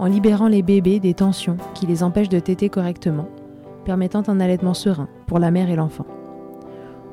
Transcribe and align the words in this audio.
en 0.00 0.06
libérant 0.06 0.48
les 0.48 0.62
bébés 0.62 0.98
des 0.98 1.12
tensions 1.12 1.58
qui 1.74 1.86
les 1.86 2.02
empêchent 2.02 2.30
de 2.30 2.40
téter 2.40 2.70
correctement, 2.70 3.28
permettant 3.84 4.22
un 4.28 4.40
allaitement 4.40 4.72
serein 4.72 5.08
pour 5.26 5.38
la 5.38 5.50
mère 5.50 5.68
et 5.68 5.76
l'enfant. 5.76 6.06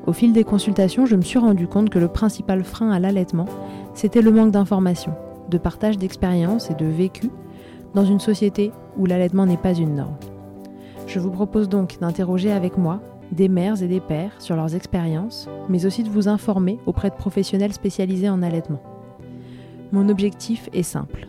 Au 0.06 0.14
fil 0.14 0.32
des 0.32 0.42
consultations, 0.42 1.04
je 1.04 1.14
me 1.14 1.22
suis 1.22 1.38
rendu 1.38 1.68
compte 1.68 1.90
que 1.90 1.98
le 1.98 2.08
principal 2.08 2.64
frein 2.64 2.90
à 2.90 2.98
l'allaitement, 2.98 3.44
c'était 3.92 4.22
le 4.22 4.32
manque 4.32 4.52
d'informations, 4.52 5.14
de 5.50 5.58
partage 5.58 5.98
d'expériences 5.98 6.70
et 6.70 6.74
de 6.74 6.86
vécu 6.86 7.30
dans 7.94 8.06
une 8.06 8.20
société 8.20 8.72
où 8.96 9.04
l'allaitement 9.04 9.44
n'est 9.44 9.58
pas 9.58 9.74
une 9.74 9.94
norme. 9.94 10.16
Je 11.06 11.20
vous 11.20 11.30
propose 11.30 11.68
donc 11.68 11.98
d'interroger 12.00 12.52
avec 12.52 12.78
moi 12.78 13.02
des 13.32 13.50
mères 13.50 13.82
et 13.82 13.88
des 13.88 14.00
pères 14.00 14.32
sur 14.38 14.56
leurs 14.56 14.74
expériences, 14.74 15.46
mais 15.68 15.84
aussi 15.84 16.04
de 16.04 16.08
vous 16.08 16.26
informer 16.26 16.78
auprès 16.86 17.10
de 17.10 17.16
professionnels 17.16 17.74
spécialisés 17.74 18.30
en 18.30 18.42
allaitement. 18.42 18.80
Mon 19.92 20.08
objectif 20.08 20.70
est 20.72 20.82
simple, 20.82 21.28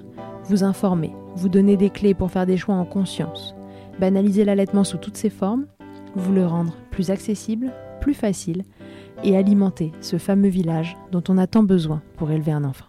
vous 0.50 0.64
informer, 0.64 1.14
vous 1.36 1.48
donner 1.48 1.78
des 1.78 1.92
clés 1.92 2.16
pour 2.16 2.32
faire 2.32 2.48
des 2.48 2.58
choix 2.58 2.74
en 2.74 2.86
conscience, 2.86 3.54
banaliser 4.00 4.44
l'allaitement 4.44 4.84
sous 4.84 4.98
toutes 4.98 5.16
ses 5.16 5.30
formes, 5.30 5.68
vous 6.16 6.34
le 6.34 6.46
rendre 6.46 6.76
plus 6.90 7.12
accessible, 7.12 7.72
plus 8.02 8.16
facile 8.16 8.64
et 9.24 9.38
alimenter 9.38 9.92
ce 10.02 10.18
fameux 10.18 10.50
village 10.50 10.98
dont 11.12 11.24
on 11.30 11.38
a 11.38 11.46
tant 11.46 11.62
besoin 11.62 12.02
pour 12.18 12.32
élever 12.32 12.52
un 12.52 12.64
enfant. 12.64 12.86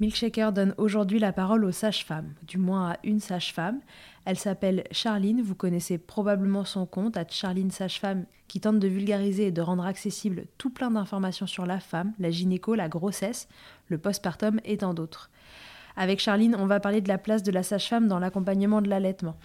Milkshaker 0.00 0.52
donne 0.52 0.74
aujourd'hui 0.78 1.18
la 1.18 1.32
parole 1.32 1.64
aux 1.66 1.70
sages-femmes, 1.70 2.32
du 2.42 2.56
moins 2.56 2.92
à 2.92 2.96
une 3.04 3.20
sage-femme. 3.20 3.80
Elle 4.24 4.38
s'appelle 4.38 4.84
Charline, 4.90 5.42
vous 5.42 5.54
connaissez 5.54 5.98
probablement 5.98 6.64
son 6.64 6.86
compte, 6.86 7.16
à 7.16 7.24
Charline 7.28 7.70
Sage-Femme, 7.70 8.24
qui 8.48 8.60
tente 8.60 8.80
de 8.80 8.88
vulgariser 8.88 9.48
et 9.48 9.52
de 9.52 9.62
rendre 9.62 9.84
accessible 9.84 10.46
tout 10.58 10.70
plein 10.70 10.90
d'informations 10.90 11.46
sur 11.46 11.66
la 11.66 11.78
femme, 11.78 12.14
la 12.18 12.30
gynéco, 12.30 12.74
la 12.74 12.88
grossesse, 12.88 13.48
le 13.88 13.98
postpartum 13.98 14.60
et 14.64 14.78
tant 14.78 14.94
d'autres. 14.94 15.30
Avec 15.96 16.20
Charline, 16.20 16.56
on 16.58 16.66
va 16.66 16.80
parler 16.80 17.00
de 17.00 17.08
la 17.08 17.18
place 17.18 17.42
de 17.42 17.52
la 17.52 17.62
sage-femme 17.62 18.08
dans 18.08 18.18
l'accompagnement 18.18 18.80
de 18.80 18.88
l'allaitement. 18.88 19.36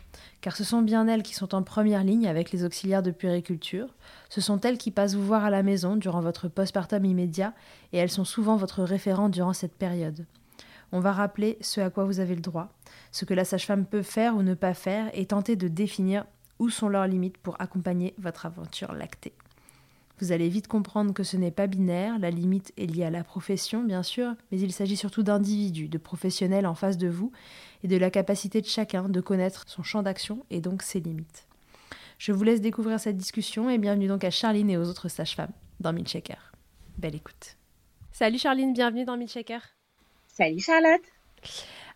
Car 0.42 0.56
ce 0.56 0.64
sont 0.64 0.82
bien 0.82 1.08
elles 1.08 1.24
qui 1.24 1.34
sont 1.34 1.54
en 1.54 1.64
première 1.64 2.04
ligne 2.04 2.28
avec 2.28 2.52
les 2.52 2.64
auxiliaires 2.64 3.04
de 3.04 3.12
puériculture. 3.12 3.88
Ce 4.30 4.42
sont 4.42 4.60
elles 4.62 4.78
qui 4.78 4.92
passent 4.92 5.16
vous 5.16 5.26
voir 5.26 5.44
à 5.44 5.50
la 5.50 5.64
maison 5.64 5.96
durant 5.96 6.22
votre 6.22 6.48
postpartum 6.48 7.04
immédiat 7.06 7.54
et 7.92 7.98
elles 7.98 8.12
sont 8.12 8.26
souvent 8.26 8.56
votre 8.56 8.84
référent 8.84 9.30
durant 9.30 9.54
cette 9.54 9.76
période. 9.76 10.26
On 10.92 11.02
va 11.02 11.12
rappeler 11.12 11.58
ce 11.62 11.82
à 11.82 11.90
quoi 11.90 12.06
vous 12.06 12.22
avez 12.22 12.36
le 12.36 12.42
droit, 12.42 12.70
ce 13.12 13.26
que 13.26 13.34
la 13.34 13.44
sage-femme 13.44 13.86
peut 13.86 14.04
faire 14.04 14.36
ou 14.36 14.42
ne 14.42 14.54
pas 14.54 14.74
faire 14.74 15.10
et 15.14 15.26
tenter 15.26 15.58
de 15.58 15.68
définir 15.68 16.26
où 16.60 16.70
sont 16.70 16.90
leurs 16.90 17.08
limites 17.08 17.38
pour 17.38 17.60
accompagner 17.60 18.16
votre 18.18 18.46
aventure 18.46 18.94
lactée. 18.94 19.34
Vous 20.20 20.32
allez 20.32 20.50
vite 20.50 20.68
comprendre 20.68 21.14
que 21.14 21.22
ce 21.22 21.38
n'est 21.38 21.52
pas 21.52 21.68
binaire, 21.68 22.18
la 22.18 22.32
limite 22.32 22.74
est 22.76 22.88
liée 22.88 23.04
à 23.04 23.12
la 23.12 23.24
profession 23.24 23.84
bien 23.84 24.02
sûr, 24.02 24.34
mais 24.52 24.60
il 24.60 24.74
s'agit 24.74 24.98
surtout 24.98 25.22
d'individus, 25.22 25.90
de 25.90 25.98
professionnels 26.00 26.66
en 26.66 26.74
face 26.74 26.98
de 26.98 27.08
vous 27.08 27.32
et 27.84 27.88
de 27.88 27.98
la 27.98 28.10
capacité 28.10 28.60
de 28.62 28.66
chacun 28.66 29.10
de 29.10 29.22
connaître 29.22 29.66
son 29.68 29.84
champ 29.84 30.02
d'action 30.02 30.44
et 30.50 30.60
donc 30.60 30.82
ses 30.82 31.00
limites. 31.00 31.46
Je 32.18 32.32
vous 32.32 32.44
laisse 32.44 32.62
découvrir 32.62 33.00
cette 33.00 33.18
discussion 33.18 33.70
et 33.70 33.78
bienvenue 33.78 34.08
donc 34.08 34.24
à 34.24 34.32
Charline 34.32 34.72
et 34.72 34.78
aux 34.78 34.90
autres 34.90 35.08
sages-femmes 35.08 35.52
dans 35.80 35.94
Milkshaker. 35.94 36.52
Belle 36.98 37.16
écoute. 37.16 37.56
Salut 38.12 38.40
Charline, 38.40 38.74
bienvenue 38.74 39.06
dans 39.06 39.18
Milkshaker. 39.18 39.62
Salut 40.28 40.60
Charlotte. 40.60 41.06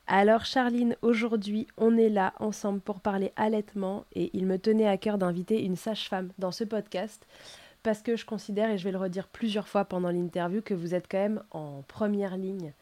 Alors 0.06 0.46
Charline, 0.46 0.96
aujourd'hui 1.02 1.66
on 1.78 1.98
est 1.98 2.10
là 2.10 2.34
ensemble 2.40 2.82
pour 2.82 3.00
parler 3.00 3.32
allaitement 3.36 4.06
et 4.14 4.30
il 4.34 4.46
me 4.46 4.60
tenait 4.60 4.88
à 4.88 4.98
cœur 4.98 5.18
d'inviter 5.18 5.64
une 5.64 5.76
sage-femme 5.76 6.32
dans 6.38 6.52
ce 6.52 6.64
podcast 6.64 7.26
parce 7.84 8.02
que 8.02 8.16
je 8.16 8.26
considère, 8.26 8.70
et 8.70 8.78
je 8.78 8.84
vais 8.84 8.92
le 8.92 8.98
redire 8.98 9.28
plusieurs 9.28 9.68
fois 9.68 9.86
pendant 9.86 10.10
l'interview, 10.10 10.62
que 10.62 10.74
vous 10.74 10.94
êtes 10.94 11.08
quand 11.10 11.18
même 11.18 11.44
en 11.52 11.84
première 11.88 12.38
ligne 12.38 12.74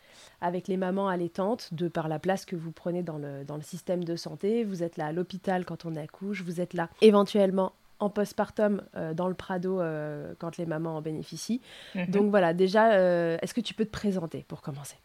avec 0.42 0.68
les 0.68 0.78
mamans 0.78 1.08
allaitantes, 1.08 1.74
de 1.74 1.88
par 1.88 2.08
la 2.08 2.20
place 2.20 2.46
que 2.46 2.56
vous 2.56 2.72
prenez 2.72 3.04
dans 3.04 3.18
le, 3.18 3.44
dans 3.46 3.56
le 3.56 3.62
système 3.62 4.04
de 4.04 4.16
santé. 4.16 4.64
Vous 4.64 4.84
êtes 4.84 4.98
là 4.98 5.08
à 5.08 5.12
l'hôpital 5.12 5.66
quand 5.66 5.86
on 5.86 5.96
accouche, 5.96 6.42
vous 6.44 6.62
êtes 6.62 6.74
là 6.74 6.90
éventuellement 7.02 7.74
en 8.00 8.10
postpartum 8.10 8.82
euh, 8.96 9.14
dans 9.14 9.28
le 9.28 9.34
Prado 9.34 9.80
euh, 9.80 10.34
quand 10.40 10.58
les 10.58 10.66
mamans 10.66 10.98
en 10.98 11.02
bénéficient. 11.02 11.62
Mhm. 11.96 12.08
Donc 12.08 12.30
voilà, 12.30 12.54
déjà, 12.54 12.94
euh, 12.94 13.38
est-ce 13.42 13.54
que 13.54 13.62
tu 13.62 13.74
peux 13.74 13.86
te 13.86 13.92
présenter 13.92 14.46
pour 14.48 14.62
commencer? 14.62 14.96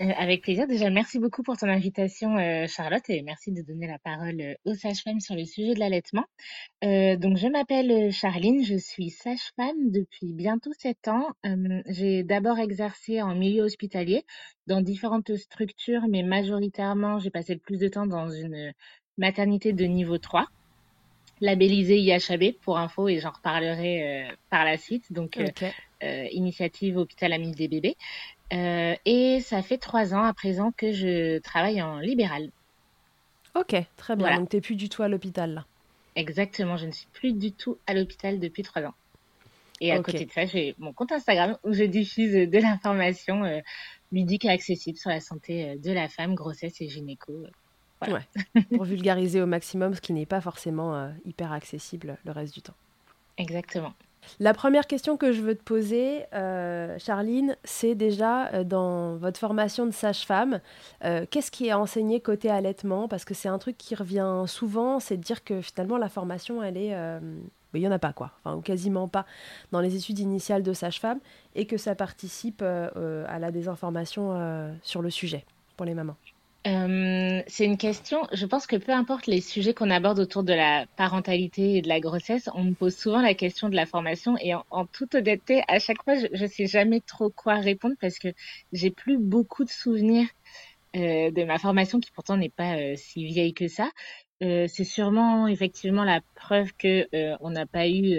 Euh, 0.00 0.12
avec 0.16 0.42
plaisir. 0.42 0.66
Déjà, 0.66 0.88
merci 0.88 1.18
beaucoup 1.18 1.42
pour 1.42 1.58
ton 1.58 1.68
invitation, 1.68 2.38
euh, 2.38 2.66
Charlotte, 2.66 3.08
et 3.10 3.20
merci 3.20 3.52
de 3.52 3.60
donner 3.60 3.86
la 3.86 3.98
parole 3.98 4.40
euh, 4.40 4.54
aux 4.64 4.74
sages-femmes 4.74 5.20
sur 5.20 5.34
le 5.34 5.44
sujet 5.44 5.74
de 5.74 5.78
l'allaitement. 5.78 6.24
donc, 6.82 7.36
je 7.36 7.48
m'appelle 7.48 8.10
Charline, 8.10 8.64
je 8.64 8.76
suis 8.76 9.10
sage-femme 9.10 9.90
depuis 9.90 10.32
bientôt 10.32 10.72
sept 10.72 11.08
ans. 11.08 11.28
j'ai 11.86 12.22
d'abord 12.22 12.58
exercé 12.58 13.20
en 13.20 13.34
milieu 13.34 13.62
hospitalier 13.62 14.24
dans 14.66 14.80
différentes 14.80 15.36
structures, 15.36 16.08
mais 16.08 16.22
majoritairement, 16.22 17.18
j'ai 17.18 17.30
passé 17.30 17.52
le 17.52 17.60
plus 17.60 17.78
de 17.78 17.88
temps 17.88 18.06
dans 18.06 18.30
une 18.30 18.72
maternité 19.18 19.74
de 19.74 19.84
niveau 19.84 20.16
3 20.16 20.46
labellisée 21.42 21.98
IHAB 21.98 22.52
pour 22.62 22.78
info 22.78 23.08
et 23.08 23.18
j'en 23.18 23.30
reparlerai 23.30 24.28
par 24.48 24.64
la 24.64 24.78
suite. 24.78 25.12
Donc, 25.12 25.38
initiative 26.02 26.96
Hôpital 26.96 27.32
Ami 27.34 27.52
des 27.52 27.68
bébés. 27.68 27.96
Euh, 28.52 28.94
et 29.04 29.40
ça 29.40 29.62
fait 29.62 29.78
trois 29.78 30.14
ans 30.14 30.24
à 30.24 30.32
présent 30.32 30.72
que 30.76 30.92
je 30.92 31.38
travaille 31.38 31.80
en 31.82 31.98
libéral. 31.98 32.50
Ok, 33.54 33.76
très 33.96 34.16
bien. 34.16 34.38
Donc, 34.38 34.50
tu 34.50 34.56
n'es 34.56 34.60
plus 34.60 34.76
du 34.76 34.88
tout 34.88 35.02
à 35.02 35.08
l'hôpital 35.08 35.54
là. 35.54 35.66
Exactement, 36.16 36.76
je 36.76 36.86
ne 36.86 36.90
suis 36.90 37.06
plus 37.12 37.32
du 37.32 37.52
tout 37.52 37.78
à 37.86 37.94
l'hôpital 37.94 38.40
depuis 38.40 38.62
trois 38.62 38.82
ans. 38.82 38.94
Et 39.80 39.92
à 39.92 40.02
côté 40.02 40.26
de 40.26 40.30
ça, 40.30 40.44
j'ai 40.44 40.74
mon 40.78 40.92
compte 40.92 41.12
Instagram 41.12 41.56
où 41.64 41.72
je 41.72 41.84
diffuse 41.84 42.32
de 42.32 42.58
l'information 42.58 43.44
euh, 43.44 43.60
ludique 44.12 44.44
et 44.44 44.50
accessible 44.50 44.98
sur 44.98 45.08
la 45.08 45.20
santé 45.20 45.70
euh, 45.70 45.76
de 45.78 45.90
la 45.90 46.08
femme, 46.08 46.34
grossesse 46.34 46.80
et 46.80 46.88
gynéco. 46.88 47.32
Voilà. 48.00 48.22
pour 48.74 48.84
vulgariser 48.84 49.40
au 49.40 49.46
maximum 49.46 49.94
ce 49.94 50.00
qui 50.00 50.12
n'est 50.12 50.26
pas 50.26 50.40
forcément 50.40 51.12
hyper 51.24 51.52
accessible 51.52 52.18
le 52.24 52.32
reste 52.32 52.54
du 52.54 52.62
temps. 52.62 52.74
Exactement. 53.36 53.94
La 54.38 54.54
première 54.54 54.86
question 54.86 55.16
que 55.16 55.32
je 55.32 55.40
veux 55.40 55.54
te 55.54 55.62
poser, 55.62 56.24
euh, 56.34 56.98
Charline, 56.98 57.56
c'est 57.64 57.94
déjà 57.94 58.48
euh, 58.48 58.64
dans 58.64 59.16
votre 59.16 59.38
formation 59.38 59.86
de 59.86 59.90
sage-femme, 59.90 60.60
euh, 61.04 61.26
qu'est-ce 61.30 61.50
qui 61.50 61.66
est 61.66 61.72
enseigné 61.72 62.20
côté 62.20 62.48
allaitement? 62.50 63.08
Parce 63.08 63.24
que 63.24 63.34
c'est 63.34 63.48
un 63.48 63.58
truc 63.58 63.76
qui 63.76 63.94
revient 63.94 64.44
souvent, 64.46 65.00
c'est 65.00 65.16
de 65.16 65.22
dire 65.22 65.44
que 65.44 65.60
finalement 65.60 65.98
la 65.98 66.08
formation, 66.08 66.62
elle 66.62 66.76
est... 66.76 66.96
il 67.74 67.80
n'y 67.80 67.88
en 67.88 67.92
a 67.92 67.98
pas, 67.98 68.12
quoi, 68.12 68.32
enfin, 68.42 68.56
ou 68.56 68.60
quasiment 68.60 69.08
pas 69.08 69.26
dans 69.72 69.80
les 69.80 69.96
études 69.96 70.18
initiales 70.18 70.62
de 70.62 70.72
sage-femme, 70.72 71.20
et 71.54 71.66
que 71.66 71.76
ça 71.76 71.94
participe 71.94 72.62
à 72.62 73.38
la 73.38 73.50
désinformation 73.50 74.74
sur 74.82 75.02
le 75.02 75.10
sujet 75.10 75.44
pour 75.76 75.86
les 75.86 75.94
mamans. 75.94 76.16
Euh, 76.66 77.42
c'est 77.46 77.64
une 77.64 77.78
question, 77.78 78.26
je 78.32 78.44
pense 78.44 78.66
que 78.66 78.76
peu 78.76 78.92
importe 78.92 79.26
les 79.26 79.40
sujets 79.40 79.72
qu'on 79.72 79.88
aborde 79.88 80.18
autour 80.18 80.42
de 80.42 80.52
la 80.52 80.84
parentalité 80.96 81.76
et 81.76 81.82
de 81.82 81.88
la 81.88 82.00
grossesse, 82.00 82.50
on 82.54 82.64
me 82.64 82.74
pose 82.74 82.94
souvent 82.94 83.22
la 83.22 83.32
question 83.32 83.70
de 83.70 83.76
la 83.76 83.86
formation 83.86 84.36
et 84.38 84.54
en, 84.54 84.86
toute 84.92 85.14
honnêteté, 85.14 85.62
à 85.68 85.78
chaque 85.78 86.02
fois, 86.04 86.16
je 86.16 86.42
ne 86.42 86.46
sais 86.46 86.66
jamais 86.66 87.00
trop 87.00 87.30
quoi 87.30 87.54
répondre 87.54 87.94
parce 87.98 88.18
que 88.18 88.28
j'ai 88.74 88.90
plus 88.90 89.16
beaucoup 89.16 89.64
de 89.64 89.70
souvenirs 89.70 90.28
euh, 90.96 91.30
de 91.30 91.44
ma 91.44 91.58
formation 91.58 91.98
qui 91.98 92.10
pourtant 92.10 92.36
n'est 92.36 92.50
pas 92.50 92.76
euh, 92.76 92.94
si 92.96 93.24
vieille 93.24 93.54
que 93.54 93.68
ça. 93.68 93.90
C'est 94.42 94.84
sûrement 94.84 95.48
effectivement 95.48 96.02
la 96.02 96.22
preuve 96.34 96.72
que 96.78 97.06
on 97.42 97.50
n'a 97.50 97.66
pas 97.66 97.88
eu 97.88 98.16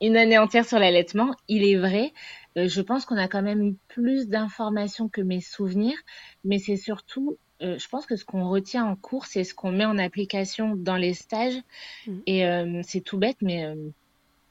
une 0.00 0.16
année 0.16 0.38
entière 0.38 0.66
sur 0.66 0.80
l'allaitement. 0.80 1.36
Il 1.46 1.62
est 1.64 1.76
vrai, 1.76 2.12
je 2.56 2.80
pense 2.80 3.06
qu'on 3.06 3.16
a 3.16 3.28
quand 3.28 3.42
même 3.42 3.62
eu 3.62 3.76
plus 3.86 4.26
d'informations 4.26 5.08
que 5.08 5.20
mes 5.20 5.40
souvenirs, 5.40 5.96
mais 6.42 6.58
c'est 6.58 6.76
surtout 6.76 7.38
euh, 7.62 7.78
je 7.78 7.88
pense 7.88 8.06
que 8.06 8.16
ce 8.16 8.24
qu'on 8.24 8.48
retient 8.48 8.84
en 8.84 8.96
cours, 8.96 9.26
c'est 9.26 9.44
ce 9.44 9.54
qu'on 9.54 9.72
met 9.72 9.84
en 9.84 9.98
application 9.98 10.76
dans 10.76 10.96
les 10.96 11.14
stages. 11.14 11.60
Mm. 12.06 12.18
Et 12.26 12.46
euh, 12.46 12.80
c'est 12.84 13.00
tout 13.00 13.18
bête, 13.18 13.38
mais 13.40 13.64
euh, 13.64 13.74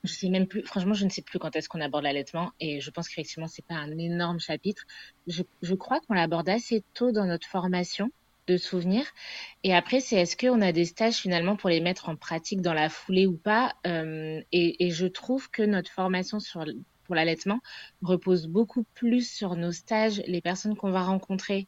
je 0.03 0.13
sais 0.13 0.29
même 0.29 0.47
plus. 0.47 0.63
Franchement, 0.63 0.93
je 0.93 1.05
ne 1.05 1.09
sais 1.09 1.21
plus 1.21 1.39
quand 1.39 1.55
est-ce 1.55 1.69
qu'on 1.69 1.81
aborde 1.81 2.03
l'allaitement. 2.03 2.51
Et 2.59 2.81
je 2.81 2.89
pense 2.91 3.07
qu'effectivement, 3.07 3.47
c'est 3.47 3.65
pas 3.65 3.75
un 3.75 3.97
énorme 3.97 4.39
chapitre. 4.39 4.85
Je, 5.27 5.43
je 5.61 5.75
crois 5.75 5.99
qu'on 6.01 6.13
l'aborde 6.13 6.49
assez 6.49 6.83
tôt 6.93 7.11
dans 7.11 7.25
notre 7.25 7.47
formation 7.47 8.09
de 8.47 8.57
souvenirs. 8.57 9.05
Et 9.63 9.73
après, 9.73 9.99
c'est 9.99 10.17
est-ce 10.17 10.37
qu'on 10.37 10.61
a 10.61 10.71
des 10.71 10.85
stages 10.85 11.15
finalement 11.15 11.55
pour 11.55 11.69
les 11.69 11.79
mettre 11.79 12.09
en 12.09 12.15
pratique 12.15 12.61
dans 12.61 12.73
la 12.73 12.89
foulée 12.89 13.25
ou 13.25 13.37
pas? 13.37 13.73
Et, 13.83 14.85
et, 14.85 14.91
je 14.91 15.07
trouve 15.07 15.49
que 15.49 15.63
notre 15.63 15.89
formation 15.89 16.39
sur 16.39 16.63
pour 17.05 17.15
l'allaitement 17.15 17.59
repose 18.01 18.47
beaucoup 18.47 18.83
plus 18.93 19.29
sur 19.29 19.55
nos 19.55 19.71
stages, 19.71 20.21
les 20.27 20.41
personnes 20.41 20.75
qu'on 20.75 20.91
va 20.91 21.03
rencontrer, 21.03 21.67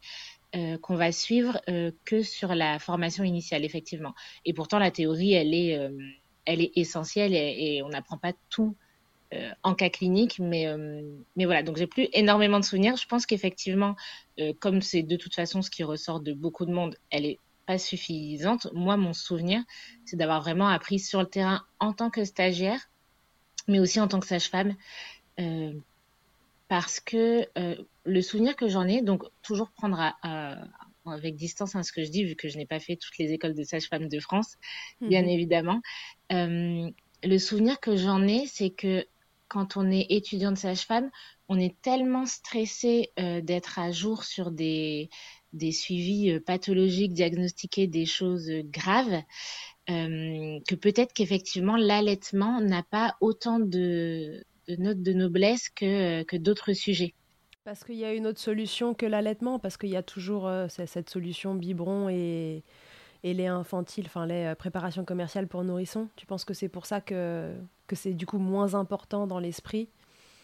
qu'on 0.82 0.96
va 0.96 1.12
suivre 1.12 1.62
que 2.06 2.22
sur 2.22 2.56
la 2.56 2.80
formation 2.80 3.24
initiale, 3.24 3.66
effectivement. 3.66 4.14
Et 4.46 4.54
pourtant, 4.54 4.80
la 4.80 4.92
théorie, 4.92 5.34
elle 5.34 5.54
est, 5.54 5.80
elle 6.46 6.62
est 6.62 6.72
essentielle 6.76 7.34
et, 7.34 7.82
on 7.84 7.90
n'apprend 7.90 8.18
pas 8.18 8.34
tout 8.50 8.76
en 9.64 9.76
cas 9.76 9.90
clinique, 9.90 10.40
mais, 10.40 10.66
mais 11.36 11.46
voilà, 11.46 11.64
donc 11.64 11.78
j'ai 11.78 11.88
plus 11.88 12.08
énormément 12.14 12.60
de 12.60 12.66
souvenirs. 12.66 12.96
Je 12.96 13.08
pense 13.08 13.26
qu'effectivement, 13.26 13.96
comme 14.60 14.82
c'est 14.82 15.04
de 15.04 15.16
toute 15.16 15.36
façon 15.36 15.62
ce 15.62 15.70
qui 15.70 15.84
ressort 15.84 16.22
de 16.22 16.34
beaucoup 16.34 16.66
de 16.66 16.72
monde, 16.72 16.96
elle 17.10 17.26
est 17.26 17.40
pas 17.66 17.78
suffisante. 17.78 18.68
Moi, 18.74 18.96
mon 18.96 19.14
souvenir, 19.14 19.62
c'est 20.06 20.16
d'avoir 20.16 20.42
vraiment 20.42 20.70
appris 20.70 21.00
sur 21.00 21.20
le 21.20 21.28
terrain 21.28 21.66
en 21.80 21.92
tant 21.92 22.10
que 22.10 22.24
stagiaire, 22.24 22.80
mais 23.68 23.80
aussi 23.80 24.00
en 24.00 24.08
tant 24.08 24.22
que 24.22 24.28
sage-femme. 24.28 24.76
Euh, 26.68 26.76
parce 26.76 27.00
que 27.00 27.48
euh, 27.58 27.76
le 28.06 28.22
souvenir 28.22 28.56
que 28.56 28.68
j'en 28.68 28.88
ai, 28.88 29.02
donc 29.02 29.24
toujours 29.42 29.70
prendre 29.72 30.14
avec 31.06 31.36
distance 31.36 31.76
hein, 31.76 31.84
ce 31.84 31.92
que 31.92 32.04
je 32.04 32.10
dis, 32.10 32.24
vu 32.24 32.36
que 32.36 32.50
je 32.50 32.58
n'ai 32.58 32.66
pas 32.66 32.80
fait 32.80 32.98
toutes 32.98 33.18
les 33.18 33.32
écoles 33.32 33.56
de 33.56 33.64
sage-femme 33.64 34.10
de 34.10 34.20
France, 34.20 34.58
bien 35.02 35.24
mhm. 35.24 35.30
évidemment. 35.30 35.82
Euh, 36.32 36.90
le 37.24 37.38
souvenir 37.38 37.80
que 37.80 37.96
j'en 37.96 38.28
ai, 38.28 38.46
c'est 38.46 38.70
que 38.70 39.06
quand 39.48 39.78
on 39.78 39.90
est 39.90 40.08
étudiant 40.10 40.52
de 40.52 40.58
sage-femme, 40.58 41.10
on 41.48 41.58
est 41.58 41.82
tellement 41.82 42.26
stressé 42.26 43.12
d'être 43.16 43.80
à 43.80 43.92
jour 43.92 44.26
sur 44.26 44.52
des, 44.52 45.10
des 45.54 45.72
suivis 45.72 46.32
euh, 46.32 46.40
pathologiques, 46.40 47.14
diagnostiqués 47.14 47.88
des 47.88 48.06
choses 48.06 48.50
graves, 48.66 49.22
euh, 49.90 50.60
que 50.68 50.76
peut-être 50.76 51.14
qu'effectivement 51.14 51.78
l'allaitement 51.78 52.62
n'a 52.62 52.84
pas 52.84 53.16
autant 53.22 53.60
de, 53.60 54.44
notes 54.76 55.02
de 55.02 55.14
noblesse 55.14 55.70
que, 55.70 56.24
que 56.24 56.38
d'autres 56.38 56.74
sujets. 56.74 57.14
Parce 57.64 57.84
qu'il 57.84 57.96
y 57.96 58.06
a 58.06 58.14
une 58.14 58.28
autre 58.28 58.40
solution 58.40 58.94
que 58.94 59.06
l'allaitement, 59.06 59.60
parce 59.60 59.78
qu'il 59.78 59.90
y 59.90 59.98
a 59.98 60.04
toujours 60.04 60.48
euh, 60.48 60.68
cette 60.70 61.10
solution 61.10 61.54
biberon 61.56 62.10
et, 62.10 62.64
et 63.24 63.34
lait 63.34 63.48
infantile, 63.48 64.06
enfin 64.08 64.26
les 64.26 64.54
préparations 64.58 65.04
commerciales 65.04 65.48
pour 65.48 65.64
nourrissons. 65.64 66.08
Tu 66.16 66.26
penses 66.26 66.46
que 66.46 66.54
c'est 66.54 66.70
pour 66.70 66.86
ça 66.86 67.02
que, 67.02 67.54
que 67.88 67.96
c'est 67.96 68.14
du 68.14 68.26
coup 68.26 68.38
moins 68.38 68.76
important 68.76 69.28
dans 69.28 69.40
l'esprit? 69.40 69.90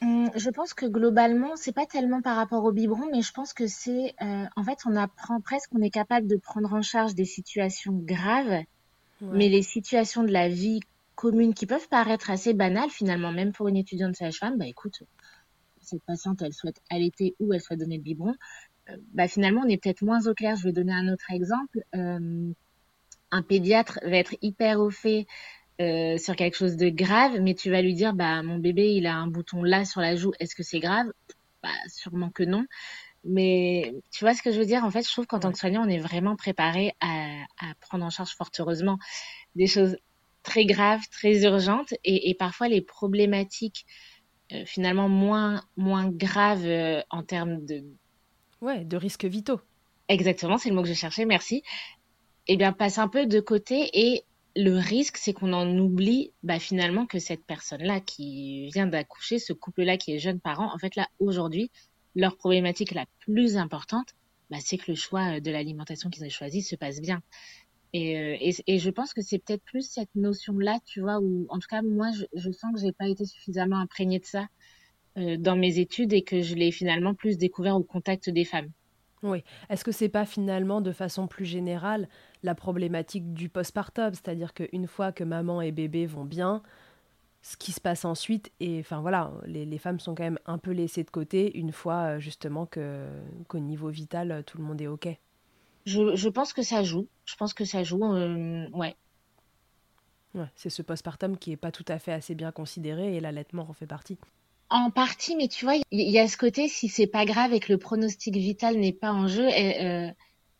Hum, 0.01 0.29
je 0.35 0.49
pense 0.49 0.73
que 0.73 0.85
globalement, 0.85 1.55
c'est 1.55 1.71
pas 1.71 1.85
tellement 1.85 2.21
par 2.21 2.35
rapport 2.35 2.65
au 2.65 2.73
biberon, 2.73 3.07
mais 3.09 3.21
je 3.21 3.31
pense 3.31 3.53
que 3.53 3.67
c'est, 3.67 4.13
euh, 4.21 4.45
en 4.57 4.63
fait, 4.65 4.79
on 4.85 4.97
apprend 4.97 5.39
presque, 5.39 5.69
on 5.73 5.81
est 5.81 5.89
capable 5.89 6.27
de 6.27 6.35
prendre 6.35 6.73
en 6.73 6.81
charge 6.81 7.15
des 7.15 7.23
situations 7.25 7.93
graves, 7.93 8.63
mais 9.21 9.47
les 9.47 9.61
situations 9.61 10.23
de 10.23 10.31
la 10.31 10.49
vie 10.49 10.81
commune 11.15 11.53
qui 11.53 11.65
peuvent 11.65 11.87
paraître 11.89 12.29
assez 12.29 12.53
banales 12.53 12.89
finalement, 12.89 13.31
même 13.31 13.51
pour 13.51 13.67
une 13.67 13.77
étudiante 13.77 14.15
sage-femme, 14.15 14.57
bah 14.57 14.67
écoute, 14.67 15.03
cette 15.81 16.03
patiente, 16.03 16.41
elle 16.41 16.53
souhaite 16.53 16.81
allaiter 16.89 17.35
ou 17.39 17.53
elle 17.53 17.61
souhaite 17.61 17.79
donner 17.79 17.97
le 17.97 18.03
biberon, 18.03 18.35
euh, 18.89 18.97
bah 19.13 19.27
finalement, 19.27 19.61
on 19.65 19.69
est 19.69 19.81
peut-être 19.81 20.01
moins 20.01 20.25
au 20.27 20.33
clair. 20.33 20.55
Je 20.55 20.63
vais 20.63 20.71
donner 20.71 20.93
un 20.93 21.11
autre 21.11 21.25
exemple. 21.31 21.83
Euh, 21.95 22.51
un 23.31 23.41
pédiatre 23.41 23.99
va 24.03 24.17
être 24.17 24.35
hyper 24.41 24.79
au 24.79 24.89
fait 24.89 25.25
euh, 25.81 26.17
sur 26.17 26.35
quelque 26.35 26.55
chose 26.55 26.77
de 26.77 26.89
grave, 26.89 27.39
mais 27.41 27.55
tu 27.55 27.71
vas 27.71 27.81
lui 27.81 27.93
dire, 27.93 28.13
bah, 28.13 28.43
mon 28.43 28.59
bébé, 28.59 28.93
il 28.93 29.07
a 29.07 29.15
un 29.15 29.27
bouton 29.27 29.63
là 29.63 29.85
sur 29.85 30.01
la 30.01 30.15
joue, 30.15 30.33
est-ce 30.39 30.55
que 30.55 30.63
c'est 30.63 30.79
grave? 30.79 31.07
Bah, 31.63 31.69
sûrement 31.87 32.29
que 32.29 32.43
non. 32.43 32.65
Mais 33.25 33.95
tu 34.11 34.25
vois 34.25 34.33
ce 34.35 34.43
que 34.43 34.51
je 34.51 34.59
veux 34.59 34.65
dire? 34.65 34.83
En 34.83 34.91
fait, 34.91 35.03
je 35.07 35.11
trouve 35.11 35.27
qu'en 35.27 35.39
tant 35.39 35.51
que 35.51 35.57
soignant, 35.57 35.85
on 35.85 35.89
est 35.89 35.99
vraiment 35.99 36.35
préparé 36.35 36.93
à, 36.99 37.43
à, 37.59 37.73
prendre 37.79 38.05
en 38.05 38.09
charge, 38.09 38.35
fort 38.35 38.51
heureusement, 38.59 38.99
des 39.55 39.67
choses 39.67 39.95
très 40.43 40.65
graves, 40.65 41.01
très 41.11 41.43
urgentes, 41.43 41.93
et, 42.03 42.29
et 42.29 42.35
parfois 42.35 42.67
les 42.67 42.81
problématiques 42.81 43.85
euh, 44.51 44.65
finalement 44.65 45.09
moins, 45.09 45.63
moins 45.77 46.09
graves 46.09 46.65
euh, 46.65 47.01
en 47.09 47.23
termes 47.23 47.65
de... 47.65 47.83
Ouais, 48.61 48.83
de 48.83 48.97
risques 48.97 49.25
vitaux. 49.25 49.61
Exactement, 50.09 50.57
c'est 50.57 50.69
le 50.69 50.75
mot 50.75 50.83
que 50.83 50.89
je 50.89 50.93
cherchais, 50.93 51.25
merci. 51.25 51.63
Eh 52.47 52.57
bien, 52.57 52.73
passe 52.73 52.97
un 52.97 53.07
peu 53.07 53.25
de 53.25 53.39
côté 53.39 53.89
et 53.93 54.23
le 54.55 54.77
risque, 54.77 55.17
c'est 55.17 55.33
qu'on 55.33 55.53
en 55.53 55.77
oublie 55.77 56.33
bah, 56.43 56.59
finalement 56.59 57.05
que 57.05 57.19
cette 57.19 57.45
personne-là 57.45 58.01
qui 58.01 58.67
vient 58.67 58.85
d'accoucher, 58.85 59.39
ce 59.39 59.53
couple-là 59.53 59.97
qui 59.97 60.13
est 60.13 60.19
jeune 60.19 60.39
parent, 60.39 60.73
en 60.73 60.77
fait 60.77 60.95
là 60.95 61.07
aujourd'hui, 61.19 61.71
leur 62.15 62.37
problématique 62.37 62.93
la 62.93 63.05
plus 63.19 63.57
importante, 63.57 64.09
bah, 64.51 64.57
c'est 64.59 64.77
que 64.77 64.91
le 64.91 64.95
choix 64.95 65.39
de 65.39 65.51
l'alimentation 65.51 66.09
qu'ils 66.09 66.25
ont 66.25 66.29
choisi 66.29 66.61
se 66.61 66.75
passe 66.75 67.01
bien. 67.01 67.23
Et, 67.93 68.17
euh, 68.17 68.51
et, 68.65 68.79
je 68.79 68.89
pense 68.89 69.13
que 69.13 69.21
c'est 69.21 69.37
peut-être 69.37 69.63
plus 69.63 69.87
cette 69.87 70.13
notion-là, 70.15 70.79
tu 70.83 71.01
vois, 71.01 71.19
où 71.19 71.45
en 71.49 71.59
tout 71.59 71.67
cas 71.69 71.83
moi 71.83 72.09
je, 72.33 72.51
sens 72.51 72.73
que 72.73 72.81
j'ai 72.81 72.91
pas 72.91 73.07
été 73.07 73.23
suffisamment 73.23 73.77
imprégnée 73.77 74.19
de 74.19 74.25
ça 74.25 74.47
euh, 75.17 75.37
dans 75.37 75.55
mes 75.55 75.77
études 75.77 76.11
et 76.11 76.23
que 76.23 76.41
je 76.41 76.55
l'ai 76.55 76.71
finalement 76.71 77.13
plus 77.13 77.37
découvert 77.37 77.75
au 77.75 77.83
contact 77.83 78.31
des 78.31 78.45
femmes. 78.45 78.69
Oui. 79.21 79.43
Est-ce 79.69 79.85
que 79.85 79.91
c'est 79.91 80.09
pas 80.09 80.25
finalement, 80.25 80.81
de 80.81 80.91
façon 80.91 81.27
plus 81.27 81.45
générale, 81.45 82.09
la 82.41 82.55
problématique 82.55 83.31
du 83.33 83.47
postpartum? 83.47 84.11
C'est-à-dire 84.13 84.55
qu'une 84.55 84.87
fois 84.87 85.11
que 85.11 85.23
maman 85.23 85.61
et 85.61 85.71
bébé 85.71 86.07
vont 86.07 86.25
bien, 86.25 86.63
ce 87.43 87.55
qui 87.57 87.71
se 87.71 87.79
passe 87.79 88.05
ensuite, 88.05 88.51
et 88.59 88.79
enfin 88.79 89.01
voilà, 89.01 89.31
les, 89.45 89.77
femmes 89.77 89.99
sont 89.99 90.15
quand 90.15 90.23
même 90.23 90.39
un 90.47 90.57
peu 90.57 90.71
laissées 90.71 91.03
de 91.03 91.11
côté 91.11 91.57
une 91.57 91.71
fois 91.71 92.15
euh, 92.15 92.19
justement 92.19 92.65
qu'au 92.65 93.59
niveau 93.59 93.89
vital, 93.89 94.43
tout 94.47 94.57
le 94.57 94.63
monde 94.63 94.81
est 94.81 94.87
OK. 94.87 95.07
Je, 95.85 96.29
pense 96.29 96.53
que 96.53 96.61
ça 96.61 96.83
joue. 96.83 97.07
Je 97.25 97.35
pense 97.35 97.53
que 97.53 97.65
ça 97.65 97.83
joue, 97.83 98.03
euh, 98.03 98.67
ouais. 98.71 98.95
ouais 100.35 100.47
c'est 100.55 100.69
ce 100.69 100.81
postpartum 100.81 101.37
qui 101.37 101.51
est 101.51 101.57
pas 101.57 101.71
tout 101.71 101.85
à 101.87 101.99
fait 101.99 102.13
assez 102.13 102.35
bien 102.35 102.51
considéré 102.51 103.15
et 103.15 103.19
l'allaitement 103.19 103.67
en 103.69 103.73
fait 103.73 103.87
partie. 103.87 104.17
En 104.69 104.89
partie, 104.91 105.35
mais 105.35 105.47
tu 105.47 105.65
vois, 105.65 105.75
il 105.75 106.09
y, 106.09 106.17
a 106.17 106.27
ce 106.27 106.37
côté, 106.37 106.67
si 106.67 106.87
c'est 106.87 107.07
pas 107.07 107.25
grave 107.25 107.53
et 107.53 107.59
que 107.59 107.71
le 107.71 107.77
pronostic 107.77 108.35
vital 108.35 108.77
n'est 108.77 108.93
pas 108.93 109.11
en 109.11 109.27
jeu, 109.27 109.47
euh, 109.47 110.09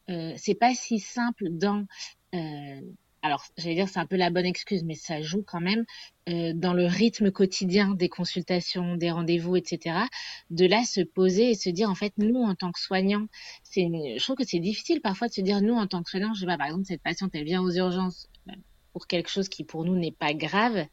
euh, 0.09 0.33
c'est 0.37 0.53
pas 0.55 0.75
si 0.75 0.99
simple 0.99 1.49
dans. 1.49 1.85
Alors, 3.23 3.45
j'allais 3.57 3.75
dire, 3.75 3.89
c'est 3.89 3.99
un 3.99 4.05
peu 4.05 4.17
la 4.17 4.29
bonne 4.29 4.45
excuse, 4.45 4.83
mais 4.83 4.95
ça 4.95 5.21
joue 5.21 5.43
quand 5.43 5.61
même 5.61 5.85
euh, 6.29 6.51
dans 6.53 6.73
le 6.73 6.85
rythme 6.85 7.31
quotidien 7.31 7.95
des 7.95 8.09
consultations, 8.09 8.97
des 8.97 9.11
rendez-vous, 9.11 9.55
etc. 9.55 9.97
De 10.49 10.65
là 10.65 10.83
se 10.83 11.01
poser 11.01 11.51
et 11.51 11.55
se 11.55 11.69
dire, 11.69 11.89
en 11.89 11.95
fait, 11.95 12.13
nous, 12.17 12.43
en 12.43 12.53
tant 12.53 12.71
que 12.71 12.79
soignants, 12.79 13.27
c'est, 13.63 13.83
je 13.83 14.23
trouve 14.23 14.35
que 14.35 14.45
c'est 14.45 14.59
difficile 14.59 15.01
parfois 15.01 15.29
de 15.29 15.33
se 15.33 15.41
dire, 15.41 15.61
nous, 15.61 15.73
en 15.73 15.87
tant 15.87 16.03
que 16.03 16.09
soignants, 16.09 16.33
je 16.33 16.41
sais 16.41 16.45
pas, 16.45 16.57
par 16.57 16.67
exemple, 16.67 16.85
cette 16.85 17.01
patiente, 17.01 17.31
elle 17.33 17.45
vient 17.45 17.61
aux 17.63 17.71
urgences 17.71 18.29
pour 18.93 19.07
quelque 19.07 19.29
chose 19.29 19.49
qui 19.49 19.63
pour 19.63 19.83
nous 19.83 19.95
n'est 19.95 20.11
pas 20.11 20.33
grave 20.33 20.85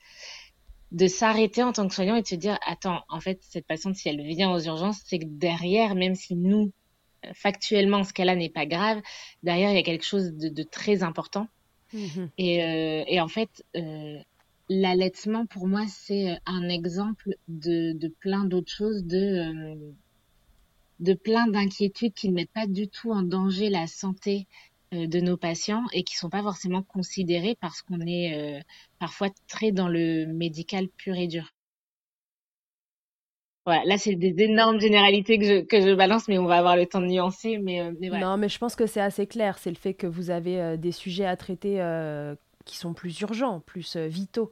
de 0.91 1.07
s'arrêter 1.07 1.63
en 1.63 1.73
tant 1.73 1.87
que 1.87 1.95
soignant 1.95 2.17
et 2.17 2.23
de 2.23 2.27
se 2.27 2.35
dire 2.35 2.59
attends 2.67 3.05
en 3.09 3.21
fait 3.21 3.39
cette 3.43 3.67
patiente 3.67 3.95
si 3.95 4.09
elle 4.09 4.21
vient 4.23 4.51
aux 4.51 4.61
urgences 4.61 5.01
c'est 5.05 5.21
que 5.21 5.27
derrière 5.27 5.95
même 5.95 6.17
si 6.17 6.35
nous 6.35 6.73
euh, 7.25 7.31
factuellement 7.35 8.03
ce 8.03 8.13
qu'elle 8.13 8.29
a 8.29 8.35
n'est 8.35 8.51
pas 8.51 8.67
grave 8.67 9.01
derrière 9.43 9.71
il 9.71 9.77
y 9.77 9.79
a 9.79 9.85
quelque 9.85 10.05
chose 10.05 10.33
de, 10.33 10.63
très 10.65 11.05
important 11.05 11.47
mm-hmm. 11.95 12.29
et, 12.39 12.65
euh, 12.65 13.05
et, 13.07 13.21
en 13.21 13.29
fait 13.29 13.65
euh, 13.77 14.19
l'allaitement 14.69 15.47
pour 15.47 15.67
moi 15.67 15.85
c'est 15.89 16.39
un 16.47 16.69
exemple 16.69 17.35
de, 17.49 18.09
plein 18.21 18.45
d'autres 18.45 18.73
choses 18.73 19.05
de 19.05 19.95
de 21.01 21.15
plein 21.15 21.47
d'inquiétudes 21.47 22.13
qui 22.13 22.29
ne 22.29 22.35
mettent 22.35 22.53
pas 22.53 22.67
du 22.67 22.89
tout 22.89 23.11
en 23.11 23.23
danger 23.23 23.71
la 23.71 23.87
santé 23.87 24.47
euh, 24.93 25.07
de 25.07 25.21
nos 25.21 25.37
patients 25.37 25.85
et 25.93 26.03
qui 26.03 26.17
sont 26.17 26.31
pas 26.31 26.43
forcément 26.43 26.83
considérés 26.83 27.57
parce 27.61 27.81
qu'on 27.81 28.01
est 28.01 28.35
euh, 28.35 28.61
parfois 28.99 29.29
très 29.47 29.71
dans 29.71 29.87
le 29.89 30.27
médical 30.27 30.89
pur 30.89 31.15
et 31.15 31.29
dur. 31.29 31.53
Voilà, 33.67 33.83
là 33.85 33.99
c'est 33.99 34.15
des 34.15 34.35
énormes 34.39 34.81
généralités 34.81 35.39
que 35.39 35.45
je, 35.45 35.61
que 35.61 35.81
je 35.81 35.95
balance, 35.95 36.29
mais 36.29 36.39
on 36.39 36.47
va 36.47 36.57
avoir 36.57 36.77
le 36.77 36.87
temps 36.87 37.01
de 37.01 37.07
nuancer. 37.07 37.59
Mais, 37.59 37.81
euh, 37.81 38.19
Non, 38.19 38.37
mais 38.37 38.49
je 38.49 38.59
pense 38.59 38.75
que 38.75 38.87
c'est 38.87 39.01
assez 39.01 39.27
clair. 39.27 39.59
C'est 39.59 39.71
le 39.71 39.77
fait 39.77 39.95
que 39.95 40.07
vous 40.07 40.31
avez 40.31 40.79
des 40.79 40.93
sujets 40.93 41.27
à 41.27 41.37
traiter 41.37 41.83
qui 42.65 42.77
sont 42.77 42.95
plus 42.95 43.21
urgents, 43.21 43.61
plus 43.61 43.97
vitaux 43.97 44.51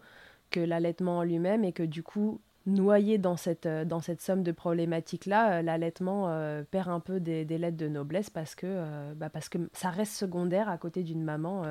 que 0.50 0.60
l'allaitement 0.60 1.18
en 1.18 1.22
lui-même, 1.22 1.64
et 1.64 1.72
que 1.72 1.82
du 1.82 2.02
coup, 2.02 2.40
noyé 2.68 3.18
dans 3.18 3.36
cette, 3.36 3.66
euh, 3.66 3.84
dans 3.84 4.00
cette 4.00 4.20
somme 4.20 4.42
de 4.42 4.52
problématiques-là, 4.52 5.58
euh, 5.58 5.62
l'allaitement 5.62 6.28
euh, 6.28 6.62
perd 6.70 6.88
un 6.88 7.00
peu 7.00 7.18
des, 7.18 7.44
des, 7.44 7.58
lettres 7.58 7.76
de 7.76 7.88
noblesse 7.88 8.30
parce 8.30 8.54
que, 8.54 9.14
bah 9.14 9.30
parce 9.30 9.48
que 9.48 9.58
ça 9.72 9.90
reste 9.90 10.12
secondaire 10.12 10.68
à 10.68 10.78
côté 10.78 11.02
d'une 11.02 11.22
maman 11.22 11.64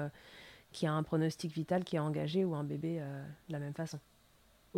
qui 0.72 0.88
a 0.88 0.94
un 0.94 1.04
pronostic 1.04 1.52
vital 1.52 1.84
qui 1.84 1.96
est 1.96 2.00
engagé 2.00 2.44
ou 2.44 2.56
un 2.56 2.64
bébé 2.64 3.00
de 3.48 3.54
la 3.54 3.60
même 3.60 3.74
façon. 3.74 4.00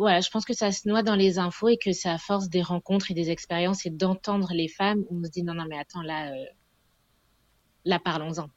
Ouais, 0.00 0.22
je 0.22 0.30
pense 0.30 0.46
que 0.46 0.54
ça 0.54 0.72
se 0.72 0.88
noie 0.88 1.02
dans 1.02 1.14
les 1.14 1.38
infos 1.38 1.68
et 1.68 1.76
que 1.76 1.92
c'est 1.92 2.08
à 2.08 2.16
force 2.16 2.48
des 2.48 2.62
rencontres 2.62 3.10
et 3.10 3.14
des 3.14 3.30
expériences 3.30 3.84
et 3.84 3.90
d'entendre 3.90 4.48
les 4.54 4.66
femmes 4.66 5.04
où 5.10 5.20
on 5.20 5.24
se 5.24 5.28
dit 5.28 5.42
non, 5.42 5.52
non, 5.52 5.66
mais 5.68 5.78
attends, 5.78 6.00
là, 6.00 6.32
là 7.84 7.98
parlons-en. 7.98 8.48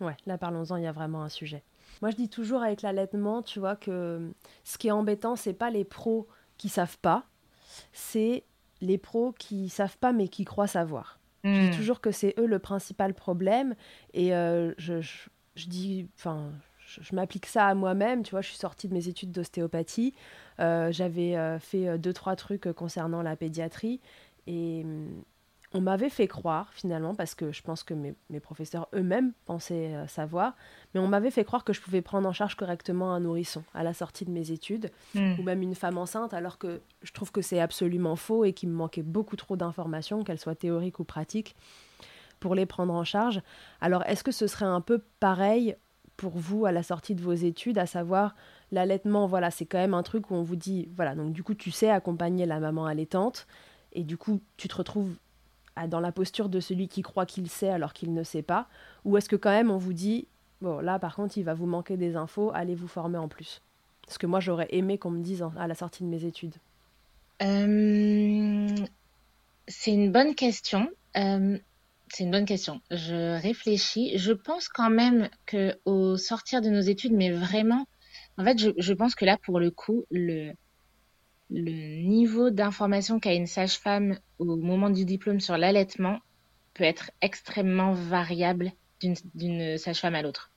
Ouais, 0.00 0.16
là, 0.26 0.38
parlons-en, 0.38 0.76
il 0.76 0.84
y 0.84 0.86
a 0.86 0.92
vraiment 0.92 1.24
un 1.24 1.28
sujet. 1.28 1.64
Moi, 2.02 2.12
je 2.12 2.16
dis 2.16 2.28
toujours 2.28 2.62
avec 2.62 2.82
l'allaitement, 2.82 3.42
tu 3.42 3.58
vois, 3.58 3.74
que 3.74 4.32
ce 4.62 4.78
qui 4.78 4.86
est 4.86 4.92
embêtant, 4.92 5.34
c'est 5.34 5.54
pas 5.54 5.70
les 5.70 5.84
pros 5.84 6.28
qui 6.56 6.68
savent 6.68 6.98
pas, 6.98 7.24
c'est 7.92 8.44
les 8.80 8.96
pros 8.96 9.32
qui 9.32 9.68
savent 9.68 9.98
pas 9.98 10.12
mais 10.12 10.28
qui 10.28 10.44
croient 10.44 10.68
savoir. 10.68 11.18
Je 11.42 11.50
dis 11.50 11.68
hmm. 11.68 11.76
toujours 11.76 12.00
que 12.00 12.12
c'est 12.12 12.32
eux 12.38 12.46
le 12.46 12.60
principal 12.60 13.12
problème 13.12 13.74
et 14.14 14.36
euh, 14.36 14.72
je, 14.78 15.00
je, 15.00 15.66
dis, 15.66 16.08
enfin, 16.14 16.52
je, 17.00 17.14
m'applique 17.14 17.46
ça 17.46 17.66
à 17.66 17.74
moi-même. 17.74 18.22
Tu 18.22 18.32
vois, 18.32 18.40
je 18.40 18.48
suis 18.48 18.58
sortie 18.58 18.88
de 18.88 18.94
mes 18.94 19.08
études 19.08 19.32
d'ostéopathie, 19.32 20.14
euh, 20.60 20.90
j'avais 20.92 21.36
euh, 21.36 21.58
fait 21.58 21.98
deux 21.98 22.12
trois 22.12 22.36
trucs 22.36 22.72
concernant 22.72 23.22
la 23.22 23.36
pédiatrie 23.36 24.00
et 24.46 24.82
hum, 24.84 25.22
on 25.72 25.80
m'avait 25.80 26.08
fait 26.08 26.28
croire 26.28 26.72
finalement, 26.72 27.14
parce 27.14 27.34
que 27.34 27.52
je 27.52 27.62
pense 27.62 27.82
que 27.82 27.92
mes, 27.92 28.14
professeurs 28.40 28.88
eux-mêmes 28.94 29.32
pensaient 29.44 29.94
euh, 29.94 30.06
savoir, 30.06 30.54
mais 30.94 31.00
on 31.00 31.08
m'avait 31.08 31.30
fait 31.30 31.44
croire 31.44 31.64
que 31.64 31.72
je 31.72 31.80
pouvais 31.80 32.02
prendre 32.02 32.28
en 32.28 32.32
charge 32.32 32.54
correctement 32.54 33.12
un 33.12 33.20
nourrisson 33.20 33.62
à 33.74 33.82
la 33.82 33.92
sortie 33.92 34.24
de 34.24 34.30
mes 34.30 34.52
études, 34.52 34.90
hmm. 35.14 35.34
ou 35.38 35.42
même 35.42 35.62
une 35.62 35.74
femme 35.74 35.98
enceinte, 35.98 36.34
alors 36.34 36.58
que 36.58 36.80
je 37.02 37.12
trouve 37.12 37.32
que 37.32 37.42
c'est 37.42 37.60
absolument 37.60 38.16
faux 38.16 38.44
et 38.44 38.52
qu'il 38.52 38.68
me 38.68 38.74
manquait 38.74 39.02
beaucoup 39.02 39.36
trop 39.36 39.56
d'informations, 39.56 40.24
qu'elles 40.24 40.38
soient 40.38 40.54
théoriques 40.54 41.00
ou 41.00 41.04
pratiques, 41.04 41.56
pour 42.40 42.54
les 42.54 42.66
prendre 42.66 42.94
en 42.94 43.04
charge. 43.04 43.42
Alors 43.80 44.02
est-ce 44.06 44.22
que 44.22 44.32
ce 44.32 44.46
serait 44.46 44.66
un 44.66 44.80
peu 44.80 45.02
pareil 45.20 45.76
pour 46.16 46.38
vous 46.38 46.66
à 46.66 46.72
la 46.72 46.82
sortie 46.82 47.14
de 47.14 47.22
vos 47.22 47.32
études, 47.32 47.78
à 47.78 47.86
savoir 47.86 48.34
l'allaitement, 48.72 49.26
voilà, 49.26 49.50
c'est 49.50 49.66
quand 49.66 49.78
même 49.78 49.94
un 49.94 50.02
truc 50.02 50.30
où 50.30 50.34
on 50.34 50.42
vous 50.42 50.56
dit, 50.56 50.88
voilà, 50.96 51.14
donc 51.14 51.32
du 51.32 51.42
coup 51.42 51.54
tu 51.54 51.70
sais 51.70 51.90
accompagner 51.90 52.46
la 52.46 52.58
maman 52.58 52.86
allaitante, 52.86 53.46
et 53.92 54.02
du 54.02 54.16
coup 54.16 54.40
tu 54.56 54.68
te 54.68 54.76
retrouves 54.76 55.14
dans 55.88 56.00
la 56.00 56.12
posture 56.12 56.48
de 56.48 56.58
celui 56.58 56.88
qui 56.88 57.02
croit 57.02 57.26
qu'il 57.26 57.48
sait 57.50 57.68
alors 57.68 57.92
qu'il 57.92 58.14
ne 58.14 58.22
sait 58.22 58.42
pas 58.42 58.66
Ou 59.04 59.18
est-ce 59.18 59.28
que 59.28 59.36
quand 59.36 59.50
même 59.50 59.70
on 59.70 59.76
vous 59.76 59.92
dit, 59.92 60.26
bon 60.62 60.78
là 60.78 60.98
par 60.98 61.14
contre 61.14 61.36
il 61.36 61.44
va 61.44 61.54
vous 61.54 61.66
manquer 61.66 61.96
des 61.96 62.16
infos, 62.16 62.50
allez 62.54 62.74
vous 62.74 62.88
former 62.88 63.18
en 63.18 63.28
plus? 63.28 63.60
Ce 64.08 64.18
que 64.18 64.26
moi 64.26 64.40
j'aurais 64.40 64.68
aimé 64.70 64.98
qu'on 64.98 65.10
me 65.10 65.22
dise 65.22 65.44
à 65.58 65.66
la 65.66 65.74
sortie 65.74 66.02
de 66.02 66.08
mes 66.08 66.24
études. 66.24 66.54
Euh, 67.42 68.68
c'est 69.68 69.92
une 69.92 70.12
bonne 70.12 70.34
question. 70.34 70.88
Euh, 71.16 71.58
c'est 72.08 72.24
une 72.24 72.30
bonne 72.30 72.44
question. 72.44 72.80
Je 72.90 73.40
réfléchis. 73.40 74.16
Je 74.16 74.32
pense 74.32 74.68
quand 74.68 74.90
même 74.90 75.28
que 75.44 75.78
au 75.84 76.16
sortir 76.16 76.60
de 76.60 76.68
nos 76.68 76.80
études, 76.80 77.12
mais 77.12 77.30
vraiment, 77.30 77.86
en 78.38 78.44
fait, 78.44 78.58
je, 78.58 78.92
pense 78.92 79.14
que 79.14 79.24
là, 79.24 79.38
pour 79.42 79.58
le 79.58 79.70
coup, 79.70 80.04
le, 80.10 80.52
le 81.50 82.02
niveau 82.02 82.50
d'information 82.50 83.18
qu'a 83.18 83.34
une 83.34 83.46
sage-femme 83.46 84.18
au 84.38 84.56
moment 84.56 84.90
du 84.90 85.04
diplôme 85.04 85.40
sur 85.40 85.56
l'allaitement 85.56 86.18
peut 86.74 86.84
être 86.84 87.10
extrêmement 87.22 87.92
variable 87.92 88.72
d'une 89.34 89.78
sage-femme 89.78 90.14
à 90.14 90.22
l'autre. 90.22 90.50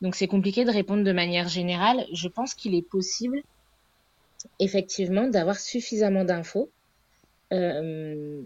Donc 0.00 0.16
c'est 0.16 0.26
compliqué 0.26 0.64
de 0.64 0.70
répondre 0.70 1.04
de 1.04 1.12
manière 1.12 1.48
générale. 1.48 2.06
Je 2.12 2.28
pense 2.28 2.54
qu'il 2.54 2.74
est 2.74 2.86
possible, 2.86 3.42
effectivement, 4.58 5.28
d'avoir 5.28 5.58
suffisamment 5.58 6.24
d'infos 6.24 6.70
euh, 7.52 8.42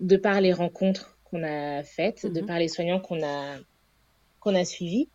de 0.00 0.16
par 0.16 0.40
les 0.40 0.52
rencontres 0.52 1.16
qu'on 1.30 1.42
a 1.42 1.82
faites, 1.82 2.26
de 2.26 2.40
mhm. 2.40 2.46
par 2.46 2.58
les 2.58 2.68
soignants 2.68 3.00
qu'on 3.00 3.22
a 3.22 3.56
qu'on 4.40 4.54
a 4.54 4.64
suivis. 4.64 5.08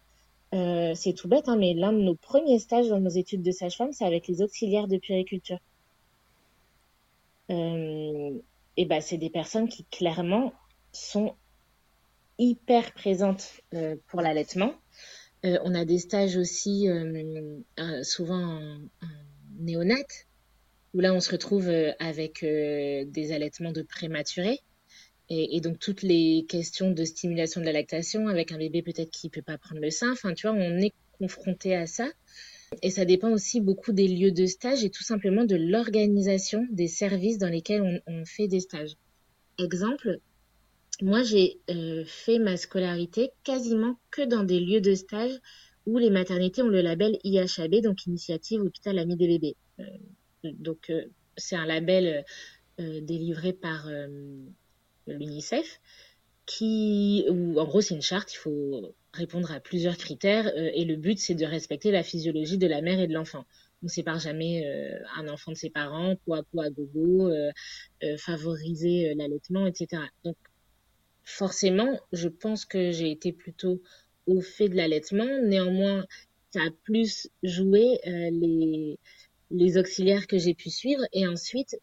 Euh, 0.53 0.93
c'est 0.95 1.13
tout 1.13 1.27
bête, 1.27 1.49
hein, 1.49 1.57
mais 1.57 1.73
l'un 1.73 1.91
de 1.91 1.99
nos 1.99 2.15
premiers 2.15 2.59
stages 2.59 2.87
dans 2.87 2.99
nos 2.99 3.09
études 3.09 3.41
de 3.41 3.51
sage-femme, 3.51 3.91
c'est 3.91 4.05
avec 4.05 4.27
les 4.27 4.41
auxiliaires 4.41 4.87
de 4.87 4.97
puériculture. 4.97 5.59
Euh, 7.49 8.31
et 8.77 8.85
ben 8.85 9.01
c'est 9.01 9.17
des 9.17 9.29
personnes 9.29 9.67
qui 9.67 9.83
clairement 9.85 10.53
sont 10.91 11.35
hyper 12.37 12.93
présentes 12.93 13.61
euh, 13.73 13.95
pour 14.07 14.21
l'allaitement. 14.21 14.73
On 15.43 15.75
a 15.75 15.85
des 15.85 15.99
stages 15.99 16.37
aussi 16.37 16.87
souvent 18.01 18.59
en, 18.59 18.79
où 20.95 20.99
là 20.99 21.13
on 21.13 21.19
se 21.19 21.31
retrouve 21.31 21.69
avec 21.99 22.43
des 22.43 23.31
allaitements 23.31 23.71
de 23.71 23.83
prématurés. 23.83 24.61
Et, 25.29 25.59
donc 25.59 25.79
toutes 25.79 26.03
les 26.03 26.45
questions 26.47 26.91
de 26.91 27.03
stimulation 27.03 27.59
de 27.59 27.65
la 27.65 27.71
lactation 27.71 28.27
avec 28.27 28.51
un 28.51 28.57
bébé 28.57 28.83
peut-être 28.83 29.09
qui 29.09 29.29
peut 29.29 29.41
pas 29.41 29.57
prendre 29.57 29.81
le 29.81 29.89
sein. 29.89 30.11
Enfin, 30.11 30.33
tu 30.33 30.47
vois, 30.47 30.55
on 30.55 30.77
est 30.77 30.93
confronté 31.17 31.75
à 31.75 31.87
ça. 31.87 32.07
Et 32.81 32.91
ça 32.91 33.05
dépend 33.05 33.31
aussi 33.31 33.61
beaucoup 33.61 33.91
des 33.91 34.07
lieux 34.07 34.31
de 34.31 34.45
stage 34.45 34.83
et 34.83 34.89
tout 34.89 35.03
simplement 35.03 35.45
de 35.45 35.55
l'organisation 35.55 36.67
des 36.71 36.87
services 36.87 37.37
dans 37.37 37.49
lesquels 37.49 38.01
on, 38.07 38.25
fait 38.25 38.47
des 38.47 38.59
stages. 38.59 38.95
Exemple, 39.59 40.19
moi 41.01 41.23
j'ai 41.23 41.59
euh, 41.69 42.03
fait 42.05 42.39
ma 42.39 42.57
scolarité 42.57 43.31
quasiment 43.43 43.97
que 44.11 44.23
dans 44.23 44.43
des 44.43 44.59
lieux 44.59 44.81
de 44.81 44.93
stage 44.93 45.39
où 45.85 45.97
les 45.99 46.09
maternités 46.09 46.63
ont 46.63 46.67
le 46.67 46.81
label 46.81 47.17
IHAB, 47.23 47.81
donc 47.81 48.05
Initiative 48.07 48.61
Hôpital 48.61 48.97
Ami 48.97 49.15
des 49.15 49.27
bébés. 49.27 49.55
Euh, 49.79 49.83
donc 50.43 50.89
euh, 50.89 51.05
c'est 51.37 51.55
un 51.55 51.65
label 51.65 52.25
délivré 52.77 53.53
par 53.53 53.89
l'UNICEF 55.07 55.79
qui, 56.45 57.25
ou 57.29 57.59
en 57.59 57.65
gros 57.65 57.81
c'est 57.81 57.95
une 57.95 58.01
charte, 58.01 58.33
il 58.33 58.37
faut 58.37 58.95
répondre 59.13 59.51
à 59.51 59.59
plusieurs 59.59 59.97
critères 59.97 60.47
euh, 60.47 60.69
et 60.73 60.85
le 60.85 60.95
but 60.95 61.17
c'est 61.17 61.35
de 61.35 61.45
respecter 61.45 61.91
la 61.91 62.03
physiologie 62.03 62.57
de 62.57 62.67
la 62.67 62.81
mère 62.81 62.99
et 62.99 63.07
de 63.07 63.13
l'enfant. 63.13 63.45
On 63.81 63.87
ne 63.87 63.89
sépare 63.89 64.19
jamais 64.19 64.65
euh, 64.65 64.99
un 65.17 65.27
enfant 65.27 65.51
de 65.51 65.57
ses 65.57 65.69
parents, 65.69 66.15
poids 66.25 66.43
à 66.59 66.69
gogo, 66.69 67.29
euh, 67.29 67.51
favoriser 68.17 69.13
l'allaitement, 69.15 69.65
etc. 69.67 70.03
Donc 70.23 70.37
forcément, 71.23 71.99
je 72.11 72.27
pense 72.27 72.65
que 72.65 72.91
j'ai 72.91 73.11
été 73.11 73.31
plutôt 73.31 73.81
au 74.27 74.41
fait 74.41 74.69
de 74.69 74.75
l'allaitement. 74.75 75.27
Néanmoins, 75.43 76.05
ça 76.51 76.61
a 76.61 76.69
plus 76.83 77.27
joué 77.43 77.99
les 79.51 79.77
auxiliaires 79.77 80.27
que 80.27 80.37
j'ai 80.37 80.53
pu 80.53 80.69
suivre. 80.69 81.03
Et 81.13 81.27
ensuite, 81.27 81.77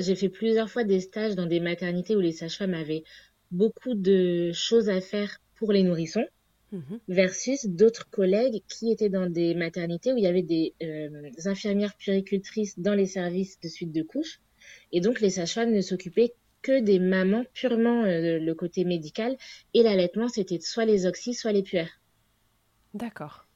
j'ai 0.00 0.14
fait 0.14 0.28
plusieurs 0.28 0.70
fois 0.70 0.84
des 0.84 1.00
stages 1.00 1.34
dans 1.34 1.46
des 1.46 1.60
maternités 1.60 2.16
où 2.16 2.20
les 2.20 2.32
sages-femmes 2.32 2.74
avaient 2.74 3.04
beaucoup 3.50 3.94
de 3.94 4.52
choses 4.52 4.88
à 4.88 5.00
faire 5.00 5.40
pour 5.56 5.72
les 5.72 5.82
nourrissons 5.82 6.26
mhm. 6.72 7.00
versus 7.08 7.66
d'autres 7.66 8.08
collègues 8.10 8.62
qui 8.68 8.90
étaient 8.90 9.08
dans 9.08 9.28
des 9.28 9.54
maternités 9.54 10.12
où 10.12 10.16
il 10.16 10.24
y 10.24 10.26
avait 10.26 10.42
des 10.42 10.74
euh, 10.82 11.30
infirmières 11.44 11.96
puricultrices 11.96 12.78
dans 12.78 12.94
les 12.94 13.06
services 13.06 13.60
de 13.60 13.68
suite 13.68 13.92
de 13.92 14.02
couches. 14.02 14.40
Et 14.92 15.00
donc, 15.00 15.20
les 15.20 15.30
sages-femmes 15.30 15.72
ne 15.72 15.80
s'occupaient 15.80 16.34
que 16.62 16.80
des 16.80 16.98
mamans, 16.98 17.44
purement 17.54 18.04
euh, 18.04 18.38
le 18.38 18.54
côté 18.54 18.84
médical. 18.84 19.36
Et 19.74 19.82
l'allaitement, 19.82 20.28
c'était 20.28 20.60
soit 20.60 20.84
les 20.84 21.06
oxys, 21.06 21.34
soit 21.34 21.52
les 21.52 21.62
puères. 21.62 22.00
D'accord. 22.94 23.46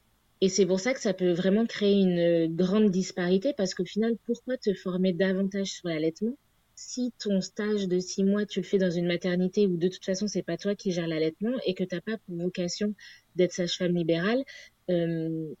Et 0.45 0.49
c'est 0.49 0.67
pour 0.67 0.79
ça 0.79 0.93
que 0.93 0.99
ça 0.99 1.15
peut 1.15 1.31
vraiment 1.31 1.65
créer 1.65 1.99
une 1.99 2.55
grande 2.55 2.91
disparité 2.91 3.51
parce 3.57 3.73
qu'au 3.73 3.83
final, 3.83 4.15
pourquoi 4.27 4.57
te 4.57 4.75
former 4.75 5.11
davantage 5.11 5.69
sur 5.69 5.87
l'allaitement 5.87 6.37
si 6.75 7.11
ton 7.17 7.41
stage 7.41 7.87
de 7.87 7.97
six 7.97 8.23
mois, 8.23 8.45
tu 8.45 8.59
le 8.59 8.65
fais 8.65 8.77
dans 8.77 8.91
une 8.91 9.07
maternité 9.07 9.65
où 9.65 9.75
de 9.75 9.87
toute 9.87 10.05
façon, 10.05 10.27
c'est 10.27 10.43
pas 10.43 10.55
toi 10.55 10.75
qui 10.75 10.91
gères 10.91 11.07
l'allaitement 11.07 11.57
et 11.65 11.73
que 11.73 11.83
tu 11.83 11.95
n'as 11.95 12.01
pas 12.01 12.19
pour 12.19 12.35
vocation 12.35 12.93
d'être 13.35 13.53
sage-femme 13.53 13.95
libérale, 13.95 14.43
euh, 14.91 15.51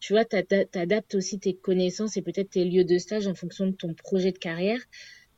tu 0.00 0.12
vois, 0.12 0.26
tu 0.26 0.36
adaptes 0.74 1.14
aussi 1.14 1.38
tes 1.38 1.54
connaissances 1.54 2.18
et 2.18 2.22
peut-être 2.22 2.50
tes 2.50 2.66
lieux 2.66 2.84
de 2.84 2.98
stage 2.98 3.26
en 3.28 3.34
fonction 3.34 3.68
de 3.68 3.72
ton 3.72 3.94
projet 3.94 4.32
de 4.32 4.38
carrière. 4.38 4.80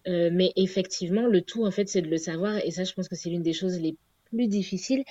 Euh, 0.09 0.31
mais 0.33 0.53
effectivement, 0.57 1.29
le 1.29 1.43
tout, 1.43 1.65
en 1.65 1.71
fait, 1.71 1.89
c'est 1.89 2.03
de 2.03 2.09
le 2.09 2.17
savoir. 2.17 2.57
Et 2.65 2.73
ça, 2.73 2.83
je 2.83 2.95
pense 2.95 3.07
que 3.07 3.15
c'est 3.15 3.31
l'une 3.31 3.45
des 3.45 3.53
choses 3.53 3.79
les 3.79 3.95
plus 4.25 4.49
difficiles. 4.49 5.05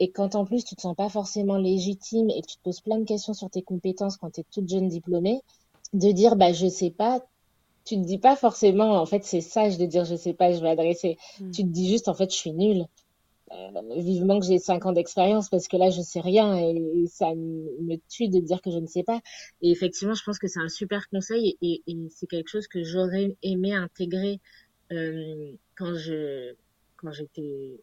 Et 0.00 0.10
quand 0.10 0.34
en 0.34 0.44
plus, 0.46 0.64
tu 0.64 0.74
te 0.74 0.80
sens 0.80 0.96
pas 0.96 1.10
forcément 1.10 1.58
légitime 1.58 2.30
et 2.30 2.40
que 2.40 2.46
tu 2.46 2.56
te 2.56 2.62
poses 2.62 2.80
plein 2.80 2.98
de 2.98 3.04
questions 3.04 3.34
sur 3.34 3.50
tes 3.50 3.62
compétences 3.62 4.16
quand 4.16 4.30
tu 4.30 4.40
es 4.40 4.44
toute 4.50 4.68
jeune 4.68 4.88
diplômée, 4.88 5.40
de 5.92 6.10
dire, 6.10 6.36
bah, 6.36 6.52
je 6.52 6.66
sais 6.66 6.90
pas, 6.90 7.20
tu 7.84 7.96
te 7.96 8.06
dis 8.06 8.18
pas 8.18 8.34
forcément, 8.34 9.00
en 9.00 9.06
fait, 9.06 9.24
c'est 9.24 9.40
sage 9.40 9.78
de 9.78 9.86
dire 9.86 10.04
je 10.04 10.16
sais 10.16 10.32
pas, 10.32 10.52
je 10.52 10.60
vais 10.60 10.70
adresser. 10.70 11.18
Hmm. 11.38 11.50
Tu 11.50 11.62
te 11.62 11.68
dis 11.68 11.88
juste, 11.88 12.08
en 12.08 12.14
fait, 12.14 12.30
je 12.30 12.36
suis 12.36 12.52
nulle. 12.52 12.86
Euh, 13.52 13.80
vivement 13.96 14.38
que 14.38 14.46
j'ai 14.46 14.60
cinq 14.60 14.86
ans 14.86 14.92
d'expérience 14.92 15.48
parce 15.48 15.66
que 15.66 15.76
là, 15.76 15.90
je 15.90 16.00
sais 16.02 16.20
rien 16.20 16.56
et, 16.56 17.06
ça 17.08 17.34
me 17.34 17.96
tue 18.08 18.28
de 18.28 18.38
dire 18.38 18.62
que 18.62 18.70
je 18.70 18.78
ne 18.78 18.86
sais 18.86 19.02
pas. 19.02 19.20
Et 19.60 19.72
effectivement, 19.72 20.14
je 20.14 20.22
pense 20.22 20.38
que 20.38 20.46
c'est 20.46 20.60
un 20.60 20.68
super 20.68 21.08
conseil 21.08 21.58
et, 21.60 21.82
c'est 22.10 22.28
quelque 22.28 22.48
chose 22.48 22.68
que 22.68 22.84
j'aurais 22.84 23.36
aimé 23.42 23.74
intégrer 23.74 24.40
euh, 24.92 25.52
quand 25.76 25.94
je 25.94 26.54
quand 26.96 27.10
j'étais 27.10 27.80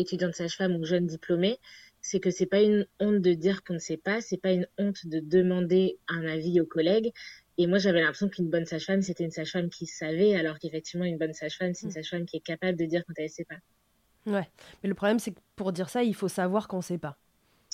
étudiante 0.00 0.34
sage-femme 0.34 0.76
ou 0.76 0.84
jeune 0.84 1.06
diplômée 1.06 1.58
c'est 2.00 2.20
que 2.20 2.30
c'est 2.30 2.46
pas 2.46 2.60
une 2.60 2.86
honte 3.00 3.20
de 3.20 3.34
dire 3.34 3.64
qu'on 3.64 3.74
ne 3.74 3.78
sait 3.78 3.96
pas, 3.96 4.20
c'est 4.20 4.36
pas 4.36 4.52
une 4.52 4.68
honte 4.78 5.06
de 5.06 5.18
demander 5.18 5.98
un 6.08 6.24
avis 6.26 6.60
aux 6.60 6.64
collègues, 6.64 7.12
et 7.58 7.66
moi, 7.66 7.78
j'avais 7.78 8.00
l'impression 8.00 8.28
qu'une 8.28 8.48
bonne 8.48 8.64
sage-femme, 8.64 9.02
c'était 9.02 9.24
une 9.24 9.32
sage-femme 9.32 9.68
qui 9.68 9.86
savait, 9.86 10.36
alors 10.36 10.60
qu'effectivement, 10.60 11.04
une 11.04 11.18
bonne 11.18 11.34
sage-femme, 11.34 11.74
c'est 11.74 11.86
une 11.86 11.88
mm. 11.88 11.94
sage-femme 11.94 12.24
qui 12.24 12.36
est 12.36 12.40
capable 12.40 12.78
de 12.78 12.84
dire 12.84 13.02
quand 13.04 13.14
elle 13.16 13.24
ne 13.24 13.30
sait 13.30 13.44
pas. 13.44 13.56
Ouais, 14.30 14.48
mais 14.82 14.88
le 14.88 14.94
problème, 14.94 15.18
c'est 15.18 15.32
que 15.32 15.40
pour 15.56 15.72
dire 15.72 15.88
ça, 15.88 16.04
il 16.04 16.14
faut 16.14 16.28
savoir 16.28 16.68
qu'on 16.68 16.76
ne 16.78 16.82
sait 16.82 16.98
pas. 16.98 17.18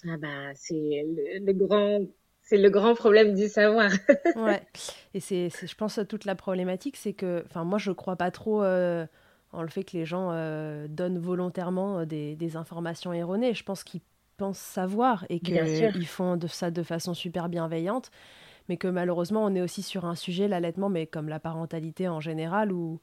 Ah 0.09 0.17
bah, 0.17 0.55
c'est 0.55 1.05
le, 1.43 1.53
grand... 1.53 2.01
C'est 2.41 2.57
le 2.57 2.71
grand 2.71 2.95
problème 2.95 3.35
du 3.35 3.49
savoir. 3.49 3.91
ouais, 4.37 4.63
et 5.13 5.21
c'est, 5.21 5.51
je 5.51 5.75
pense, 5.75 6.01
toute 6.09 6.25
la 6.25 6.35
problématique, 6.35 6.97
c'est 6.97 7.13
que, 7.13 7.43
enfin, 7.47 7.65
moi, 7.65 7.79
je 7.79 7.91
ne 7.91 7.95
crois 7.95 8.17
pas 8.17 8.31
trop 8.31 8.63
euh, 8.63 9.07
en 9.55 9.63
le 9.63 9.69
fait 9.69 9.85
que 9.85 9.97
les 9.97 10.05
gens 10.05 10.29
euh, 10.33 10.87
donnent 10.89 11.19
volontairement 11.19 12.01
euh, 12.01 12.05
des, 12.05 12.37
des, 12.37 12.57
informations 12.57 13.13
erronées. 13.13 13.55
Je 13.55 13.65
pense 13.65 13.85
qu'ils 13.85 14.03
pensent 14.37 14.59
savoir 14.59 15.25
et 15.29 15.41
qu'ils 15.41 16.07
font 16.07 16.37
de 16.37 16.47
ça 16.47 16.71
de 16.71 16.83
façon 16.83 17.15
super 17.15 17.49
bienveillante 17.49 18.11
mais 18.69 18.77
que 18.77 18.89
malheureusement, 18.89 19.45
on 19.45 19.55
est 19.55 19.61
aussi 19.61 19.83
sur 19.83 20.05
un 20.05 20.15
sujet, 20.15 20.49
l'allaitement, 20.49 20.89
mais 20.89 21.07
comme 21.07 21.29
la 21.29 21.41
parentalité 21.41 22.09
en 22.09 22.21
général, 22.21 22.73
où, 22.73 23.01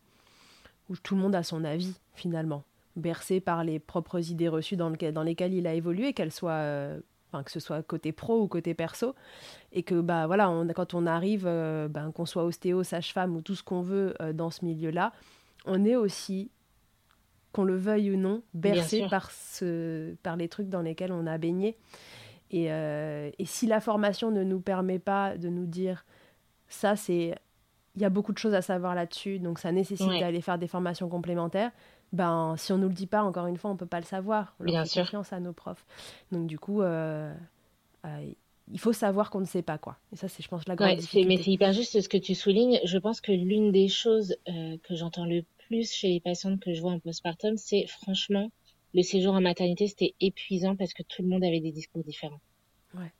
où 0.89 0.97
tout 0.97 1.15
le 1.15 1.21
monde 1.21 1.35
a 1.35 1.43
son 1.43 1.63
avis, 1.63 1.95
finalement, 2.13 2.63
bercé 2.95 3.39
par 3.39 3.63
les 3.63 3.79
propres 3.79 4.31
idées 4.31 4.47
reçues 4.47 4.75
dans, 4.75 4.91
dans 4.91 5.23
lesquelles 5.23 5.53
il 5.53 5.67
a 5.67 5.73
évolué, 5.73 6.13
qu'elles 6.13 6.31
soient. 6.31 6.51
Euh, 6.51 6.99
Enfin, 7.33 7.43
que 7.43 7.51
ce 7.51 7.61
soit 7.61 7.81
côté 7.81 8.11
pro 8.11 8.41
ou 8.41 8.47
côté 8.49 8.73
perso, 8.73 9.15
et 9.71 9.83
que 9.83 10.01
bah 10.01 10.27
voilà, 10.27 10.49
on, 10.49 10.67
quand 10.67 10.93
on 10.93 11.05
arrive, 11.05 11.45
euh, 11.47 11.87
ben, 11.87 12.11
qu'on 12.11 12.25
soit 12.25 12.43
ostéo, 12.43 12.83
sage-femme 12.83 13.37
ou 13.37 13.41
tout 13.41 13.55
ce 13.55 13.63
qu'on 13.63 13.81
veut 13.81 14.13
euh, 14.21 14.33
dans 14.33 14.49
ce 14.49 14.65
milieu-là, 14.65 15.13
on 15.65 15.85
est 15.85 15.95
aussi 15.95 16.51
qu'on 17.51 17.63
le 17.63 17.75
veuille 17.75 18.11
ou 18.11 18.17
non, 18.17 18.43
bercé 18.53 19.05
par, 19.09 19.29
ce, 19.31 20.15
par 20.23 20.37
les 20.37 20.47
trucs 20.47 20.69
dans 20.69 20.81
lesquels 20.81 21.11
on 21.11 21.27
a 21.27 21.37
baigné. 21.37 21.77
Et, 22.49 22.65
et 22.65 23.45
si 23.45 23.65
la 23.67 23.79
formation 23.81 24.31
ne 24.31 24.43
nous 24.43 24.59
permet 24.59 24.99
pas 24.99 25.37
de 25.37 25.49
nous 25.49 25.65
dire 25.65 26.05
ça, 26.67 26.95
c'est 26.95 27.35
il 27.95 28.01
y 28.01 28.05
a 28.05 28.09
beaucoup 28.09 28.31
de 28.31 28.37
choses 28.37 28.53
à 28.53 28.61
savoir 28.61 28.95
là-dessus, 28.95 29.39
donc 29.39 29.59
ça 29.59 29.71
nécessite 29.71 30.07
d'aller 30.07 30.41
faire 30.41 30.57
des 30.57 30.67
formations 30.67 31.09
complémentaires. 31.09 31.71
Ben, 32.13 32.55
si 32.57 32.71
on 32.73 32.77
nous 32.77 32.87
le 32.87 32.93
dit 32.93 33.07
pas, 33.07 33.23
encore 33.23 33.47
une 33.47 33.57
fois, 33.57 33.71
on 33.71 33.77
peut 33.77 33.85
pas 33.85 33.99
le 33.99 34.05
savoir. 34.05 34.55
On 34.59 34.65
Bien 34.65 34.85
sûr. 34.85 35.03
confiance 35.03 35.31
à 35.33 35.39
nos 35.39 35.53
profs. 35.53 35.85
Donc 36.31 36.47
du 36.47 36.59
coup, 36.59 36.81
euh, 36.81 37.33
euh, 38.05 38.31
il 38.71 38.79
faut 38.79 38.93
savoir 38.93 39.29
qu'on 39.29 39.39
ne 39.39 39.45
sait 39.45 39.61
pas 39.61 39.77
quoi. 39.77 39.97
Et 40.13 40.15
ça, 40.15 40.27
c'est, 40.27 40.43
je 40.43 40.47
pense, 40.47 40.67
la 40.67 40.75
grande 40.75 40.97
difficulté. 40.97 41.27
Mais 41.27 41.41
c'est 41.41 41.51
hyper 41.51 41.73
juste 41.73 41.99
ce 41.99 42.09
que 42.09 42.17
tu 42.17 42.35
soulignes. 42.35 42.79
Je 42.83 42.97
pense 42.97 43.21
que 43.21 43.31
l'une 43.31 43.71
des 43.71 43.87
choses 43.87 44.35
euh, 44.47 44.77
que 44.83 44.95
j'entends 44.95 45.25
le 45.25 45.43
plus 45.67 45.91
chez 45.91 46.09
les 46.09 46.19
patientes 46.19 46.59
que 46.59 46.73
je 46.73 46.81
vois 46.81 46.91
en 46.91 46.99
postpartum, 46.99 47.57
c'est 47.57 47.85
franchement, 47.87 48.51
le 48.93 49.03
séjour 49.03 49.33
en 49.35 49.41
maternité, 49.41 49.87
c'était 49.87 50.15
épuisant 50.19 50.75
parce 50.75 50.93
que 50.93 51.03
tout 51.03 51.21
le 51.21 51.29
monde 51.29 51.43
avait 51.43 51.59
des 51.59 51.71
discours 51.71 52.03
différents. 52.03 52.41
Ouais. 52.93 53.11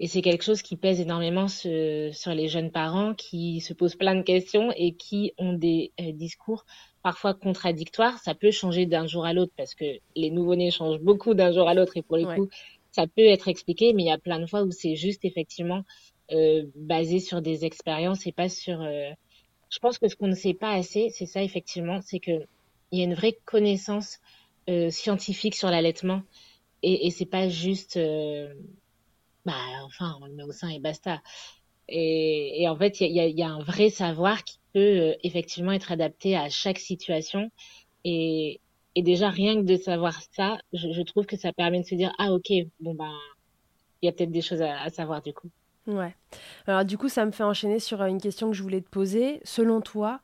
Et 0.00 0.06
c'est 0.06 0.22
quelque 0.22 0.44
chose 0.44 0.62
qui 0.62 0.76
pèse 0.76 1.00
énormément 1.00 1.48
sur 1.48 1.68
les 1.68 2.48
jeunes 2.48 2.70
parents 2.70 3.14
qui 3.14 3.60
se 3.60 3.72
posent 3.72 3.96
plein 3.96 4.14
de 4.14 4.22
questions 4.22 4.72
et 4.76 4.92
qui 4.92 5.32
ont 5.38 5.54
des 5.54 5.90
euh, 6.00 6.12
discours 6.12 6.64
parfois 7.02 7.34
contradictoires. 7.34 8.18
Ça 8.18 8.34
peut 8.34 8.52
changer 8.52 8.86
d'un 8.86 9.08
jour 9.08 9.26
à 9.26 9.32
l'autre 9.32 9.52
parce 9.56 9.74
que 9.74 9.84
les 10.14 10.30
nouveau-nés 10.30 10.70
changent 10.70 11.00
beaucoup 11.00 11.34
d'un 11.34 11.52
jour 11.52 11.68
à 11.68 11.74
l'autre 11.74 11.96
et 11.96 12.02
pour 12.02 12.16
le 12.16 12.26
coup, 12.26 12.48
ça 12.98 13.06
peut 13.06 13.26
être 13.26 13.46
expliqué, 13.46 13.92
mais 13.92 14.02
il 14.02 14.06
y 14.06 14.10
a 14.10 14.18
plein 14.18 14.40
de 14.40 14.46
fois 14.46 14.62
où 14.62 14.72
c'est 14.72 14.96
juste 14.96 15.24
effectivement 15.24 15.84
euh, 16.32 16.64
basé 16.74 17.20
sur 17.20 17.40
des 17.42 17.64
expériences 17.64 18.26
et 18.26 18.32
pas 18.32 18.48
sur. 18.48 18.82
Euh... 18.82 19.10
Je 19.70 19.78
pense 19.78 19.98
que 19.98 20.08
ce 20.08 20.16
qu'on 20.16 20.26
ne 20.26 20.34
sait 20.34 20.54
pas 20.54 20.72
assez, 20.72 21.10
c'est 21.10 21.26
ça 21.26 21.42
effectivement, 21.42 22.00
c'est 22.00 22.18
que 22.18 22.46
il 22.90 22.98
y 22.98 23.02
a 23.02 23.04
une 23.04 23.14
vraie 23.14 23.38
connaissance 23.44 24.18
euh, 24.68 24.90
scientifique 24.90 25.54
sur 25.54 25.70
l'allaitement 25.70 26.22
et, 26.82 27.06
et 27.06 27.10
c'est 27.10 27.26
pas 27.26 27.48
juste 27.48 27.98
bah 29.44 29.54
enfin 29.84 30.16
on 30.20 30.26
le 30.26 30.32
met 30.32 30.42
au 30.42 30.52
sein 30.52 30.68
et 30.68 30.80
basta. 30.80 31.22
Et, 31.88 32.68
en 32.68 32.76
fait, 32.76 33.00
il 33.00 33.12
y 33.12 33.42
a, 33.42 33.48
un 33.48 33.62
vrai 33.62 33.88
savoir 33.88 34.44
qui 34.44 34.58
peut 34.74 35.14
effectivement 35.22 35.72
être 35.72 35.90
adapté 35.90 36.36
à 36.36 36.50
chaque 36.50 36.78
situation. 36.78 37.50
Et, 38.04 38.60
et 38.98 39.02
déjà 39.02 39.30
rien 39.30 39.54
que 39.54 39.62
de 39.62 39.76
savoir 39.76 40.20
ça, 40.32 40.58
je, 40.72 41.02
trouve 41.02 41.24
que 41.24 41.36
ça 41.36 41.52
permet 41.52 41.82
de 41.82 41.86
se 41.86 41.94
dire 41.94 42.12
ah 42.18 42.32
ok 42.32 42.50
bon 42.80 42.94
ben 42.94 43.12
il 44.02 44.06
y 44.06 44.08
a 44.08 44.12
peut-être 44.12 44.32
des 44.32 44.40
choses 44.40 44.60
à, 44.60 44.90
savoir 44.90 45.22
du 45.22 45.32
coup. 45.32 45.48
Ouais. 45.86 46.16
Alors 46.66 46.84
du 46.84 46.98
coup 46.98 47.08
ça 47.08 47.24
me 47.24 47.30
fait 47.30 47.44
enchaîner 47.44 47.78
sur 47.78 48.02
une 48.02 48.20
question 48.20 48.50
que 48.50 48.56
je 48.56 48.62
voulais 48.64 48.80
te 48.80 48.88
poser. 48.88 49.40
Selon 49.44 49.80
toi, 49.80 50.20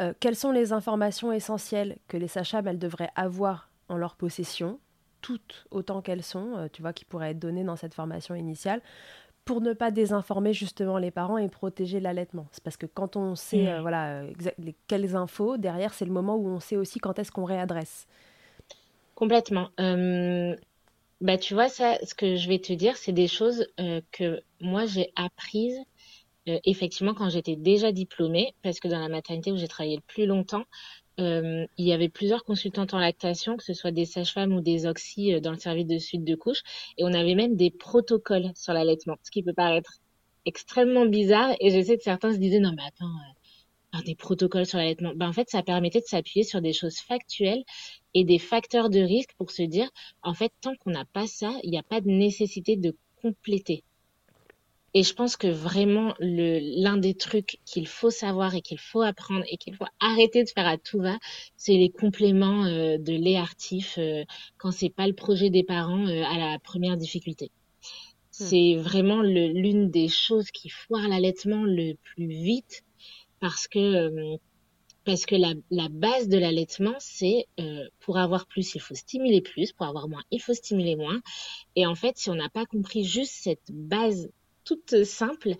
euh, 0.00 0.12
quelles 0.20 0.36
sont 0.36 0.52
les 0.52 0.74
informations 0.74 1.32
essentielles 1.32 1.96
que 2.08 2.18
les 2.18 2.28
sages 2.28 2.52
devraient 2.52 3.10
avoir 3.16 3.70
en 3.88 3.96
leur 3.96 4.16
possession? 4.16 4.78
Toutes 5.22 5.66
autant 5.70 6.02
qu'elles 6.02 6.22
sont, 6.22 6.58
euh, 6.58 6.68
tu 6.70 6.82
vois, 6.82 6.92
qui 6.92 7.06
pourraient 7.06 7.30
être 7.30 7.38
données 7.38 7.64
dans 7.64 7.76
cette 7.76 7.94
formation 7.94 8.34
initiale, 8.34 8.82
pour 9.50 9.60
ne 9.60 9.72
pas 9.72 9.90
désinformer 9.90 10.52
justement 10.52 10.96
les 10.96 11.10
parents 11.10 11.36
et 11.36 11.48
protéger 11.48 11.98
l'allaitement. 11.98 12.46
C'est 12.52 12.62
parce 12.62 12.76
que 12.76 12.86
quand 12.86 13.16
on 13.16 13.34
sait 13.34 13.66
euh, 13.66 13.80
voilà, 13.80 14.22
quelles 14.86 15.16
infos, 15.16 15.56
derrière, 15.56 15.92
c'est 15.92 16.04
le 16.04 16.12
moment 16.12 16.36
où 16.36 16.46
on 16.46 16.60
sait 16.60 16.76
aussi 16.76 17.00
quand 17.00 17.18
est-ce 17.18 17.32
qu'on 17.32 17.44
réadresse. 17.44 18.06
Complètement. 19.16 19.70
bah, 19.76 21.36
tu 21.36 21.54
vois, 21.54 21.68
ça, 21.68 21.98
ce 22.04 22.14
que 22.14 22.36
je 22.36 22.48
vais 22.48 22.60
te 22.60 22.72
dire, 22.72 22.96
c'est 22.96 23.10
des 23.10 23.26
choses 23.26 23.66
euh, 23.80 24.00
que 24.12 24.40
moi 24.60 24.86
j'ai 24.86 25.12
apprises 25.16 25.80
effectivement 26.46 27.14
quand 27.14 27.28
j'étais 27.28 27.56
déjà 27.56 27.90
diplômée, 27.90 28.54
parce 28.62 28.78
que 28.78 28.86
dans 28.86 29.00
la 29.00 29.08
maternité 29.08 29.50
où 29.50 29.56
j'ai 29.56 29.68
travaillé 29.68 29.96
le 29.96 30.02
plus 30.02 30.26
longtemps, 30.26 30.62
euh, 30.62 31.09
il 31.18 31.68
y 31.78 31.92
avait 31.92 32.08
plusieurs 32.08 32.44
consultantes 32.44 32.94
en 32.94 32.98
lactation, 32.98 33.56
que 33.56 33.64
ce 33.64 33.74
soit 33.74 33.90
des 33.90 34.06
sages-femmes 34.06 34.52
ou 34.52 34.60
des 34.60 34.86
oxy 34.86 35.34
euh, 35.34 35.40
dans 35.40 35.52
le 35.52 35.58
service 35.58 35.86
de 35.86 35.98
suite 35.98 36.24
de 36.24 36.34
couche, 36.34 36.62
et 36.98 37.04
on 37.04 37.12
avait 37.12 37.34
même 37.34 37.56
des 37.56 37.70
protocoles 37.70 38.52
sur 38.54 38.72
l'allaitement, 38.72 39.16
ce 39.22 39.30
qui 39.30 39.42
peut 39.42 39.52
paraître 39.52 39.98
extrêmement 40.46 41.06
bizarre. 41.06 41.54
Et 41.60 41.70
je 41.70 41.84
sais 41.84 41.96
que 41.96 42.02
certains 42.02 42.32
se 42.32 42.38
disaient 42.38 42.60
non 42.60 42.72
mais 42.76 42.82
attends, 42.86 43.06
euh, 43.06 44.02
des 44.04 44.14
protocoles 44.14 44.66
sur 44.66 44.78
l'allaitement. 44.78 45.12
Ben 45.14 45.28
en 45.28 45.32
fait, 45.32 45.48
ça 45.50 45.62
permettait 45.62 46.00
de 46.00 46.06
s'appuyer 46.06 46.44
sur 46.44 46.60
des 46.60 46.72
choses 46.72 46.98
factuelles 46.98 47.64
et 48.14 48.24
des 48.24 48.38
facteurs 48.38 48.90
de 48.90 49.00
risque 49.00 49.34
pour 49.36 49.50
se 49.50 49.62
dire 49.62 49.90
en 50.22 50.34
fait 50.34 50.52
tant 50.60 50.74
qu'on 50.76 50.90
n'a 50.90 51.04
pas 51.04 51.26
ça, 51.26 51.52
il 51.64 51.70
n'y 51.70 51.78
a 51.78 51.82
pas 51.82 52.00
de 52.00 52.08
nécessité 52.08 52.76
de 52.76 52.96
compléter. 53.22 53.84
Et 54.92 55.04
je 55.04 55.14
pense 55.14 55.36
que 55.36 55.46
vraiment, 55.46 56.14
l'un 56.18 56.96
des 56.96 57.14
trucs 57.14 57.58
qu'il 57.64 57.86
faut 57.86 58.10
savoir 58.10 58.56
et 58.56 58.60
qu'il 58.60 58.80
faut 58.80 59.02
apprendre 59.02 59.44
et 59.48 59.56
qu'il 59.56 59.76
faut 59.76 59.86
arrêter 60.00 60.42
de 60.42 60.48
faire 60.48 60.66
à 60.66 60.78
tout 60.78 61.00
va, 61.00 61.16
c'est 61.56 61.74
les 61.76 61.90
compléments 61.90 62.64
euh, 62.64 62.98
de 62.98 63.12
lait 63.12 63.36
artif 63.36 63.98
euh, 63.98 64.24
quand 64.58 64.72
c'est 64.72 64.90
pas 64.90 65.06
le 65.06 65.12
projet 65.12 65.48
des 65.48 65.62
parents 65.62 66.06
euh, 66.08 66.24
à 66.24 66.38
la 66.38 66.58
première 66.58 66.96
difficulté. 66.96 67.52
Hmm. 68.40 68.44
C'est 68.46 68.74
vraiment 68.74 69.22
l'une 69.22 69.90
des 69.90 70.08
choses 70.08 70.50
qui 70.50 70.68
foire 70.68 71.06
l'allaitement 71.06 71.62
le 71.62 71.94
plus 72.02 72.26
vite 72.26 72.82
parce 73.38 73.68
que 73.68 73.78
euh, 73.78 74.36
parce 75.04 75.24
que 75.24 75.36
la, 75.36 75.54
la 75.70 75.88
base 75.88 76.28
de 76.28 76.36
l'allaitement, 76.36 76.94
c'est 76.98 77.46
pour 78.00 78.18
avoir 78.18 78.46
plus, 78.46 78.74
il 78.74 78.82
faut 78.82 78.94
stimuler 78.94 79.40
plus, 79.40 79.72
pour 79.72 79.86
avoir 79.86 80.08
moins, 80.08 80.22
il 80.30 80.40
faut 80.42 80.52
stimuler 80.52 80.94
moins. 80.94 81.22
Et 81.74 81.86
en 81.86 81.94
fait, 81.94 82.18
si 82.18 82.28
on 82.28 82.34
n'a 82.34 82.50
pas 82.50 82.66
compris 82.66 83.02
juste 83.02 83.32
cette 83.32 83.72
base 83.72 84.28
toute 84.70 85.02
simple, 85.04 85.54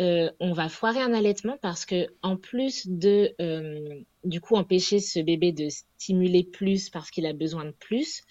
euh, 0.00 0.30
on 0.38 0.52
va 0.52 0.68
foirer 0.68 1.00
un 1.00 1.12
allaitement 1.12 1.58
parce 1.60 1.84
que 1.84 2.06
en 2.22 2.36
plus 2.36 2.86
de 2.86 3.34
euh, 3.40 4.00
du 4.24 4.40
coup 4.40 4.54
empêcher 4.54 5.00
ce 5.00 5.18
bébé 5.18 5.50
de 5.50 5.68
stimuler 5.68 6.44
plus 6.44 6.88
parce 6.88 7.10
qu'il 7.10 7.26
a 7.26 7.32
besoin 7.32 7.64
de 7.64 7.72
plus, 7.72 8.22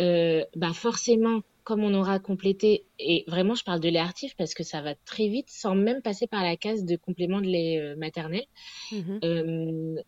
euh, 0.00 0.42
bah 0.54 0.72
forcément 0.72 1.42
comme 1.64 1.84
on 1.84 1.92
aura 1.92 2.18
complété 2.20 2.86
et 2.98 3.24
vraiment 3.26 3.54
je 3.54 3.64
parle 3.64 3.80
de 3.80 3.88
lait 3.88 3.98
artif 3.98 4.34
parce 4.36 4.54
que 4.54 4.62
ça 4.62 4.80
va 4.80 4.94
très 4.94 5.28
vite 5.28 5.50
sans 5.50 5.74
même 5.74 6.00
passer 6.00 6.26
par 6.26 6.42
la 6.42 6.56
case 6.56 6.84
de 6.84 6.96
complément 6.96 7.40
de 7.40 7.46
lait 7.46 7.94
maternel. 7.96 8.44
Mmh 8.92 9.98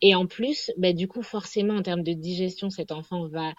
et 0.00 0.14
en 0.14 0.28
plus, 0.28 0.70
bah, 0.78 0.92
du 0.92 1.08
coup, 1.08 1.22
forcément, 1.24 1.74
en 1.74 1.82
termes 1.82 2.04
de 2.04 2.12
digestion, 2.12 2.70
cet 2.70 2.92
enfant 2.92 3.26
va 3.26 3.54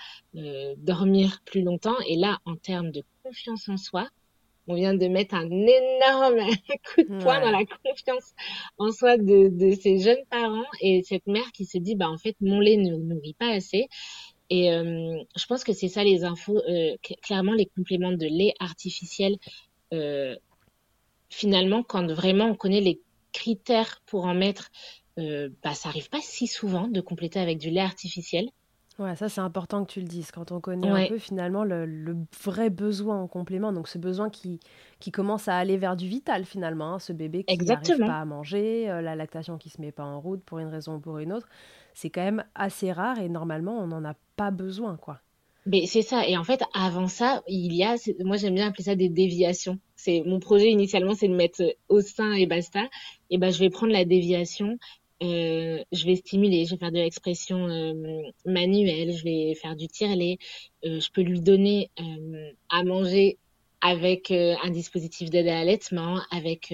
dormir 0.78 1.42
plus 1.44 1.62
longtemps. 1.62 2.00
Et 2.08 2.16
là, 2.16 2.40
en 2.46 2.56
termes 2.56 2.90
de 2.92 3.04
confiance 3.22 3.68
en 3.68 3.76
soi, 3.76 4.08
on 4.68 4.76
vient 4.76 4.94
de 4.94 5.08
mettre 5.08 5.36
un 5.36 5.50
énorme 5.50 6.40
coup 6.96 7.02
de 7.02 7.22
poing 7.22 7.40
dans 7.40 7.52
la 7.52 7.66
confiance 7.66 8.34
en 8.78 8.92
soi 8.92 9.18
de, 9.18 9.50
de 9.50 9.76
ces 9.76 10.00
jeunes 10.00 10.24
parents. 10.30 10.66
Et 10.82 11.04
cette 11.04 11.28
mère 11.28 11.52
qui 11.54 11.66
se 11.66 11.78
dit 11.78 11.96
bah 11.96 12.10
en 12.10 12.18
fait 12.18 12.36
mon 12.42 12.60
lait 12.60 12.78
ne 12.78 12.96
nourrit 12.96 13.36
pas 13.38 13.52
assez. 13.52 13.88
Et 14.50 14.72
euh, 14.72 15.18
je 15.36 15.46
pense 15.48 15.64
que 15.64 15.74
c'est 15.74 15.88
ça 15.88 16.04
les 16.04 16.24
infos 16.24 16.58
euh, 16.58 16.96
clairement 17.24 17.54
les 17.54 17.66
compléments 17.66 18.12
de 18.12 18.28
lait 18.28 18.54
artificiel 18.60 19.38
euh, 19.94 20.36
finalement 21.30 21.82
quand 21.82 22.12
vraiment 22.12 22.46
on 22.46 22.56
connaît 22.56 22.82
les 22.82 23.02
critères 23.32 24.02
pour 24.06 24.26
en 24.26 24.34
mettre 24.34 24.72
bah 25.18 25.74
ça 25.74 25.88
arrive 25.88 26.10
pas 26.10 26.20
si 26.22 26.46
souvent 26.46 26.90
de 26.90 27.00
compléter 27.00 27.40
avec 27.40 27.58
du 27.58 27.70
lait 27.70 27.80
artificiel 27.80 28.50
Ouais, 28.98 29.16
ça 29.18 29.28
c'est 29.28 29.42
important 29.42 29.84
que 29.84 29.92
tu 29.92 30.00
le 30.00 30.08
dises. 30.08 30.32
Quand 30.32 30.52
on 30.54 30.62
connaît 30.62 30.88
un 30.88 31.08
peu 31.08 31.18
finalement 31.18 31.64
le, 31.66 32.16
vrai 32.44 32.70
besoin 32.70 33.22
en 33.22 33.28
complément, 33.28 33.74
donc 33.74 33.90
ce 33.90 33.98
besoin 33.98 34.30
qui, 34.30 34.60
qui 35.00 35.12
commence 35.12 35.50
à 35.50 35.58
aller 35.58 35.76
vers 35.76 35.98
du 35.98 36.08
vital 36.08 36.46
finalement, 36.46 36.94
hein, 36.94 37.00
ce 37.00 37.12
bébé 37.12 37.44
qui 37.44 37.58
n'arrive 37.58 37.98
pas 38.00 38.22
à 38.22 38.26
manger, 38.26 38.90
euh, 38.90 39.02
la 39.02 39.16
lactation 39.16 39.58
qui 39.58 39.70
se 39.70 39.82
met 39.82 39.92
pas 39.92 40.06
en 40.06 40.22
route 40.22 40.44
pour 40.44 40.60
une 40.60 40.70
raison 40.70 40.96
ou 40.96 41.00
pour 41.00 41.18
une 41.18 41.34
autre, 41.34 41.48
c'est 41.94 42.10
quand 42.10 42.24
même 42.24 42.46
assez 42.56 42.94
rare 42.94 43.20
et 43.20 43.28
normalement 43.28 43.78
on 43.78 43.88
n'en 43.88 44.06
a 44.06 44.14
pas 44.38 44.52
besoin 44.52 44.96
quoi. 44.96 45.20
Mais 45.66 45.88
c'est 45.88 46.04
ça. 46.04 46.28
Et 46.28 46.38
en 46.38 46.44
fait, 46.44 46.62
avant 46.74 47.08
ça, 47.08 47.42
il 47.48 47.74
y 47.74 47.84
a, 47.84 47.96
moi 48.24 48.38
j'aime 48.38 48.54
bien 48.54 48.68
appeler 48.68 48.84
ça 48.84 48.96
des 48.96 49.10
déviations. 49.10 49.80
C'est 49.96 50.22
mon 50.26 50.40
projet 50.40 50.70
initialement, 50.70 51.16
c'est 51.16 51.28
de 51.28 51.36
mettre 51.36 51.64
au 51.90 52.02
sein 52.02 52.34
et 52.34 52.46
basta. 52.46 52.82
Et 53.32 53.38
ben 53.40 53.52
je 53.52 53.60
vais 53.60 53.72
prendre 53.72 53.92
la 53.92 54.06
déviation 54.06 54.78
euh, 55.24 55.82
je 55.92 56.06
vais 56.06 56.16
stimuler, 56.16 56.66
je 56.66 56.72
vais 56.72 56.78
faire 56.78 56.92
de 56.92 56.98
l'expression 56.98 57.68
euh, 57.68 57.94
manuelle, 58.46 59.16
je 59.16 59.24
vais 59.24 59.56
faire 59.56 59.76
du 59.76 59.88
tire-lait, 59.88 60.38
euh, 60.86 61.00
je 61.00 61.10
peux 61.12 61.22
lui 61.22 61.40
donner 61.40 61.90
euh, 62.00 62.52
à 62.70 62.84
manger 62.84 63.38
avec 63.82 64.32
un 64.32 64.72
dispositif 64.72 65.30
d'aide 65.30 65.48
à 65.48 65.54
l'allaitement, 65.54 66.20
avec 66.32 66.74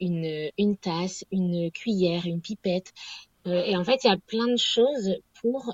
une 0.00 0.76
tasse, 0.82 1.24
une 1.32 1.70
cuillère, 1.70 2.26
une 2.26 2.42
pipette. 2.42 2.92
et 3.46 3.74
en 3.74 3.84
fait, 3.84 4.04
il 4.04 4.08
y 4.08 4.10
a 4.10 4.18
plein 4.18 4.48
de 4.48 4.58
choses 4.58 5.14
pour 5.40 5.72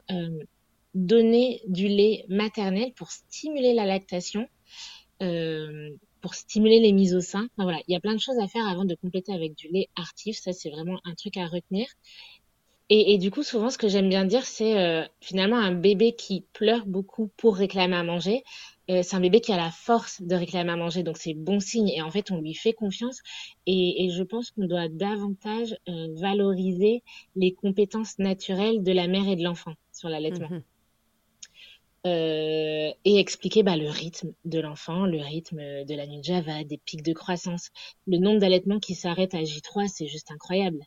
donner 0.95 1.63
du 1.67 1.89
lait 1.89 2.27
maternel, 2.29 2.93
pour 2.95 3.11
stimuler 3.11 3.75
la 3.75 3.87
lactation. 3.87 4.47
Pour 6.25 6.35
stimuler 6.35 6.81
les 6.81 6.93
mises 6.93 7.15
au 7.15 7.21
sein. 7.21 7.49
voilà, 7.59 7.81
il 7.87 7.93
y 7.93 7.97
a 7.97 8.01
plein 8.01 8.15
de 8.15 8.19
choses 8.19 8.39
à 8.39 8.49
faire 8.49 8.67
avant 8.67 8.87
de 8.87 8.95
compléter 8.95 9.35
avec 9.35 9.55
du 9.55 9.69
lait 9.69 9.91
artif. 9.95 10.39
Ça, 10.39 10.55
c'est 10.55 10.71
vraiment 10.71 10.99
un 11.05 11.13
truc 11.13 11.37
à 11.37 11.47
retenir. 11.47 11.87
Et, 12.89 13.19
du 13.19 13.31
coup, 13.31 13.43
souvent, 13.43 13.69
ce 13.69 13.77
que 13.77 13.89
j'aime 13.89 14.09
bien 14.09 14.25
dire, 14.25 14.47
c'est 14.47 14.79
euh, 14.79 15.05
finalement 15.21 15.59
un 15.59 15.73
bébé 15.73 16.15
qui 16.15 16.47
pleure 16.55 16.87
beaucoup 16.87 17.31
pour 17.37 17.57
réclamer 17.57 17.97
à 17.97 18.03
manger. 18.05 18.43
Euh, 18.89 19.03
c'est 19.03 19.17
un 19.17 19.21
bébé 19.21 19.43
qui 19.43 19.53
a 19.53 19.59
la 19.59 19.71
force 19.71 20.23
de 20.23 20.35
réclamer 20.35 20.73
à 20.73 20.77
manger, 20.77 21.03
donc 21.03 21.19
c'est 21.19 21.35
bon 21.35 21.61
signe. 21.61 21.91
Et 21.91 22.01
en 22.01 22.11
fait, 22.11 22.31
on 22.31 22.41
lui 22.41 22.55
fait 22.55 22.73
confiance. 22.73 23.21
Et, 23.67 24.09
je 24.11 24.23
pense 24.23 24.51
qu'on 24.51 24.67
doit 24.67 24.89
davantage 24.89 25.77
euh, 25.91 26.09
valoriser 26.17 27.03
les 27.37 27.53
compétences 27.53 28.19
naturelles 28.19 28.83
de 28.83 28.93
la 28.93 29.09
mère 29.09 29.29
et 29.29 29.37
de 29.37 29.45
l'enfant. 29.45 29.75
sur 29.93 30.09
l'allaitement. 30.09 30.49
Mhm. 30.49 30.63
Euh, 32.07 32.91
et 33.07 33.19
expliquer 33.19 33.63
bah, 33.63 33.79
le 33.79 33.89
rythme 33.89 34.33
de 34.45 34.61
l'enfant, 34.61 35.07
le 35.07 35.21
rythme 35.21 35.85
de 35.85 35.95
la 35.95 36.07
nuit 36.07 36.19
de 36.19 36.25
Java, 36.25 36.63
des 36.63 36.77
pics 36.77 37.03
de 37.03 37.15
croissance. 37.15 37.71
Le 38.07 38.19
nombre 38.19 38.41
d'allaitements 38.41 38.79
qui 38.79 38.95
s'arrêtent 38.95 39.35
à 39.35 39.43
J3, 39.43 39.89
c'est 39.89 40.07
juste 40.07 40.31
incroyable. 40.31 40.81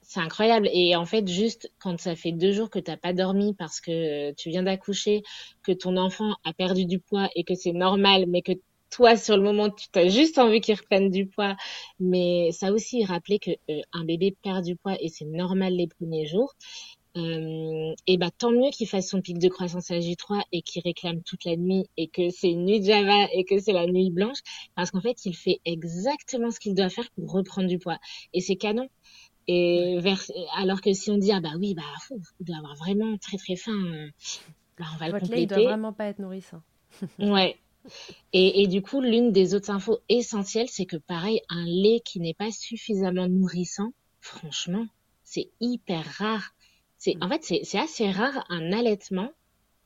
C'est 0.00 0.20
incroyable. 0.20 0.70
Et 0.72 0.96
en 0.96 1.04
fait, 1.04 1.28
juste 1.28 1.70
quand 1.78 2.00
ça 2.00 2.16
fait 2.16 2.32
deux 2.32 2.52
jours 2.52 2.70
que 2.70 2.78
t'as 2.78 2.96
pas 2.96 3.12
dormi 3.12 3.54
parce 3.54 3.80
que 3.80 4.32
tu 4.32 4.48
viens 4.48 4.62
d'accoucher, 4.62 5.22
que 5.62 5.72
ton 5.72 5.98
enfant 5.98 6.34
a 6.44 6.54
perdu 6.54 6.86
du 6.86 6.98
poids 6.98 7.28
et 7.34 7.44
que 7.44 7.54
c'est 7.54 7.72
normal, 7.72 8.24
mais 8.26 8.40
que 8.40 8.52
toi, 8.90 9.16
sur 9.16 9.36
le 9.36 9.42
moment, 9.42 9.70
tu 9.70 9.88
as 9.98 10.08
juste 10.08 10.38
envie 10.38 10.60
qu'il 10.60 10.76
reprenne 10.76 11.10
du 11.10 11.26
poids. 11.26 11.56
Mais 12.00 12.52
ça 12.52 12.72
aussi, 12.72 13.04
rappeler 13.04 13.38
que 13.38 13.50
euh, 13.70 13.80
un 13.92 14.04
bébé 14.04 14.36
perd 14.42 14.64
du 14.64 14.76
poids 14.76 14.96
et 15.00 15.08
c'est 15.08 15.24
normal 15.26 15.74
les 15.74 15.88
premiers 15.88 16.26
jours. 16.26 16.54
Euh, 17.16 17.94
et 18.08 18.18
bah 18.18 18.30
tant 18.36 18.50
mieux 18.50 18.70
qu'il 18.70 18.88
fasse 18.88 19.08
son 19.08 19.20
pic 19.20 19.38
de 19.38 19.48
croissance 19.48 19.88
à 19.92 20.00
J3 20.00 20.42
et 20.50 20.62
qu'il 20.62 20.82
réclame 20.82 21.22
toute 21.22 21.44
la 21.44 21.54
nuit 21.54 21.86
et 21.96 22.08
que 22.08 22.28
c'est 22.30 22.50
une 22.50 22.64
nuit 22.64 22.80
de 22.80 22.86
Java 22.86 23.28
et 23.32 23.44
que 23.44 23.60
c'est 23.60 23.72
la 23.72 23.86
nuit 23.86 24.10
blanche 24.10 24.38
parce 24.74 24.90
qu'en 24.90 25.00
fait 25.00 25.24
il 25.24 25.32
fait 25.32 25.60
exactement 25.64 26.50
ce 26.50 26.58
qu'il 26.58 26.74
doit 26.74 26.88
faire 26.88 27.08
pour 27.12 27.30
reprendre 27.30 27.68
du 27.68 27.78
poids 27.78 27.98
et 28.32 28.40
c'est 28.40 28.56
canon 28.56 28.88
et 29.46 29.98
vers, 30.00 30.20
alors 30.56 30.80
que 30.80 30.92
si 30.92 31.12
on 31.12 31.16
dit 31.16 31.30
ah 31.30 31.38
bah 31.40 31.52
oui 31.56 31.74
bah 31.74 31.82
il 32.40 32.46
doit 32.46 32.56
avoir 32.56 32.74
vraiment 32.74 33.16
très 33.18 33.36
très 33.36 33.54
faim 33.54 33.80
euh, 33.94 34.08
bah, 34.76 34.86
on 34.94 34.96
va 34.96 35.06
Votre 35.06 35.14
le 35.14 35.20
compléter. 35.20 35.36
lait 35.36 35.42
il 35.42 35.46
doit 35.46 35.62
vraiment 35.62 35.92
pas 35.92 36.06
être 36.06 36.18
nourrissant. 36.18 36.62
ouais. 37.20 37.56
Et, 38.32 38.62
et 38.62 38.66
du 38.66 38.82
coup 38.82 39.00
l'une 39.00 39.30
des 39.30 39.54
autres 39.54 39.70
infos 39.70 40.00
essentielles 40.08 40.68
c'est 40.68 40.86
que 40.86 40.96
pareil 40.96 41.40
un 41.48 41.64
lait 41.64 42.00
qui 42.04 42.18
n'est 42.18 42.34
pas 42.34 42.50
suffisamment 42.50 43.28
nourrissant 43.28 43.92
franchement 44.20 44.86
c'est 45.22 45.50
hyper 45.60 46.04
rare 46.18 46.54
c'est, 46.98 47.16
en 47.20 47.28
fait, 47.28 47.42
c'est 47.64 47.78
assez 47.78 48.10
rare 48.10 48.44
un 48.48 48.72
allaitement, 48.72 49.30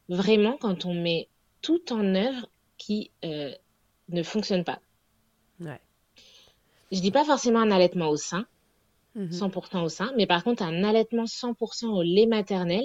vraiment, 0.08 0.56
quand 0.56 0.84
on 0.84 0.94
met 0.94 1.28
tout 1.62 1.92
en 1.92 2.14
œuvre 2.14 2.48
qui 2.76 3.10
euh, 3.24 3.52
ne 4.08 4.22
fonctionne 4.22 4.64
pas. 4.64 4.80
Ouais. 5.60 5.80
Je 6.92 7.00
dis 7.00 7.10
pas 7.10 7.24
forcément 7.24 7.60
un 7.60 7.70
allaitement 7.70 8.08
au 8.08 8.16
sein, 8.16 8.46
100% 9.16 9.76
mhm. 9.76 9.82
au 9.82 9.88
sein, 9.88 10.12
mais 10.16 10.26
par 10.26 10.44
contre 10.44 10.62
un 10.62 10.84
allaitement 10.84 11.24
100% 11.24 11.86
au 11.86 12.02
lait 12.02 12.26
maternel, 12.26 12.84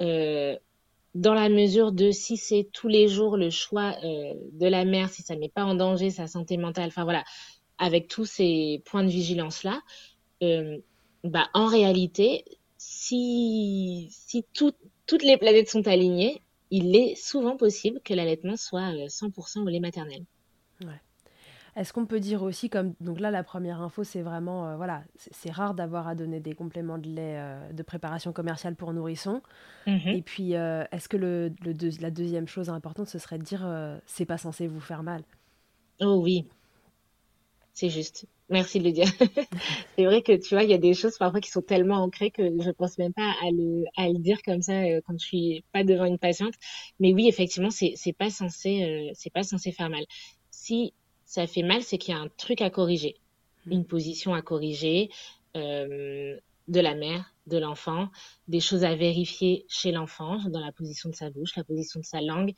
euh, 0.00 0.58
dans 1.14 1.34
la 1.34 1.48
mesure 1.48 1.92
de 1.92 2.10
si 2.10 2.36
c'est 2.36 2.68
tous 2.72 2.88
les 2.88 3.06
jours 3.06 3.36
le 3.36 3.50
choix 3.50 3.94
euh, 4.02 4.34
de 4.52 4.66
la 4.66 4.84
mère, 4.84 5.08
si 5.10 5.22
ça 5.22 5.36
met 5.36 5.48
pas 5.48 5.64
en 5.64 5.76
danger 5.76 6.10
sa 6.10 6.26
santé 6.26 6.56
mentale, 6.56 6.88
enfin 6.88 7.04
voilà, 7.04 7.24
avec 7.78 8.08
tous 8.08 8.26
ces 8.26 8.82
points 8.84 9.04
de 9.04 9.10
vigilance 9.10 9.62
là, 9.62 9.80
bah 11.22 11.48
en 11.54 11.66
réalité 11.66 12.44
si, 13.04 14.08
si 14.10 14.44
toutes 14.52 15.22
les 15.22 15.36
planètes 15.36 15.68
sont 15.68 15.86
alignées, 15.86 16.40
il 16.70 16.96
est 16.96 17.14
souvent 17.16 17.56
possible 17.56 18.00
que 18.02 18.14
l'allaitement 18.14 18.56
soit 18.56 18.92
100% 19.08 19.58
euh, 19.58 19.62
au 19.62 19.68
lait 19.68 19.80
maternel. 19.80 20.24
Ouais. 20.82 21.00
Est-ce 21.76 21.92
qu'on 21.92 22.06
peut 22.06 22.20
dire 22.20 22.42
aussi, 22.42 22.70
comme 22.70 22.94
donc 23.00 23.20
là 23.20 23.30
la 23.30 23.42
première 23.42 23.80
info, 23.82 24.04
c'est 24.04 24.22
vraiment 24.22 24.68
euh, 24.68 24.76
voilà, 24.76 25.02
c'est 25.16 25.50
rare 25.50 25.74
d'avoir 25.74 26.06
à 26.06 26.14
donner 26.14 26.40
des 26.40 26.54
compléments 26.54 26.98
de 26.98 27.08
lait 27.08 27.36
euh, 27.36 27.72
de 27.72 27.82
préparation 27.82 28.32
commerciale 28.32 28.76
pour 28.76 28.92
nourrissons. 28.92 29.42
Mhm. 29.86 30.08
Et 30.08 30.22
puis 30.22 30.52
est-ce 30.52 31.08
que 31.08 31.16
le, 31.16 31.52
le 31.62 31.74
la 32.00 32.10
deuxième 32.10 32.46
chose 32.46 32.70
importante, 32.70 33.08
ce 33.08 33.18
serait 33.18 33.38
de 33.38 33.44
dire 33.44 33.66
c'est 34.06 34.24
pas 34.24 34.38
censé 34.38 34.66
vous 34.66 34.80
faire 34.80 35.02
mal? 35.02 35.22
Oh 36.00 36.20
oui, 36.22 36.46
c'est 37.74 37.90
juste. 37.90 38.26
Merci 38.48 38.78
de 38.78 38.84
le 38.84 38.92
dire. 38.92 39.06
c'est 39.96 40.04
vrai 40.04 40.22
que 40.22 40.32
tu 40.32 40.54
vois, 40.54 40.62
il 40.62 40.70
y 40.70 40.74
a 40.74 40.78
des 40.78 40.94
choses 40.94 41.18
parfois 41.18 41.40
qui 41.40 41.50
sont 41.50 41.60
tellement 41.60 41.96
ancrées 41.96 42.30
que 42.30 42.42
je 42.42 42.70
pense 42.70 42.98
même 42.98 43.12
pas 43.12 43.34
à 43.42 43.50
le, 43.50 43.84
à 43.96 44.08
le 44.08 44.18
dire 44.18 44.40
comme 44.42 44.62
ça 44.62 44.82
euh, 44.82 45.00
quand 45.06 45.18
je 45.18 45.26
suis 45.26 45.64
pas 45.72 45.82
devant 45.82 46.04
une 46.04 46.18
patiente. 46.18 46.54
Mais 47.00 47.12
oui, 47.12 47.26
effectivement, 47.26 47.70
c'est, 47.70 47.96
pas 48.16 48.30
censé, 48.30 48.84
euh, 48.84 49.10
c'est 49.14 49.32
pas 49.32 49.42
censé 49.42 49.72
faire 49.72 49.90
mal. 49.90 50.04
Si 50.50 50.94
ça 51.24 51.46
fait 51.48 51.62
mal, 51.62 51.82
c'est 51.82 51.98
qu'il 51.98 52.14
y 52.14 52.16
a 52.16 52.20
un 52.20 52.28
truc 52.36 52.60
à 52.60 52.70
corriger, 52.70 53.16
mmh. 53.66 53.72
une 53.72 53.86
position 53.86 54.34
à 54.34 54.42
corriger, 54.42 55.10
euh, 55.56 56.38
de 56.68 56.80
la 56.80 56.94
mère, 56.94 57.34
de 57.46 57.58
l'enfant, 57.58 58.08
des 58.48 58.60
choses 58.60 58.84
à 58.84 58.94
vérifier 58.94 59.66
chez 59.68 59.90
l'enfant, 59.90 60.38
dans 60.48 60.60
la 60.60 60.72
position 60.72 61.10
de 61.10 61.14
sa 61.14 61.28
bouche, 61.28 61.56
la 61.56 61.64
position 61.64 62.00
de 62.00 62.04
sa 62.04 62.20
langue. 62.20 62.54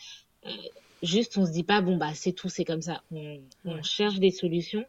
Juste, 1.02 1.36
on 1.38 1.46
se 1.46 1.52
dit 1.52 1.64
pas, 1.64 1.80
bon, 1.80 1.96
bah, 1.96 2.14
c'est 2.14 2.32
tout, 2.32 2.48
c'est 2.48 2.64
comme 2.64 2.82
ça. 2.82 3.02
On, 3.12 3.40
on 3.64 3.82
cherche 3.82 4.18
des 4.18 4.30
solutions. 4.30 4.84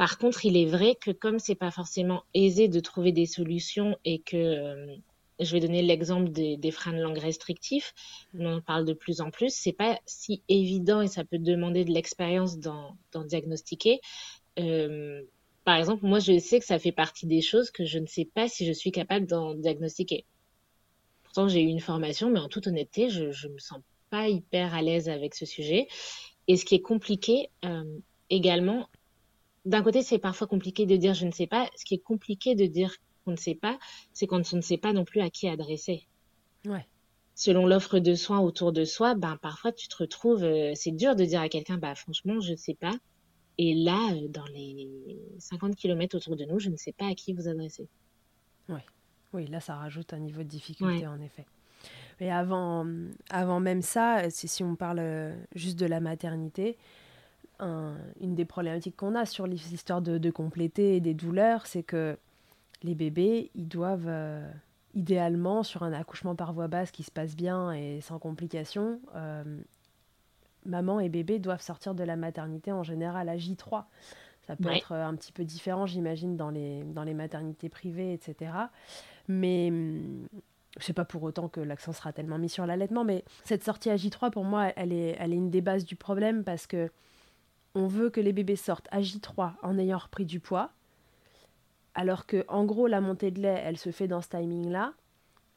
Par 0.00 0.16
contre, 0.16 0.46
il 0.46 0.56
est 0.56 0.64
vrai 0.64 0.94
que 0.94 1.10
comme 1.10 1.38
c'est 1.38 1.54
pas 1.54 1.70
forcément 1.70 2.22
aisé 2.32 2.68
de 2.68 2.80
trouver 2.80 3.12
des 3.12 3.26
solutions 3.26 3.98
et 4.06 4.20
que 4.20 4.36
euh, 4.36 4.96
je 5.40 5.52
vais 5.52 5.60
donner 5.60 5.82
l'exemple 5.82 6.30
des, 6.30 6.70
freins 6.70 6.94
de 6.94 7.02
langue 7.02 7.18
restrictifs, 7.18 7.92
on 8.32 8.46
en 8.46 8.60
parle 8.62 8.86
de 8.86 8.94
plus 8.94 9.20
en 9.20 9.30
plus, 9.30 9.54
c'est 9.54 9.74
pas 9.74 10.00
si 10.06 10.42
évident 10.48 11.02
et 11.02 11.06
ça 11.06 11.24
peut 11.24 11.38
demander 11.38 11.84
de 11.84 11.90
l'expérience 11.92 12.58
d'en 12.58 12.96
diagnostiquer. 13.26 14.00
Euh, 14.58 15.22
par 15.64 15.76
exemple, 15.76 16.06
moi, 16.06 16.18
je 16.18 16.38
sais 16.38 16.60
que 16.60 16.64
ça 16.64 16.78
fait 16.78 16.92
partie 16.92 17.26
des 17.26 17.42
choses 17.42 17.70
que 17.70 17.84
je 17.84 17.98
ne 17.98 18.06
sais 18.06 18.24
pas 18.24 18.48
si 18.48 18.64
je 18.64 18.72
suis 18.72 18.92
capable 18.92 19.26
d'en 19.26 19.54
diagnostiquer. 19.54 20.24
Pourtant, 21.24 21.46
j'ai 21.46 21.60
eu 21.60 21.66
une 21.66 21.80
formation, 21.80 22.30
mais 22.30 22.40
en 22.40 22.48
toute 22.48 22.66
honnêteté, 22.66 23.10
je, 23.10 23.32
je 23.32 23.48
me 23.48 23.58
sens 23.58 23.80
pas 24.10 24.28
hyper 24.28 24.74
à 24.74 24.82
l'aise 24.82 25.08
avec 25.08 25.34
ce 25.34 25.46
sujet. 25.46 25.88
Et 26.48 26.56
ce 26.56 26.64
qui 26.64 26.74
est 26.74 26.82
compliqué 26.82 27.48
euh, 27.64 27.98
également, 28.28 28.88
d'un 29.64 29.82
côté, 29.82 30.02
c'est 30.02 30.18
parfois 30.18 30.46
compliqué 30.46 30.86
de 30.86 30.96
dire 30.96 31.14
je 31.14 31.26
ne 31.26 31.32
sais 31.32 31.46
pas. 31.46 31.68
Ce 31.76 31.84
qui 31.84 31.94
est 31.94 32.02
compliqué 32.02 32.54
de 32.54 32.66
dire 32.66 32.94
qu'on 33.24 33.32
ne 33.32 33.36
sait 33.36 33.54
pas, 33.54 33.78
c'est 34.12 34.26
quand 34.26 34.42
on 34.52 34.56
ne 34.56 34.62
sait 34.62 34.78
pas 34.78 34.92
non 34.92 35.04
plus 35.04 35.20
à 35.20 35.30
qui 35.30 35.48
adresser. 35.48 36.06
Ouais. 36.64 36.86
Selon 37.34 37.66
l'offre 37.66 37.98
de 37.98 38.14
soins 38.14 38.40
autour 38.40 38.72
de 38.72 38.84
soi, 38.84 39.14
ben 39.14 39.38
parfois 39.40 39.72
tu 39.72 39.88
te 39.88 39.96
retrouves, 39.96 40.44
euh, 40.44 40.72
c'est 40.74 40.90
dur 40.90 41.16
de 41.16 41.24
dire 41.24 41.40
à 41.40 41.48
quelqu'un, 41.48 41.78
bah 41.78 41.94
franchement, 41.94 42.40
je 42.40 42.52
ne 42.52 42.56
sais 42.56 42.74
pas. 42.74 42.92
Et 43.58 43.74
là, 43.74 44.12
euh, 44.14 44.28
dans 44.28 44.46
les 44.46 45.18
50 45.38 45.76
km 45.76 46.16
autour 46.16 46.36
de 46.36 46.44
nous, 46.44 46.58
je 46.58 46.70
ne 46.70 46.76
sais 46.76 46.92
pas 46.92 47.06
à 47.06 47.14
qui 47.14 47.32
vous 47.32 47.48
adresser. 47.48 47.88
Ouais. 48.68 48.84
Oui, 49.32 49.46
là, 49.46 49.60
ça 49.60 49.76
rajoute 49.76 50.12
un 50.12 50.18
niveau 50.18 50.42
de 50.42 50.48
difficulté, 50.48 51.06
en 51.06 51.20
effet. 51.20 51.46
Mais 52.20 52.30
avant, 52.30 52.86
avant 53.30 53.60
même 53.60 53.82
ça, 53.82 54.28
si 54.30 54.62
on 54.62 54.76
parle 54.76 54.98
euh, 55.00 55.34
juste 55.54 55.78
de 55.78 55.86
la 55.86 56.00
maternité, 56.00 56.76
une 57.62 58.34
des 58.34 58.46
problématiques 58.46 58.96
qu'on 58.96 59.14
a 59.14 59.26
sur 59.26 59.46
l'histoire 59.46 60.00
de, 60.00 60.16
de, 60.16 60.30
compléter 60.30 60.96
et 60.96 61.00
des 61.00 61.12
douleurs, 61.12 61.66
c'est 61.66 61.82
que 61.82 62.16
les 62.82 62.94
bébés, 62.94 63.50
ils 63.54 63.68
doivent, 63.68 64.08
euh, 64.08 64.50
idéalement, 64.94 65.62
sur 65.62 65.82
un 65.82 65.92
accouchement 65.92 66.34
par 66.34 66.52
voie 66.52 66.68
basse 66.68 66.90
qui 66.90 67.02
se 67.02 67.10
passe 67.10 67.36
bien 67.36 67.72
et 67.72 68.00
sans 68.00 68.18
complications, 68.18 69.00
euh, 69.14 69.44
maman 70.64 71.00
et 71.00 71.08
bébé 71.08 71.38
doivent 71.38 71.62
sortir 71.62 71.94
de 71.94 72.04
la 72.04 72.16
maternité 72.16 72.72
en 72.72 72.82
général 72.82 73.28
à 73.28 73.36
J3. 73.36 73.84
Ça 74.46 74.56
peut 74.56 74.70
être 74.70 74.92
un 74.92 75.14
petit 75.14 75.30
peu 75.30 75.44
différent, 75.44 75.86
j'imagine, 75.86 76.36
dans 76.36 76.50
les, 76.50 76.82
dans 76.82 77.04
les 77.04 77.14
maternités 77.14 77.68
privées, 77.68 78.12
etc. 78.12 78.52
Mais 79.28 79.70
sais 80.78 80.92
pas 80.92 81.04
pour 81.04 81.22
autant 81.22 81.48
que 81.48 81.60
l'accent 81.60 81.92
sera 81.92 82.12
tellement 82.12 82.38
mis 82.38 82.48
sur 82.48 82.66
l'allaitement, 82.66 83.04
mais 83.04 83.24
cette 83.44 83.64
sortie 83.64 83.90
à 83.90 83.96
J3, 83.96 84.30
pour 84.30 84.44
moi, 84.44 84.72
elle 84.76 84.92
est, 84.92 85.16
une 85.26 85.50
des 85.50 85.60
bases 85.60 85.84
du 85.84 85.96
problème 85.96 86.44
parce 86.44 86.66
que 86.66 86.90
on 87.74 87.86
veut 87.86 88.10
que 88.10 88.20
les 88.20 88.32
bébés 88.32 88.56
sortent 88.56 88.88
à 88.90 89.00
J3 89.00 89.52
en 89.62 89.78
ayant 89.78 89.98
repris 89.98 90.24
du 90.24 90.40
poids, 90.40 90.70
alors 91.94 92.26
que 92.26 92.44
en 92.48 92.64
gros 92.64 92.88
la 92.88 93.00
montée 93.00 93.30
de 93.30 93.40
lait 93.40 93.62
elle 93.64 93.78
se 93.78 93.90
fait 93.90 94.08
dans 94.08 94.20
ce 94.20 94.28
timing 94.28 94.70
là, 94.70 94.92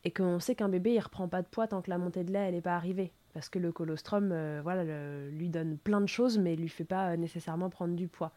et 0.03 0.11
qu'on 0.11 0.39
sait 0.39 0.53
qu'un 0.53 0.69
bébé 0.69 0.93
il 0.93 0.99
reprend 0.99 1.27
pas 1.27 1.41
de 1.41 1.47
poids 1.47 1.67
tant 1.67 1.81
que 1.81 1.89
la 1.89 1.97
montée 1.97 2.23
de 2.23 2.31
lait 2.31 2.47
elle 2.47 2.53
n'est 2.53 2.61
pas 2.61 2.75
arrivée, 2.75 3.11
parce 3.33 3.49
que 3.49 3.57
le 3.57 3.71
colostrum 3.71 4.31
euh, 4.31 4.59
voilà 4.61 4.83
lui 5.29 5.49
donne 5.49 5.77
plein 5.77 6.01
de 6.01 6.07
choses 6.07 6.37
mais 6.37 6.55
lui 6.55 6.69
fait 6.69 6.83
pas 6.83 7.17
nécessairement 7.17 7.69
prendre 7.69 7.95
du 7.95 8.07
poids. 8.07 8.31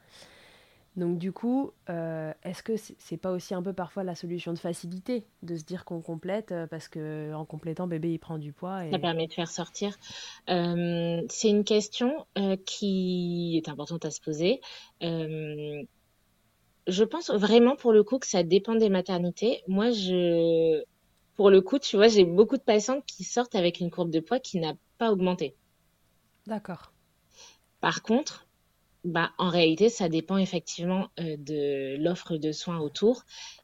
Donc 0.96 1.18
du 1.18 1.30
coup, 1.30 1.72
euh, 1.90 2.32
est-ce 2.42 2.62
que 2.62 2.72
c'est 2.76 3.18
pas 3.18 3.30
aussi 3.30 3.52
un 3.52 3.62
peu 3.62 3.74
parfois 3.74 4.02
la 4.02 4.14
solution 4.14 4.54
de 4.54 4.58
facilité 4.58 5.26
de 5.42 5.56
se 5.56 5.64
dire 5.64 5.84
qu'on 5.84 6.00
complète 6.00 6.52
euh, 6.52 6.66
parce 6.66 6.88
que 6.88 7.34
en 7.34 7.44
complétant 7.44 7.86
bébé 7.86 8.12
il 8.12 8.18
prend 8.18 8.38
du 8.38 8.52
poids 8.52 8.86
et... 8.86 8.90
Ça 8.90 8.98
permet 8.98 9.26
de 9.26 9.32
faire 9.34 9.50
sortir. 9.50 9.98
Euh, 10.48 11.22
c'est 11.28 11.50
une 11.50 11.64
question 11.64 12.26
qui 12.64 13.60
est 13.62 13.68
importante 13.68 14.06
à 14.06 14.10
se 14.10 14.22
poser. 14.22 14.60
je 15.02 15.84
pense 17.04 17.30
vraiment 17.30 17.76
pour 17.76 17.92
le 17.92 18.02
coup 18.02 18.18
que 18.18 18.26
ça 18.26 18.42
dépend 18.42 18.74
des 18.74 18.88
maternités. 18.88 19.62
Moi, 19.68 19.90
je, 19.90 20.82
pour 21.34 21.50
le 21.50 21.60
coup, 21.60 21.78
tu 21.78 21.96
vois, 21.96 22.08
j'ai 22.08 22.24
beaucoup 22.24 22.56
de 22.56 22.62
patientes 22.62 23.04
qui 23.04 23.24
sortent 23.24 23.54
avec 23.54 23.80
une 23.80 23.90
courbe 23.90 24.10
de 24.10 24.20
poids 24.20 24.40
qui 24.40 24.60
n'a 24.60 24.72
pas 24.96 25.12
augmenté. 25.12 25.56
D'accord. 26.46 26.92
Par 27.80 28.02
contre, 28.02 28.45
bah, 29.06 29.30
en 29.38 29.48
réalité, 29.48 29.88
ça 29.88 30.08
dépend 30.08 30.36
effectivement 30.36 31.08
euh, 31.20 31.36
de 31.38 31.96
l'offre 32.02 32.36
de 32.36 32.50
soins 32.50 32.80
autour. 32.80 33.22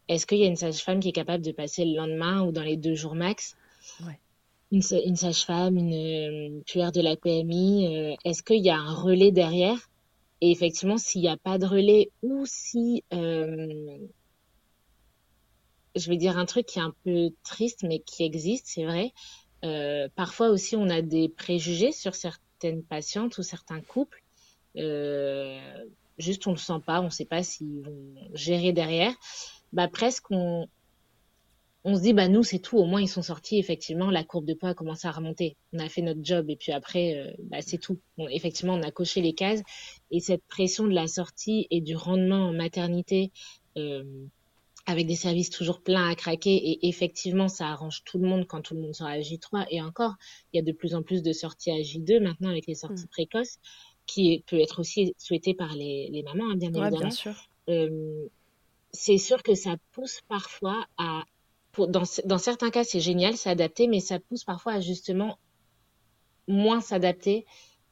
Est-ce 0.09 0.25
qu'il 0.25 0.39
y 0.39 0.45
a 0.45 0.47
une 0.47 0.57
sage-femme 0.57 1.01
qui 1.01 1.09
est 1.09 1.13
capable 1.13 1.45
de 1.45 1.53
passer 1.53 1.85
le 1.85 1.97
lendemain 1.97 2.43
ou 2.43 2.53
dans 2.53 2.63
les 2.63 2.77
deux 2.77 2.95
jours 2.95 3.17
max? 3.17 3.57
Ouais. 4.07 4.19
Une, 4.71 4.83
une 5.05 5.17
sage-femme, 5.17 5.77
une, 5.77 5.93
une 5.93 6.91
de 6.91 7.01
la 7.01 7.17
PMI, 7.17 7.97
euh, 7.97 8.15
est-ce 8.25 8.43
qu'il 8.45 8.65
y 8.65 8.71
a 8.71 8.77
un 8.77 8.95
relais 8.95 9.33
derrière? 9.33 9.91
Et 10.41 10.51
effectivement, 10.53 10.97
s'il 10.97 11.23
n'y 11.23 11.29
a 11.29 11.37
pas 11.37 11.59
de 11.59 11.67
relais 11.67 12.11
ou 12.23 12.45
si 12.47 13.05
euh, 13.13 13.99
je 15.97 16.09
vais 16.09 16.17
dire 16.17 16.39
un 16.39 16.47
truc 16.47 16.67
qui 16.67 16.79
est 16.79 16.83
un 16.83 16.95
peu 17.05 17.31
triste, 17.45 17.83
mais 17.83 17.99
qui 17.99 18.23
existe, 18.23 18.67
c'est 18.69 18.85
vrai. 18.85 19.13
Euh, 19.65 20.09
parfois 20.15 20.51
aussi, 20.51 20.77
on 20.77 20.89
a 20.89 21.03
des 21.03 21.29
préjugés 21.29 21.93
sur 21.93 22.15
certaines 22.15 22.83
patientes 22.85 23.39
ou 23.39 23.43
certains 23.43 23.81
couples. 23.81 24.22
Euh, 24.77 25.59
juste, 26.19 26.47
on 26.47 26.53
le 26.53 26.57
sent 26.57 26.81
pas, 26.87 27.01
on 27.01 27.11
sait 27.11 27.25
pas 27.25 27.43
s'ils 27.43 27.83
vont 27.83 28.15
gérer 28.35 28.73
derrière. 28.73 29.15
Bah, 29.73 29.89
presque, 29.89 30.31
on, 30.31 30.69
on 31.85 31.97
se 31.97 32.03
dit, 32.03 32.13
bah, 32.13 32.29
nous, 32.29 32.43
c'est 32.43 32.61
tout. 32.61 32.79
Au 32.79 32.85
moins, 32.85 33.01
ils 33.01 33.09
sont 33.09 33.23
sortis. 33.23 33.59
Effectivement, 33.59 34.11
la 34.11 34.25
courbe 34.25 34.45
de 34.45 34.55
poids 34.55 34.71
a 34.71 34.75
commencé 34.75 35.09
à 35.09 35.13
remonter. 35.13 35.57
On 35.73 35.79
a 35.79 35.89
fait 35.89 36.03
notre 36.03 36.21
job. 36.23 36.49
Et 36.49 36.57
puis 36.57 36.73
après, 36.73 37.17
euh, 37.17 37.33
bah, 37.45 37.59
c'est 37.61 37.79
tout. 37.79 37.99
effectivement, 38.19 38.75
on 38.75 38.83
a 38.83 38.91
coché 38.91 39.21
les 39.21 39.35
cases. 39.35 39.63
Et 40.11 40.21
cette 40.21 40.45
pression 40.45 40.85
de 40.85 40.93
la 40.93 41.07
sortie 41.07 41.67
et 41.71 41.81
du 41.81 41.97
rendement 41.97 42.49
en 42.49 42.53
maternité, 42.53 43.33
euh, 43.77 44.05
avec 44.87 45.07
des 45.07 45.15
services 45.15 45.51
toujours 45.51 45.83
pleins 45.83 46.09
à 46.09 46.15
craquer. 46.15 46.55
Et 46.55 46.89
effectivement, 46.89 47.49
ça 47.49 47.69
arrange 47.69 48.05
tout 48.05 48.19
le 48.19 48.29
monde 48.29 48.47
quand 48.47 48.63
tout 48.63 48.75
le 48.75 48.81
monde 48.81 48.95
sort 48.95 49.09
à 49.09 49.19
J3. 49.19 49.67
Et 49.71 49.83
encore, 49.83 50.15
il 50.53 50.59
y 50.59 50.61
a 50.61 50.63
de 50.63 50.73
plus 50.73 50.95
en 50.95 51.03
plus 51.03 51.23
de 51.23 51.33
sorties 51.33 51.71
à 51.71 51.81
J2 51.81 52.21
maintenant 52.21 52.51
avec 52.51 52.67
les 52.67 52.75
sorties 52.75 53.05
mm. 53.05 53.09
précoces, 53.09 53.59
qui 54.13 54.45
peut 54.47 54.61
être 54.61 54.81
aussi 54.81 55.15
souhaitée 55.17 55.55
par 55.55 55.75
les, 55.75 56.09
les 56.11 56.23
mamans, 56.23 56.51
hein, 56.51 56.57
bien 56.57 56.69
évidemment. 56.69 56.99
Bien 56.99 57.11
sûr. 57.11 57.35
Euh, 57.69 58.27
c'est 58.93 59.19
sûr 59.19 59.43
que 59.43 59.55
ça 59.55 59.77
pousse 59.93 60.21
parfois 60.29 60.85
à. 60.99 61.23
Pour, 61.73 61.89
dans, 61.89 62.03
dans 62.27 62.37
certains 62.37 62.69
cas, 62.69 62.85
c'est 62.85 63.01
génial, 63.01 63.35
c'est 63.39 63.49
adapté, 63.49 63.87
mais 63.89 64.01
ça 64.01 64.19
pousse 64.19 64.45
parfois 64.45 64.75
à 64.75 64.81
justement 64.81 65.39
moins 66.47 66.83
s'adapter 66.83 67.47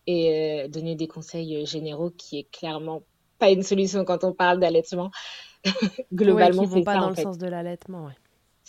et 0.07 0.65
euh, 0.65 0.69
donner 0.69 0.97
des 0.97 1.09
conseils 1.09 1.65
généraux 1.65 2.11
qui 2.11 2.41
est 2.41 2.51
clairement 2.51 3.03
pas 3.39 3.51
une 3.51 3.63
solution 3.63 4.05
quand 4.05 4.23
on 4.23 4.35
parle 4.35 4.61
d'allaitement. 4.61 5.11
Globalement, 6.13 6.63
ouais, 6.63 6.69
qui 6.69 6.75
vont 6.75 6.83
pas 6.83 6.99
dans 6.99 7.09
le 7.09 7.17
sens 7.17 7.39
de 7.39 7.47
l'allaitement. 7.47 8.05
Ouais. 8.05 8.17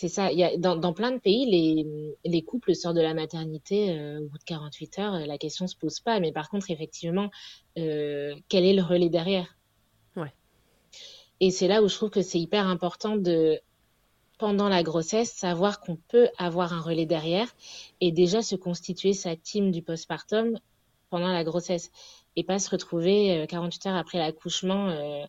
C'est 0.01 0.07
ça. 0.07 0.31
Il 0.31 0.39
y 0.39 0.43
a, 0.43 0.57
dans, 0.57 0.75
dans, 0.75 0.93
plein 0.93 1.11
de 1.11 1.19
pays, 1.19 1.45
les, 1.45 2.15
les 2.25 2.41
couples 2.41 2.73
sortent 2.73 2.95
de 2.95 3.01
la 3.01 3.13
maternité 3.13 3.91
euh, 3.91 4.19
au 4.19 4.29
bout 4.29 4.39
de 4.39 4.43
48 4.45 4.97
heures. 4.97 5.19
La 5.27 5.37
question 5.37 5.67
se 5.67 5.75
pose 5.75 5.99
pas. 5.99 6.19
Mais 6.19 6.31
par 6.31 6.49
contre, 6.49 6.71
effectivement, 6.71 7.29
euh, 7.77 8.33
quel 8.49 8.65
est 8.65 8.73
le 8.73 8.81
relais 8.81 9.09
derrière? 9.09 9.59
Ouais. 10.15 10.33
Et 11.39 11.51
c'est 11.51 11.67
là 11.67 11.83
où 11.83 11.87
je 11.87 11.93
trouve 11.93 12.09
que 12.09 12.23
c'est 12.23 12.39
hyper 12.39 12.65
important 12.65 13.15
de, 13.15 13.59
pendant 14.39 14.69
la 14.69 14.81
grossesse, 14.81 15.33
savoir 15.33 15.81
qu'on 15.81 15.97
peut 15.97 16.29
avoir 16.39 16.73
un 16.73 16.81
relais 16.81 17.05
derrière 17.05 17.53
et 17.99 18.11
déjà 18.11 18.41
se 18.41 18.55
constituer 18.55 19.13
sa 19.13 19.35
team 19.35 19.69
du 19.69 19.83
postpartum 19.83 20.57
pendant 21.11 21.31
la 21.31 21.43
grossesse 21.43 21.91
et 22.35 22.43
pas 22.43 22.57
se 22.57 22.71
retrouver 22.71 23.45
48 23.47 23.85
euh, 23.85 23.89
heures 23.89 23.97
après 23.97 24.17
l'accouchement 24.17 24.89
euh, 24.89 25.23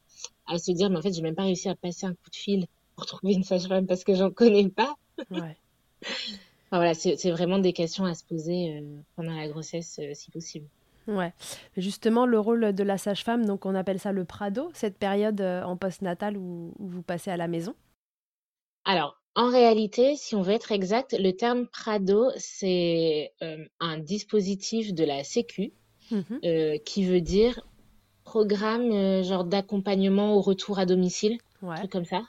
à 0.46 0.56
se 0.56 0.72
dire 0.72 0.88
mais 0.88 0.96
en 0.96 1.02
fait 1.02 1.12
j'ai 1.12 1.20
même 1.20 1.34
pas 1.34 1.42
réussi 1.42 1.68
à 1.68 1.74
passer 1.74 2.06
un 2.06 2.14
coup 2.14 2.30
de 2.30 2.36
fil 2.36 2.66
pour 2.94 3.06
trouver 3.06 3.34
une 3.34 3.44
sage-femme 3.44 3.86
parce 3.86 4.04
que 4.04 4.14
j'en 4.14 4.30
connais 4.30 4.68
pas. 4.68 4.94
Ouais. 5.30 5.56
enfin, 6.02 6.78
voilà, 6.78 6.94
c'est 6.94 7.30
vraiment 7.30 7.58
des 7.58 7.72
questions 7.72 8.04
à 8.04 8.14
se 8.14 8.24
poser 8.24 8.78
euh, 8.78 9.00
pendant 9.16 9.34
la 9.34 9.48
grossesse 9.48 10.00
si 10.14 10.30
possible. 10.30 10.66
Ouais. 11.06 11.32
Justement, 11.76 12.26
le 12.26 12.38
rôle 12.38 12.72
de 12.72 12.82
la 12.84 12.96
sage-femme, 12.96 13.44
donc 13.44 13.66
on 13.66 13.74
appelle 13.74 13.98
ça 13.98 14.12
le 14.12 14.24
Prado, 14.24 14.70
cette 14.72 14.98
période 14.98 15.40
en 15.40 15.76
post-natal 15.76 16.36
où, 16.36 16.72
où, 16.78 16.88
vous 16.88 17.02
passez 17.02 17.30
à 17.30 17.36
la 17.36 17.48
maison? 17.48 17.74
Alors, 18.84 19.20
en 19.34 19.50
réalité, 19.50 20.16
si 20.16 20.36
on 20.36 20.42
veut 20.42 20.52
être 20.52 20.70
exact, 20.70 21.16
le 21.18 21.32
terme 21.32 21.66
Prado, 21.66 22.30
c'est 22.36 23.32
un 23.80 23.98
dispositif 23.98 24.94
de 24.94 25.04
la 25.04 25.24
Sécu 25.24 25.72
Mmh 26.12 26.20
euh, 26.44 26.78
qui 26.84 27.04
veut 27.04 27.20
dire 27.20 27.66
programme 28.24 28.90
euh, 28.92 29.22
genre 29.22 29.44
d'accompagnement 29.44 30.34
au 30.36 30.40
retour 30.40 30.78
à 30.78 30.86
domicile, 30.86 31.38
un 31.62 31.74
truc 31.74 31.90
comme 31.90 32.04
ça. 32.04 32.22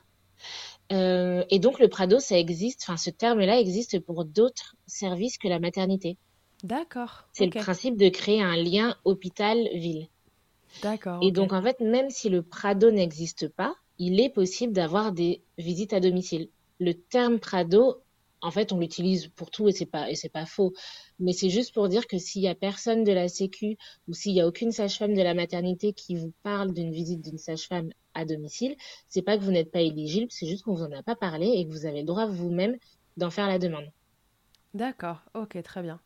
Euh, 0.91 1.43
et 1.49 1.59
donc 1.59 1.79
le 1.79 1.87
Prado, 1.87 2.19
ça 2.19 2.37
existe, 2.37 2.83
enfin 2.83 2.97
ce 2.97 3.09
terme-là 3.09 3.59
existe 3.59 3.99
pour 3.99 4.25
d'autres 4.25 4.75
services 4.85 5.37
que 5.37 5.47
la 5.47 5.59
maternité. 5.59 6.17
D'accord. 6.63 7.25
C'est 7.33 7.45
le 7.45 7.51
principe 7.51 7.97
de 7.97 8.09
créer 8.09 8.41
un 8.41 8.55
lien 8.55 8.95
hôpital-ville. 9.03 10.07
D'accord. 10.81 11.19
Et 11.21 11.31
donc 11.31 11.53
en 11.53 11.61
fait, 11.61 11.79
même 11.79 12.09
si 12.09 12.29
le 12.29 12.41
Prado 12.41 12.91
n'existe 12.91 13.47
pas, 13.47 13.75
il 13.99 14.19
est 14.19 14.29
possible 14.29 14.73
d'avoir 14.73 15.11
des 15.11 15.41
visites 15.57 15.93
à 15.93 15.99
domicile. 15.99 16.49
Le 16.79 16.93
terme 16.93 17.39
Prado 17.39 18.01
en 18.43 18.51
fait, 18.51 18.71
on 18.71 18.79
l'utilise 18.79 19.27
pour 19.29 19.49
tout 19.51 19.67
et 19.69 19.71
c'est 19.71 19.85
pas 19.87 20.09
et 20.11 20.15
c'est 20.15 20.29
pas 20.29 20.45
faux. 20.45 20.73
Mais 21.19 21.33
c'est 21.33 21.49
juste 21.49 21.73
pour 21.73 21.89
dire 21.89 22.07
que 22.07 22.17
s'il 22.19 22.41
y 22.43 22.47
a 22.47 22.55
personne 22.55 23.03
de 23.03 23.11
la 23.11 23.27
Sécu 23.27 23.77
ou 24.07 24.13
s'il 24.13 24.33
y 24.33 24.41
a 24.41 24.47
aucune 24.47 24.71
sage-femme 24.71 25.13
de 25.15 25.21
la 25.21 25.33
maternité 25.33 25.93
qui 25.93 26.15
vous 26.15 26.33
parle 26.43 26.73
d'une 26.73 26.91
visite 26.91 27.21
d'une 27.21 27.37
sage-femme 27.37 27.89
à 28.13 28.25
domicile, 28.25 28.75
c'est 29.07 29.21
pas 29.23 29.37
que 29.37 29.43
vous 29.43 29.51
n'êtes 29.51 29.71
pas 29.71 29.81
éligible, 29.81 30.27
c'est 30.29 30.47
juste 30.47 30.63
qu'on 30.63 30.75
vous 30.75 30.83
en 30.83 30.91
a 30.91 31.03
pas 31.03 31.15
parlé 31.15 31.47
et 31.47 31.65
que 31.65 31.71
vous 31.71 31.85
avez 31.85 32.01
le 32.01 32.07
droit 32.07 32.27
vous-même 32.27 32.77
d'en 33.17 33.31
faire 33.31 33.47
la 33.47 33.59
demande. 33.59 33.91
D'accord, 34.73 35.23
ok, 35.33 35.61
très 35.63 35.81
bien. 35.81 35.99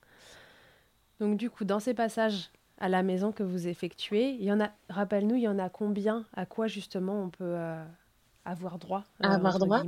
Donc 1.20 1.38
du 1.38 1.50
coup, 1.50 1.66
dans 1.66 1.80
ces 1.80 1.94
passages 1.94 2.50
à 2.78 2.90
la 2.90 3.04
maison 3.04 3.32
que 3.32 3.44
vous 3.44 3.68
effectuez, 3.68 4.32
il 4.32 4.44
y 4.44 4.52
en 4.52 4.60
a, 4.60 4.72
rappelle-nous, 4.90 5.36
il 5.36 5.42
y 5.42 5.48
en 5.48 5.60
a 5.60 5.70
combien? 5.70 6.26
À 6.34 6.46
quoi 6.46 6.68
justement 6.68 7.24
on 7.24 7.30
peut 7.30 7.44
euh, 7.44 7.84
avoir 8.46 8.78
droit 8.78 9.04
euh, 9.24 9.28
Avoir 9.28 9.60
droit? 9.60 9.84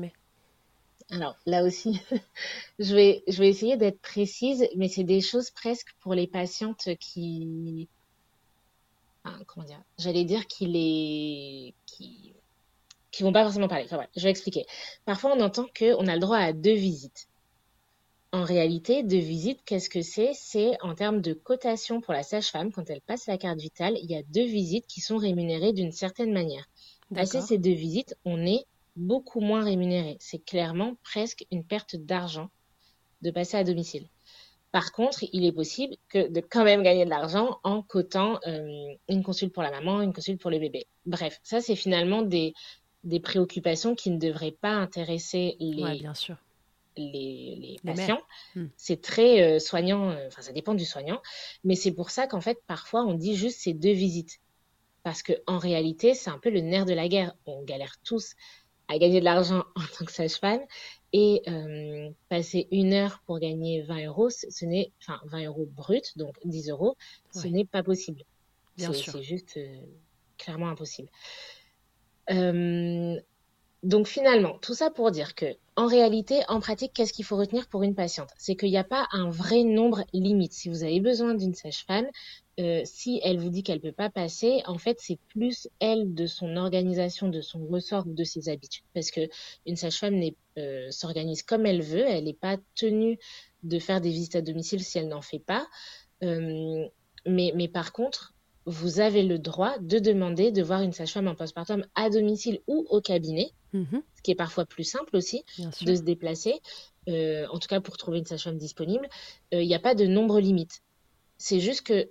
Alors 1.11 1.35
là 1.45 1.63
aussi, 1.63 1.99
je 2.79 2.95
vais, 2.95 3.23
je 3.27 3.39
vais 3.39 3.49
essayer 3.49 3.77
d'être 3.77 3.99
précise, 3.99 4.67
mais 4.75 4.87
c'est 4.87 5.03
des 5.03 5.21
choses 5.21 5.49
presque 5.49 5.87
pour 6.01 6.13
les 6.13 6.27
patientes 6.27 6.89
qui, 6.99 7.87
comment 9.47 9.65
dire, 9.65 9.81
j'allais 9.97 10.23
dire 10.23 10.45
qu'il 10.47 10.75
est, 10.75 11.73
qui, 11.85 12.33
qui 13.11 13.23
vont 13.23 13.33
pas 13.33 13.43
forcément 13.43 13.67
parler. 13.67 13.85
Enfin 13.85 14.05
je 14.15 14.21
vais 14.21 14.29
expliquer. 14.29 14.65
Parfois, 15.05 15.35
on 15.35 15.41
entend 15.41 15.65
qu'on 15.77 16.07
a 16.07 16.13
le 16.13 16.19
droit 16.19 16.37
à 16.37 16.53
deux 16.53 16.73
visites. 16.73 17.27
En 18.31 18.43
réalité, 18.43 19.01
deux 19.01 19.17
visites, 19.17 19.59
qu'est-ce 19.65 19.89
que 19.89 20.03
c'est? 20.03 20.33
C'est 20.35 20.79
en 20.83 20.93
termes 20.93 21.19
de 21.19 21.33
cotation 21.33 21.99
pour 21.99 22.13
la 22.13 22.21
sage-femme, 22.21 22.71
quand 22.71 22.87
elle 22.91 23.01
passe 23.01 23.25
la 23.25 23.39
carte 23.39 23.59
vitale, 23.59 23.97
il 24.03 24.11
y 24.11 24.15
a 24.15 24.21
deux 24.21 24.45
visites 24.45 24.85
qui 24.85 25.01
sont 25.01 25.17
rémunérées 25.17 25.73
d'une 25.73 25.91
certaine 25.91 26.31
manière. 26.31 26.69
Passer 27.15 27.41
ces 27.41 27.57
deux 27.57 27.73
visites, 27.73 28.15
on 28.25 28.45
est 28.45 28.65
beaucoup 28.99 29.39
moins 29.39 29.63
rémunéré. 29.63 30.17
C'est 30.19 30.43
clairement 30.43 30.95
presque 31.03 31.45
une 31.51 31.63
perte 31.63 31.95
d'argent 31.95 32.49
de 33.21 33.31
passer 33.31 33.57
à 33.57 33.63
domicile. 33.63 34.07
Par 34.71 34.91
contre, 34.91 35.25
il 35.33 35.45
est 35.45 35.51
possible 35.51 35.95
que 36.09 36.27
de 36.27 36.41
quand 36.41 36.63
même 36.63 36.83
gagner 36.83 37.05
de 37.05 37.09
l'argent 37.09 37.59
en 37.63 37.81
cotant 37.81 38.39
euh, 38.45 38.93
une 39.07 39.23
consulte 39.23 39.51
pour 39.53 39.63
la 39.63 39.71
maman, 39.71 40.01
une 40.01 40.13
consulte 40.13 40.39
pour 40.39 40.51
le 40.51 40.59
bébé. 40.59 40.85
Bref, 41.07 41.39
ça 41.43 41.59
c'est 41.59 41.75
finalement 41.75 42.21
des, 42.21 42.53
des 43.03 43.19
préoccupations 43.19 43.95
qui 43.95 44.11
ne 44.11 44.19
devraient 44.19 44.55
pas 44.61 44.73
intéresser 44.73 45.55
les, 45.59 45.99
bien 45.99 46.13
sûr. 46.13 46.35
les, 46.97 47.79
patients. 47.83 48.21
Hmm. 48.55 48.67
C'est 48.77 49.01
très 49.01 49.41
euh, 49.41 49.59
soignant, 49.59 50.11
euh, 50.11 50.27
enfin 50.27 50.43
ça 50.43 50.51
dépend 50.51 50.75
du 50.75 50.85
soignant, 50.85 51.19
mais 51.63 51.75
c'est 51.75 51.91
pour 51.91 52.11
ça 52.11 52.27
qu'en 52.27 52.41
fait 52.41 52.59
parfois 52.67 53.03
on 53.03 53.15
dit 53.15 53.35
juste 53.35 53.61
ces 53.61 53.73
deux 53.73 53.93
visites. 53.93 54.39
Parce 55.01 55.23
qu'en 55.23 55.57
réalité, 55.57 56.13
c'est 56.13 56.29
un 56.29 56.37
peu 56.37 56.49
le 56.49 56.59
nerf 56.59 56.85
de 56.85 56.93
la 56.93 57.07
guerre. 57.07 57.33
On 57.45 57.63
galère 57.63 57.95
tous 58.03 58.35
à 58.89 58.97
gagner 58.97 59.19
de 59.19 59.25
l'argent 59.25 59.63
en 59.75 59.81
tant 59.97 60.05
que 60.05 60.11
sage-femme 60.11 60.61
et 61.13 61.41
euh, 61.47 62.09
passer 62.27 62.67
une 62.71 62.93
heure 62.93 63.21
pour 63.25 63.39
gagner 63.39 63.81
20 63.81 64.07
euros, 64.07 64.29
ce 64.29 64.65
n'est, 64.65 64.91
enfin 65.01 65.19
20 65.25 65.45
euros 65.45 65.67
brut, 65.71 66.17
donc 66.17 66.35
10 66.45 66.69
euros, 66.69 66.97
ce 67.33 67.47
n'est 67.47 67.65
pas 67.65 67.83
possible. 67.83 68.23
Bien 68.77 68.93
sûr. 68.93 69.13
C'est 69.13 69.23
juste 69.23 69.57
euh, 69.57 69.79
clairement 70.37 70.69
impossible. 70.69 71.09
Euh, 72.31 73.19
donc 73.81 74.07
finalement, 74.07 74.57
tout 74.59 74.73
ça 74.73 74.91
pour 74.91 75.09
dire 75.09 75.35
que, 75.35 75.55
en 75.75 75.87
réalité, 75.87 76.41
en 76.47 76.59
pratique, 76.59 76.91
qu'est-ce 76.93 77.13
qu'il 77.13 77.25
faut 77.25 77.37
retenir 77.37 77.67
pour 77.67 77.83
une 77.83 77.95
patiente? 77.95 78.29
C'est 78.37 78.55
qu'il 78.55 78.69
n'y 78.69 78.77
a 78.77 78.83
pas 78.83 79.07
un 79.11 79.29
vrai 79.29 79.63
nombre 79.63 80.03
limite. 80.13 80.53
Si 80.53 80.69
vous 80.69 80.83
avez 80.83 80.99
besoin 80.99 81.33
d'une 81.33 81.53
sage-femme, 81.53 82.07
euh, 82.59 82.81
si 82.83 83.21
elle 83.23 83.39
vous 83.39 83.49
dit 83.49 83.63
qu'elle 83.63 83.79
peut 83.79 83.93
pas 83.93 84.09
passer, 84.09 84.61
en 84.65 84.77
fait, 84.77 84.97
c'est 84.99 85.17
plus 85.29 85.69
elle 85.79 86.13
de 86.13 86.25
son 86.25 86.57
organisation, 86.57 87.29
de 87.29 87.41
son 87.41 87.65
ressort, 87.65 88.05
de 88.05 88.23
ses 88.25 88.49
habitudes. 88.49 88.83
Parce 88.93 89.11
que 89.11 89.21
une 89.65 89.77
sage-femme 89.77 90.21
euh, 90.57 90.91
s'organise 90.91 91.41
comme 91.43 91.65
elle 91.65 91.81
veut, 91.81 92.05
elle 92.05 92.25
n'est 92.25 92.33
pas 92.33 92.57
tenue 92.75 93.17
de 93.63 93.79
faire 93.79 94.01
des 94.01 94.09
visites 94.09 94.35
à 94.35 94.41
domicile 94.41 94.83
si 94.83 94.97
elle 94.97 95.07
n'en 95.07 95.21
fait 95.21 95.39
pas. 95.39 95.67
Euh, 96.23 96.85
mais, 97.25 97.53
mais 97.55 97.69
par 97.69 97.93
contre, 97.93 98.33
vous 98.65 98.99
avez 98.99 99.23
le 99.23 99.39
droit 99.39 99.77
de 99.79 99.97
demander 99.99 100.51
de 100.51 100.61
voir 100.61 100.81
une 100.81 100.91
sage-femme 100.91 101.29
en 101.29 101.35
postpartum 101.35 101.85
à 101.95 102.09
domicile 102.09 102.59
ou 102.67 102.85
au 102.89 102.99
cabinet, 102.99 103.51
mhm. 103.71 104.03
ce 104.17 104.21
qui 104.21 104.31
est 104.31 104.35
parfois 104.35 104.65
plus 104.65 104.83
simple 104.83 105.15
aussi 105.15 105.45
de 105.81 105.95
se 105.95 106.01
déplacer, 106.01 106.59
euh, 107.07 107.47
en 107.51 107.59
tout 107.59 107.69
cas 107.69 107.79
pour 107.79 107.95
trouver 107.95 108.19
une 108.19 108.25
sage-femme 108.25 108.57
disponible. 108.57 109.07
Il 109.53 109.65
n'y 109.65 109.75
a 109.75 109.79
pas 109.79 109.95
de 109.95 110.05
nombre 110.05 110.41
limite. 110.41 110.81
C'est 111.37 111.61
juste 111.61 111.83
que 111.83 112.09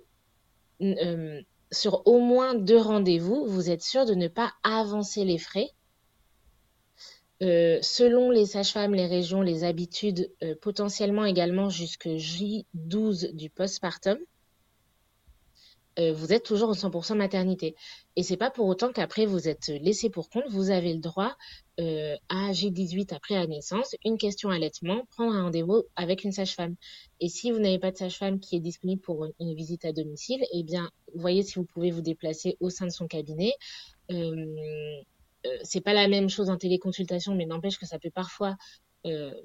euh, 0.81 1.41
sur 1.71 2.01
au 2.05 2.19
moins 2.19 2.55
deux 2.55 2.79
rendez-vous, 2.79 3.45
vous 3.45 3.69
êtes 3.69 3.83
sûr 3.83 4.05
de 4.05 4.15
ne 4.15 4.27
pas 4.27 4.53
avancer 4.63 5.25
les 5.25 5.37
frais? 5.37 5.69
Euh, 7.41 7.79
selon 7.81 8.31
les 8.31 8.45
sages-femmes, 8.45 8.93
les 8.93 9.07
régions, 9.07 9.41
les 9.41 9.63
habitudes, 9.63 10.29
euh, 10.43 10.55
potentiellement 10.61 11.23
également 11.23 11.69
jusque 11.69 12.07
J12 12.07 13.33
du 13.33 13.49
postpartum. 13.49 14.17
Euh, 15.99 16.13
vous 16.13 16.31
êtes 16.31 16.43
toujours 16.43 16.69
en 16.69 16.73
100% 16.73 17.15
maternité. 17.15 17.75
Et 18.15 18.23
c'est 18.23 18.37
pas 18.37 18.49
pour 18.49 18.67
autant 18.67 18.91
qu'après 18.91 19.25
vous 19.25 19.47
êtes 19.47 19.67
laissé 19.67 20.09
pour 20.09 20.29
compte. 20.29 20.45
Vous 20.49 20.69
avez 20.69 20.93
le 20.93 20.99
droit 20.99 21.35
euh, 21.79 22.15
à 22.29 22.51
G18 22.51 23.13
après 23.13 23.35
la 23.35 23.47
naissance, 23.47 23.95
une 24.05 24.17
question 24.17 24.49
allaitement, 24.49 25.05
prendre 25.11 25.33
un 25.33 25.43
rendez-vous 25.43 25.83
avec 25.95 26.23
une 26.23 26.31
sage-femme. 26.31 26.75
Et 27.19 27.29
si 27.29 27.51
vous 27.51 27.59
n'avez 27.59 27.79
pas 27.79 27.91
de 27.91 27.97
sage-femme 27.97 28.39
qui 28.39 28.55
est 28.55 28.59
disponible 28.61 29.01
pour 29.01 29.25
une, 29.39 29.55
visite 29.55 29.85
à 29.85 29.91
domicile, 29.91 30.43
eh 30.53 30.63
bien, 30.63 30.89
voyez 31.15 31.43
si 31.43 31.55
vous 31.55 31.65
pouvez 31.65 31.91
vous 31.91 32.01
déplacer 32.01 32.57
au 32.59 32.69
sein 32.69 32.85
de 32.85 32.91
son 32.91 33.07
cabinet. 33.07 33.53
Euh, 34.11 34.45
euh, 35.45 35.57
c'est 35.63 35.81
pas 35.81 35.93
la 35.93 36.07
même 36.07 36.29
chose 36.29 36.49
en 36.49 36.57
téléconsultation, 36.57 37.35
mais 37.35 37.45
n'empêche 37.45 37.77
que 37.77 37.85
ça 37.85 37.99
peut 37.99 38.11
parfois 38.11 38.55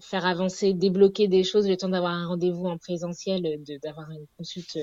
faire 0.01 0.27
avancer, 0.27 0.75
débloquer 0.75 1.29
des 1.29 1.45
choses 1.45 1.69
le 1.69 1.77
temps 1.77 1.89
d'avoir 1.89 2.13
un 2.13 2.27
rendez-vous 2.27 2.67
en 2.67 2.77
présentiel, 2.77 3.63
d'avoir 3.85 4.11
une 4.11 4.27
consulte 4.37 4.77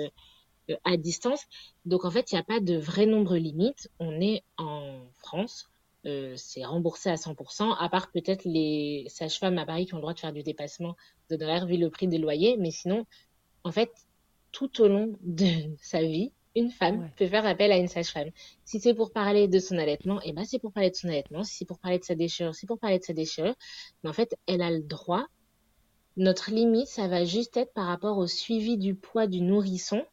à 0.84 0.98
distance. 0.98 1.46
Donc 1.86 2.06
en 2.06 2.12
fait, 2.12 2.32
il 2.32 2.36
n'y 2.36 2.42
a 2.42 2.44
pas 2.44 2.60
de 2.60 2.78
vrai 2.78 3.06
nombre 3.06 3.38
limite. 3.38 3.90
On 4.00 4.20
est 4.22 4.44
en 4.58 5.02
France, 5.18 5.72
euh, 6.06 6.34
c'est 6.36 6.66
remboursé 6.66 7.10
à 7.10 7.16
100%, 7.16 7.76
à 7.78 7.90
part 7.90 8.12
peut-être 8.12 8.44
les 8.46 9.06
sages-femmes 9.10 9.58
à 9.58 9.66
Paris 9.66 9.86
qui 9.86 9.94
ont 9.94 9.98
le 9.98 10.02
droit 10.02 10.14
de 10.14 10.20
faire 10.20 10.34
du 10.34 10.44
dépassement 10.44 10.96
d'honoraires 11.30 11.68
vu 11.68 11.78
le 11.78 11.90
prix 11.90 12.08
des 12.08 12.18
loyers. 12.18 12.58
Mais 12.58 12.72
sinon, 12.72 13.06
en 13.64 13.72
fait, 13.72 13.92
tout 14.52 14.82
au 14.82 14.88
long 14.88 15.16
de 15.22 15.46
sa 15.82 16.02
vie, 16.02 16.32
une 16.56 16.72
femme 16.72 17.10
peut 17.16 17.28
faire 17.28 17.46
appel 17.46 17.72
à 17.72 17.78
une 17.78 17.88
sage-femme. 17.88 18.30
Si 18.66 18.80
c'est 18.80 18.94
pour 18.94 19.12
parler 19.12 19.48
de 19.48 19.60
son 19.60 19.78
allaitement, 19.78 20.20
eh 20.26 20.34
ben 20.34 20.44
c'est 20.44 20.60
pour 20.60 20.74
parler 20.74 20.90
de 20.90 20.96
son 20.96 21.08
allaitement. 21.08 21.44
Si 21.44 21.58
c'est 21.58 21.66
pour 21.66 21.80
parler 21.80 22.00
de 22.00 22.04
sa 22.04 22.16
déchirure, 22.16 22.56
c'est 22.56 22.68
pour 22.68 22.80
parler 22.80 23.00
de 23.00 23.04
sa 23.04 23.14
déchirure. 23.14 23.56
Mais 24.04 24.10
en 24.10 24.14
fait, 24.14 24.36
elle 24.48 24.62
a 24.62 24.72
le 24.72 24.82
droit. 24.82 25.26
Notre 26.18 26.52
limite, 26.52 26.88
ça 26.88 27.08
va 27.08 27.24
juste 27.24 27.56
être 27.56 27.74
par 27.74 27.86
rapport 27.86 28.18
au 28.18 28.28
suivi 28.28 28.78
du 28.78 28.96
poids 28.96 29.28
du 29.28 29.40
nourrisson. 29.42 30.04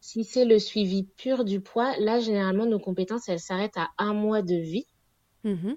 Si 0.00 0.24
c'est 0.24 0.44
le 0.44 0.58
suivi 0.58 1.04
pur 1.04 1.44
du 1.44 1.60
poids, 1.60 1.96
là, 1.98 2.20
généralement, 2.20 2.66
nos 2.66 2.80
compétences, 2.80 3.28
elles 3.28 3.40
s'arrêtent 3.40 3.76
à 3.76 3.90
un 3.98 4.14
mois 4.14 4.42
de 4.42 4.56
vie. 4.56 4.86
Mm-hmm. 5.44 5.76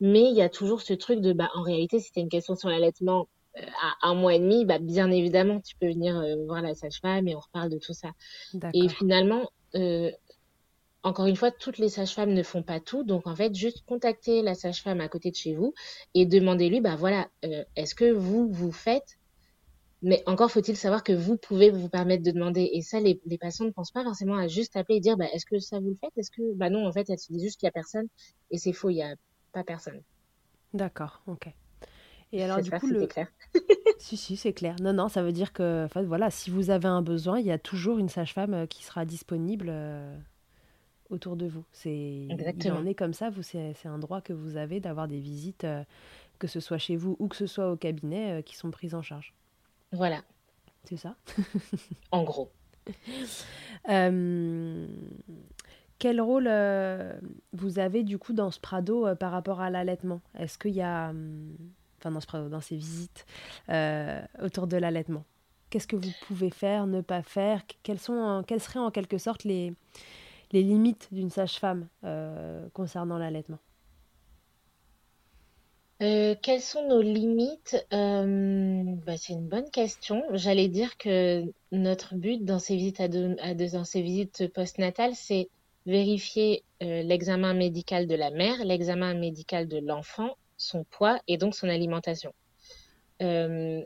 Mais 0.00 0.22
il 0.22 0.36
y 0.36 0.42
a 0.42 0.48
toujours 0.48 0.82
ce 0.82 0.92
truc 0.92 1.20
de, 1.20 1.32
bah, 1.32 1.50
en 1.54 1.62
réalité, 1.62 1.98
si 1.98 2.06
c'était 2.06 2.20
une 2.20 2.28
question 2.28 2.56
sur 2.56 2.68
l'allaitement, 2.68 3.28
à 3.56 4.08
un 4.08 4.14
mois 4.14 4.34
et 4.34 4.38
demi, 4.38 4.64
bah, 4.64 4.78
bien 4.78 5.10
évidemment, 5.10 5.60
tu 5.60 5.76
peux 5.76 5.88
venir 5.88 6.18
euh, 6.18 6.44
voir 6.46 6.62
la 6.62 6.74
sage-femme 6.74 7.28
et 7.28 7.34
on 7.34 7.40
reparle 7.40 7.70
de 7.70 7.78
tout 7.78 7.92
ça. 7.92 8.12
Et 8.72 8.88
finalement, 8.88 9.50
euh, 9.74 10.10
encore 11.02 11.26
une 11.26 11.36
fois, 11.36 11.50
toutes 11.50 11.78
les 11.78 11.88
sages-femmes 11.88 12.32
ne 12.32 12.42
font 12.42 12.62
pas 12.62 12.80
tout. 12.80 13.04
Donc, 13.04 13.26
en 13.26 13.36
fait, 13.36 13.54
juste 13.54 13.84
contacter 13.86 14.42
la 14.42 14.54
sage-femme 14.54 15.00
à 15.00 15.08
côté 15.08 15.30
de 15.30 15.36
chez 15.36 15.54
vous 15.54 15.74
et 16.14 16.26
demandez-lui, 16.26 16.80
bah 16.80 16.96
voilà, 16.96 17.28
euh, 17.44 17.64
est-ce 17.76 17.94
que 17.94 18.10
vous, 18.10 18.48
vous 18.50 18.72
faites 18.72 19.18
mais 20.04 20.22
encore 20.26 20.50
faut-il 20.50 20.76
savoir 20.76 21.02
que 21.02 21.14
vous 21.14 21.38
pouvez 21.38 21.70
vous 21.70 21.88
permettre 21.88 22.22
de 22.22 22.30
demander. 22.30 22.68
Et 22.74 22.82
ça, 22.82 23.00
les, 23.00 23.20
les 23.24 23.38
patients 23.38 23.64
ne 23.64 23.70
pensent 23.70 23.90
pas 23.90 24.04
forcément 24.04 24.36
à 24.36 24.48
juste 24.48 24.76
appeler 24.76 24.98
et 24.98 25.00
dire, 25.00 25.16
bah, 25.16 25.24
est-ce 25.32 25.46
que 25.46 25.58
ça 25.58 25.80
vous 25.80 25.88
le 25.88 25.94
faites 25.94 26.12
Est-ce 26.18 26.30
que, 26.30 26.54
bah 26.54 26.68
non, 26.68 26.86
en 26.86 26.92
fait, 26.92 27.08
elle 27.08 27.18
se 27.18 27.32
dit 27.32 27.40
juste 27.40 27.58
qu'il 27.58 27.66
n'y 27.66 27.70
a 27.70 27.72
personne. 27.72 28.06
Et 28.50 28.58
c'est 28.58 28.74
faux, 28.74 28.90
il 28.90 28.96
n'y 28.96 29.02
a 29.02 29.14
pas 29.52 29.64
personne. 29.64 30.02
D'accord, 30.74 31.22
ok. 31.26 31.48
Et 32.32 32.42
alors, 32.42 32.60
du 32.60 32.70
coup, 32.70 32.86
le... 32.86 33.06
clair. 33.06 33.28
si, 33.98 34.18
si, 34.18 34.36
c'est 34.36 34.52
clair. 34.52 34.76
Non, 34.82 34.92
non, 34.92 35.08
ça 35.08 35.22
veut 35.22 35.32
dire 35.32 35.54
que, 35.54 35.88
voilà, 36.04 36.30
si 36.30 36.50
vous 36.50 36.68
avez 36.68 36.88
un 36.88 37.00
besoin, 37.00 37.40
il 37.40 37.46
y 37.46 37.52
a 37.52 37.58
toujours 37.58 37.98
une 37.98 38.10
sage-femme 38.10 38.52
euh, 38.52 38.66
qui 38.66 38.84
sera 38.84 39.06
disponible 39.06 39.68
euh, 39.70 40.14
autour 41.08 41.36
de 41.36 41.46
vous. 41.46 41.64
C'est. 41.72 41.96
Il 41.96 42.72
en 42.72 42.84
est 42.84 42.94
comme 42.94 43.14
ça. 43.14 43.30
Vous, 43.30 43.42
c'est, 43.42 43.74
un 43.86 43.98
droit 43.98 44.20
que 44.20 44.34
vous 44.34 44.58
avez 44.58 44.80
d'avoir 44.80 45.08
des 45.08 45.20
visites, 45.20 45.64
euh, 45.64 45.82
que 46.38 46.46
ce 46.46 46.60
soit 46.60 46.76
chez 46.76 46.96
vous 46.96 47.16
ou 47.20 47.28
que 47.28 47.36
ce 47.36 47.46
soit 47.46 47.72
au 47.72 47.76
cabinet, 47.76 48.42
qui 48.42 48.54
sont 48.54 48.70
prises 48.70 48.94
en 48.94 49.02
charge. 49.02 49.32
Voilà. 49.94 50.22
C'est 50.84 50.96
ça. 50.96 51.16
en 52.10 52.24
gros. 52.24 52.50
quel 55.98 56.20
rôle 56.20 56.50
vous 57.52 57.78
avez 57.78 58.02
du 58.02 58.18
coup 58.18 58.32
dans 58.34 58.50
ce 58.50 58.60
Prado 58.60 59.14
par 59.16 59.32
rapport 59.32 59.60
à 59.60 59.70
l'allaitement? 59.70 60.20
Est-ce 60.38 60.58
qu'il 60.58 60.74
y 60.74 60.82
a 60.82 61.08
hum, 61.10 61.56
dans, 62.10 62.60
ces 62.60 62.76
visites 62.76 63.26
euh, 63.68 64.20
autour 64.42 64.66
de 64.66 64.76
l'allaitement? 64.76 65.24
Qu'est-ce 65.70 65.86
que 65.86 65.96
vous 65.96 66.12
pouvez 66.26 66.50
faire, 66.50 66.86
ne 66.86 67.00
pas 67.00 67.22
faire? 67.22 67.62
Quelles, 67.82 67.98
sont, 67.98 68.44
quelles 68.46 68.60
seraient 68.60 68.80
en 68.80 68.90
quelque 68.90 69.18
sorte 69.18 69.44
les, 69.44 69.72
les 70.52 70.62
limites 70.62 71.08
d'une 71.10 71.30
sage-femme 71.30 71.88
euh, 72.04 72.68
concernant 72.72 73.18
l'allaitement? 73.18 73.58
Euh, 76.02 76.34
quelles 76.42 76.60
sont 76.60 76.86
nos 76.88 77.02
limites? 77.02 77.76
Bah, 77.90 79.16
C'est 79.16 79.32
une 79.32 79.48
bonne 79.48 79.70
question. 79.70 80.22
J'allais 80.32 80.68
dire 80.68 80.96
que 80.96 81.44
notre 81.72 82.14
but 82.14 82.44
dans 82.44 82.58
ces 82.58 82.76
visites, 82.76 83.00
visites 83.94 84.52
postnatales, 84.52 85.14
c'est 85.14 85.48
vérifier 85.86 86.64
l'examen 86.80 87.54
médical 87.54 88.06
de 88.06 88.14
la 88.14 88.30
mère, 88.30 88.64
l'examen 88.64 89.14
médical 89.14 89.68
de 89.68 89.78
l'enfant 89.78 90.36
son 90.56 90.84
poids 90.84 91.20
et 91.28 91.36
donc 91.36 91.54
son 91.54 91.68
alimentation. 91.68 92.32
Euh, 93.22 93.84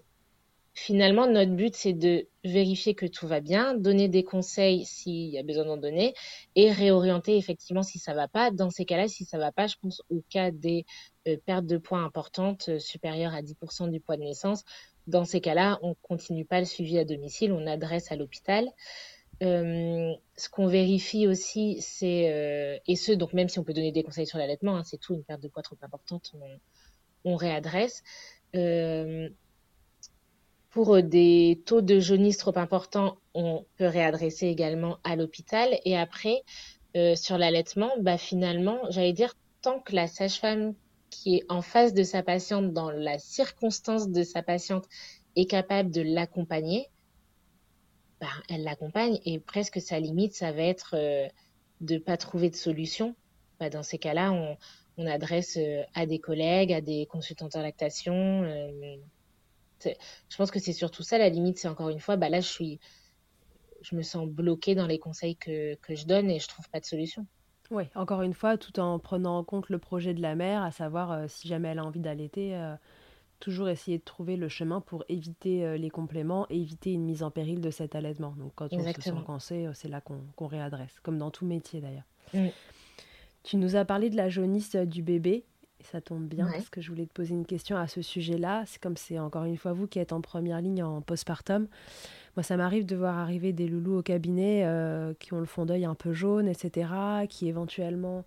finalement, 0.79 1.27
notre 1.27 1.51
but, 1.53 1.75
c'est 1.75 1.93
de 1.93 2.27
vérifier 2.45 2.95
que 2.95 3.07
tout 3.07 3.27
va 3.27 3.41
bien, 3.41 3.75
donner 3.75 4.09
des 4.09 4.23
conseils 4.23 4.85
s'il 4.85 5.29
y 5.29 5.39
a 5.39 5.43
besoin 5.43 5.65
d'en 5.65 5.77
donner 5.77 6.15
et 6.55 6.71
réorienter 6.71 7.37
effectivement 7.37 7.83
si 7.83 7.99
ça 7.99 8.15
va 8.15 8.29
pas. 8.29 8.51
Dans 8.51 8.71
ces 8.71 8.85
cas-là, 8.85 9.09
si 9.09 9.25
ça 9.25 9.39
va 9.39 9.51
pas, 9.51 9.67
je 9.67 9.75
pense 9.83 10.03
au 10.09 10.23
cas 10.31 10.51
des 10.51 10.87
euh, 11.27 11.37
pertes 11.45 11.67
de 11.67 11.79
poids 11.79 11.99
importantes 11.99 12.69
euh, 12.69 12.79
supérieures 12.79 13.35
à 13.35 13.43
10% 13.43 13.91
du 13.91 14.01
poids 14.01 14.17
de 14.17 14.23
naissance. 14.23 14.65
Dans 15.09 15.25
ces 15.25 15.41
cas-là, 15.41 15.79
on 15.83 15.95
continue 15.95 16.45
pas 16.45 16.61
le 16.61 16.67
suivi 16.67 16.99
à 16.99 17.05
domicile, 17.05 17.53
on 17.53 17.67
adresse 17.67 18.13
à 18.13 18.17
l'hôpital. 18.17 18.69
ce 19.41 20.49
qu'on 20.51 20.67
vérifie 20.67 21.27
aussi, 21.27 21.79
c'est 21.81 22.81
et 22.87 22.97
ce 22.97 23.13
donc 23.13 23.33
même 23.33 23.49
si 23.49 23.59
on 23.59 23.65
peut 23.65 23.73
donner 23.73 23.93
des 23.93 24.03
conseils 24.03 24.27
sur 24.27 24.39
l'allaitement, 24.39 24.77
hein, 24.77 24.85
c'est 24.85 24.99
tout 24.99 25.15
une 25.15 25.25
perte 25.25 25.41
de 25.41 25.49
poids 25.49 25.63
trop 25.63 25.77
importante, 25.83 26.33
on, 27.25 27.37
réadresse. 27.37 28.03
Euh, 28.57 29.29
pour 30.71 31.03
des 31.03 31.63
taux 31.67 31.81
de 31.81 31.99
jaunisse 31.99 32.39
trop 32.39 32.57
importants, 32.59 33.17
on 33.35 33.65
peut 33.77 33.87
réadresser 33.87 34.47
également 34.47 34.99
à 35.05 35.17
l'hôpital. 35.17 35.79
Et 35.85 35.97
après, 35.97 36.43
euh, 36.97 37.17
sur 37.17 37.39
l'allaitement, 37.39 37.91
bah 38.01 38.19
finalement, 38.19 38.79
j'allais 38.91 39.13
dire, 39.13 39.35
tant 39.63 39.81
que 39.81 39.95
la 39.95 40.07
sage-femme 40.07 40.75
qui 41.11 41.37
est 41.37 41.45
en 41.49 41.63
face 41.63 41.95
de 41.95 42.03
sa 42.03 42.23
patiente, 42.23 42.73
dans 42.73 42.91
la 42.91 43.19
circonstance 43.19 44.11
de 44.11 44.23
sa 44.23 44.43
patiente, 44.43 44.87
est 45.37 45.47
capable 45.47 45.91
de 45.91 46.03
l'accompagner, 46.03 46.89
bah, 48.21 48.27
elle 48.49 48.65
l'accompagne 48.65 49.21
et 49.25 49.39
presque 49.39 49.81
sa 49.81 50.01
limite, 50.01 50.35
ça 50.35 50.53
va 50.53 50.63
être 50.63 50.95
euh, 50.95 51.29
de 51.81 51.95
ne 51.95 51.99
pas 51.99 52.17
trouver 52.17 52.51
de 52.51 52.57
solution. 52.57 53.15
Bah, 53.59 53.71
dans 53.71 53.83
ces 53.83 53.99
cas-là, 53.99 54.33
on, 54.33 54.57
on 54.99 55.07
adresse 55.07 55.57
euh, 55.57 55.83
à 55.95 56.05
des 56.05 56.19
collègues, 56.19 56.73
à 56.73 56.81
des 56.81 57.07
consultants 57.07 57.49
en 57.55 57.63
lactation. 57.63 58.43
Euh, 59.87 59.91
je 60.29 60.37
pense 60.37 60.51
que 60.51 60.59
c'est 60.59 60.73
surtout 60.73 61.03
ça 61.03 61.19
la 61.19 61.29
limite. 61.29 61.59
C'est 61.59 61.69
encore 61.69 61.89
une 61.89 62.01
fois, 62.01 62.17
bah 62.17 62.29
là, 62.29 62.41
je 62.41 62.49
suis, 62.49 62.81
je 63.83 63.97
me 63.97 64.03
sens 64.03 64.29
bloquée 64.29 64.75
dans 64.75 64.87
les 64.87 64.99
conseils 64.99 65.37
que, 65.37 65.75
que 65.77 65.95
je 65.95 66.07
donne 66.07 66.31
et 66.31 66.39
je 66.39 66.49
trouve 66.49 66.69
pas 66.71 66.81
de 66.81 66.85
solution. 66.85 67.27
Oui, 67.71 67.85
encore 67.95 68.23
une 68.23 68.33
fois, 68.33 68.57
tout 68.57 68.81
en 68.81 68.99
prenant 68.99 69.39
en 69.39 69.45
compte 69.45 69.69
le 69.69 69.79
projet 69.79 70.15
de 70.15 70.23
la 70.23 70.35
mère, 70.35 70.63
à 70.63 70.71
savoir 70.71 71.13
euh, 71.13 71.25
si 71.29 71.49
jamais 71.49 71.69
elle 71.69 71.79
a 71.79 71.85
envie 71.85 72.01
d'allaiter, 72.01 72.59
toujours 73.41 73.69
essayer 73.69 73.99
de 73.99 74.05
trouver 74.05 74.37
le 74.37 74.49
chemin 74.49 74.81
pour 74.81 75.05
éviter 75.09 75.79
les 75.79 75.91
compléments 75.91 76.47
et 76.49 76.61
éviter 76.61 76.93
une 76.93 77.05
mise 77.05 77.23
en 77.23 77.31
péril 77.31 77.61
de 77.61 77.71
cet 77.71 77.95
allaitement. 77.95 78.35
Donc 78.39 78.53
quand 78.55 78.73
on 78.73 78.83
se 78.83 79.01
sent 79.01 79.13
coincé, 79.27 79.69
c'est 79.75 79.89
là 79.89 80.01
qu'on 80.01 80.47
réadresse, 80.47 80.99
comme 81.03 81.19
dans 81.19 81.31
tout 81.31 81.45
métier 81.45 81.81
d'ailleurs. 81.81 82.07
Mm. 82.33 82.49
Tu 83.49 83.57
nous 83.57 83.77
as 83.77 83.85
parlé 83.87 84.11
de 84.11 84.17
la 84.17 84.29
jaunisse 84.29 84.75
euh, 84.75 84.85
du 84.85 85.03
bébé. 85.03 85.45
Et 85.81 85.85
ça 85.85 86.01
tombe 86.01 86.27
bien 86.27 86.49
parce 86.51 86.71
que 86.71 86.81
je 86.81 86.91
voulais 86.91 87.07
te 87.07 87.13
poser 87.13 87.35
une 87.35 87.47
question 87.47 87.77
à 87.77 87.87
ce 87.87 88.03
sujet-là. 88.03 88.65
C'est 88.67 88.81
comme 88.81 88.97
c'est 88.97 89.19
encore 89.19 89.45
une 89.45 89.57
fois 89.57 89.73
vous 89.73 89.87
qui 89.87 89.99
êtes 89.99 90.13
en 90.13 90.21
première 90.21 90.61
ligne 90.61 90.83
en 90.83 91.01
postpartum. 91.01 91.69
Moi, 92.37 92.43
ça 92.43 92.57
m'arrive 92.57 92.85
de 92.87 92.97
voir 92.97 93.19
arriver 93.19 93.53
des 93.53 93.69
loulous 93.69 93.99
au 93.99 94.03
cabinet 94.03 94.63
euh, 94.65 95.15
qui 95.19 95.35
ont 95.35 95.41
le 95.41 95.47
fond 95.47 95.67
d'œil 95.67 95.85
un 95.85 95.95
peu 95.95 96.13
jaune, 96.13 96.49
etc., 96.49 96.91
qui 97.29 97.49
éventuellement 97.49 98.25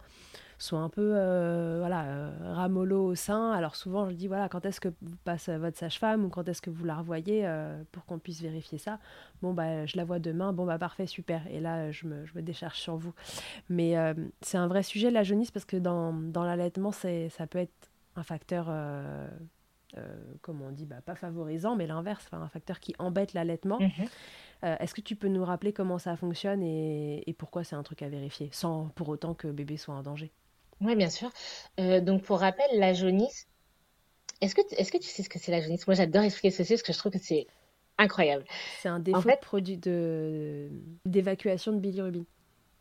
soit 0.61 0.79
un 0.79 0.89
peu 0.89 1.13
euh, 1.15 1.77
voilà, 1.79 2.03
euh, 2.05 2.53
ramollo 2.53 3.05
au 3.07 3.15
sein. 3.15 3.51
Alors 3.51 3.75
souvent, 3.75 4.09
je 4.09 4.15
dis, 4.15 4.27
voilà, 4.27 4.47
quand 4.47 4.65
est-ce 4.65 4.79
que 4.79 4.89
vous 5.01 5.17
passez 5.23 5.57
votre 5.57 5.77
sage-femme 5.77 6.23
ou 6.23 6.29
quand 6.29 6.47
est-ce 6.47 6.61
que 6.61 6.69
vous 6.69 6.85
la 6.85 6.97
revoyez 6.97 7.47
euh, 7.47 7.81
pour 7.91 8.05
qu'on 8.05 8.19
puisse 8.19 8.41
vérifier 8.41 8.77
ça? 8.77 8.99
Bon, 9.41 9.53
bah, 9.53 9.85
je 9.85 9.97
la 9.97 10.05
vois 10.05 10.19
demain. 10.19 10.53
Bon, 10.53 10.65
bah, 10.65 10.77
parfait, 10.77 11.07
super. 11.07 11.41
Et 11.47 11.59
là, 11.59 11.91
je 11.91 12.05
me, 12.05 12.25
je 12.25 12.33
me 12.35 12.41
décharge 12.41 12.77
sur 12.77 12.95
vous. 12.95 13.13
Mais 13.69 13.95
c'est 14.41 14.57
un 14.57 14.67
vrai 14.67 14.83
sujet, 14.83 15.09
la 15.09 15.23
jaunisse, 15.23 15.51
parce 15.51 15.65
que 15.65 15.77
dans, 15.77 16.13
dans 16.13 16.43
l'allaitement, 16.43 16.91
ça 16.91 17.47
peut 17.49 17.59
être 17.59 17.89
un 18.15 18.23
facteur... 18.23 18.67
Euh, 18.69 19.27
comme 20.41 20.61
on 20.61 20.71
dit, 20.71 20.85
bah, 20.85 21.01
pas 21.05 21.15
favorisant, 21.15 21.75
mais 21.75 21.85
l'inverse, 21.85 22.25
un 22.31 22.47
facteur 22.47 22.79
qui 22.79 22.95
embête 22.97 23.33
l'allaitement. 23.33 23.77
Mhm. 23.79 24.77
Est-ce 24.79 24.93
que 24.93 25.01
tu 25.01 25.17
peux 25.17 25.27
nous 25.27 25.43
rappeler 25.43 25.73
comment 25.73 25.97
ça 25.97 26.15
fonctionne 26.15 26.63
et, 26.63 27.27
et 27.27 27.33
pourquoi 27.33 27.65
c'est 27.65 27.75
un 27.75 27.83
truc 27.83 28.01
à 28.01 28.07
vérifier, 28.07 28.47
sans 28.53 28.87
pour 28.95 29.09
autant 29.09 29.33
que 29.33 29.49
bébé 29.49 29.75
soit 29.75 29.95
en 29.95 30.01
danger? 30.01 30.31
Oui, 30.81 30.95
bien 30.95 31.09
sûr. 31.09 31.29
Euh, 31.79 32.01
donc, 32.01 32.23
pour 32.23 32.39
rappel, 32.39 32.67
la 32.73 32.93
jaunisse, 32.93 33.47
est-ce 34.41 34.55
que, 34.55 34.61
est-ce 34.75 34.91
que 34.91 34.97
tu 34.97 35.07
sais 35.07 35.23
ce 35.23 35.29
que 35.29 35.39
c'est 35.39 35.51
la 35.51 35.61
jaunisse? 35.61 35.87
Moi, 35.87 35.95
j'adore 35.95 36.23
expliquer 36.23 36.51
ceci 36.51 36.73
parce 36.73 36.83
que 36.83 36.93
je 36.93 36.97
trouve 36.97 37.11
que 37.11 37.19
c'est 37.19 37.47
incroyable. 37.97 38.45
C'est 38.81 38.89
un 38.89 38.99
défaut 38.99 39.29
de 39.29 39.39
produit 39.39 39.77
de 39.77 40.69
d'évacuation 41.05 41.71
de 41.71 41.79
bilirubine. 41.79 42.25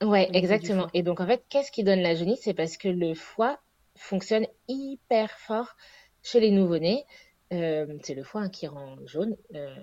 Ouais, 0.02 0.30
exactement. 0.32 0.88
Et 0.94 1.02
donc 1.02 1.20
en 1.20 1.26
fait, 1.26 1.44
qu'est-ce 1.48 1.70
qui 1.70 1.84
donne 1.84 2.00
la 2.00 2.14
jaunisse? 2.14 2.40
C'est 2.42 2.54
parce 2.54 2.76
que 2.76 2.88
le 2.88 3.14
foie 3.14 3.58
fonctionne 3.96 4.46
hyper 4.68 5.30
fort 5.38 5.76
chez 6.22 6.40
les 6.40 6.50
nouveau-nés. 6.50 7.04
Euh, 7.52 7.98
c'est 8.02 8.14
le 8.14 8.22
foie 8.22 8.42
hein, 8.42 8.48
qui 8.48 8.66
rend 8.66 8.96
jaune. 9.06 9.36
Euh, 9.54 9.74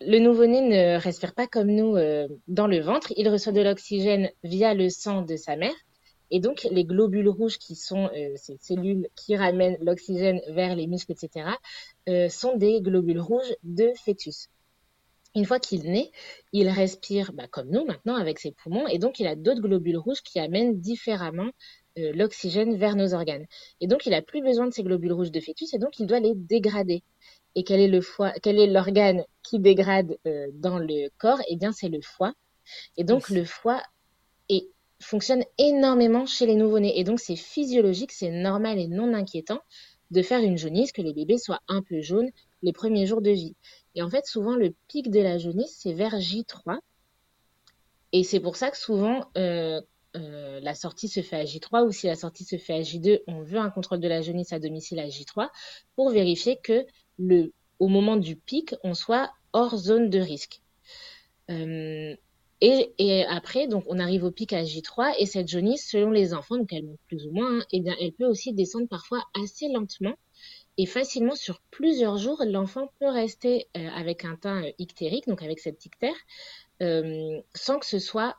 le 0.00 0.18
nouveau-né 0.18 0.60
ne 0.60 0.98
respire 0.98 1.34
pas 1.34 1.46
comme 1.46 1.68
nous 1.68 1.96
euh, 1.96 2.28
dans 2.48 2.66
le 2.66 2.80
ventre. 2.80 3.12
Il 3.16 3.28
reçoit 3.28 3.52
de 3.52 3.62
l'oxygène 3.62 4.30
via 4.42 4.74
le 4.74 4.90
sang 4.90 5.22
de 5.22 5.36
sa 5.36 5.56
mère. 5.56 5.74
Et 6.32 6.40
donc, 6.40 6.66
les 6.70 6.84
globules 6.84 7.28
rouges, 7.28 7.58
qui 7.58 7.76
sont 7.76 8.10
ces 8.34 8.56
cellules 8.60 9.06
qui 9.14 9.36
ramènent 9.36 9.76
l'oxygène 9.80 10.40
vers 10.48 10.74
les 10.74 10.88
muscles, 10.88 11.12
etc., 11.12 11.50
sont 12.28 12.56
des 12.56 12.80
globules 12.80 13.20
rouges 13.20 13.54
de 13.62 13.92
fœtus. 14.04 14.48
Une 15.34 15.46
fois 15.46 15.58
qu'il 15.58 15.90
naît, 15.90 16.10
il 16.52 16.68
respire 16.68 17.32
bah, 17.32 17.46
comme 17.48 17.70
nous 17.70 17.86
maintenant 17.86 18.16
avec 18.16 18.38
ses 18.38 18.52
poumons 18.52 18.86
et 18.86 18.98
donc 18.98 19.18
il 19.18 19.26
a 19.26 19.34
d'autres 19.34 19.62
globules 19.62 19.96
rouges 19.96 20.20
qui 20.20 20.38
amènent 20.38 20.78
différemment 20.78 21.50
euh, 21.98 22.12
l'oxygène 22.14 22.76
vers 22.76 22.96
nos 22.96 23.14
organes. 23.14 23.46
Et 23.80 23.86
donc 23.86 24.04
il 24.04 24.12
a 24.12 24.20
plus 24.20 24.42
besoin 24.42 24.66
de 24.66 24.74
ces 24.74 24.82
globules 24.82 25.12
rouges 25.12 25.30
de 25.30 25.40
fœtus 25.40 25.72
et 25.72 25.78
donc 25.78 25.98
il 25.98 26.06
doit 26.06 26.20
les 26.20 26.34
dégrader. 26.34 27.02
Et 27.54 27.64
quel 27.64 27.80
est 27.80 27.88
le 27.88 28.02
foie, 28.02 28.32
quel 28.42 28.58
est 28.58 28.66
l'organe 28.66 29.24
qui 29.42 29.58
dégrade 29.58 30.18
euh, 30.26 30.48
dans 30.52 30.78
le 30.78 31.08
corps? 31.16 31.40
Eh 31.48 31.56
bien 31.56 31.72
c'est 31.72 31.88
le 31.88 32.02
foie. 32.02 32.34
Et 32.98 33.04
donc 33.04 33.30
le 33.30 33.44
foie 33.44 33.82
est, 34.50 34.68
fonctionne 35.02 35.44
énormément 35.58 36.26
chez 36.26 36.46
les 36.46 36.54
nouveau-nés 36.54 36.98
et 36.98 37.04
donc 37.04 37.20
c'est 37.20 37.36
physiologique, 37.36 38.12
c'est 38.12 38.30
normal 38.30 38.78
et 38.78 38.88
non 38.88 39.12
inquiétant 39.14 39.60
de 40.10 40.22
faire 40.22 40.40
une 40.40 40.58
jaunisse, 40.58 40.92
que 40.92 41.02
les 41.02 41.14
bébés 41.14 41.38
soient 41.38 41.62
un 41.68 41.82
peu 41.82 42.00
jaunes 42.00 42.30
les 42.62 42.72
premiers 42.72 43.06
jours 43.06 43.22
de 43.22 43.30
vie. 43.30 43.56
Et 43.94 44.02
en 44.02 44.10
fait, 44.10 44.26
souvent, 44.26 44.54
le 44.54 44.74
pic 44.88 45.10
de 45.10 45.20
la 45.20 45.38
jaunisse, 45.38 45.74
c'est 45.78 45.94
vers 45.94 46.16
J3. 46.18 46.78
Et 48.12 48.22
c'est 48.22 48.40
pour 48.40 48.56
ça 48.56 48.70
que 48.70 48.76
souvent, 48.76 49.30
euh, 49.38 49.80
euh, 50.16 50.60
la 50.60 50.74
sortie 50.74 51.08
se 51.08 51.20
fait 51.22 51.36
à 51.36 51.44
J3 51.44 51.86
ou 51.86 51.92
si 51.92 52.06
la 52.06 52.14
sortie 52.14 52.44
se 52.44 52.58
fait 52.58 52.74
à 52.74 52.80
J2, 52.80 53.22
on 53.26 53.42
veut 53.42 53.58
un 53.58 53.70
contrôle 53.70 54.00
de 54.00 54.08
la 54.08 54.20
jaunisse 54.20 54.52
à 54.52 54.58
domicile 54.58 55.00
à 55.00 55.08
J3 55.08 55.48
pour 55.96 56.10
vérifier 56.10 56.58
que 56.62 56.84
le, 57.18 57.52
au 57.78 57.88
moment 57.88 58.16
du 58.16 58.36
pic, 58.36 58.74
on 58.84 58.92
soit 58.94 59.32
hors 59.54 59.76
zone 59.76 60.10
de 60.10 60.20
risque. 60.20 60.60
Euh, 61.50 62.14
et, 62.64 63.24
après, 63.24 63.66
donc, 63.66 63.84
on 63.88 63.98
arrive 63.98 64.22
au 64.22 64.30
pic 64.30 64.52
à 64.52 64.62
J3 64.62 65.14
et 65.18 65.26
cette 65.26 65.48
jaunisse, 65.48 65.88
selon 65.90 66.10
les 66.10 66.32
enfants, 66.32 66.56
donc 66.56 66.72
elle 66.72 66.84
monte 66.84 67.00
plus 67.08 67.26
ou 67.26 67.32
moins, 67.32 67.58
hein, 67.58 67.64
bien, 67.72 67.96
elle 68.00 68.12
peut 68.12 68.26
aussi 68.26 68.52
descendre 68.52 68.86
parfois 68.88 69.24
assez 69.34 69.68
lentement 69.68 70.14
et 70.78 70.86
facilement 70.86 71.34
sur 71.34 71.60
plusieurs 71.70 72.16
jours, 72.16 72.42
l'enfant 72.46 72.90
peut 72.98 73.08
rester 73.08 73.68
euh, 73.76 73.88
avec 73.94 74.24
un 74.24 74.36
teint 74.36 74.64
euh, 74.64 74.70
ictérique, 74.78 75.26
donc 75.26 75.42
avec 75.42 75.58
cette 75.58 75.84
ictère, 75.84 76.14
euh, 76.82 77.40
sans 77.54 77.78
que 77.78 77.86
ce 77.86 77.98
soit 77.98 78.36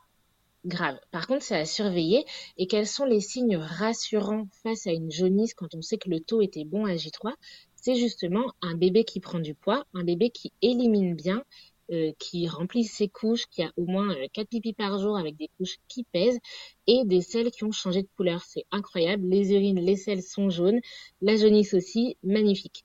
grave. 0.64 0.98
Par 1.12 1.26
contre, 1.26 1.44
c'est 1.44 1.56
à 1.56 1.64
surveiller. 1.66 2.24
Et 2.56 2.66
quels 2.66 2.86
sont 2.86 3.04
les 3.04 3.20
signes 3.20 3.56
rassurants 3.56 4.48
face 4.62 4.86
à 4.86 4.92
une 4.92 5.12
jaunisse 5.12 5.54
quand 5.54 5.74
on 5.74 5.82
sait 5.82 5.98
que 5.98 6.08
le 6.08 6.20
taux 6.20 6.40
était 6.40 6.64
bon 6.64 6.86
à 6.86 6.94
J3 6.94 7.34
C'est 7.76 7.94
justement 7.94 8.52
un 8.62 8.74
bébé 8.74 9.04
qui 9.04 9.20
prend 9.20 9.38
du 9.38 9.54
poids, 9.54 9.86
un 9.94 10.02
bébé 10.02 10.30
qui 10.30 10.52
élimine 10.62 11.14
bien, 11.14 11.44
euh, 11.90 12.12
qui 12.18 12.48
remplit 12.48 12.84
ses 12.84 13.08
couches, 13.08 13.46
qui 13.50 13.62
a 13.62 13.72
au 13.76 13.84
moins 13.84 14.10
euh, 14.10 14.26
4 14.32 14.48
pipis 14.48 14.72
par 14.72 14.98
jour 14.98 15.16
avec 15.16 15.36
des 15.36 15.48
couches 15.58 15.76
qui 15.88 16.04
pèsent 16.04 16.38
et 16.86 17.02
des 17.04 17.20
selles 17.20 17.50
qui 17.50 17.64
ont 17.64 17.72
changé 17.72 18.02
de 18.02 18.08
couleur. 18.16 18.42
C'est 18.42 18.64
incroyable. 18.70 19.26
Les 19.28 19.52
urines, 19.52 19.80
les 19.80 19.96
selles 19.96 20.22
sont 20.22 20.50
jaunes. 20.50 20.80
La 21.20 21.36
jaunisse 21.36 21.74
aussi, 21.74 22.16
magnifique. 22.22 22.84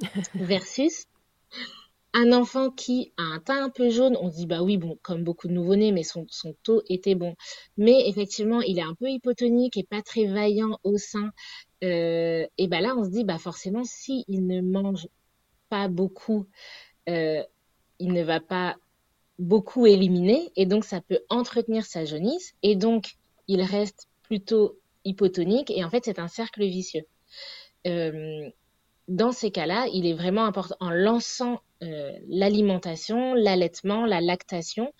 Versus 0.34 1.06
un 2.14 2.32
enfant 2.32 2.70
qui 2.70 3.12
a 3.16 3.22
un 3.22 3.38
teint 3.38 3.64
un 3.64 3.70
peu 3.70 3.90
jaune, 3.90 4.16
on 4.20 4.30
se 4.30 4.36
dit 4.36 4.46
bah 4.46 4.62
oui, 4.62 4.76
bon, 4.76 4.98
comme 5.02 5.24
beaucoup 5.24 5.46
de 5.46 5.52
nouveau-nés, 5.52 5.92
mais 5.92 6.02
son, 6.02 6.26
son 6.30 6.54
taux 6.62 6.82
était 6.88 7.14
bon. 7.14 7.36
Mais 7.76 8.08
effectivement, 8.08 8.60
il 8.60 8.78
est 8.78 8.82
un 8.82 8.94
peu 8.94 9.08
hypotonique 9.08 9.76
et 9.76 9.84
pas 9.84 10.02
très 10.02 10.24
vaillant 10.24 10.78
au 10.84 10.96
sein. 10.96 11.30
Euh, 11.84 12.46
et 12.56 12.66
bah 12.66 12.80
là, 12.80 12.94
on 12.96 13.04
se 13.04 13.10
dit 13.10 13.24
bah 13.24 13.38
forcément, 13.38 13.84
si 13.84 14.24
il 14.28 14.46
ne 14.46 14.60
mange 14.60 15.06
pas 15.68 15.88
beaucoup, 15.88 16.46
euh, 17.08 17.42
il 17.98 18.12
ne 18.12 18.22
va 18.22 18.40
pas 18.40 18.76
beaucoup 19.38 19.86
éliminer 19.86 20.50
et 20.56 20.66
donc 20.66 20.84
ça 20.84 21.00
peut 21.00 21.20
entretenir 21.28 21.84
sa 21.84 22.04
jaunisse 22.04 22.54
et 22.62 22.74
donc 22.74 23.16
il 23.46 23.62
reste 23.62 24.08
plutôt 24.22 24.78
hypotonique 25.04 25.70
et 25.70 25.84
en 25.84 25.90
fait 25.90 26.04
c'est 26.04 26.18
un 26.18 26.28
cercle 26.28 26.64
vicieux. 26.64 27.06
Euh, 27.86 28.50
dans 29.06 29.32
ces 29.32 29.50
cas-là, 29.50 29.86
il 29.92 30.06
est 30.06 30.12
vraiment 30.12 30.44
important 30.44 30.76
en 30.80 30.90
lançant 30.90 31.60
euh, 31.82 32.12
l'alimentation, 32.28 33.32
l'allaitement, 33.34 34.04
la 34.04 34.20
lactation. 34.20 34.92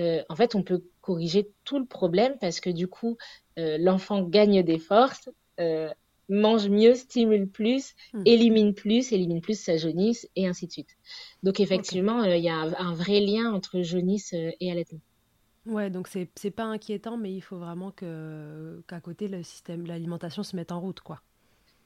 Euh, 0.00 0.22
en 0.28 0.34
fait, 0.34 0.56
on 0.56 0.64
peut 0.64 0.82
corriger 1.00 1.48
tout 1.64 1.78
le 1.78 1.84
problème 1.84 2.36
parce 2.40 2.58
que 2.58 2.70
du 2.70 2.88
coup, 2.88 3.18
l'enfant 3.56 4.22
gagne 4.22 4.62
des 4.62 4.78
forces, 4.78 5.28
mange 6.28 6.68
mieux, 6.68 6.94
stimule 6.94 7.48
plus, 7.48 7.94
hmm. 8.12 8.22
élimine 8.26 8.74
plus, 8.74 9.12
élimine 9.12 9.40
plus 9.40 9.58
sa 9.58 9.76
jaunisse 9.76 10.28
et 10.36 10.46
ainsi 10.46 10.66
de 10.66 10.72
suite. 10.72 10.96
Donc 11.42 11.60
effectivement, 11.60 12.22
euh, 12.22 12.36
il 12.36 12.44
y 12.44 12.48
a 12.48 12.56
un, 12.56 12.94
vrai 12.94 13.20
lien 13.20 13.52
entre 13.52 13.82
jaunisse 13.82 14.32
euh, 14.32 14.50
et 14.60 14.70
allaitement. 14.70 15.00
Ouais, 15.66 15.90
donc 15.90 16.08
c'est 16.08 16.28
c'est 16.34 16.50
pas 16.50 16.64
inquiétant, 16.64 17.16
mais 17.16 17.32
il 17.32 17.40
faut 17.40 17.58
vraiment 17.58 17.92
que 17.92 18.82
qu'à 18.88 19.00
côté 19.00 19.28
le 19.28 19.42
système, 19.42 19.86
l'alimentation 19.86 20.42
se 20.42 20.56
mette 20.56 20.72
en 20.72 20.80
route, 20.80 21.00
quoi. 21.00 21.20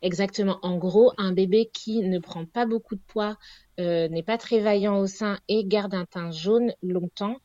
Exactement. 0.02 0.58
En 0.62 0.76
gros, 0.76 1.12
un 1.18 1.32
bébé 1.32 1.70
qui 1.72 2.00
ne 2.00 2.18
prend 2.18 2.44
pas 2.44 2.66
beaucoup 2.66 2.94
de 2.94 3.00
poids, 3.06 3.36
euh, 3.80 4.08
n'est 4.08 4.22
pas 4.22 4.38
très 4.38 4.60
vaillant 4.60 4.98
au 4.98 5.06
sein 5.06 5.38
et 5.48 5.64
garde 5.64 5.94
un 5.94 6.04
teint 6.04 6.30
jaune 6.30 6.72
longtemps. 6.82 7.36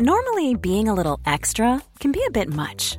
Normally, 0.00 0.54
being 0.54 0.88
a 0.88 0.94
little 0.94 1.18
extra 1.26 1.82
can 1.98 2.12
be 2.12 2.20
a 2.24 2.30
bit 2.30 2.48
much. 2.48 2.98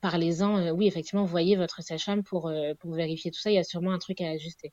parlez-en. 0.00 0.58
Euh, 0.58 0.70
oui, 0.70 0.86
effectivement, 0.86 1.24
voyez 1.24 1.56
votre 1.56 1.82
sage-femme 1.82 2.22
pour, 2.22 2.48
euh, 2.48 2.74
pour 2.78 2.92
vérifier 2.92 3.30
tout 3.30 3.40
ça. 3.40 3.50
Il 3.50 3.54
y 3.54 3.58
a 3.58 3.64
sûrement 3.64 3.92
un 3.92 3.98
truc 3.98 4.20
à 4.20 4.28
ajuster. 4.28 4.72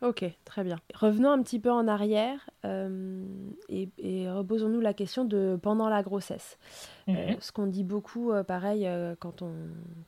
Ok, 0.00 0.24
très 0.44 0.64
bien. 0.64 0.80
Revenons 0.94 1.30
un 1.30 1.40
petit 1.44 1.60
peu 1.60 1.70
en 1.70 1.86
arrière 1.86 2.50
euh, 2.64 3.24
et, 3.68 3.88
reposons-nous 4.28 4.80
la 4.80 4.94
question 4.94 5.24
de 5.24 5.56
pendant 5.62 5.88
la 5.88 6.02
grossesse. 6.02 6.58
Mhm. 7.06 7.36
ce 7.38 7.52
qu'on 7.52 7.68
dit 7.68 7.84
beaucoup, 7.84 8.32
pareil, 8.48 8.88
quand 9.20 9.42
on 9.42 9.52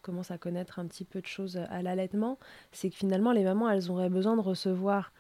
commence 0.03 0.33
à 0.33 0.39
connaître 0.39 0.81
un 0.81 0.87
petit 0.87 1.05
peu 1.05 1.21
de 1.21 1.27
choses 1.27 1.59
à 1.69 1.81
l'allaitement, 1.83 2.41
c'est 2.73 2.91
que 2.91 2.97
finalement, 2.97 3.31
les 3.31 3.45
mamans, 3.45 3.71
elles 3.71 3.89
auraient 3.89 4.09
besoin 4.09 4.37
de 4.37 4.41
recevoir 4.41 5.13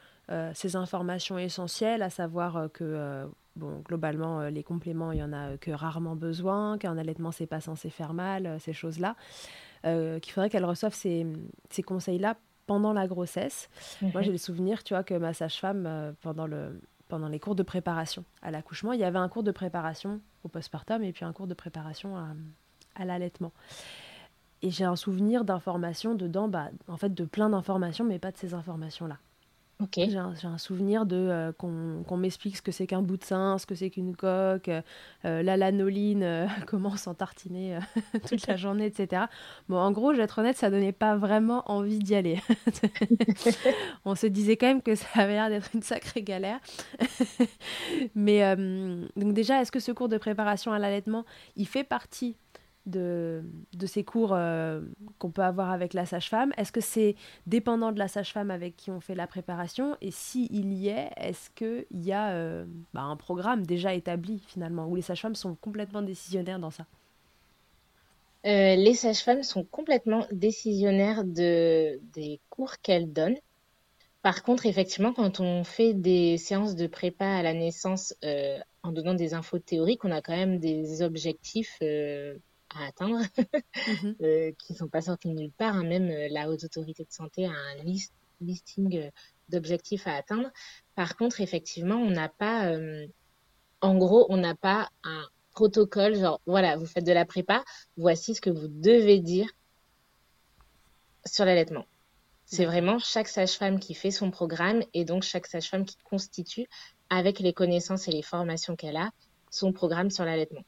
ces 0.55 0.75
informations 0.75 1.39
essentielles, 1.39 2.03
à 2.03 2.11
savoir 2.11 2.69
que 2.73 3.29
Bon, 3.57 3.81
globalement, 3.85 4.41
euh, 4.41 4.51
les 4.51 4.65
compléments, 4.65 5.13
il 5.13 5.19
y 5.19 5.23
en 5.23 5.33
a 5.33 5.51
euh, 5.51 5.57
que 5.57 5.71
rarement 5.71 6.17
besoin, 6.17 6.77
qu'un 6.77 6.99
allaitement, 6.99 7.31
c'est 7.31 7.47
pas 7.47 7.61
censé 7.61 7.89
faire 7.89 8.13
mal, 8.13 8.47
euh, 8.47 8.59
ces 8.59 8.73
choses-là. 8.73 9.15
qu'il 9.85 10.33
faudrait 10.33 10.51
qu'elle 10.51 10.65
reçoive 10.65 10.95
ces, 10.95 11.27
ces 11.71 11.83
conseils-là 11.83 12.37
pendant 12.67 12.93
la 12.93 13.07
grossesse. 13.07 13.69
Moi, 14.01 14.13
mhm. 14.15 14.23
j'ai 14.23 14.33
le 14.33 14.39
souvenir, 14.39 14.83
tu 14.83 14.95
vois, 14.95 15.05
que 15.05 15.15
ma 15.15 15.35
sage-femme, 15.35 16.15
pendant, 16.23 16.47
le, 16.47 16.81
pendant 17.09 17.29
les 17.29 17.39
cours 17.39 17.55
de 17.55 17.63
préparation 17.63 18.25
à 18.43 18.51
l'accouchement, 18.51 18.93
il 18.93 19.01
y 19.01 19.05
avait 19.05 19.19
un 19.19 19.29
cours 19.29 19.43
de 19.43 19.53
préparation 19.53 20.21
au 20.43 20.49
postpartum 20.49 21.03
et 21.03 21.13
puis 21.13 21.25
un 21.25 21.33
cours 21.33 21.47
de 21.47 21.55
préparation 21.55 22.17
à, 22.17 22.29
à 22.97 23.05
l'allaitement. 23.05 23.53
Et 24.63 24.71
j'ai 24.71 24.85
un 24.85 24.97
souvenir 24.97 25.45
d'informations 25.45 26.15
dedans, 26.15 26.49
bah, 26.49 26.71
en 26.89 26.97
fait, 26.97 27.13
de 27.13 27.25
plein 27.27 27.51
d'informations, 27.51 28.07
mais 28.07 28.19
pas 28.19 28.33
de 28.33 28.39
ces 28.39 28.55
informations-là. 28.55 29.19
J'ai 29.97 30.17
un, 30.19 30.59
souvenir 30.59 31.05
de 31.05 31.17
euh, 31.17 31.53
qu'on 31.53 32.17
m'explique 32.17 32.57
ce 32.57 32.63
que 32.63 32.71
c'est 32.71 32.87
qu'un 32.87 33.03
bout 33.03 33.17
de 33.17 33.25
sein, 33.25 33.59
ce 33.59 33.67
que 33.67 33.75
c'est 33.75 33.91
qu'une 33.91 34.15
coque, 34.15 34.69
euh, 34.69 35.43
la 35.43 35.57
lanoline, 35.57 36.23
euh, 36.23 36.47
comment 36.67 36.97
s'en 36.97 37.15
tartiner 37.15 37.79
toute 38.29 38.47
la 38.47 38.57
journée, 38.57 38.87
etc. 38.87 39.25
Bon, 39.69 39.79
en 39.79 39.91
gros, 39.91 40.13
je 40.13 40.19
vais 40.19 40.25
être 40.25 40.39
honnête, 40.39 40.57
ça 40.57 40.71
donnait 40.71 40.93
pas 40.93 41.17
vraiment 41.17 41.63
envie 41.71 41.99
d'y 41.99 42.15
aller. 42.15 42.41
On 44.05 44.15
se 44.15 44.27
disait 44.27 44.57
quand 44.57 44.67
même 44.67 44.83
que 44.83 44.95
ça 44.95 45.07
avait 45.15 45.35
l'air 45.35 45.49
d'être 45.49 45.71
une 45.75 45.83
sacrée 45.83 46.23
galère. 46.23 46.61
Mais 48.15 48.57
donc 49.17 49.35
déjà, 49.35 49.61
est-ce 49.61 49.73
que 49.73 49.81
ce 49.81 49.93
cours 49.93 50.09
de 50.09 50.19
préparation 50.19 50.73
à 50.73 50.79
l'allaitement, 50.79 51.25
il 51.57 51.67
fait 51.67 51.85
partie 51.85 52.37
de, 52.87 53.43
ces 53.87 54.05
cours 54.05 54.33
euh, 54.33 54.81
qu'on 55.19 55.31
peut 55.31 55.43
avoir 55.43 55.71
avec 55.71 55.95
la 55.95 56.07
sage-femme. 56.07 56.53
Est-ce 56.57 56.73
que 56.73 56.81
c'est 56.81 57.17
dépendant 57.47 57.93
de 57.93 57.99
la 57.99 58.09
sage-femme 58.09 58.51
avec 58.51 58.77
qui 58.77 58.91
on 58.91 59.01
fait 59.01 59.15
la 59.15 59.27
préparation? 59.27 59.97
Et 60.01 60.11
s'il 60.11 60.73
y 60.73 60.89
est, 60.89 61.11
est-ce 61.17 61.51
qu'il 61.51 61.87
y 62.05 62.13
a 62.13 62.31
euh, 62.33 62.65
bah, 62.93 63.03
un 63.03 63.17
programme 63.17 63.65
déjà 63.65 63.95
établi 63.95 64.41
finalement, 64.47 64.87
où 64.87 64.97
les 64.97 65.03
sages-femmes 65.03 65.35
sont 65.35 65.55
complètement 65.55 66.03
décisionnaires 66.03 66.59
dans 66.59 66.71
ça? 66.71 66.87
Euh, 68.47 68.77
Les 68.77 68.95
sages-femmes 68.95 69.43
sont 69.43 69.65
complètement 69.65 70.27
décisionnaires 70.31 71.25
de, 71.25 71.99
des 72.13 72.41
cours 72.51 72.79
qu'elles 72.83 73.13
donnent. 73.13 73.39
Par 74.21 74.43
contre, 74.43 74.67
effectivement, 74.67 75.13
quand 75.13 75.41
on 75.41 75.65
fait 75.65 75.93
des 75.93 76.39
séances 76.39 76.77
de 76.77 76.87
prépa 76.87 77.27
à 77.27 77.43
la 77.43 77.53
naissance 77.53 78.15
en 78.83 78.91
donnant 78.91 79.13
des 79.13 79.35
infos 79.35 79.59
théoriques, 79.59 80.03
on 80.05 80.11
a 80.11 80.23
quand 80.23 80.35
même 80.35 80.59
des 80.59 81.03
objectifs 81.03 81.79
à 82.77 82.87
atteindre, 82.87 83.21
mhm. 83.39 84.17
euh, 84.23 84.53
qui 84.59 84.73
ne 84.73 84.79
sont 84.79 84.89
pas 84.89 85.03
sortis 85.03 85.29
de 85.29 85.35
nulle 85.35 85.53
part. 85.53 85.75
Hein. 85.75 85.85
Même 85.85 86.11
euh, 86.11 86.29
la 86.31 86.49
Haute 86.51 86.65
Autorité 86.65 87.05
de 87.05 87.13
Santé 87.13 87.47
a 87.47 87.51
un 87.51 87.85
listing 88.41 88.97
euh, 88.99 89.11
d'objectifs 89.49 90.07
à 90.07 90.15
atteindre. 90.15 90.51
Par 90.95 91.17
contre, 91.17 91.41
effectivement, 91.41 91.97
on 91.97 92.11
n'a 92.11 92.29
pas, 92.29 92.73
en 93.81 93.97
gros, 93.97 94.27
on 94.31 94.39
n'a 94.39 94.55
pas 94.55 94.89
un 95.03 95.27
protocole, 95.53 96.15
genre, 96.15 96.41
voilà, 96.47 96.77
vous 96.77 96.87
faites 96.87 97.05
de 97.05 97.13
la 97.13 97.25
prépa, 97.25 97.63
voici 97.97 98.35
ce 98.35 98.41
que 98.41 98.51
vous 98.51 98.69
devez 98.69 99.21
dire 99.21 99.49
sur 101.27 101.45
l'allaitement. 101.45 101.85
C'est 102.47 102.65
vraiment 102.65 102.99
chaque 102.99 103.29
sage-femme 103.29 103.81
qui 103.81 103.95
fait 103.95 104.11
son 104.11 104.31
programme 104.31 104.83
et 104.93 105.05
donc 105.05 105.23
chaque 105.23 105.47
sage-femme 105.47 105.85
qui 105.85 105.97
constitue, 106.05 106.67
avec 107.11 107.39
les 107.41 107.53
connaissances 107.53 108.09
et 108.09 108.13
les 108.13 108.23
formations 108.23 108.77
qu'elle 108.77 108.97
a, 108.97 109.11
son 109.51 109.73
programme 109.73 110.11
sur 110.11 110.25
l'allaitement. 110.25 110.65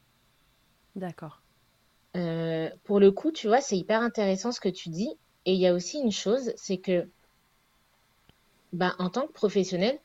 D'accord. 0.94 1.42
Euh, 2.16 2.70
pour 2.84 3.00
le 3.00 3.10
coup, 3.12 3.30
tu 3.32 3.46
vois, 3.46 3.60
c'est 3.60 3.76
hyper 3.76 4.00
intéressant 4.00 4.52
ce 4.52 4.60
que 4.60 4.68
tu 4.68 4.88
dis. 4.88 5.10
Et 5.44 5.52
il 5.52 5.60
y 5.60 5.66
a 5.66 5.74
aussi 5.74 5.98
une 5.98 6.12
chose, 6.12 6.52
c'est 6.56 6.78
que, 6.78 7.08
bah, 8.72 8.94
en 8.98 9.10
tant 9.10 9.26
que 9.26 9.32
professionnel, 9.32 9.98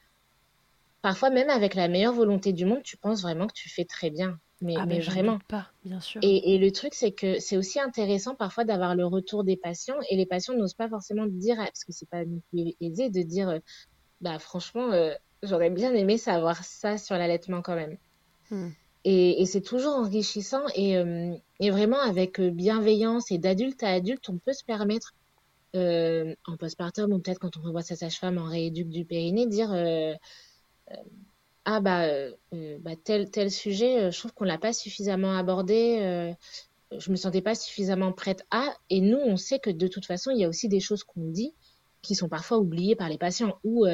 parfois 1.02 1.30
même 1.30 1.50
avec 1.50 1.74
la 1.74 1.88
meilleure 1.88 2.14
volonté 2.14 2.54
du 2.54 2.66
monde, 2.66 2.84
tu 2.84 2.98
penses 2.98 3.22
vraiment 3.22 3.48
que 3.48 3.54
tu 3.54 3.70
fais 3.70 3.86
très 3.86 4.10
bien. 4.10 4.40
Mais, 4.62 4.76
ah, 4.78 4.86
mais 4.86 5.00
vraiment. 5.00 5.40
pas, 5.48 5.72
bien 5.84 6.00
sûr. 6.00 6.22
Et, 6.24 6.54
et 6.54 6.58
le 6.60 6.72
truc, 6.72 6.94
c'est 6.94 7.12
que 7.12 7.40
c'est 7.40 7.58
aussi 7.58 7.80
intéressant 7.80 8.36
parfois 8.36 8.64
d'avoir 8.64 8.94
le 8.94 9.08
retour 9.08 9.44
des 9.44 9.58
patients. 9.58 9.98
Et 10.12 10.16
les 10.16 10.28
patients 10.28 10.54
n'osent 10.54 10.76
pas 10.76 10.88
forcément 10.88 11.26
dire, 11.26 11.58
parce 11.58 11.84
que 11.84 11.92
c'est 11.92 12.08
pas 12.08 12.22
aisé 12.54 13.10
de 13.10 13.22
dire, 13.24 13.50
euh, 13.50 13.60
bah 14.22 14.38
franchement, 14.38 14.92
euh, 14.92 15.14
j'aurais 15.42 15.72
bien 15.72 15.96
aimé 15.96 16.20
savoir 16.20 16.64
ça 16.64 17.00
sur 17.00 17.18
l'allaitement 17.18 17.64
quand 17.64 17.76
même. 17.76 17.98
Hmm. 18.52 18.70
Et, 19.04 19.46
c'est 19.46 19.62
toujours 19.62 19.96
enrichissant 19.96 20.64
et, 20.76 20.98
euh, 20.98 21.36
vraiment 21.60 22.00
avec 22.00 22.40
euh, 22.40 22.52
bienveillance 22.52 23.32
et 23.32 23.40
d'adulte 23.40 23.82
à 23.84 23.90
adulte, 23.90 24.30
on 24.30 24.38
peut 24.38 24.54
se 24.54 24.64
permettre 24.64 25.16
euh, 25.76 26.36
en 26.46 26.56
postpartum 26.56 27.12
ou 27.12 27.20
peut-être 27.20 27.40
quand 27.40 27.58
on 27.58 27.62
revoit 27.62 27.82
sa 27.82 27.96
sage-femme 27.96 28.38
en 28.38 28.46
rééduque 28.46 28.90
du 28.90 29.06
périnée, 29.06 29.48
dire 29.48 29.74
ah 31.64 31.80
bah, 31.80 32.08
bah, 32.52 32.96
tel 33.04 33.30
tel 33.30 33.52
sujet, 33.52 34.12
je 34.12 34.18
trouve 34.18 34.34
qu'on 34.34 34.46
l'a 34.46 34.58
pas 34.58 34.74
suffisamment 34.74 35.38
abordé, 35.38 36.36
je 36.92 37.12
me 37.12 37.16
sentais 37.16 37.42
pas 37.42 37.56
suffisamment 37.56 38.12
prête 38.12 38.44
à. 38.52 38.68
Et 38.90 39.00
nous, 39.00 39.20
on 39.20 39.38
sait 39.38 39.60
que 39.60 39.70
de 39.70 39.88
toute 39.88 40.06
façon, 40.06 40.32
il 40.32 40.40
y 40.40 40.44
a 40.44 40.50
aussi 40.50 40.68
des 40.68 40.80
choses 40.80 41.04
qu'on 41.04 41.30
dit 41.30 41.54
qui 42.02 42.16
sont 42.16 42.30
parfois 42.30 42.58
oubliées 42.58 42.96
par 42.96 43.10
les 43.10 43.20
patients 43.20 43.58
ou 43.64 43.86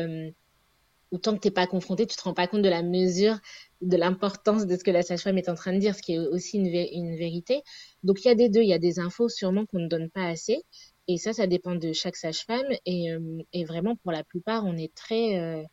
autant 1.12 1.36
que 1.36 1.40
tu 1.40 1.48
n'es 1.48 1.54
pas 1.54 1.68
confronté, 1.68 2.06
tu 2.08 2.16
te 2.18 2.24
rends 2.24 2.34
pas 2.34 2.48
compte 2.48 2.62
de 2.62 2.70
la 2.70 2.84
mesure, 2.84 3.38
de 3.82 3.98
l'importance 3.98 4.66
de 4.66 4.76
ce 4.76 4.84
que 4.84 4.92
la 4.92 5.04
sage-femme 5.04 5.38
est 5.38 5.50
en 5.50 5.56
train 5.56 5.74
de 5.74 5.80
dire, 5.80 5.96
ce 5.96 6.02
qui 6.02 6.14
est 6.14 6.20
aussi 6.20 6.58
une, 6.58 6.66
une 6.66 7.16
vérité. 7.16 7.62
Donc 8.04 8.24
il 8.24 8.28
y 8.28 8.32
a 8.32 8.36
des 8.36 8.50
deux, 8.50 8.62
il 8.62 8.70
y 8.70 8.74
a 8.74 8.80
des 8.80 9.00
infos 9.00 9.30
sûrement 9.30 9.66
qu'on 9.66 9.80
ne 9.80 9.88
donne 9.88 10.10
pas 10.10 10.28
assez. 10.28 10.64
Et 11.08 11.18
ça, 11.18 11.34
ça 11.34 11.48
dépend 11.48 11.76
de 11.76 11.94
chaque 11.94 12.16
sage-femme. 12.16 12.68
Et, 12.86 13.12
euh, 13.12 13.44
et, 13.54 13.64
vraiment, 13.64 13.96
pour 13.96 14.12
la 14.12 14.24
plupart, 14.24 14.66
on 14.66 14.76
est 14.76 14.94
très 14.94 15.40
euh, 15.40 15.64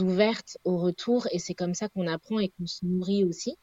ouverte 0.00 0.56
au 0.64 0.78
retour 0.78 1.26
et 1.30 1.38
c'est 1.38 1.54
comme 1.54 1.74
ça 1.74 1.88
qu'on 1.88 2.06
apprend 2.06 2.38
et 2.38 2.48
qu'on 2.50 2.66
se 2.66 2.84
nourrit 2.84 3.24
aussi. 3.24 3.56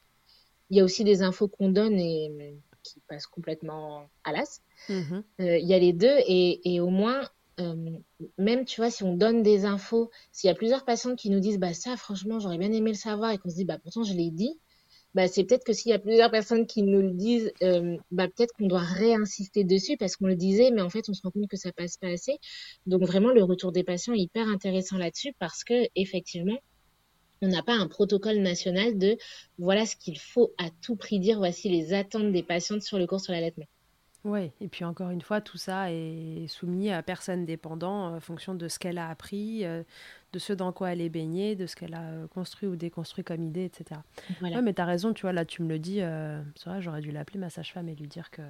Il 0.70 0.76
y 0.76 0.80
a 0.80 0.84
aussi 0.84 1.04
des 1.04 1.22
infos 1.22 1.48
qu'on 1.48 1.68
donne 1.68 1.98
et 1.98 2.56
qui 2.82 3.00
passent 3.08 3.26
complètement 3.26 4.08
à 4.24 4.32
l'as. 4.32 4.60
Euh, 4.90 5.22
il 5.58 5.66
y 5.66 5.74
a 5.74 5.78
les 5.78 5.92
deux 5.92 6.16
et, 6.26 6.74
et 6.74 6.80
au 6.80 6.90
moins, 6.90 7.28
même, 7.58 8.64
tu 8.64 8.80
vois, 8.80 8.90
si 8.90 9.02
on 9.02 9.16
donne 9.16 9.42
des 9.42 9.64
infos, 9.64 10.10
s'il 10.32 10.48
y 10.48 10.50
a 10.50 10.54
plusieurs 10.54 10.84
patients 10.84 11.16
qui 11.16 11.30
nous 11.30 11.40
disent, 11.40 11.58
bah 11.58 11.74
ça, 11.74 11.96
franchement, 11.96 12.40
j'aurais 12.40 12.58
bien 12.58 12.72
aimé 12.72 12.90
le 12.90 12.96
savoir, 12.96 13.30
et 13.30 13.38
qu'on 13.38 13.50
se 13.50 13.56
dit, 13.56 13.64
bah 13.64 13.78
pourtant, 13.78 14.02
je 14.02 14.14
l'ai 14.14 14.30
dit, 14.30 14.58
bah 15.14 15.28
c'est 15.28 15.44
peut-être 15.44 15.64
que 15.64 15.72
s'il 15.72 15.90
y 15.90 15.94
a 15.94 15.98
plusieurs 16.00 16.30
personnes 16.30 16.66
qui 16.66 16.82
nous 16.82 17.00
le 17.00 17.12
disent, 17.12 17.52
bah 18.10 18.26
peut-être 18.28 18.52
qu'on 18.58 18.66
doit 18.66 18.80
réinsister 18.80 19.64
dessus 19.64 19.96
parce 19.96 20.16
qu'on 20.16 20.26
le 20.26 20.36
disait, 20.36 20.70
mais 20.72 20.82
en 20.82 20.90
fait, 20.90 21.08
on 21.08 21.14
se 21.14 21.22
rend 21.22 21.30
compte 21.30 21.48
que 21.48 21.56
ça 21.56 21.72
passe 21.72 21.96
pas 21.96 22.08
assez. 22.08 22.38
Donc 22.86 23.02
vraiment, 23.02 23.30
le 23.30 23.44
retour 23.44 23.70
des 23.72 23.84
patients 23.84 24.14
est 24.14 24.20
hyper 24.20 24.48
intéressant 24.48 24.98
là-dessus 24.98 25.32
parce 25.38 25.62
que 25.64 25.74
effectivement, 25.94 26.58
on 27.42 27.48
n'a 27.48 27.62
pas 27.62 27.74
un 27.74 27.88
protocole 27.88 28.38
national 28.38 28.98
de 28.98 29.16
voilà 29.58 29.86
ce 29.86 29.96
qu'il 29.96 30.18
faut 30.18 30.52
à 30.58 30.70
tout 30.82 30.96
prix 30.96 31.20
dire, 31.20 31.38
voici 31.38 31.68
les 31.68 31.92
attentes 31.92 32.32
des 32.32 32.42
patientes 32.42 32.82
sur 32.82 32.98
le 32.98 33.06
cours 33.06 33.20
sur 33.20 33.32
l'allaitement. 33.32 33.66
Oui, 34.24 34.50
et 34.62 34.68
puis 34.68 34.84
encore 34.86 35.10
une 35.10 35.20
fois, 35.20 35.42
tout 35.42 35.58
ça 35.58 35.92
est 35.92 36.46
soumis 36.48 36.90
à 36.90 37.02
personne 37.02 37.44
dépendant 37.44 38.14
en 38.14 38.20
fonction 38.20 38.54
de 38.54 38.68
ce 38.68 38.78
qu'elle 38.78 38.96
a 38.96 39.10
appris, 39.10 39.66
euh, 39.66 39.82
de 40.32 40.38
ce 40.38 40.54
dans 40.54 40.72
quoi 40.72 40.92
elle 40.92 41.02
est 41.02 41.10
baignée, 41.10 41.56
de 41.56 41.66
ce 41.66 41.76
qu'elle 41.76 41.92
a 41.92 42.04
euh, 42.04 42.26
construit 42.28 42.66
ou 42.66 42.74
déconstruit 42.74 43.22
comme 43.22 43.42
idée, 43.42 43.66
etc. 43.66 44.00
Voilà. 44.40 44.56
Ouais, 44.56 44.62
mais 44.62 44.72
tu 44.72 44.80
as 44.80 44.86
raison, 44.86 45.12
tu 45.12 45.22
vois, 45.22 45.34
là 45.34 45.44
tu 45.44 45.62
me 45.62 45.68
le 45.68 45.78
dis, 45.78 46.00
euh, 46.00 46.42
c'est 46.56 46.70
vrai, 46.70 46.80
j'aurais 46.80 47.02
dû 47.02 47.10
l'appeler 47.10 47.38
ma 47.38 47.50
sage-femme 47.50 47.88
et 47.88 47.94
lui 47.94 48.08
dire 48.08 48.30
que 48.30 48.42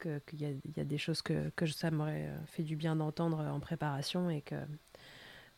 qu'il 0.00 0.40
y, 0.40 0.44
y, 0.44 0.80
a 0.80 0.84
des 0.84 0.98
choses 0.98 1.22
que, 1.22 1.50
que 1.56 1.66
ça 1.66 1.90
m'aurait 1.90 2.30
fait 2.46 2.62
du 2.62 2.76
bien 2.76 2.94
d'entendre 2.94 3.40
en 3.40 3.58
préparation 3.58 4.30
et 4.30 4.42
que, 4.42 4.54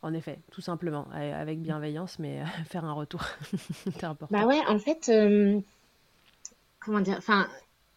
en 0.00 0.14
effet, 0.14 0.38
tout 0.50 0.62
simplement, 0.62 1.06
avec 1.12 1.60
bienveillance, 1.60 2.18
mais 2.18 2.42
faire 2.64 2.86
un 2.86 2.94
retour, 2.94 3.22
c'est 3.92 4.04
important. 4.04 4.34
Bah 4.34 4.46
ouais, 4.46 4.60
en 4.66 4.78
fait, 4.78 5.12
comment 6.80 7.00
dire, 7.00 7.16
enfin, 7.18 7.46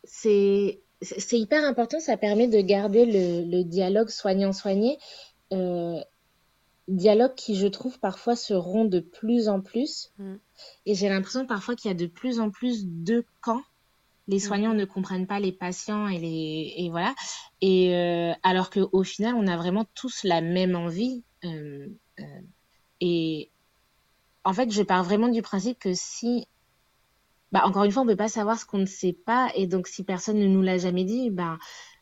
c'est 0.04 0.83
c'est 1.04 1.39
hyper 1.39 1.64
important, 1.64 1.99
ça 1.99 2.18
permet 2.18 2.47
de 2.47 2.60
garder 2.62 3.06
le, 3.06 3.64
dialogue 3.64 4.10
soignant-soigné. 4.10 4.97
Euh, 5.51 5.99
dialogue 6.88 7.36
qui, 7.36 7.56
je 7.56 7.68
trouve, 7.68 7.99
parfois 7.99 8.36
se 8.36 8.54
rompt 8.54 8.89
de 8.89 8.99
plus 8.99 9.47
en 9.47 9.62
plus. 9.62 10.12
Mm. 10.18 10.36
Et 10.86 10.95
j'ai 10.95 11.10
l'impression 11.10 11.45
parfois 11.45 11.76
qu'il 11.76 11.89
y 11.89 11.93
a 11.93 11.97
de 11.97 12.08
plus 12.08 12.39
en 12.39 12.49
plus 12.49 12.86
de 12.86 13.26
camps. 13.41 13.64
Les 14.28 14.38
mm. 14.38 14.39
soignants 14.39 14.74
ne 14.74 14.86
comprennent 14.86 15.28
pas 15.28 15.39
les 15.39 15.51
patients 15.51 16.08
et 16.08 16.18
les 16.18 16.74
et 16.78 16.89
voilà. 16.89 17.14
Et 17.62 17.95
euh, 17.95 18.34
alors 18.43 18.70
qu'au 18.70 19.04
final, 19.04 19.36
on 19.36 19.47
a 19.47 19.58
vraiment 19.58 19.86
tous 19.95 20.24
la 20.24 20.41
même 20.41 20.76
envie. 20.76 21.24
Euh, 21.45 21.88
et 22.99 23.49
en 24.43 24.54
fait, 24.54 24.72
je 24.72 24.84
pars 24.84 25.04
vraiment 25.04 25.30
du 25.30 25.41
principe 25.41 25.80
que 25.80 25.93
si 25.93 26.47
bah, 27.54 27.62
encore 27.66 27.84
une 27.84 27.91
fois, 27.91 28.01
on 28.01 28.08
peut 28.08 28.16
pas 28.16 28.28
savoir 28.28 28.60
ce 28.60 28.66
qu'on 28.66 28.80
ne 28.80 28.88
sait 28.88 29.14
pas. 29.14 29.51
Et 29.56 29.68
donc, 29.68 29.88
si 29.88 30.04
personne 30.04 30.39
ne 30.39 30.47
nous 30.47 30.64
l'a 30.64 30.80
jamais 30.80 31.04
dit, 31.04 31.30
bah, 31.30 31.60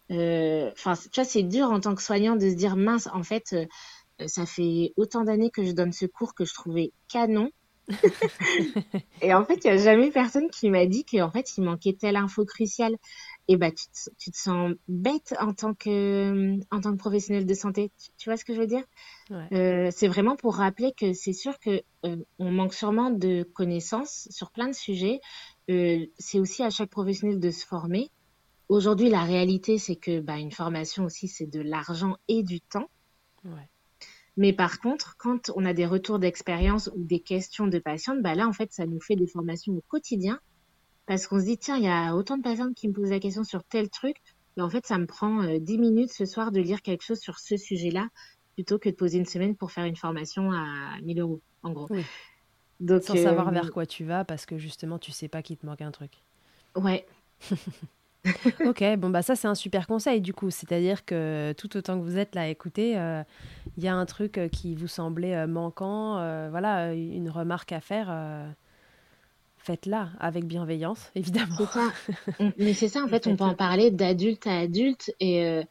euh, 0.10 0.72
enfin, 0.72 0.93
tu 0.95 1.10
vois, 1.14 1.26
c'est 1.26 1.43
dur 1.43 1.66
en 1.66 1.82
tant 1.82 1.93
que 1.93 2.02
soignant 2.02 2.38
de 2.38 2.49
se 2.49 2.56
dire, 2.56 2.78
mince, 2.78 3.10
en 3.14 3.22
fait, 3.22 3.54
euh, 3.54 4.28
ça 4.28 4.45
fait 4.45 4.93
autant 4.95 5.26
d'années 5.26 5.52
que 5.52 5.66
je 5.66 5.74
donne 5.74 5.91
ce 5.91 6.06
cours 6.06 6.36
que 6.36 6.45
je 6.45 6.54
trouvais 6.54 6.93
canon. 7.10 7.49
et 9.22 9.34
en 9.34 9.43
fait, 9.43 9.66
il 9.66 9.72
n'y 9.72 9.72
a 9.72 9.78
jamais 9.78 10.10
personne 10.10 10.49
qui 10.49 10.70
m'a 10.70 10.86
dit 10.86 11.04
qu'en 11.04 11.32
fait, 11.32 11.58
il 11.58 11.64
manquait 11.66 11.97
telle 11.99 12.16
info 12.16 12.45
cruciale. 12.45 12.95
Et 13.52 13.58
bah, 13.58 13.70
tu 13.70 13.86
te, 13.88 14.10
tu 14.18 14.32
te 14.32 14.38
sens 14.38 14.72
bête 14.88 15.36
en 15.41 15.54
tant 15.54 15.74
que, 15.74 16.58
en 16.74 16.80
tant 16.80 16.93
que 16.93 16.97
professionnel 16.97 17.45
de 17.45 17.54
santé. 17.54 17.91
Tu, 18.18 18.30
vois 18.30 18.38
ce 18.38 18.45
que 18.45 18.54
je 18.54 18.62
veux 18.62 18.68
dire? 18.68 18.86
Euh, 19.52 19.89
C'est 19.91 20.08
vraiment 20.08 20.38
pour 20.38 20.56
rappeler 20.56 20.93
que 20.97 21.12
c'est 21.12 21.34
sûr 21.34 21.60
que 21.60 21.82
euh, 22.06 22.16
on 22.39 22.49
manque 22.49 22.74
sûrement 22.74 23.10
de 23.10 23.43
connaissances 23.43 24.30
sur 24.32 24.52
plein 24.52 24.70
de 24.70 24.74
sujets. 24.74 25.20
Euh, 25.70 26.06
c'est 26.18 26.39
aussi 26.39 26.64
à 26.64 26.70
chaque 26.70 26.89
professionnel 26.89 27.41
de 27.41 27.52
se 27.52 27.66
former. 27.66 28.10
Aujourd'hui, 28.70 29.10
la 29.10 29.26
réalité, 29.26 29.78
c'est 29.78 29.97
que 29.97 30.22
bah, 30.22 30.38
une 30.38 30.54
formation 30.54 31.04
aussi, 31.04 31.28
c'est 31.28 31.47
de 31.47 31.60
l'argent 31.60 32.16
et 32.30 32.43
du 32.43 32.62
temps. 32.62 32.89
Ouais. 33.43 33.68
Mais 34.38 34.54
par 34.54 34.80
contre, 34.80 35.18
quand 35.18 35.52
on 35.58 35.66
a 35.66 35.74
des 35.74 35.86
retours 35.86 36.20
d'expérience 36.20 36.89
ou 36.95 37.04
des 37.04 37.20
questions 37.20 37.68
de 37.68 37.80
patientes, 37.80 38.22
bah 38.22 38.34
là, 38.34 38.47
en 38.47 38.54
fait, 38.54 38.72
ça 38.72 38.86
nous 38.86 39.02
fait 39.02 39.18
des 39.18 39.28
formations 39.28 39.74
au 39.74 39.84
quotidien 39.89 40.39
parce 41.06 41.28
qu'on 41.28 41.39
se 41.39 41.45
dit, 41.45 41.58
tiens, 41.58 41.78
il 41.78 41.84
y 41.84 41.89
a 41.89 42.16
autant 42.16 42.38
de 42.38 42.43
patientes 42.43 42.76
qui 42.76 42.88
me 42.88 42.93
posent 42.93 43.10
la 43.10 43.20
question 43.20 43.43
sur 43.43 43.64
tel 43.64 43.89
truc. 43.89 44.18
Et 44.58 44.62
en 44.62 44.70
fait, 44.70 44.86
ça 44.86 44.97
me 44.97 45.06
prend 45.06 45.43
euh, 45.43 45.60
10 45.60 45.78
minutes 45.78 46.12
ce 46.12 46.26
soir 46.26 46.52
de 46.52 46.60
lire 46.60 46.82
quelque 46.82 47.04
chose 47.04 47.20
sur 47.20 47.39
ce 47.39 47.58
sujet-là 47.58 48.08
plutôt 48.54 48.80
que 48.80 48.89
de 48.89 48.95
poser 48.95 49.18
une 49.18 49.26
semaine 49.26 49.56
pour 49.56 49.72
faire 49.72 49.86
une 49.86 49.95
formation 49.95 50.52
à 50.52 50.99
1000 51.02 51.20
euros, 51.20 51.41
en 51.64 51.72
gros. 51.72 51.88
Donc, 52.80 53.04
Sans 53.04 53.16
savoir 53.16 53.49
euh, 53.49 53.52
vers 53.52 53.72
quoi 53.72 53.86
tu 53.86 54.04
vas 54.04 54.26
parce 54.26 54.45
que 54.45 54.58
justement, 54.58 54.99
tu 54.99 55.12
sais 55.12 55.28
pas 55.28 55.41
qu'il 55.41 55.58
te 55.58 55.66
manque 55.66 55.82
un 55.82 55.91
truc. 55.91 56.12
Ouais. 56.76 57.06
ok, 58.66 58.84
bon 58.97 59.10
bah 59.10 59.24
ça 59.24 59.36
c'est 59.36 59.47
un 59.47 59.56
super 59.56 59.88
conseil 59.88 60.22
du 60.22 60.32
coup, 60.32 60.52
c'est-à-dire 60.52 61.06
que 61.06 61.54
tout 61.58 61.76
autant 61.76 61.97
que 61.97 62.04
vous 62.04 62.18
êtes 62.18 62.36
là 62.36 62.43
à 62.43 62.47
écouter, 62.47 62.97
euh, 62.97 63.24
il 63.78 63.84
y 63.84 63.88
a 63.88 63.95
un 63.95 64.06
truc 64.06 64.38
euh, 64.38 64.47
qui 64.47 64.76
vous 64.76 64.88
semblait 64.88 65.47
manquant, 65.47 66.16
voilà, 66.49 66.93
une 66.93 67.30
remarque 67.30 67.72
à 67.72 67.82
faire, 67.82 68.10
faites-la 69.64 70.09
avec 70.20 70.45
bienveillance, 70.45 71.12
évidemment. 71.16 71.57
Mais 72.57 72.74
c'est 72.74 72.88
ça, 72.88 73.03
en 73.03 73.07
fait, 73.07 73.28
on 73.28 73.36
peut 73.36 73.43
en 73.43 73.55
parler 73.55 73.91
d'adulte 73.91 74.47
à 74.47 74.59
adulte. 74.59 75.14
Et 75.20 75.45
euh, 75.45 75.64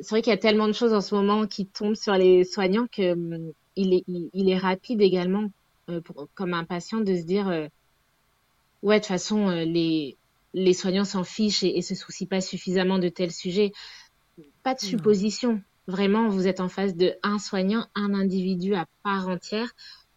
c'est 0.00 0.10
vrai 0.10 0.22
qu'il 0.22 0.30
y 0.30 0.34
a 0.34 0.38
tellement 0.38 0.68
de 0.68 0.72
choses 0.72 0.92
en 0.92 1.00
ce 1.00 1.14
moment 1.14 1.46
qui 1.46 1.66
tombent 1.66 1.94
sur 1.94 2.14
les 2.14 2.44
soignants 2.44 2.86
que 2.86 3.12
hum, 3.12 3.52
il, 3.76 3.94
est, 3.94 4.04
il, 4.06 4.50
est 4.50 4.58
rapide 4.58 5.00
également, 5.00 5.50
euh, 5.88 6.00
pour, 6.00 6.28
comme 6.34 6.54
un 6.54 6.64
patient, 6.64 7.00
de 7.00 7.14
se 7.14 7.22
dire 7.22 7.48
euh, 7.48 7.66
Ouais, 8.82 8.96
de 8.96 9.00
toute 9.00 9.08
façon, 9.08 9.50
les, 9.50 10.16
les 10.54 10.74
soignants 10.74 11.04
s'en 11.04 11.22
fichent 11.22 11.62
et, 11.62 11.78
et 11.78 11.82
se 11.82 11.94
soucient 11.94 12.26
pas 12.26 12.40
suffisamment 12.40 12.98
de 12.98 13.08
tel 13.08 13.30
sujet. 13.30 13.72
Pas 14.64 14.74
de 14.74 14.80
supposition. 14.80 15.62
Vraiment, 15.86 16.28
vous 16.28 16.48
êtes 16.48 16.58
en 16.58 16.68
face 16.68 16.96
de 16.96 17.14
un 17.22 17.38
soignant, 17.38 17.86
un 17.94 18.12
individu 18.14 18.74
à 18.74 18.86
part 19.04 19.28
entière 19.28 19.72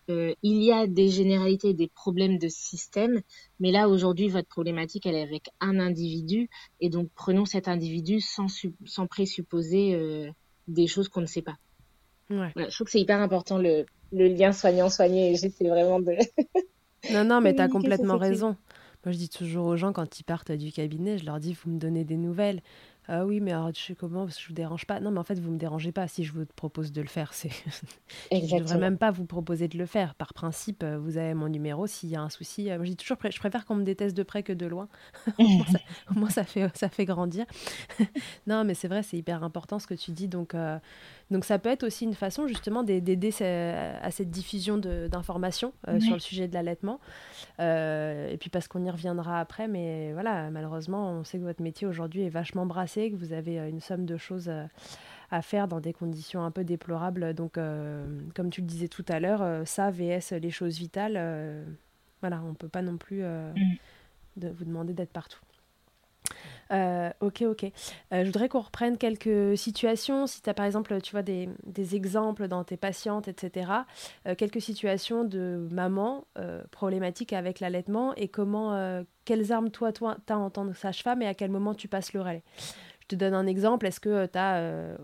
il 0.08 0.64
y 0.64 0.72
a 0.72 0.88
des 0.88 1.10
généralités, 1.10 1.74
des 1.74 1.88
problèmes 1.88 2.38
de 2.38 2.48
système, 2.48 3.22
mais 3.60 3.72
là 3.72 3.90
aujourd'hui 3.90 4.28
votre 4.28 4.48
problématique 4.48 5.06
elle 5.06 5.16
est 5.16 5.22
avec 5.22 5.50
un 5.60 5.80
individu 5.80 6.50
et 6.80 6.90
donc 6.90 7.10
prenons 7.16 7.46
cet 7.46 7.68
individu 7.68 8.22
sans, 8.22 8.48
sans 8.86 9.08
présupposer 9.08 9.96
euh, 9.96 10.30
des 10.68 10.88
choses 10.88 11.10
qu'on 11.10 11.22
ne 11.22 11.26
sait 11.26 11.42
pas. 11.42 11.58
Ouais. 12.30 12.52
je 12.56 12.74
trouve 12.74 12.86
que 12.86 12.92
c'est 12.92 13.02
hyper 13.02 13.20
important 13.20 13.60
le, 13.60 13.86
le 14.12 14.28
lien 14.28 14.52
soignant-soigné 14.52 15.36
j'essaie 15.36 15.68
vraiment 15.68 16.00
de... 16.00 16.16
non, 17.14 17.24
non, 17.24 17.42
mais 17.42 17.54
tu 17.54 17.62
as 17.62 17.68
complètement 17.68 18.18
raison. 18.18 18.56
Moi 19.06 19.12
je 19.12 19.18
dis 19.18 19.30
toujours 19.30 19.68
aux 19.68 19.78
gens 19.78 19.94
quand 19.94 20.20
ils 20.20 20.24
partent 20.24 20.52
du 20.52 20.72
cabinet, 20.72 21.20
je 21.20 21.26
leur 21.26 21.40
dis 21.40 21.54
vous 21.54 21.70
me 21.72 21.80
donnez 21.80 22.04
des 22.04 22.18
nouvelles. 22.18 22.62
Ah 23.08 23.26
oui, 23.26 23.40
mais 23.40 23.52
alors, 23.52 23.72
je 23.74 23.80
sais 23.80 23.96
comment, 23.96 24.26
parce 24.26 24.38
que 24.38 24.44
je 24.44 24.48
vous 24.48 24.54
dérange 24.54 24.86
pas. 24.86 25.00
Non, 25.00 25.12
mais 25.12 25.20
en 25.20 25.24
fait, 25.24 25.40
vous 25.40 25.52
me 25.52 25.58
dérangez 25.58 25.92
pas 25.92 26.08
si 26.08 26.24
je 26.24 26.34
vous 26.34 26.46
propose 26.56 26.92
de 26.92 27.02
le 27.02 27.08
faire. 27.08 27.34
C'est... 27.34 27.50
je 28.32 28.38
ne 28.38 28.60
devrais 28.60 28.80
même 28.80 28.98
pas 28.98 29.12
vous 29.12 29.26
proposer 29.26 29.68
de 29.68 29.78
le 29.78 29.86
faire. 29.86 30.16
Par 30.16 30.34
principe, 30.34 30.84
euh, 30.84 30.98
vous 30.98 31.18
avez 31.18 31.36
mon 31.36 31.48
numéro. 31.48 31.86
S'il 31.86 32.10
y 32.10 32.16
a 32.16 32.22
un 32.22 32.30
souci, 32.30 32.72
euh, 32.72 32.78
moi, 32.78 32.86
je 32.86 32.92
dis 32.92 32.98
toujours, 32.98 33.18
je 33.24 33.40
préfère 33.40 33.66
qu'on 33.66 33.76
me 33.76 33.84
déteste 33.84 34.18
de 34.18 34.24
près 34.24 34.42
que 34.42 34.54
de 34.54 34.66
loin. 34.66 34.88
au, 35.40 36.14
moins, 36.16 36.30
ça, 36.30 36.44
fait, 36.44 36.76
ça 36.76 36.90
fait 36.90 37.06
grandir. 37.06 37.46
non, 38.48 38.64
mais 38.64 38.74
c'est 38.74 38.88
vrai, 38.88 39.04
c'est 39.04 39.18
hyper 39.18 39.44
important 39.44 39.78
ce 39.78 39.86
que 39.86 39.94
tu 39.94 40.12
dis. 40.12 40.28
Donc, 40.28 40.56
euh, 40.56 40.80
donc 41.32 41.46
ça 41.46 41.58
peut 41.60 41.70
être 41.70 41.84
aussi 41.84 42.04
une 42.06 42.14
façon 42.14 42.48
justement 42.48 42.84
d'aider 42.84 43.30
à 43.42 44.12
cette 44.12 44.30
diffusion 44.30 44.78
d'informations 44.78 45.74
sur 46.00 46.14
le 46.14 46.20
sujet 46.20 46.48
de 46.48 46.54
l'allaitement. 46.54 47.00
et 47.60 48.38
puis 48.40 48.50
parce 48.50 48.68
qu'on 48.68 48.84
y 48.84 48.90
reviendra 48.90 49.40
après, 49.40 49.68
mais 49.68 50.14
voilà, 50.14 50.50
malheureusement, 50.52 51.12
on 51.12 51.24
sait 51.24 51.38
que 51.38 51.44
votre 51.44 51.62
métier 51.62 51.88
aujourd'hui 51.88 52.24
est 52.24 52.30
vachement 52.30 52.66
brassé 52.66 53.12
que 53.12 53.16
vous 53.16 53.34
avez 53.34 53.60
euh, 53.60 53.70
une 53.70 53.80
somme 53.80 54.06
de 54.06 54.18
choses 54.18 54.50
euh, 54.50 54.66
à 55.32 55.42
faire 55.42 55.68
dans 55.68 55.80
des 55.80 55.94
conditions 55.94 56.44
un 56.44 56.52
peu 56.52 56.64
déplorables. 56.64 57.34
Donc, 57.34 57.58
euh, 57.58 58.06
comme 58.36 58.50
tu 58.50 58.62
le 58.62 58.68
disais 58.68 58.88
tout 58.88 59.06
à 59.08 59.20
l'heure, 59.20 59.68
ça, 59.68 59.92
VS, 59.92 60.34
les 60.40 60.52
choses 60.52 60.78
vitales, 60.78 61.66
voilà, 62.22 62.42
on 62.44 62.50
ne 62.50 62.56
peut 62.56 62.70
pas 62.70 62.84
non 62.84 62.98
plus 62.98 63.24
mm. 63.24 63.54
de 64.38 64.50
vous 64.50 64.66
demander 64.66 64.94
d'être 64.94 65.12
partout. 65.12 65.40
Ok, 66.72 67.44
ok. 67.44 67.66
je 68.12 68.26
voudrais 68.26 68.50
qu'on 68.50 68.62
reprenne 68.62 68.98
quelques 68.98 69.58
situations. 69.58 70.28
Si 70.28 70.42
tu 70.42 70.50
as 70.50 70.54
par 70.54 70.66
exemple, 70.66 71.00
tu 71.02 71.12
vois, 71.12 71.22
des, 71.22 71.50
exemples 71.94 72.48
dans 72.48 72.64
tes 72.64 72.78
patientes, 72.78 73.28
etc. 73.28 73.72
quelques 74.38 74.62
situations 74.62 75.24
de 75.24 75.68
maman 75.72 76.26
problématiques 76.72 77.34
avec 77.34 77.60
l'allaitement 77.60 78.14
et 78.16 78.28
comment, 78.28 79.04
quelles 79.26 79.52
armes 79.52 79.70
toi, 79.70 79.92
toi, 79.92 80.18
as 80.28 80.38
en 80.38 80.50
tant 80.50 80.68
que 80.68 80.74
sage-femme 80.74 81.22
et 81.22 81.28
à 81.28 81.34
quel 81.34 81.52
moment 81.52 81.74
tu 81.74 81.88
passes 81.88 82.14
le 82.14 82.22
relais. 82.22 82.44
Je 83.02 83.08
te 83.08 83.16
donne 83.16 83.36
un 83.36 83.46
exemple. 83.46 83.86
Est-ce 83.86 84.00
que 84.00 84.26
tu 84.26 84.38
as 84.38 84.98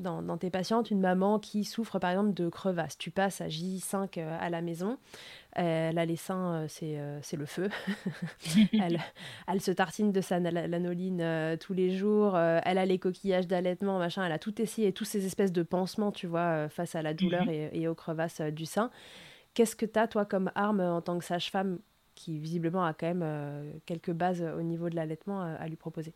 euh, 0.00 0.22
dans, 0.22 0.38
tes 0.38 0.50
patientes 0.50 0.90
une 0.90 1.00
maman 1.00 1.38
qui 1.38 1.64
souffre 1.64 1.98
par 1.98 2.10
exemple 2.10 2.32
de 2.32 2.48
crevasses 2.48 2.96
Tu 2.98 3.10
passes 3.10 3.40
à 3.40 3.48
J5 3.48 4.18
euh, 4.18 4.38
à 4.40 4.50
la 4.50 4.62
maison. 4.62 4.98
Elle 5.52 5.98
a 5.98 6.06
les 6.06 6.16
seins, 6.16 6.66
euh, 6.82 7.18
c'est 7.22 7.36
le 7.36 7.46
feu. 7.46 7.68
elle, 8.72 9.00
elle, 9.46 9.60
se 9.60 9.70
tartine 9.70 10.10
de 10.10 10.20
sa 10.20 10.40
lanoline 10.40 11.58
tous 11.60 11.74
les 11.74 11.94
jours. 11.96 12.38
elle 12.38 12.78
a 12.78 12.86
les 12.86 12.98
coquillages 12.98 13.46
d'allaitement, 13.46 13.98
machin. 13.98 14.24
Elle 14.24 14.32
a 14.32 14.38
tout 14.38 14.60
essayé, 14.62 14.92
tous 14.92 15.04
ces 15.04 15.26
espèces 15.26 15.52
de 15.52 15.62
pansements, 15.62 16.12
tu 16.12 16.26
vois, 16.26 16.68
face 16.70 16.94
à 16.94 17.02
la 17.02 17.12
douleur 17.12 17.44
mhm. 17.44 17.70
et, 17.72 17.86
aux 17.86 17.94
crevasses 17.94 18.40
du 18.40 18.64
sein. 18.64 18.90
Qu'est-ce 19.52 19.76
que 19.76 19.84
tu 19.84 19.98
as, 19.98 20.08
toi, 20.08 20.24
comme 20.24 20.50
arme 20.54 20.80
en 20.80 21.02
tant 21.02 21.18
que 21.18 21.24
sage-femme 21.24 21.78
qui 22.14 22.38
visiblement 22.38 22.84
a 22.84 22.94
quand 22.94 23.14
même 23.14 23.80
quelques 23.84 24.12
bases 24.12 24.42
au 24.42 24.62
niveau 24.62 24.88
de 24.88 24.96
l'allaitement 24.96 25.42
à 25.42 25.68
lui 25.68 25.76
proposer? 25.76 26.14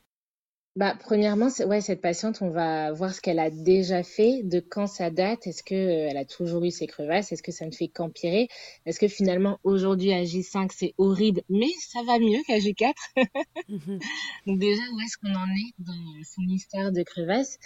Bah, 0.77 0.95
premièrement, 1.01 1.49
ouais, 1.67 1.81
cette 1.81 2.03
patiente, 2.03 2.43
on 2.43 2.51
va 2.51 2.93
voir 2.93 3.15
ce 3.15 3.23
qu'elle 3.23 3.39
a 3.39 3.49
déjà 3.49 4.03
fait, 4.03 4.43
de 4.43 4.61
quand 4.61 4.87
ça 4.87 5.09
date. 5.09 5.47
Est-ce 5.47 5.63
que 5.63 5.75
euh, 5.75 6.19
a 6.19 6.27
toujours 6.27 6.63
eu 6.65 6.71
ses 6.71 6.87
crevasses? 6.87 7.33
Est-ce 7.33 7.43
que 7.43 7.51
ça 7.51 7.65
ne 7.65 7.71
fait 7.71 7.89
qu'empirer? 7.89 8.49
Est-ce 8.85 9.01
que 9.01 9.09
finalement 9.09 9.59
aujourd'hui 9.65 10.13
à 10.13 10.23
J5 10.23 10.71
c'est 10.75 10.93
horrible, 10.99 11.41
mais 11.49 11.71
ça 11.81 12.01
va 12.07 12.19
mieux 12.19 12.41
qu'à 12.47 12.59
J4 12.59 12.93
mhm. 13.69 13.99
Donc 14.47 14.59
déjà, 14.59 14.83
où 14.93 15.01
est-ce 15.01 15.17
qu'on 15.17 15.35
en 15.35 15.47
est 15.47 15.73
dans 15.79 16.25
son 16.25 16.43
histoire 16.43 16.93
de 16.93 17.03
crevasses? 17.03 17.59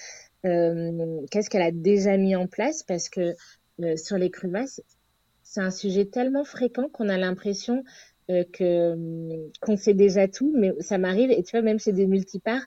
Euh, 0.47 1.21
Qu'est-ce 1.33 1.51
qu'elle 1.51 1.63
a 1.63 1.73
déjà 1.73 2.17
mis 2.17 2.37
en 2.37 2.47
place? 2.47 2.85
Parce 2.85 3.09
que 3.09 3.35
euh, 3.83 3.97
sur 3.97 4.19
les 4.19 4.31
crevasses, 4.31 4.81
c'est 5.43 5.61
un 5.61 5.73
sujet 5.73 6.05
tellement 6.05 6.45
fréquent 6.45 6.89
qu'on 6.93 7.09
a 7.09 7.19
l'impression 7.19 7.83
que 8.53 9.51
qu'on 9.61 9.77
sait 9.77 9.95
déjà 9.95 10.29
tout, 10.29 10.55
mais 10.57 10.71
ça 10.79 10.99
m'arrive 10.99 11.33
et 11.33 11.43
tu 11.43 11.51
vois 11.51 11.63
même 11.63 11.81
chez 11.81 11.93
des 11.93 12.07
multipares, 12.07 12.65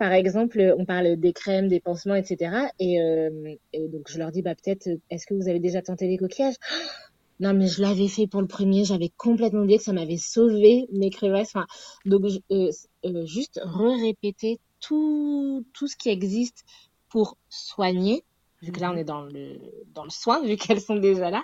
par 0.00 0.12
exemple, 0.12 0.74
on 0.78 0.86
parle 0.86 1.16
des 1.16 1.34
crèmes, 1.34 1.68
des 1.68 1.78
pansements, 1.78 2.14
etc. 2.14 2.68
Euh, 2.80 3.54
et, 3.74 3.88
donc 3.88 4.08
je 4.08 4.16
leur 4.16 4.32
dis, 4.32 4.40
bah 4.40 4.54
peut-être, 4.54 4.88
est-ce 5.10 5.26
que 5.26 5.34
vous 5.34 5.46
avez 5.46 5.60
déjà 5.60 5.82
tenté 5.82 6.08
les 6.08 6.16
coquillages? 6.16 6.56
Non, 7.38 7.54
mais 7.54 7.68
je 7.68 7.80
l'avais 7.80 8.08
fait 8.08 8.26
pour 8.26 8.42
le 8.42 8.46
premier. 8.46 8.84
J'avais 8.84 9.08
complètement 9.16 9.60
oublié 9.60 9.78
que 9.78 9.84
ça 9.84 9.94
m'avait 9.94 10.18
sauvé 10.18 10.86
mes 10.92 11.08
crevasses. 11.08 11.56
Enfin, 11.56 11.66
donc 12.04 12.22
euh, 12.52 12.70
euh, 13.06 13.24
juste 13.24 13.58
re-répéter 13.64 14.60
tout 14.78 15.64
tout 15.72 15.86
ce 15.86 15.96
qui 15.96 16.10
existe 16.10 16.64
pour 17.08 17.38
soigner. 17.48 18.24
Vu 18.60 18.72
que 18.72 18.80
là 18.80 18.92
on 18.92 18.96
est 18.98 19.04
dans 19.04 19.22
le 19.22 19.58
dans 19.94 20.04
le 20.04 20.10
soin, 20.10 20.42
vu 20.42 20.56
qu'elles 20.58 20.82
sont 20.82 20.96
déjà 20.96 21.30
là. 21.30 21.42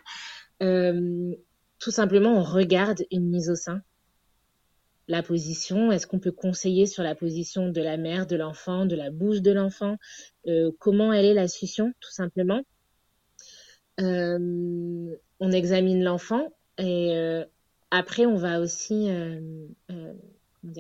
tout 1.79 1.91
simplement, 1.91 2.35
on 2.35 2.43
regarde 2.43 3.07
une 3.11 3.31
mise 3.31 3.49
au 3.49 3.57
sein 3.57 3.81
la 5.09 5.23
position. 5.23 5.93
Est-ce 5.93 6.07
qu'on 6.07 6.19
peut 6.19 6.33
conseiller 6.33 6.87
sur 6.87 7.03
la 7.03 7.15
position 7.15 7.69
de 7.69 7.81
la 7.81 7.97
mère, 7.97 8.27
de 8.27 8.37
l'enfant, 8.37 8.87
de 8.87 8.97
la 8.97 9.11
bouche 9.11 9.41
de 9.41 9.53
l'enfant? 9.53 9.97
Euh, 10.47 10.71
Comment 10.79 11.13
elle 11.13 11.27
est 11.27 11.35
la 11.35 11.49
succion, 11.49 11.93
tout 12.01 12.13
simplement? 12.13 12.63
Euh, 14.01 15.17
On 15.41 15.53
examine 15.53 16.03
l'enfant 16.03 16.49
et 16.79 17.17
euh, 17.17 17.45
après, 17.91 18.27
on 18.27 18.37
va 18.37 18.61
aussi 18.61 19.09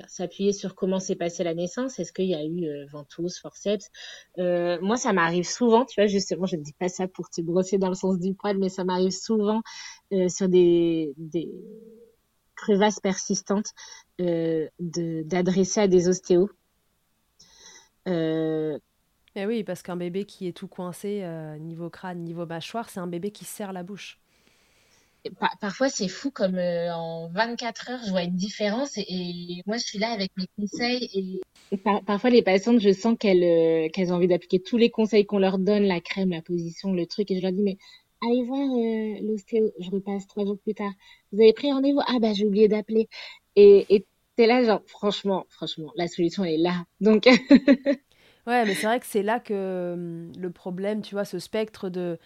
s'appuyer 0.09 0.53
sur 0.53 0.74
comment 0.74 0.99
s'est 0.99 1.14
passée 1.14 1.45
la 1.45 1.55
naissance. 1.55 2.01
Est-ce 2.01 2.12
qu'il 2.12 2.27
y 2.27 2.35
a 2.35 2.45
eu 2.45 2.85
ventouse, 2.91 3.39
forceps? 3.39 3.91
Moi, 4.37 4.97
ça 4.97 5.12
m'arrive 5.12 5.49
souvent, 5.49 5.85
tu 5.85 6.01
vois, 6.01 6.09
justement, 6.09 6.47
je 6.47 6.57
ne 6.57 6.62
dis 6.62 6.72
pas 6.72 6.89
ça 6.89 7.07
pour 7.07 7.31
te 7.31 7.41
brosser 7.41 7.79
dans 7.79 7.89
le 7.89 7.95
sens 7.95 8.18
du 8.18 8.35
poil, 8.35 8.59
mais 8.59 8.68
ça 8.68 8.83
m'arrive 8.83 9.12
souvent 9.12 9.62
sur 10.29 10.49
des, 10.49 11.14
des 11.16 11.49
crevasses 12.57 13.00
persistantes 13.00 13.72
euh, 14.20 14.66
d'adresser 14.80 15.80
à 15.80 15.88
des 15.88 16.09
ostéos. 16.09 16.50
Euh, 18.09 18.78
eh 19.34 19.46
oui, 19.46 19.62
parce 19.62 19.82
qu'un 19.82 19.96
bébé 19.96 20.24
qui 20.24 20.48
est 20.48 20.52
tout 20.52 20.68
coincé, 20.68 21.20
euh, 21.22 21.59
niveau 21.59 21.90
crâne, 21.90 22.24
niveau 22.24 22.46
mâchoire, 22.46 22.88
c'est 22.88 23.00
un 23.00 23.07
bébé 23.07 23.30
qui 23.30 23.44
serre 23.44 23.72
la 23.72 23.82
bouche. 23.82 24.18
parfois, 25.61 25.88
c'est 25.88 26.09
fou 26.09 26.30
comme 26.30 26.57
en 26.59 27.28
24 27.28 27.90
heures, 27.90 28.00
je 28.07 28.11
vois 28.11 28.22
une 28.22 28.36
différence 28.36 28.96
et, 28.96 29.62
moi, 29.66 29.76
je 29.76 29.84
suis 29.84 29.98
là 29.98 30.11
avec 30.11 30.30
mes 30.36 30.46
conseils 30.59 31.40
et, 31.72 31.78
parfois, 32.07 32.30
les 32.30 32.42
patientes, 32.42 32.80
je 32.80 32.92
sens 32.92 33.16
qu'elles 33.18 33.90
qu'elles 33.90 34.12
ont 34.12 34.16
envie 34.16 34.28
d'appliquer 34.28 34.61
tous 34.61 34.78
les 34.78 34.90
conseils 34.90 35.26
qu'on 35.26 35.38
leur 35.40 35.59
donne, 35.59 35.82
la 35.82 36.00
crème, 36.00 36.30
la 36.30 36.42
position, 36.42 36.92
le 36.92 37.07
truc, 37.07 37.30
et 37.30 37.36
je 37.36 37.42
leur 37.42 37.52
dis, 37.52 37.62
mais 37.62 37.76
allez 38.22 38.42
voir 38.42 38.66
l'ostéo, 39.22 39.72
je 39.78 39.90
repasse 39.90 40.26
trois 40.26 40.44
jours 40.44 40.58
plus 40.58 40.74
tard. 40.74 40.92
Vous 41.32 41.40
avez 41.40 41.52
pris 41.52 41.72
rendez-vous? 41.72 42.00
Ah 42.06 42.18
bah 42.20 42.32
j'ai 42.32 42.46
oublié 42.46 42.68
d'appeler. 42.68 43.08
Et, 43.56 44.06
t'es 44.36 44.46
là, 44.46 44.62
genre, 44.62 44.82
franchement, 44.86 45.46
franchement, 45.48 45.92
la 45.96 46.08
solution 46.08 46.44
est 46.44 46.58
là. 46.58 46.84
Donc. 47.00 47.24
ouais, 48.46 48.64
mais 48.64 48.74
c'est 48.74 48.86
vrai 48.86 49.00
que 49.00 49.06
c'est 49.06 49.22
là 49.22 49.40
que 49.40 49.94
hum, 49.94 50.32
le 50.38 50.50
problème, 50.50 51.02
tu 51.02 51.14
vois, 51.14 51.24
ce 51.24 51.38
spectre 51.38 51.88
de. 51.88 52.18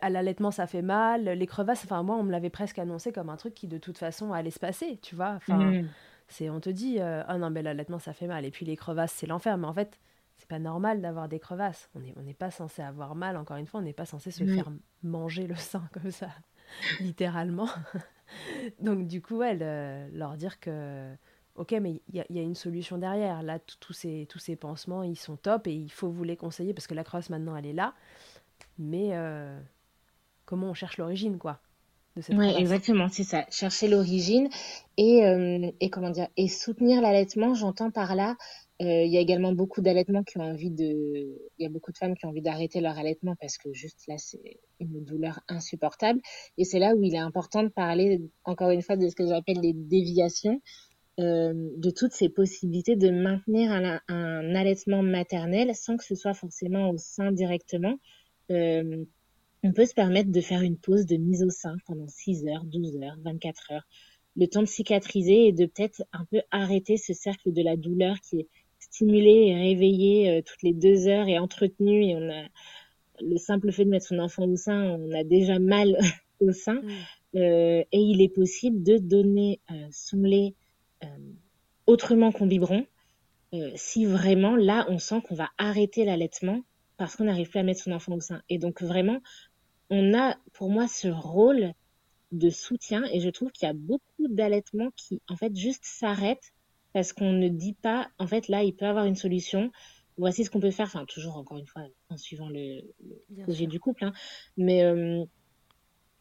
à 0.00 0.10
l'allaitement, 0.10 0.50
ça 0.50 0.66
fait 0.66 0.82
mal. 0.82 1.24
Les 1.24 1.46
crevasses, 1.46 1.84
enfin, 1.84 2.02
moi, 2.02 2.16
on 2.16 2.22
me 2.22 2.32
l'avait 2.32 2.50
presque 2.50 2.78
annoncé 2.78 3.12
comme 3.12 3.30
un 3.30 3.36
truc 3.36 3.54
qui, 3.54 3.66
de 3.66 3.78
toute 3.78 3.98
façon, 3.98 4.32
allait 4.32 4.50
se 4.50 4.60
passer, 4.60 4.98
tu 5.02 5.14
vois. 5.14 5.32
Enfin, 5.36 5.58
mmh. 5.58 5.88
c'est, 6.28 6.50
on 6.50 6.60
te 6.60 6.70
dit, 6.70 6.96
euh, 6.98 7.22
ah 7.26 7.38
non, 7.38 7.50
mais 7.50 7.62
l'allaitement, 7.62 7.98
ça 7.98 8.12
fait 8.12 8.26
mal. 8.26 8.44
Et 8.44 8.50
puis 8.50 8.64
les 8.64 8.76
crevasses, 8.76 9.12
c'est 9.12 9.26
l'enfer. 9.26 9.58
Mais 9.58 9.66
en 9.66 9.74
fait, 9.74 9.98
pas 10.50 10.58
normal 10.58 11.00
d'avoir 11.00 11.28
des 11.28 11.38
crevasses. 11.38 11.88
On 11.94 12.00
n'est 12.00 12.12
on 12.16 12.32
pas 12.32 12.50
censé 12.50 12.82
avoir 12.82 13.14
mal, 13.14 13.36
encore 13.36 13.56
une 13.56 13.66
fois, 13.66 13.78
on 13.78 13.84
n'est 13.84 13.92
pas 13.92 14.04
censé 14.04 14.32
se 14.32 14.44
faire 14.44 14.70
manger 15.04 15.46
le 15.46 15.54
sein 15.54 15.88
comme 15.92 16.10
ça, 16.10 16.28
littéralement. 16.98 17.68
Donc, 18.80 19.06
du 19.06 19.22
coup, 19.22 19.42
elle, 19.42 20.10
leur 20.12 20.36
dire 20.36 20.58
que, 20.58 21.14
ok, 21.54 21.70
mais 21.80 22.02
il 22.12 22.24
y, 22.28 22.38
a 22.38 22.42
une 22.42 22.56
solution 22.56 22.98
derrière. 22.98 23.44
Là, 23.44 23.60
tous 23.60 23.92
ces, 23.92 24.26
tous 24.28 24.40
ces 24.40 24.56
pansements, 24.56 25.04
ils 25.04 25.16
sont 25.16 25.36
top 25.36 25.68
et 25.68 25.72
il 25.72 25.90
faut 25.90 26.10
vous 26.10 26.24
les 26.24 26.36
conseiller 26.36 26.74
parce 26.74 26.88
que 26.88 26.94
la 26.94 27.04
crevasse, 27.04 27.30
maintenant, 27.30 27.54
elle 27.56 27.66
est 27.66 27.72
là. 27.72 27.94
Mais 28.76 29.10
euh, 29.12 29.56
comment 30.46 30.70
on 30.70 30.74
cherche 30.74 30.98
l'origine, 30.98 31.38
quoi 31.38 31.60
de 32.16 32.22
cette 32.22 32.36
exactement, 32.58 33.08
c'est 33.08 33.22
ça. 33.22 33.46
Chercher 33.50 33.86
l'origine 33.86 34.48
et, 34.96 35.24
euh, 35.24 35.70
et 35.78 35.90
comment 35.90 36.10
dire 36.10 36.26
et 36.36 36.48
soutenir 36.48 37.00
l'allaitement. 37.00 37.54
J'entends 37.54 37.92
par 37.92 38.16
là, 38.16 38.36
il 38.80 39.12
y 39.12 39.18
a 39.18 39.20
également 39.20 39.52
beaucoup 39.52 39.82
d'allaitements 39.82 40.22
qui 40.22 40.38
ont 40.38 40.42
envie 40.42 40.70
de, 40.70 41.38
il 41.58 41.62
y 41.62 41.66
a 41.66 41.68
beaucoup 41.68 41.92
de 41.92 41.98
femmes 41.98 42.16
qui 42.16 42.24
ont 42.24 42.30
envie 42.30 42.40
d'arrêter 42.40 42.80
leur 42.80 42.98
allaitement 42.98 43.36
parce 43.38 43.58
que 43.58 43.72
juste 43.74 44.06
là 44.08 44.16
c'est 44.16 44.58
une 44.80 45.04
douleur 45.04 45.40
insupportable. 45.48 46.20
Et 46.56 46.64
c'est 46.64 46.78
là 46.78 46.94
où 46.94 47.02
il 47.04 47.14
est 47.14 47.18
important 47.18 47.62
de 47.62 47.68
parler 47.68 48.22
encore 48.44 48.70
une 48.70 48.80
fois 48.80 48.96
de 48.96 49.08
ce 49.08 49.14
que 49.14 49.26
j'appelle 49.26 49.60
les 49.60 49.74
déviations. 49.74 50.60
Euh, 51.18 51.52
de 51.76 51.90
toutes 51.90 52.12
ces 52.12 52.30
possibilités 52.30 52.96
de 52.96 53.10
maintenir 53.10 53.72
un, 53.72 54.00
un, 54.08 54.54
allaitement 54.54 55.02
maternel 55.02 55.74
sans 55.74 55.98
que 55.98 56.04
ce 56.04 56.14
soit 56.14 56.32
forcément 56.32 56.88
au 56.88 56.96
sein 56.96 57.30
directement. 57.32 57.96
Euh, 58.50 59.04
on 59.62 59.72
peut 59.72 59.84
se 59.84 59.92
permettre 59.92 60.30
de 60.30 60.40
faire 60.40 60.62
une 60.62 60.78
pause 60.78 61.04
de 61.04 61.16
mise 61.16 61.42
au 61.42 61.50
sein 61.50 61.76
pendant 61.84 62.08
6 62.08 62.46
heures, 62.46 62.64
12 62.64 62.96
heures, 63.02 63.16
24 63.22 63.72
heures, 63.72 63.86
le 64.36 64.46
temps 64.46 64.62
de 64.62 64.66
cicatriser 64.66 65.48
et 65.48 65.52
de 65.52 65.66
peut-être 65.66 66.02
un 66.12 66.24
peu 66.24 66.40
arrêter 66.50 66.96
ce 66.96 67.12
cercle 67.12 67.52
de 67.52 67.62
la 67.62 67.76
douleur 67.76 68.16
qui 68.20 68.40
est 68.40 68.48
stimulé 68.90 69.48
et 69.48 69.54
réveillé 69.54 70.30
euh, 70.30 70.42
toutes 70.42 70.62
les 70.62 70.72
deux 70.72 71.08
heures 71.08 71.28
et 71.28 71.38
entretenu 71.38 72.04
et 72.04 72.16
on 72.16 72.30
a 72.30 72.44
le 73.22 73.36
simple 73.36 73.70
fait 73.70 73.84
de 73.84 73.90
mettre 73.90 74.06
son 74.06 74.18
enfant 74.18 74.44
au 74.44 74.56
sein, 74.56 74.82
on 74.82 75.12
a 75.12 75.24
déjà 75.24 75.58
mal 75.58 75.98
au 76.40 76.52
sein. 76.52 76.80
Mm. 76.82 76.88
Euh, 77.36 77.84
et 77.92 77.98
il 77.98 78.20
est 78.22 78.34
possible 78.34 78.82
de 78.82 78.98
donner 78.98 79.60
euh, 79.70 79.86
son 79.92 80.22
lait 80.22 80.54
autrement 81.86 82.30
qu'en 82.30 82.46
biberon 82.46 82.84
euh, 83.52 83.72
si 83.74 84.04
vraiment 84.04 84.54
là 84.54 84.86
on 84.88 84.98
sent 84.98 85.22
qu'on 85.22 85.34
va 85.34 85.50
arrêter 85.58 86.04
l'allaitement 86.04 86.62
parce 86.96 87.16
qu'on 87.16 87.24
n'arrive 87.24 87.48
plus 87.48 87.58
à 87.58 87.62
mettre 87.62 87.82
son 87.82 87.92
enfant 87.92 88.14
au 88.14 88.20
sein. 88.20 88.42
Et 88.48 88.58
donc 88.58 88.82
vraiment, 88.82 89.20
on 89.88 90.14
a 90.14 90.36
pour 90.52 90.70
moi 90.70 90.86
ce 90.86 91.08
rôle 91.08 91.72
de 92.30 92.50
soutien 92.50 93.02
et 93.12 93.20
je 93.20 93.28
trouve 93.28 93.50
qu'il 93.50 93.66
y 93.66 93.70
a 93.70 93.74
beaucoup 93.74 94.28
d'allaitements 94.28 94.90
qui 94.94 95.20
en 95.28 95.36
fait 95.36 95.56
juste 95.56 95.84
s'arrêtent 95.84 96.52
parce 96.92 97.12
qu'on 97.12 97.32
ne 97.32 97.48
dit 97.48 97.74
pas 97.74 98.08
en 98.18 98.26
fait 98.26 98.48
là 98.48 98.62
il 98.62 98.74
peut 98.74 98.86
avoir 98.86 99.04
une 99.04 99.16
solution 99.16 99.70
voici 100.18 100.44
ce 100.44 100.50
qu'on 100.50 100.60
peut 100.60 100.70
faire 100.70 100.86
enfin 100.86 101.04
toujours 101.06 101.36
encore 101.36 101.58
une 101.58 101.66
fois 101.66 101.82
en 102.08 102.16
suivant 102.16 102.48
le, 102.48 102.82
le 103.00 103.42
projet 103.44 103.66
du 103.66 103.80
couple 103.80 104.04
hein. 104.04 104.12
mais 104.56 104.84
euh, 104.84 105.24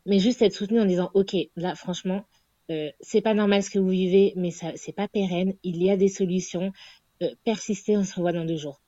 mais 0.05 0.19
juste 0.19 0.41
être 0.41 0.53
soutenu 0.53 0.79
en 0.79 0.85
disant 0.85 1.11
ok 1.13 1.35
là 1.55 1.75
franchement 1.75 2.25
euh, 2.71 2.89
c'est 3.01 3.21
pas 3.21 3.33
normal 3.33 3.63
ce 3.63 3.69
que 3.69 3.79
vous 3.79 3.89
vivez 3.89 4.33
mais 4.35 4.51
ça 4.51 4.71
c'est 4.75 4.93
pas 4.93 5.07
pérenne 5.07 5.53
il 5.63 5.81
y 5.81 5.89
a 5.89 5.97
des 5.97 6.09
solutions 6.09 6.71
euh, 7.21 7.33
persister 7.43 7.97
on 7.97 8.03
se 8.03 8.15
revoit 8.15 8.33
dans 8.33 8.45
deux 8.45 8.57
jours 8.57 8.81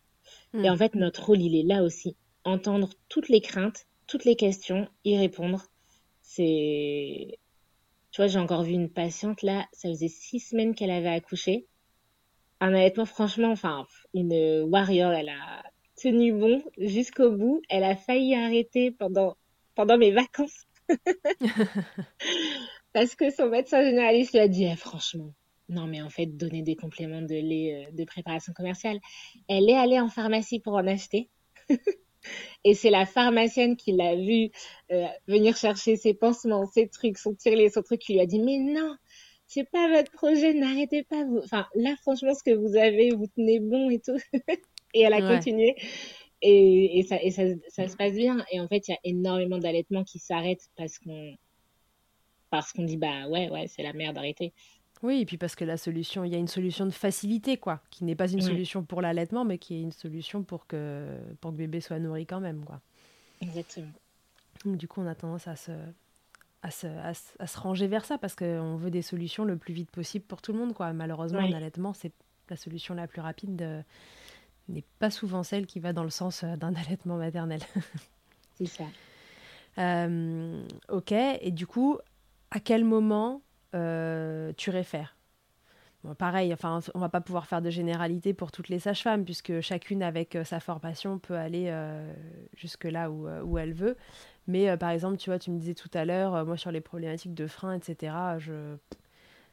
et 0.53 0.69
en 0.69 0.75
hmm. 0.75 0.77
fait 0.77 0.95
notre 0.95 1.25
rôle 1.25 1.41
il 1.41 1.55
est 1.55 1.63
là 1.63 1.83
aussi 1.83 2.15
entendre 2.43 2.89
toutes 3.09 3.29
les 3.29 3.41
craintes 3.41 3.85
toutes 4.11 4.25
les 4.25 4.35
questions, 4.35 4.89
y 5.05 5.17
répondre. 5.17 5.65
C'est. 6.21 7.39
Tu 8.11 8.21
vois, 8.21 8.27
j'ai 8.27 8.39
encore 8.39 8.63
vu 8.63 8.73
une 8.73 8.89
patiente 8.89 9.41
là, 9.41 9.65
ça 9.71 9.87
faisait 9.87 10.09
six 10.09 10.41
semaines 10.41 10.75
qu'elle 10.75 10.91
avait 10.91 11.07
accouché. 11.07 11.65
Un 12.61 12.73
allaitement, 12.73 13.05
franchement, 13.05 13.51
enfin, 13.51 13.87
une 14.13 14.63
warrior, 14.69 15.11
elle 15.11 15.29
a 15.29 15.63
tenu 16.01 16.31
bon 16.31 16.63
jusqu'au 16.77 17.31
bout. 17.31 17.61
Elle 17.69 17.83
a 17.83 17.95
failli 17.95 18.35
arrêter 18.35 18.91
pendant, 18.91 19.35
pendant 19.75 19.97
mes 19.97 20.11
vacances. 20.11 20.65
Parce 22.93 23.15
que 23.15 23.31
son 23.31 23.49
médecin 23.49 23.83
généraliste 23.83 24.33
lui 24.33 24.39
a 24.39 24.47
dit, 24.47 24.65
eh, 24.65 24.75
franchement, 24.75 25.33
non, 25.69 25.87
mais 25.87 26.01
en 26.01 26.09
fait, 26.09 26.25
donner 26.25 26.61
des 26.61 26.75
compléments 26.75 27.21
de 27.21 27.35
lait 27.35 27.85
euh, 27.87 27.91
de 27.93 28.03
préparation 28.03 28.53
commerciale. 28.53 28.99
Elle 29.47 29.69
est 29.69 29.77
allée 29.77 29.99
en 29.99 30.09
pharmacie 30.09 30.59
pour 30.59 30.73
en 30.73 30.85
acheter. 30.85 31.29
Et 32.63 32.75
c'est 32.75 32.91
la 32.91 33.05
pharmacienne 33.05 33.75
qui 33.75 33.93
l'a 33.93 34.15
vu 34.15 34.51
euh, 34.91 35.07
venir 35.27 35.57
chercher 35.57 35.95
ses 35.95 36.13
pansements, 36.13 36.65
ses 36.67 36.87
trucs, 36.87 37.17
son 37.17 37.33
tirelet, 37.33 37.69
son 37.69 37.81
truc, 37.81 38.01
qui 38.01 38.13
lui 38.13 38.19
a 38.19 38.25
dit 38.27 38.39
mais 38.39 38.59
non, 38.59 38.95
c'est 39.51 39.69
pas 39.69 39.89
votre 39.89 40.11
projet, 40.11 40.53
n'arrêtez 40.53 41.03
pas. 41.03 41.25
Vous... 41.25 41.39
Enfin 41.39 41.67
là, 41.75 41.93
franchement, 42.01 42.33
ce 42.33 42.41
que 42.41 42.55
vous 42.55 42.77
avez, 42.77 43.11
vous 43.11 43.27
tenez 43.27 43.59
bon 43.59 43.89
et 43.89 43.99
tout. 43.99 44.17
et 44.93 45.01
elle 45.01 45.13
a 45.13 45.21
continué. 45.21 45.75
Et, 46.41 46.99
et, 46.99 47.03
ça, 47.03 47.21
et 47.21 47.31
ça, 47.31 47.43
ça, 47.67 47.89
se 47.89 47.97
passe 47.97 48.13
bien. 48.13 48.45
Et 48.51 48.61
en 48.61 48.67
fait, 48.69 48.87
il 48.87 48.91
y 48.91 48.93
a 48.93 48.99
énormément 49.03 49.57
d'allaitements 49.57 50.05
qui 50.05 50.19
s'arrêtent 50.19 50.69
parce 50.77 50.97
qu'on 50.99 51.35
parce 52.49 52.71
qu'on 52.71 52.83
dit 52.83 52.97
bah 52.97 53.27
ouais 53.27 53.49
ouais 53.49 53.67
c'est 53.67 53.83
la 53.83 53.91
merde 53.91 54.15
d'arrêter. 54.15 54.53
Oui, 55.03 55.21
et 55.21 55.25
puis 55.25 55.37
parce 55.37 55.55
que 55.55 55.65
la 55.65 55.77
solution, 55.77 56.23
il 56.23 56.31
y 56.31 56.35
a 56.35 56.37
une 56.37 56.47
solution 56.47 56.85
de 56.85 56.91
facilité, 56.91 57.57
quoi, 57.57 57.81
qui 57.89 58.05
n'est 58.05 58.15
pas 58.15 58.31
une 58.31 58.41
solution 58.41 58.83
pour 58.83 59.01
l'allaitement, 59.01 59.43
mais 59.43 59.57
qui 59.57 59.73
est 59.75 59.81
une 59.81 59.91
solution 59.91 60.43
pour 60.43 60.67
que, 60.67 61.17
pour 61.41 61.51
que 61.51 61.55
bébé 61.57 61.81
soit 61.81 61.97
nourri 61.97 62.27
quand 62.27 62.39
même, 62.39 62.63
quoi. 62.63 62.79
Exactement. 63.41 63.91
Donc, 64.63 64.77
du 64.77 64.87
coup, 64.87 65.01
on 65.01 65.07
a 65.07 65.15
tendance 65.15 65.47
à 65.47 65.55
se, 65.55 65.71
à 66.63 66.71
se, 66.71 66.87
à 66.87 67.47
se, 67.47 67.59
ranger 67.59 67.87
vers 67.87 68.05
ça 68.05 68.17
parce 68.17 68.35
qu'on 68.35 68.75
veut 68.75 68.91
des 68.91 69.01
solutions 69.01 69.45
le 69.45 69.57
plus 69.57 69.73
vite 69.73 69.91
possible 69.91 70.25
pour 70.25 70.41
tout 70.41 70.53
le 70.53 70.59
monde, 70.59 70.73
quoi. 70.73 70.93
Malheureusement, 70.93 71.39
un 71.39 71.53
allaitement, 71.53 71.93
c'est 71.93 72.11
la 72.49 72.55
solution 72.55 72.93
la 72.93 73.07
plus 73.07 73.21
rapide 73.21 73.83
n'est 74.71 74.83
pas 74.99 75.09
souvent 75.09 75.43
celle 75.43 75.65
qui 75.65 75.79
va 75.79 75.93
dans 75.93 76.03
le 76.03 76.09
sens 76.09 76.43
euh, 76.43 76.55
d'un 76.55 76.73
allaitement 76.85 77.17
maternel. 77.17 77.61
c'est 78.55 78.65
ça. 78.65 78.85
Euh, 79.77 80.65
ok, 80.89 81.11
et 81.11 81.51
du 81.51 81.65
coup, 81.67 81.97
à 82.49 82.59
quel 82.59 82.83
moment 82.83 83.41
euh, 83.73 84.51
tu 84.57 84.69
réfères? 84.69 85.15
Pareil, 86.17 86.53
enfin, 86.53 86.79
on 86.95 86.99
va 86.99 87.09
pas 87.09 87.21
pouvoir 87.21 87.45
faire 87.45 87.61
de 87.61 87.69
généralité 87.69 88.33
pour 88.33 88.51
toutes 88.51 88.69
les 88.69 88.79
sages-femmes, 88.79 89.23
puisque 89.23 89.61
chacune 89.61 90.03
avec 90.03 90.35
euh, 90.35 90.43
sa 90.43 90.59
formation 90.59 91.19
peut 91.19 91.35
aller 91.35 91.65
euh, 91.67 92.11
jusque 92.55 92.85
là 92.85 93.11
où, 93.11 93.27
où, 93.27 93.57
elle 93.57 93.73
veut. 93.73 93.97
Mais 94.47 94.75
par 94.77 94.89
exemple, 94.89 95.17
tu 95.17 95.29
vois, 95.29 95.39
tu 95.39 95.51
me 95.51 95.59
disais 95.59 95.75
tout 95.75 95.91
à 95.93 96.03
l'heure, 96.03 96.45
moi 96.45 96.57
sur 96.57 96.71
les 96.71 96.81
problématiques 96.81 97.35
de 97.35 97.45
frein, 97.47 97.73
etc., 97.73 98.13
je... 98.39 98.75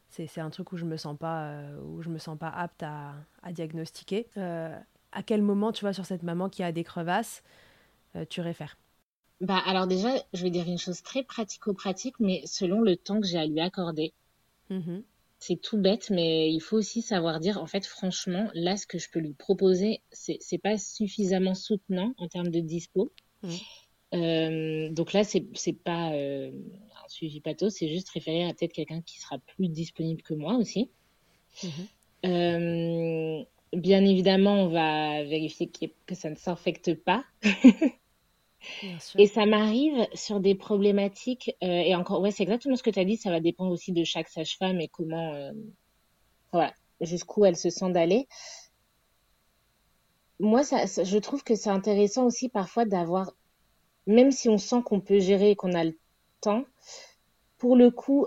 c'est 0.08 0.40
un 0.40 0.50
truc 0.50 0.72
où 0.72 0.78
je 0.78 0.86
me 0.86 0.96
sens 0.96 1.16
pas, 1.18 1.60
où 1.84 2.00
je 2.00 2.08
me 2.08 2.18
sens 2.18 2.38
pas 2.38 2.48
apte 2.48 2.82
à, 2.82 3.14
à 3.42 3.52
diagnostiquer. 3.52 4.26
à 4.36 5.22
quel 5.24 5.42
moment, 5.42 5.72
tu 5.72 5.82
vois, 5.82 5.92
sur 5.92 6.06
cette 6.06 6.22
maman 6.22 6.48
qui 6.48 6.62
a 6.62 6.72
des 6.72 6.84
crevasses, 6.84 7.42
tu 8.30 8.40
réfères? 8.40 8.78
Bah, 9.40 9.58
alors 9.66 9.86
déjà, 9.86 10.08
je 10.32 10.42
vais 10.42 10.50
dire 10.50 10.66
une 10.66 10.78
chose 10.78 11.02
très 11.02 11.22
pratico-pratique, 11.22 12.18
mais 12.18 12.42
selon 12.46 12.80
le 12.80 12.96
temps 12.96 13.20
que 13.20 13.26
j'ai 13.26 13.38
à 13.38 13.46
lui 13.46 13.60
accorder. 13.60 14.12
Mmh 14.70 15.02
c'est 15.38 15.60
tout 15.60 15.78
bête, 15.78 16.10
mais 16.10 16.52
il 16.52 16.60
faut 16.60 16.76
aussi 16.76 17.00
savoir 17.00 17.38
dire, 17.40 17.62
en 17.62 17.66
fait, 17.66 17.86
franchement, 17.86 18.50
là, 18.54 18.76
ce 18.76 18.86
que 18.86 18.98
je 18.98 19.08
peux 19.10 19.20
lui 19.20 19.34
proposer, 19.34 20.00
c'est, 20.10 20.58
pas 20.62 20.78
suffisamment 20.78 21.54
soutenant 21.54 22.12
en 22.18 22.28
termes 22.28 22.50
de 22.50 22.60
dispo. 22.60 23.12
Mmh. 23.42 23.48
Euh, 24.14 24.90
donc 24.90 25.12
là, 25.12 25.22
c'est, 25.22 25.42
pas 25.84 26.12
euh, 26.12 26.50
un 26.50 27.08
suivi 27.08 27.40
pathos, 27.40 27.70
c'est 27.70 27.88
juste 27.88 28.08
référer 28.10 28.44
à 28.44 28.54
peut-être 28.54 28.72
quelqu'un 28.72 29.00
qui 29.02 29.20
sera 29.20 29.38
plus 29.38 29.68
disponible 29.68 30.22
que 30.22 30.34
moi 30.34 30.54
aussi. 30.56 30.90
Mmh 31.62 31.68
euh, 32.26 33.44
bien 33.72 34.04
évidemment, 34.04 34.64
on 34.64 34.68
va 34.68 35.22
vérifier 35.22 35.70
que 36.06 36.14
ça 36.16 36.30
ne 36.30 36.34
s'infecte 36.34 36.94
pas. 36.94 37.24
Et 39.16 39.26
ça 39.26 39.46
m'arrive 39.46 40.06
sur 40.14 40.40
des 40.40 40.54
problématiques, 40.54 41.54
euh, 41.62 41.66
et 41.66 41.94
encore, 41.94 42.20
ouais, 42.20 42.30
c'est 42.30 42.42
exactement 42.42 42.76
ce 42.76 42.82
que 42.82 42.90
tu 42.90 42.98
as 42.98 43.04
dit, 43.04 43.16
ça 43.16 43.30
va 43.30 43.40
dépendre 43.40 43.72
aussi 43.72 43.92
de 43.92 44.04
chaque 44.04 44.28
sage-femme 44.28 44.80
et 44.80 44.88
comment, 44.88 45.34
euh, 45.34 45.52
voilà, 46.52 46.72
jusqu'où 47.00 47.44
elle 47.44 47.56
se 47.56 47.70
sent 47.70 47.90
d'aller. 47.90 48.26
Moi, 50.40 50.62
ça, 50.62 50.84
je 50.86 51.18
trouve 51.18 51.42
que 51.42 51.54
c'est 51.54 51.70
intéressant 51.70 52.24
aussi 52.24 52.48
parfois 52.48 52.84
d'avoir, 52.84 53.32
même 54.06 54.30
si 54.30 54.48
on 54.48 54.58
sent 54.58 54.82
qu'on 54.84 55.00
peut 55.00 55.18
gérer 55.18 55.50
et 55.50 55.56
qu'on 55.56 55.72
a 55.72 55.84
le 55.84 55.98
temps, 56.40 56.64
pour 57.58 57.74
le 57.74 57.90
coup, 57.90 58.26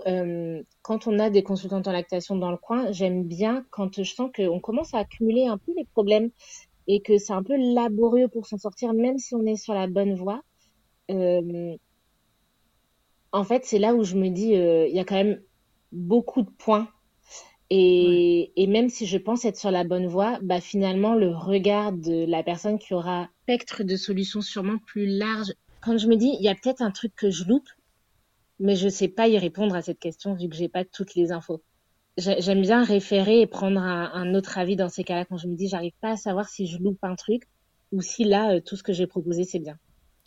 quand 0.82 1.06
on 1.06 1.18
a 1.18 1.30
des 1.30 1.42
consultantes 1.42 1.88
en 1.88 1.92
lactation 1.92 2.36
dans 2.36 2.50
le 2.50 2.58
coin, 2.58 2.92
j'aime 2.92 3.24
bien 3.24 3.64
quand 3.70 4.02
je 4.02 4.14
sens 4.14 4.30
qu'on 4.36 4.60
commence 4.60 4.92
à 4.92 4.98
accumuler 4.98 5.46
un 5.46 5.56
peu 5.56 5.72
les 5.74 5.86
problèmes 5.86 6.30
et 6.92 7.00
que 7.00 7.16
c'est 7.16 7.32
un 7.32 7.42
peu 7.42 7.56
laborieux 7.56 8.28
pour 8.28 8.46
s'en 8.46 8.58
sortir, 8.58 8.92
même 8.92 9.16
si 9.16 9.34
on 9.34 9.46
est 9.46 9.56
sur 9.56 9.72
la 9.72 9.86
bonne 9.86 10.14
voie. 10.14 10.42
Euh, 11.10 11.74
en 13.32 13.44
fait, 13.44 13.64
c'est 13.64 13.78
là 13.78 13.94
où 13.94 14.04
je 14.04 14.14
me 14.14 14.28
dis, 14.28 14.54
euh, 14.54 14.86
il 14.86 14.94
y 14.94 15.00
a 15.00 15.04
quand 15.04 15.14
même 15.14 15.40
beaucoup 15.90 16.42
de 16.42 16.50
points. 16.50 16.88
Et, 17.70 18.52
et, 18.56 18.66
même 18.66 18.90
si 18.90 19.06
je 19.06 19.16
pense 19.16 19.46
être 19.46 19.56
sur 19.56 19.70
la 19.70 19.84
bonne 19.84 20.06
voie, 20.06 20.38
bah 20.42 20.60
finalement, 20.60 21.14
le 21.14 21.30
regard 21.30 21.92
de 21.92 22.26
la 22.26 22.42
personne 22.42 22.78
qui 22.78 22.92
aura 22.92 23.30
spectre 23.44 23.84
de 23.84 23.96
solutions 23.96 24.42
sûrement 24.42 24.76
plus 24.86 25.06
large. 25.06 25.54
Quand 25.80 25.96
je 25.96 26.06
me 26.08 26.16
dis, 26.16 26.36
il 26.38 26.44
y 26.44 26.50
a 26.50 26.54
peut-être 26.54 26.82
un 26.82 26.90
truc 26.90 27.14
que 27.16 27.30
je 27.30 27.44
loupe, 27.44 27.70
mais 28.60 28.76
je 28.76 28.90
sais 28.90 29.08
pas 29.08 29.28
y 29.28 29.38
répondre 29.38 29.74
à 29.74 29.80
cette 29.80 29.98
question 29.98 30.34
vu 30.34 30.50
que 30.50 30.54
j'ai 30.54 30.68
pas 30.68 30.84
toutes 30.84 31.14
les 31.14 31.32
infos 31.32 31.62
j'aime 32.18 32.60
bien 32.60 32.84
référer 32.84 33.40
et 33.40 33.46
prendre 33.46 33.80
un, 33.80 34.34
autre 34.34 34.58
avis 34.58 34.76
dans 34.76 34.88
ces 34.88 35.04
cas-là 35.04 35.24
quand 35.24 35.38
je 35.38 35.48
me 35.48 35.54
dis 35.54 35.68
j'arrive 35.68 35.94
pas 36.00 36.10
à 36.10 36.16
savoir 36.16 36.48
si 36.48 36.66
je 36.66 36.78
loupe 36.78 37.02
un 37.02 37.14
truc 37.14 37.48
ou 37.90 38.02
si 38.02 38.24
là 38.24 38.54
euh, 38.54 38.60
tout 38.60 38.76
ce 38.76 38.82
que 38.82 38.92
j'ai 38.92 39.06
proposé 39.06 39.44
c'est 39.44 39.58
bien. 39.58 39.78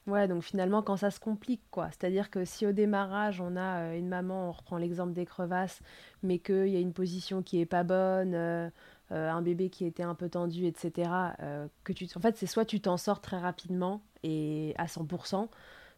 Ouais, 0.07 0.27
donc 0.27 0.43
finalement 0.43 0.81
quand 0.81 0.97
ça 0.97 1.11
se 1.11 1.19
complique 1.19 1.61
quoi, 1.71 1.89
c'est-à-dire 1.89 2.29
que 2.29 2.45
si 2.45 2.65
au 2.65 2.71
démarrage 2.71 3.41
on 3.41 3.55
a 3.55 3.81
euh, 3.81 3.97
une 3.97 4.07
maman, 4.07 4.49
on 4.49 4.51
reprend 4.51 4.77
l'exemple 4.77 5.13
des 5.13 5.25
crevasses, 5.25 5.81
mais 6.23 6.39
qu'il 6.39 6.67
y 6.67 6.75
a 6.75 6.79
une 6.79 6.93
position 6.93 7.41
qui 7.41 7.59
est 7.59 7.65
pas 7.65 7.83
bonne, 7.83 8.33
euh, 8.35 8.69
un 9.11 9.41
bébé 9.41 9.69
qui 9.69 9.85
était 9.85 10.03
un 10.03 10.15
peu 10.15 10.29
tendu, 10.29 10.65
etc. 10.65 11.35
que 11.83 11.93
tu, 11.93 12.07
en 12.15 12.19
fait 12.19 12.37
c'est 12.37 12.47
soit 12.47 12.65
tu 12.65 12.81
t'en 12.81 12.97
sors 12.97 13.21
très 13.21 13.37
rapidement 13.37 14.01
et 14.23 14.73
à 14.77 14.87
100%, 14.87 15.49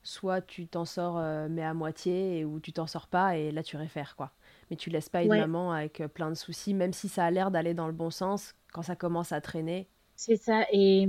soit 0.04 0.42
tu 0.42 0.68
t'en 0.68 0.84
sors 0.84 1.22
mais 1.50 1.64
à 1.64 1.74
moitié, 1.74 2.44
ou 2.44 2.60
tu 2.60 2.74
t'en 2.74 2.88
sors 2.88 3.08
pas 3.08 3.38
et 3.38 3.52
là 3.52 3.64
tu 3.64 3.78
réfères 3.78 4.18
quoi. 4.18 4.34
Mais 4.70 4.76
tu 4.76 4.90
laisses 4.90 5.10
pas 5.10 5.24
une 5.24 5.30
maman 5.30 5.72
avec 5.72 6.04
plein 6.14 6.30
de 6.30 6.36
soucis, 6.36 6.74
même 6.74 6.94
si 6.94 7.08
ça 7.08 7.26
a 7.26 7.32
l'air 7.32 7.52
d'aller 7.52 7.74
dans 7.74 7.88
le 7.88 7.94
bon 7.94 8.10
sens, 8.10 8.54
quand 8.74 8.82
ça 8.82 8.96
commence 8.96 9.32
à 9.32 9.42
traîner. 9.42 9.88
C'est 10.16 10.36
ça, 10.36 10.66
et, 10.72 11.08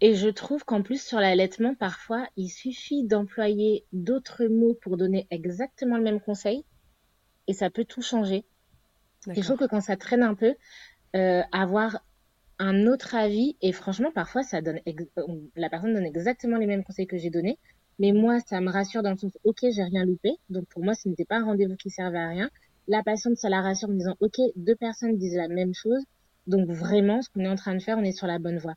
et 0.00 0.14
je 0.14 0.28
trouve 0.28 0.64
qu'en 0.64 0.82
plus 0.82 1.02
sur 1.02 1.20
l'allaitement, 1.20 1.74
parfois, 1.74 2.26
il 2.36 2.48
suffit 2.48 3.04
d'employer 3.04 3.84
d'autres 3.92 4.46
mots 4.46 4.74
pour 4.82 4.96
donner 4.96 5.26
exactement 5.30 5.96
le 5.96 6.02
même 6.02 6.20
conseil, 6.20 6.64
et 7.46 7.52
ça 7.52 7.70
peut 7.70 7.84
tout 7.84 8.02
changer. 8.02 8.44
Il 9.34 9.44
faut 9.44 9.56
que 9.56 9.64
quand 9.64 9.80
ça 9.80 9.96
traîne 9.96 10.22
un 10.22 10.34
peu, 10.34 10.54
euh, 11.14 11.42
avoir 11.52 11.98
un 12.58 12.86
autre 12.86 13.14
avis, 13.14 13.56
et 13.60 13.72
franchement, 13.72 14.10
parfois, 14.12 14.42
ça 14.42 14.62
donne 14.62 14.80
la 15.56 15.68
personne 15.68 15.94
donne 15.94 16.06
exactement 16.06 16.56
les 16.56 16.66
mêmes 16.66 16.84
conseils 16.84 17.06
que 17.06 17.18
j'ai 17.18 17.30
donnés, 17.30 17.58
mais 17.98 18.12
moi, 18.12 18.40
ça 18.40 18.60
me 18.60 18.70
rassure 18.70 19.02
dans 19.02 19.10
le 19.10 19.16
sens, 19.16 19.32
ok, 19.44 19.58
j'ai 19.62 19.82
rien 19.82 20.04
loupé, 20.04 20.32
donc 20.50 20.66
pour 20.66 20.84
moi, 20.84 20.94
ce 20.94 21.08
n'était 21.08 21.24
pas 21.24 21.38
un 21.38 21.44
rendez-vous 21.44 21.76
qui 21.76 21.90
servait 21.90 22.18
à 22.18 22.28
rien. 22.28 22.50
La 22.88 23.02
patiente, 23.02 23.36
ça 23.36 23.48
la 23.48 23.62
rassure 23.62 23.88
en 23.88 23.94
disant, 23.94 24.16
ok, 24.20 24.36
deux 24.56 24.76
personnes 24.76 25.16
disent 25.16 25.36
la 25.36 25.48
même 25.48 25.74
chose, 25.74 26.02
donc 26.46 26.68
vraiment, 26.68 27.22
ce 27.22 27.30
qu'on 27.30 27.40
est 27.40 27.48
en 27.48 27.56
train 27.56 27.74
de 27.74 27.80
faire, 27.80 27.98
on 27.98 28.04
est 28.04 28.12
sur 28.12 28.26
la 28.26 28.38
bonne 28.38 28.58
voie. 28.58 28.74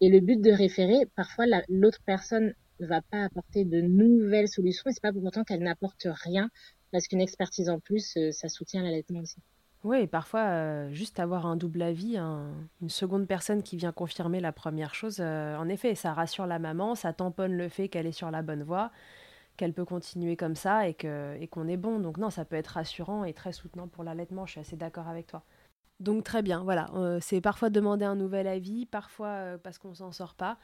Et 0.00 0.08
le 0.08 0.20
but 0.20 0.40
de 0.40 0.50
référer, 0.50 1.06
parfois, 1.14 1.44
l'autre 1.68 2.00
personne 2.04 2.54
ne 2.80 2.86
va 2.86 3.02
pas 3.02 3.24
apporter 3.24 3.64
de 3.64 3.80
nouvelles 3.80 4.48
solutions, 4.48 4.90
et 4.90 4.92
c'est 4.92 5.02
pas 5.02 5.12
pour 5.12 5.24
autant 5.24 5.44
qu'elle 5.44 5.62
n'apporte 5.62 6.06
rien, 6.10 6.50
parce 6.90 7.06
qu'une 7.06 7.20
expertise 7.20 7.68
en 7.68 7.78
plus, 7.78 8.16
euh, 8.16 8.32
ça 8.32 8.48
soutient 8.48 8.82
l'allaitement 8.82 9.20
aussi. 9.20 9.36
Oui, 9.84 10.06
parfois, 10.06 10.42
euh, 10.42 10.92
juste 10.92 11.18
avoir 11.18 11.44
un 11.44 11.56
double 11.56 11.82
avis, 11.82 12.16
une 12.16 12.88
seconde 12.88 13.26
personne 13.26 13.64
qui 13.64 13.76
vient 13.76 13.90
confirmer 13.90 14.38
la 14.38 14.52
première 14.52 14.94
chose, 14.94 15.16
euh, 15.18 15.56
en 15.56 15.68
effet, 15.68 15.96
ça 15.96 16.12
rassure 16.12 16.46
la 16.46 16.60
maman, 16.60 16.94
ça 16.94 17.12
tamponne 17.12 17.56
le 17.56 17.68
fait 17.68 17.88
qu'elle 17.88 18.06
est 18.06 18.12
sur 18.12 18.30
la 18.30 18.42
bonne 18.42 18.62
voie, 18.62 18.92
qu'elle 19.56 19.72
peut 19.72 19.84
continuer 19.84 20.36
comme 20.36 20.54
ça 20.54 20.88
et 20.88 20.94
qu'on 20.94 21.34
et 21.40 21.48
qu'on 21.48 21.66
est 21.68 21.76
bon. 21.76 21.98
Donc 21.98 22.18
non, 22.18 22.30
ça 22.30 22.44
peut 22.44 22.56
être 22.56 22.68
rassurant 22.68 23.24
et 23.24 23.32
très 23.34 23.52
soutenant 23.52 23.88
pour 23.88 24.04
l'allaitement, 24.04 24.46
je 24.46 24.52
suis 24.52 24.60
assez 24.60 24.76
d'accord 24.76 25.08
avec 25.08 25.26
toi. 25.26 25.42
Donc 26.00 26.24
très 26.24 26.42
bien, 26.42 26.62
voilà, 26.64 26.88
euh, 26.94 27.18
c'est 27.20 27.40
parfois 27.40 27.70
demander 27.70 28.04
un 28.04 28.16
nouvel 28.16 28.46
avis, 28.46 28.86
parfois 28.86 29.58
parce 29.62 29.78
qu'on 29.78 29.94
s'en 29.94 30.12
sort 30.12 30.34
pas. 30.34 30.58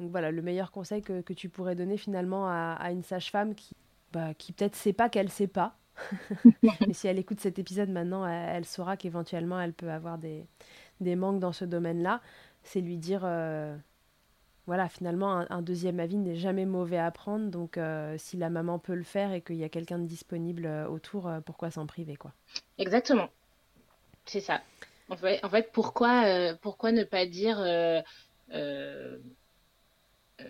Donc 0.00 0.10
voilà, 0.10 0.30
le 0.30 0.42
meilleur 0.42 0.72
conseil 0.72 1.02
que, 1.02 1.32
tu 1.32 1.48
pourrais 1.48 1.74
donner 1.74 1.96
finalement 1.96 2.48
à, 2.48 2.90
une 2.92 3.02
sage-femme 3.02 3.54
qui, 3.54 3.74
bah, 4.12 4.34
qui 4.34 4.52
peut-être 4.52 4.76
sait 4.76 4.92
pas 4.92 5.08
qu'elle 5.08 5.30
sait 5.30 5.48
pas, 5.48 5.76
Mais 6.62 6.92
si 6.92 7.08
elle 7.08 7.18
écoute 7.18 7.40
cet 7.40 7.58
épisode 7.58 7.88
maintenant, 7.88 8.26
elle, 8.26 8.64
saura 8.64 8.96
qu'éventuellement 8.96 9.60
elle 9.60 9.72
peut 9.72 9.90
avoir 9.90 10.18
des, 10.18 10.46
des, 11.00 11.16
manques 11.16 11.40
dans 11.40 11.52
ce 11.52 11.64
domaine-là. 11.64 12.20
C'est 12.62 12.80
lui 12.80 12.96
dire, 12.96 13.22
euh, 13.24 13.76
voilà, 14.66 14.88
finalement, 14.88 15.44
un, 15.48 15.62
deuxième 15.62 16.00
avis 16.00 16.16
n'est 16.16 16.36
jamais 16.36 16.66
mauvais 16.66 16.98
à 16.98 17.10
prendre. 17.10 17.50
Donc, 17.50 17.78
euh, 17.78 18.16
si 18.18 18.36
la 18.36 18.50
maman 18.50 18.78
peut 18.78 18.94
le 18.94 19.04
faire 19.04 19.32
et 19.32 19.40
qu'il 19.40 19.56
y 19.56 19.64
a 19.64 19.68
quelqu'un 19.68 19.98
de 19.98 20.06
disponible 20.06 20.66
euh, 20.66 20.88
autour, 20.88 21.30
pourquoi 21.46 21.70
s'en 21.70 21.86
priver, 21.86 22.16
quoi? 22.16 22.32
Exactement. 22.78 23.28
C'est 24.26 24.40
ça. 24.40 24.60
En 25.08 25.16
fait, 25.16 25.42
en 25.42 25.48
fait 25.48 25.72
pourquoi, 25.72 26.54
pourquoi 26.60 26.92
ne 26.92 27.02
pas 27.02 27.24
dire 27.24 27.56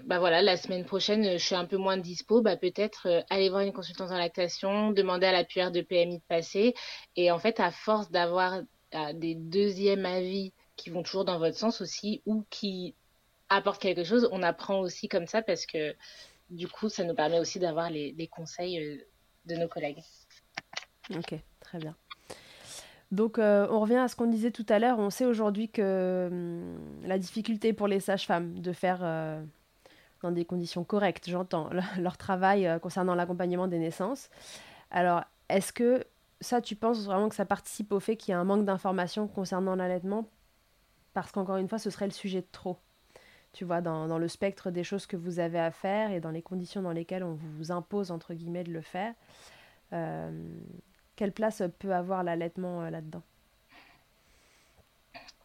bah 0.04 0.18
voilà, 0.18 0.42
la 0.42 0.56
semaine 0.56 0.84
prochaine, 0.84 1.38
je 1.38 1.44
suis 1.44 1.54
un 1.54 1.64
peu 1.64 1.78
moins 1.78 1.96
dispo, 1.96 2.42
bah 2.42 2.56
peut-être 2.56 3.06
euh, 3.06 3.22
aller 3.30 3.48
voir 3.48 3.62
une 3.62 3.72
consultante 3.72 4.10
en 4.10 4.18
lactation, 4.18 4.92
demander 4.92 5.26
à 5.26 5.32
la 5.32 5.44
PR 5.44 5.70
de 5.70 5.80
PMI 5.80 6.18
de 6.18 6.22
passer. 6.28 6.74
Et 7.16 7.30
en 7.30 7.38
fait, 7.38 7.58
à 7.58 7.70
force 7.70 8.10
d'avoir 8.10 8.60
euh, 8.94 9.12
des 9.14 9.34
deuxièmes 9.34 10.04
avis 10.04 10.52
qui 10.76 10.90
vont 10.90 11.02
toujours 11.02 11.24
dans 11.24 11.38
votre 11.38 11.56
sens 11.56 11.80
aussi 11.80 12.22
ou 12.26 12.44
qui 12.50 12.94
apportent 13.48 13.80
quelque 13.80 14.04
chose, 14.04 14.28
on 14.30 14.42
apprend 14.42 14.80
aussi 14.80 15.08
comme 15.08 15.26
ça 15.26 15.40
parce 15.40 15.64
que 15.64 15.94
du 16.50 16.68
coup, 16.68 16.88
ça 16.88 17.04
nous 17.04 17.14
permet 17.14 17.38
aussi 17.38 17.58
d'avoir 17.58 17.90
les, 17.90 18.28
conseils 18.30 18.78
euh, 18.78 18.96
de 19.46 19.56
nos 19.56 19.68
collègues. 19.68 20.02
Ok, 21.16 21.34
très 21.60 21.78
bien. 21.78 21.96
Donc 23.10 23.38
on 23.38 23.80
revient 23.80 23.96
à 23.96 24.08
ce 24.08 24.16
qu'on 24.16 24.26
disait 24.26 24.50
tout 24.50 24.66
à 24.68 24.78
l'heure. 24.78 24.98
On 24.98 25.08
sait 25.08 25.24
aujourd'hui 25.24 25.70
que 25.70 26.28
hum, 26.30 27.06
la 27.06 27.16
difficulté 27.16 27.72
pour 27.72 27.88
les 27.88 28.00
sages-femmes 28.00 28.58
de 28.60 28.72
faire 28.74 29.02
dans 30.22 30.30
des 30.32 30.44
conditions 30.44 30.84
correctes, 30.84 31.28
j'entends, 31.28 31.70
leur 31.98 32.16
travail 32.16 32.66
euh, 32.66 32.78
concernant 32.78 33.14
l'accompagnement 33.14 33.68
des 33.68 33.78
naissances. 33.78 34.30
Alors, 34.90 35.24
est-ce 35.48 35.72
que 35.72 36.04
ça, 36.40 36.60
tu 36.60 36.76
penses 36.76 37.04
vraiment 37.04 37.28
que 37.28 37.34
ça 37.34 37.44
participe 37.44 37.92
au 37.92 38.00
fait 38.00 38.16
qu'il 38.16 38.32
y 38.32 38.34
a 38.34 38.40
un 38.40 38.44
manque 38.44 38.64
d'informations 38.64 39.28
concernant 39.28 39.74
l'allaitement? 39.74 40.28
Parce 41.14 41.32
qu'encore 41.32 41.56
une 41.56 41.68
fois, 41.68 41.78
ce 41.78 41.90
serait 41.90 42.06
le 42.06 42.12
sujet 42.12 42.40
de 42.40 42.46
trop. 42.52 42.78
Tu 43.52 43.64
vois, 43.64 43.80
dans, 43.80 44.18
le 44.18 44.28
spectre 44.28 44.70
des 44.70 44.84
choses 44.84 45.06
que 45.06 45.16
vous 45.16 45.40
avez 45.40 45.58
à 45.58 45.70
faire 45.70 46.12
et 46.12 46.20
dans 46.20 46.30
les 46.30 46.42
conditions 46.42 46.82
dans 46.82 46.92
lesquelles 46.92 47.24
on 47.24 47.34
vous 47.34 47.72
impose, 47.72 48.10
entre 48.10 48.34
guillemets, 48.34 48.62
de 48.62 48.72
le 48.72 48.82
faire. 48.82 49.14
Euh, 49.92 50.30
quelle 51.16 51.32
place 51.32 51.62
peut 51.78 51.94
avoir 51.94 52.22
l'allaitement 52.22 52.82
euh, 52.82 52.90
là-dedans? 52.90 53.22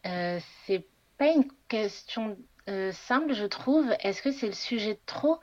C'est 0.03 0.85
pas 1.17 1.31
une 1.31 1.47
question 1.69 2.37
euh, 2.69 2.91
simple, 2.91 3.33
je 3.33 3.45
trouve. 3.45 3.93
Est-ce 3.99 4.21
que 4.21 4.31
c'est 4.31 4.47
le 4.47 4.53
sujet 4.53 4.93
de 4.95 4.99
trop? 5.05 5.39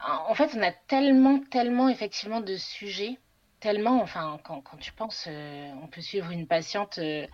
En 0.00 0.34
fait, 0.34 0.50
on 0.54 0.62
a 0.62 0.72
tellement, 0.72 1.40
tellement 1.50 1.88
effectivement 1.88 2.40
de 2.40 2.56
sujets, 2.56 3.18
tellement, 3.60 4.02
enfin, 4.02 4.38
quand, 4.44 4.62
tu 4.78 4.92
penses, 4.92 5.26
euh, 5.28 5.70
on 5.82 5.88
peut 5.88 6.02
suivre 6.02 6.30
une 6.30 6.46
patiente 6.46 6.98
euh, 6.98 7.26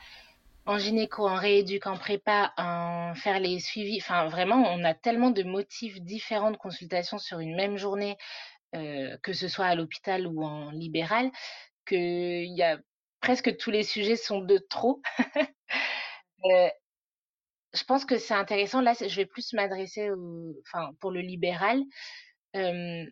en 0.67 0.79
gynéco, 0.79 1.29
en 1.29 1.35
rééduque, 1.35 1.87
en 1.87 1.97
prépa, 1.97 2.53
en 2.57 3.15
faire 3.17 3.41
les 3.41 3.59
suivis. 3.59 3.99
Enfin, 4.01 4.27
vraiment, 4.29 4.65
on 4.73 4.85
a 4.85 4.95
tellement 4.95 5.31
de 5.31 5.43
motifs 5.43 6.01
différents 6.01 6.53
de 6.53 6.57
consultation 6.57 7.19
sur 7.19 7.41
une 7.41 7.57
même 7.57 7.77
journée, 7.77 8.17
que 8.73 9.33
ce 9.35 9.49
soit 9.49 9.67
à 9.67 9.75
l'hôpital 9.75 10.27
ou 10.27 10.45
en 10.45 10.71
libéral, 10.71 11.31
qu'il 11.87 12.57
y 12.57 12.63
a 12.63 12.79
presque 13.21 13.57
tous 13.57 13.71
les 13.71 13.83
sujets 13.83 14.17
sont 14.17 14.41
de 14.41 14.59
trop. 14.59 15.03
je 17.75 17.85
pense 17.85 18.05
que 18.05 18.19
c'est 18.19 18.35
intéressant. 18.35 18.81
Là, 18.81 18.95
je 18.95 19.17
vais 19.17 19.27
plus 19.27 19.53
m'adresser 19.53 20.11
enfin, 20.67 20.93
pour 21.01 21.11
le 21.11 21.21
libéral. 21.21 21.83
c'est 22.55 23.07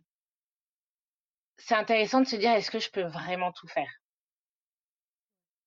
intéressant 1.75 2.21
de 2.21 2.27
se 2.27 2.37
dire, 2.37 2.53
est-ce 2.53 2.71
que 2.71 2.79
je 2.79 2.91
peux 2.91 3.03
vraiment 3.03 3.53
tout 3.53 3.69
faire? 3.69 3.91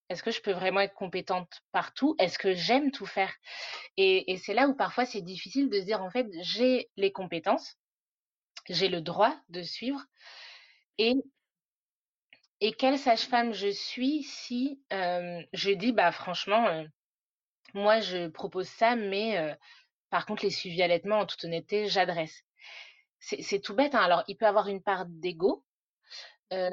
Est-ce 0.10 0.22
que 0.22 0.32
je 0.32 0.42
peux 0.42 0.52
vraiment 0.52 0.82
être 0.82 0.94
compétente 0.94 1.62
partout? 1.72 2.16
Est-ce 2.20 2.38
que 2.38 2.54
j'aime 2.54 2.92
tout 2.92 3.06
faire? 3.06 3.34
Et, 3.98 4.38
c'est 4.38 4.54
là 4.54 4.68
où 4.68 4.76
parfois 4.76 5.06
c'est 5.06 5.22
difficile 5.22 5.70
de 5.70 5.80
se 5.80 5.86
dire, 5.86 6.04
en 6.04 6.12
fait, 6.12 6.28
j'ai 6.42 6.92
les 6.98 7.12
compétences, 7.12 7.78
j'ai 8.70 8.90
le 8.90 9.02
droit 9.02 9.36
de 9.50 9.64
suivre. 9.64 10.02
Et 10.98 11.16
et 12.62 12.72
quelle 12.72 12.98
sage-femme 12.98 13.54
je 13.54 13.68
suis 13.68 14.24
si 14.24 14.80
je 14.92 15.72
dis 15.72 15.92
bah 15.92 16.12
franchement 16.12 16.86
moi, 17.74 18.00
je 18.00 18.28
propose 18.28 18.68
ça, 18.68 18.96
mais 18.96 19.38
euh, 19.38 19.54
par 20.10 20.26
contre, 20.26 20.44
les 20.44 20.52
suivis 20.52 20.84
allaitement, 20.84 21.20
en 21.20 21.26
toute 21.26 21.44
honnêteté, 21.44 21.88
j'adresse. 21.88 22.44
C'est 23.20 23.62
tout 23.62 23.74
bête. 23.74 23.96
Hein. 23.96 24.02
Alors, 24.02 24.24
il 24.28 24.36
peut 24.36 24.46
avoir 24.48 24.68
une 24.68 24.84
part 24.84 25.06
d'ego. 25.08 25.64
Euh, 26.52 26.70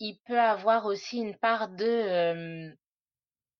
il 0.00 0.18
peut 0.26 0.40
avoir 0.40 0.86
aussi 0.86 1.18
une 1.18 1.36
part 1.38 1.68
de 1.68 1.84
euh, 1.84 2.74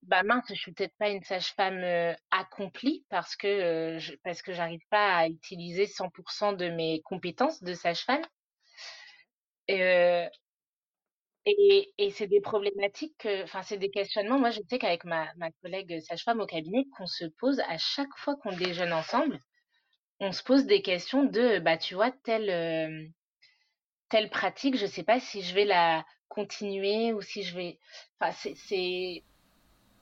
bah 0.03 0.22
mince, 0.24 0.45
je 0.49 0.55
suis 0.55 0.72
peut-être 0.72 0.97
pas 0.99 1.09
une 1.11 1.22
sage-femme 1.22 2.16
accomplie 2.30 3.07
parce 3.09 3.37
que 3.37 3.97
je, 3.99 4.14
parce 4.24 4.43
que 4.43 4.53
j'arrive 4.53 4.82
pas 4.91 5.16
à 5.16 5.28
utiliser 5.28 5.87
100% 5.87 6.57
de 6.57 6.68
mes 6.68 7.01
compétences 7.03 7.62
de 7.62 7.72
sage-femme. 7.72 8.24
Euh, 9.70 10.28
et, 11.47 12.11
c'est 12.11 12.26
des 12.26 12.40
problématiques, 12.40 13.26
enfin, 13.42 13.62
c'est 13.62 13.76
des 13.76 13.90
questionnements. 13.90 14.38
Moi, 14.38 14.51
je 14.51 14.61
sais 14.68 14.78
qu'avec 14.78 15.05
ma, 15.05 15.28
ma 15.36 15.51
collègue 15.62 16.01
sage-femme 16.01 16.40
au 16.40 16.47
cabinet, 16.47 16.86
qu'on 16.97 17.07
se 17.07 17.26
pose 17.38 17.61
à 17.68 17.76
chaque 17.78 18.16
fois 18.16 18.36
qu'on 18.36 18.57
déjeune 18.57 18.92
ensemble, 18.92 19.38
on 20.20 20.32
se 20.32 20.42
pose 20.42 20.64
des 20.66 20.82
questions 20.82 21.24
de, 21.24 21.59
bah, 21.59 21.76
tu 21.76 21.95
vois, 21.95 22.11
telle, 22.11 22.49
euh, 22.51 23.07
telle 24.09 24.30
pratique, 24.30 24.76
je 24.76 24.86
sais 24.86 25.03
pas 25.03 25.20
si 25.20 25.42
je 25.42 25.55
vais 25.55 25.64
la 25.64 26.05
continuer 26.28 27.12
ou 27.12 27.20
si 27.20 27.42
je 27.42 27.55
vais. 27.57 27.78
Enfin, 28.20 28.32
c'est 28.32 29.22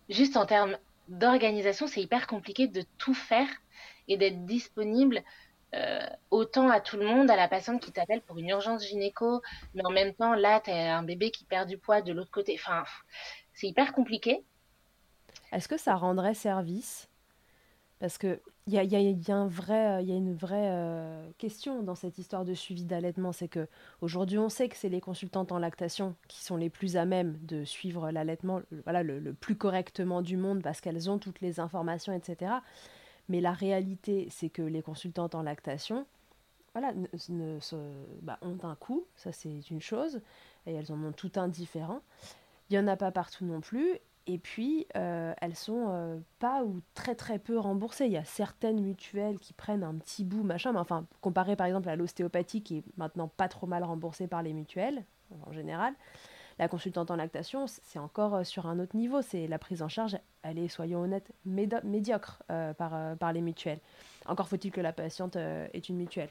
juste 0.08 0.36
en 0.36 0.46
termes 0.46 0.78
d'organisation, 1.08 1.86
c'est 1.86 2.02
hyper 2.02 2.26
compliqué 2.26 2.68
de 2.68 2.84
tout 2.98 3.14
faire 3.14 3.48
et 4.08 4.16
d'être 4.16 4.44
disponible 4.44 5.22
euh, 5.74 6.06
autant 6.30 6.68
à 6.68 6.80
tout 6.80 6.96
le 6.96 7.06
monde, 7.06 7.30
à 7.30 7.36
la 7.36 7.48
personne 7.48 7.80
qui 7.80 7.92
t'appelle 7.92 8.20
pour 8.20 8.38
une 8.38 8.48
urgence 8.50 8.86
gynéco, 8.86 9.40
mais 9.74 9.82
en 9.86 9.90
même 9.90 10.12
temps, 10.14 10.34
là, 10.34 10.60
tu 10.60 10.70
as 10.70 10.96
un 10.96 11.02
bébé 11.02 11.30
qui 11.30 11.44
perd 11.44 11.68
du 11.68 11.78
poids 11.78 12.02
de 12.02 12.12
l'autre 12.12 12.30
côté. 12.30 12.56
Enfin, 12.58 12.84
c'est 13.54 13.68
hyper 13.68 13.92
compliqué. 13.92 14.44
Est-ce 15.50 15.68
que 15.68 15.78
ça 15.78 15.94
rendrait 15.94 16.34
service? 16.34 17.08
Parce 18.00 18.18
qu'il 18.18 18.40
y 18.66 18.78
a, 18.78 18.82
y, 18.82 18.96
a, 18.96 18.98
une 18.98 19.48
vraie 19.48 20.68
euh, 20.72 21.30
question 21.38 21.82
dans 21.82 21.94
cette 21.94 22.18
histoire 22.18 22.44
de 22.44 22.52
suivi 22.52 22.84
d'allaitement. 22.84 23.30
C'est 23.32 23.48
que 23.48 23.68
aujourd'hui, 24.00 24.38
on 24.38 24.48
sait 24.48 24.68
que 24.68 24.76
c'est 24.76 24.88
les 24.88 25.00
consultantes 25.00 25.52
en 25.52 25.58
lactation 25.60 26.16
qui 26.26 26.42
sont 26.42 26.56
les 26.56 26.68
plus 26.68 26.96
à 26.96 27.04
même 27.04 27.38
de 27.42 27.64
suivre 27.64 28.10
l'allaitement 28.10 28.60
voilà, 28.84 29.04
le 29.04 29.32
plus 29.34 29.54
correctement 29.54 30.20
du 30.20 30.36
monde 30.36 30.62
parce 30.62 30.80
qu'elles 30.80 31.08
ont 31.08 31.18
toutes 31.18 31.40
les 31.40 31.60
informations, 31.60 32.12
etc. 32.12 32.54
Mais 33.32 33.40
la 33.40 33.52
réalité, 33.52 34.28
c'est 34.30 34.50
que 34.50 34.60
les 34.60 34.82
consultantes 34.82 35.34
en 35.34 35.40
lactation, 35.40 36.04
voilà, 36.74 36.92
bah, 38.20 38.38
ont 38.42 38.58
un 38.62 38.74
coût, 38.74 39.06
ça 39.16 39.32
c'est 39.32 39.70
une 39.70 39.80
chose, 39.80 40.20
et 40.66 40.74
elles 40.74 40.92
en 40.92 41.02
ont 41.02 41.12
tout 41.12 41.32
un 41.36 41.48
différent. 41.48 42.02
Il 42.68 42.74
n'y 42.74 42.78
en 42.78 42.88
a 42.88 42.96
pas 42.98 43.10
partout 43.10 43.46
non 43.46 43.62
plus, 43.62 43.96
et 44.26 44.36
puis 44.36 44.86
euh, 44.96 45.32
elles 45.40 45.56
sont 45.56 45.86
euh, 45.88 46.18
pas 46.40 46.62
ou 46.62 46.82
très 46.92 47.14
très 47.14 47.38
peu 47.38 47.58
remboursées. 47.58 48.04
Il 48.04 48.12
y 48.12 48.18
a 48.18 48.24
certaines 48.24 48.82
mutuelles 48.82 49.38
qui 49.38 49.54
prennent 49.54 49.82
un 49.82 49.94
petit 49.94 50.24
bout, 50.24 50.42
machin, 50.42 50.72
mais 50.72 50.80
enfin, 50.80 51.06
comparé 51.22 51.56
par 51.56 51.66
exemple 51.66 51.88
à 51.88 51.96
l'ostéopathie 51.96 52.62
qui 52.62 52.76
est 52.76 52.84
maintenant 52.98 53.28
pas 53.28 53.48
trop 53.48 53.66
mal 53.66 53.82
remboursée 53.82 54.26
par 54.26 54.42
les 54.42 54.52
mutuelles, 54.52 55.06
en 55.46 55.52
général, 55.52 55.94
la 56.62 56.68
consultante 56.68 57.10
en 57.10 57.16
lactation, 57.16 57.66
c'est 57.66 57.98
encore 57.98 58.34
euh, 58.36 58.44
sur 58.44 58.66
un 58.66 58.78
autre 58.78 58.96
niveau. 58.96 59.20
C'est 59.22 59.46
la 59.46 59.58
prise 59.58 59.82
en 59.82 59.88
charge, 59.88 60.16
elle 60.42 60.58
est, 60.58 60.68
soyons 60.68 61.00
honnêtes, 61.00 61.32
médiocre 61.44 62.42
par, 62.78 63.16
par 63.16 63.32
les 63.32 63.40
mutuelles. 63.40 63.80
Encore 64.26 64.48
faut-il 64.48 64.70
que 64.70 64.80
la 64.80 64.92
patiente 64.92 65.36
ait 65.36 65.82
une 65.88 65.96
mutuelle. 65.96 66.30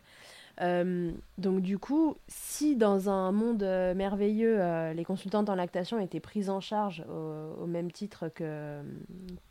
Euh, 0.61 1.11
donc 1.37 1.61
du 1.61 1.77
coup, 1.77 2.17
si 2.27 2.75
dans 2.75 3.09
un 3.09 3.31
monde 3.31 3.63
euh, 3.63 3.93
merveilleux, 3.93 4.57
euh, 4.59 4.93
les 4.93 5.05
consultantes 5.05 5.49
en 5.49 5.55
lactation 5.55 5.99
étaient 5.99 6.19
prises 6.19 6.49
en 6.49 6.59
charge 6.59 7.03
au, 7.09 7.65
même 7.65 7.91
titre 7.91 8.27
que, 8.29 8.81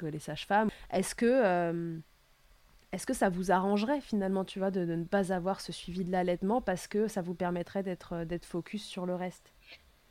les 0.02 0.18
sages-femmes, 0.18 0.68
est-ce 0.92 1.14
que, 1.14 2.00
est-ce 2.92 3.06
que 3.06 3.14
ça 3.14 3.28
vous 3.28 3.50
arrangerait 3.50 4.00
finalement, 4.00 4.44
tu 4.44 4.58
vois, 4.58 4.70
de, 4.70 4.84
ne 4.84 5.04
pas 5.04 5.32
avoir 5.32 5.60
ce 5.60 5.72
suivi 5.72 6.04
de 6.04 6.12
l'allaitement 6.12 6.60
parce 6.60 6.86
que 6.86 7.08
ça 7.08 7.22
vous 7.22 7.34
permettrait 7.34 7.82
d'être 7.82 8.44
focus 8.44 8.84
sur 8.84 9.06
le 9.06 9.14
reste? 9.14 9.52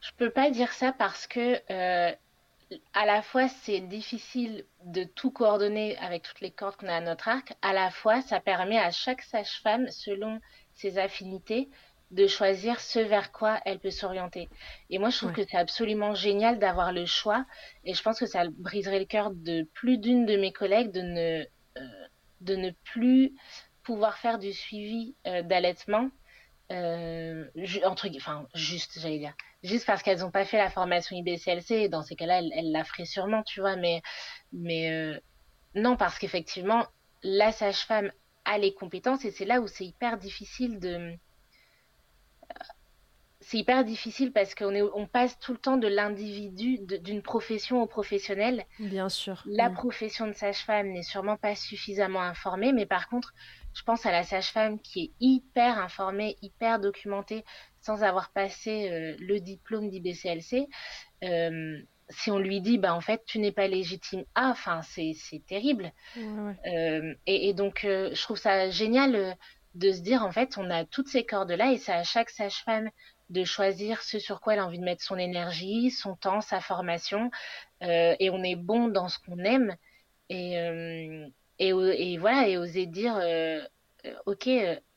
Je 0.02 0.12
peux 0.18 0.30
pas 0.30 0.50
dire 0.50 0.72
ça 0.72 0.94
parce 0.94 1.28
que 1.28 1.60
à 2.94 3.06
la 3.06 3.22
fois 3.22 3.48
c'est 3.48 3.80
difficile 3.80 4.66
de 4.86 5.04
tout 5.04 5.32
coordonner 5.32 5.98
avec 5.98 6.24
toutes 6.24 6.40
les 6.42 6.52
cordes 6.52 6.76
qu'on 6.76 6.88
a 6.88 6.96
à 6.96 7.02
notre 7.02 7.28
arc, 7.28 7.54
à 7.62 7.74
la 7.74 7.90
fois 7.90 8.22
ça 8.22 8.40
permet 8.40 8.78
à 8.78 8.92
chaque 8.92 9.22
sage-femme, 9.22 9.90
selon 9.90 10.40
ses 10.74 10.98
affinités, 10.98 11.70
de 12.12 12.26
choisir 12.28 12.80
ce 12.80 13.00
vers 13.00 13.32
quoi 13.32 13.60
elle 13.66 13.80
peut 13.80 13.92
s'orienter. 13.92 14.50
Et 14.90 14.98
moi, 14.98 15.10
je 15.10 15.18
trouve 15.18 15.32
que 15.32 15.44
c'est 15.44 15.58
absolument 15.58 16.16
génial 16.16 16.58
d'avoir 16.58 16.92
le 16.92 17.06
choix. 17.06 17.46
Et 17.86 17.94
je 17.94 18.02
pense 18.02 18.20
que 18.20 18.26
ça 18.26 18.46
briserait 18.50 19.00
le 19.00 19.06
cœur 19.06 19.32
de 19.32 19.64
plus 19.74 19.98
d'une 19.98 20.26
de 20.26 20.36
mes 20.36 20.52
collègues 20.52 20.92
de 20.92 21.02
ne, 21.02 21.46
euh, 21.78 22.08
de 22.42 22.56
ne 22.56 22.72
plus 22.84 23.36
pouvoir 23.84 24.18
faire 24.18 24.40
du 24.40 24.54
suivi 24.54 25.16
euh, 25.28 25.44
d'allaitement. 25.44 26.10
Euh, 26.72 27.46
entre, 27.86 28.08
enfin, 28.16 28.48
juste, 28.56 29.00
j'allais 29.00 29.20
dire, 29.20 29.34
juste 29.64 29.86
parce 29.86 30.04
qu'elles 30.04 30.20
n'ont 30.20 30.32
pas 30.32 30.46
fait 30.46 30.58
la 30.58 30.70
formation 30.70 31.16
IBCLC. 31.16 31.90
Dans 31.90 32.02
ces 32.02 32.16
cas-là, 32.16 32.40
elles, 32.40 32.72
la 32.72 32.84
feraient 32.84 33.06
sûrement, 33.06 33.44
tu 33.44 33.60
vois. 33.60 33.76
Mais, 33.76 34.02
mais 34.54 34.92
euh, 34.92 35.20
non, 35.76 35.98
parce 35.98 36.18
qu'effectivement, 36.20 36.86
la 37.24 37.52
sage-femme 37.52 38.12
les 38.58 38.74
compétences 38.74 39.26
et 39.26 39.32
c'est 39.32 39.46
là 39.46 39.62
où 39.62 39.68
c'est 39.68 39.86
hyper 39.86 40.18
difficile 40.18 40.80
de 40.80 41.14
c'est 43.42 43.58
hyper 43.58 43.84
difficile 43.84 44.32
parce 44.32 44.54
qu'on 44.54 44.76
est, 44.76 44.82
on 44.82 45.08
passe 45.08 45.40
tout 45.40 45.54
le 45.54 45.58
temps 45.58 45.78
de 45.78 45.88
l'individu, 45.88 46.78
d'une 46.78 47.24
profession 47.24 47.82
au 47.82 47.88
professionnel. 47.88 48.66
Bien 48.80 49.10
sûr. 49.10 49.42
La 49.46 49.72
profession 49.72 50.28
de 50.28 50.34
sage-femme 50.34 50.90
n'est 50.90 51.04
sûrement 51.04 51.38
pas 51.38 51.56
suffisamment 51.56 52.22
informée, 52.22 52.74
mais 52.74 52.86
par 52.86 53.08
contre, 53.08 53.34
je 53.74 53.82
pense 53.82 54.06
à 54.06 54.12
la 54.12 54.24
sage-femme 54.24 54.80
qui 54.80 55.02
est 55.02 55.12
hyper 55.20 55.80
informée, 55.80 56.38
hyper 56.44 56.80
documentée, 56.80 57.44
sans 57.82 58.04
avoir 58.04 58.30
passé 58.32 58.90
euh, 58.90 59.16
le 59.20 59.40
diplôme 59.40 59.90
d'IBCLC. 59.90 60.68
Euh, 61.24 61.80
si 62.12 62.32
on 62.32 62.40
lui 62.40 62.60
dit 62.60 62.80
bah 62.80 62.96
en 62.96 63.02
fait 63.02 63.24
tu 63.28 63.38
n'es 63.38 63.52
pas 63.52 63.68
légitime 63.68 64.24
ah 64.34 64.50
enfin 64.50 64.82
c'est 64.82 65.14
terrible 65.46 65.94
euh, 66.18 67.14
et, 67.28 67.50
et, 67.50 67.54
donc 67.54 67.82
je 67.84 68.20
trouve 68.24 68.40
ça 68.40 68.72
génial 68.72 69.38
de 69.76 69.92
se 69.92 70.02
dire 70.02 70.24
en 70.24 70.32
fait 70.32 70.58
on 70.58 70.72
a 70.72 70.86
toutes 70.86 71.08
ces 71.08 71.24
cordes 71.24 71.52
là 71.52 71.72
et 71.72 71.78
c'est 71.78 71.92
à 71.92 72.02
chaque 72.02 72.32
sage-femme 72.32 72.90
de 73.30 73.44
choisir 73.44 74.02
ce 74.02 74.18
sur 74.18 74.42
quoi 74.42 74.54
elle 74.54 74.60
a 74.60 74.66
envie 74.66 74.80
de 74.80 74.84
mettre 74.84 75.04
son 75.04 75.18
énergie 75.18 75.92
son 75.92 76.16
temps 76.16 76.42
sa 76.42 76.62
formation 76.62 77.30
et 77.82 78.32
on 78.32 78.42
est 78.44 78.56
bon 78.56 78.88
dans 78.88 79.08
ce 79.08 79.20
qu'on 79.20 79.38
aime 79.38 79.76
et, 80.30 80.54
et 81.60 81.70
et 81.70 82.18
voilà 82.18 82.48
et 82.48 82.58
oser 82.58 82.88
dire 82.88 83.22
ok 84.26 84.50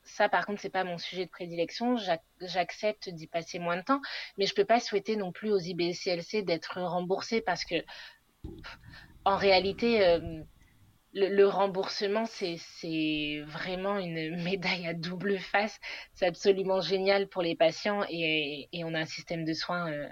ça, 0.05 0.29
par 0.29 0.45
contre, 0.45 0.61
c'est 0.61 0.69
pas 0.69 0.83
mon 0.83 0.97
sujet 0.97 1.25
de 1.25 1.29
prédilection. 1.29 1.97
J'accepte 2.41 3.09
d'y 3.09 3.27
passer 3.27 3.59
moins 3.59 3.77
de 3.77 3.81
temps, 3.81 4.01
mais 4.37 4.45
je 4.45 4.53
peux 4.53 4.65
pas 4.65 4.79
souhaiter 4.79 5.15
non 5.15 5.31
plus 5.31 5.51
aux 5.51 5.59
IBCLC 5.59 6.43
d'être 6.43 6.81
remboursés 6.81 7.41
parce 7.41 7.65
que, 7.65 7.75
en 9.25 9.37
réalité, 9.37 10.05
euh, 10.05 10.43
le, 11.13 11.45
remboursement, 11.45 12.25
c'est 12.25 13.41
vraiment 13.47 13.97
une 13.97 14.35
médaille 14.43 14.87
à 14.87 14.93
double 14.93 15.39
face. 15.39 15.79
C'est 16.13 16.25
absolument 16.25 16.81
génial 16.81 17.27
pour 17.29 17.41
les 17.41 17.55
patients 17.55 18.03
et, 18.09 18.67
on 18.83 18.93
a 18.93 18.99
un 18.99 19.05
système 19.05 19.45
de 19.45 19.53
soins 19.53 19.91
euh, 19.91 20.09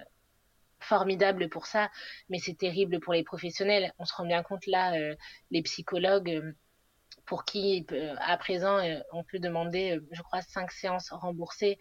formidable 0.80 1.50
pour 1.50 1.66
ça, 1.66 1.92
mais 2.30 2.40
c'est 2.40 2.58
terrible 2.58 3.00
pour 3.00 3.14
les 3.14 3.24
professionnels. 3.24 3.92
On 4.00 4.06
se 4.06 4.14
rend 4.14 4.26
bien 4.26 4.42
compte 4.44 4.66
là, 4.68 4.96
euh, 4.96 5.16
les 5.52 5.62
psychologues 5.64 6.56
pour 7.26 7.46
qui 7.46 7.86
euh, 7.92 8.16
à 8.20 8.38
présent 8.38 8.78
euh, 8.78 9.00
on 9.12 9.24
peut 9.24 9.40
demander, 9.40 9.98
euh, 9.98 10.08
je 10.12 10.22
crois, 10.22 10.42
cinq 10.42 10.72
séances 10.72 11.12
remboursées. 11.12 11.78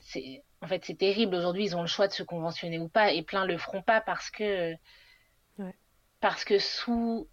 c'est 0.00 0.42
en 0.60 0.68
fait 0.68 0.84
c'est 0.84 0.98
terrible. 0.98 1.34
Aujourd'hui, 1.34 1.64
ils 1.64 1.76
ont 1.76 1.82
le 1.82 1.86
choix 1.88 2.08
de 2.08 2.12
se 2.12 2.22
conventionner 2.22 2.78
ou 2.78 2.88
pas, 2.88 3.12
et 3.12 3.22
plein 3.22 3.44
le 3.46 3.58
feront 3.58 3.82
pas 3.82 4.00
parce 4.00 4.30
que 4.30 4.74
parce 6.20 6.44
que 6.44 6.58
sous 6.58 7.28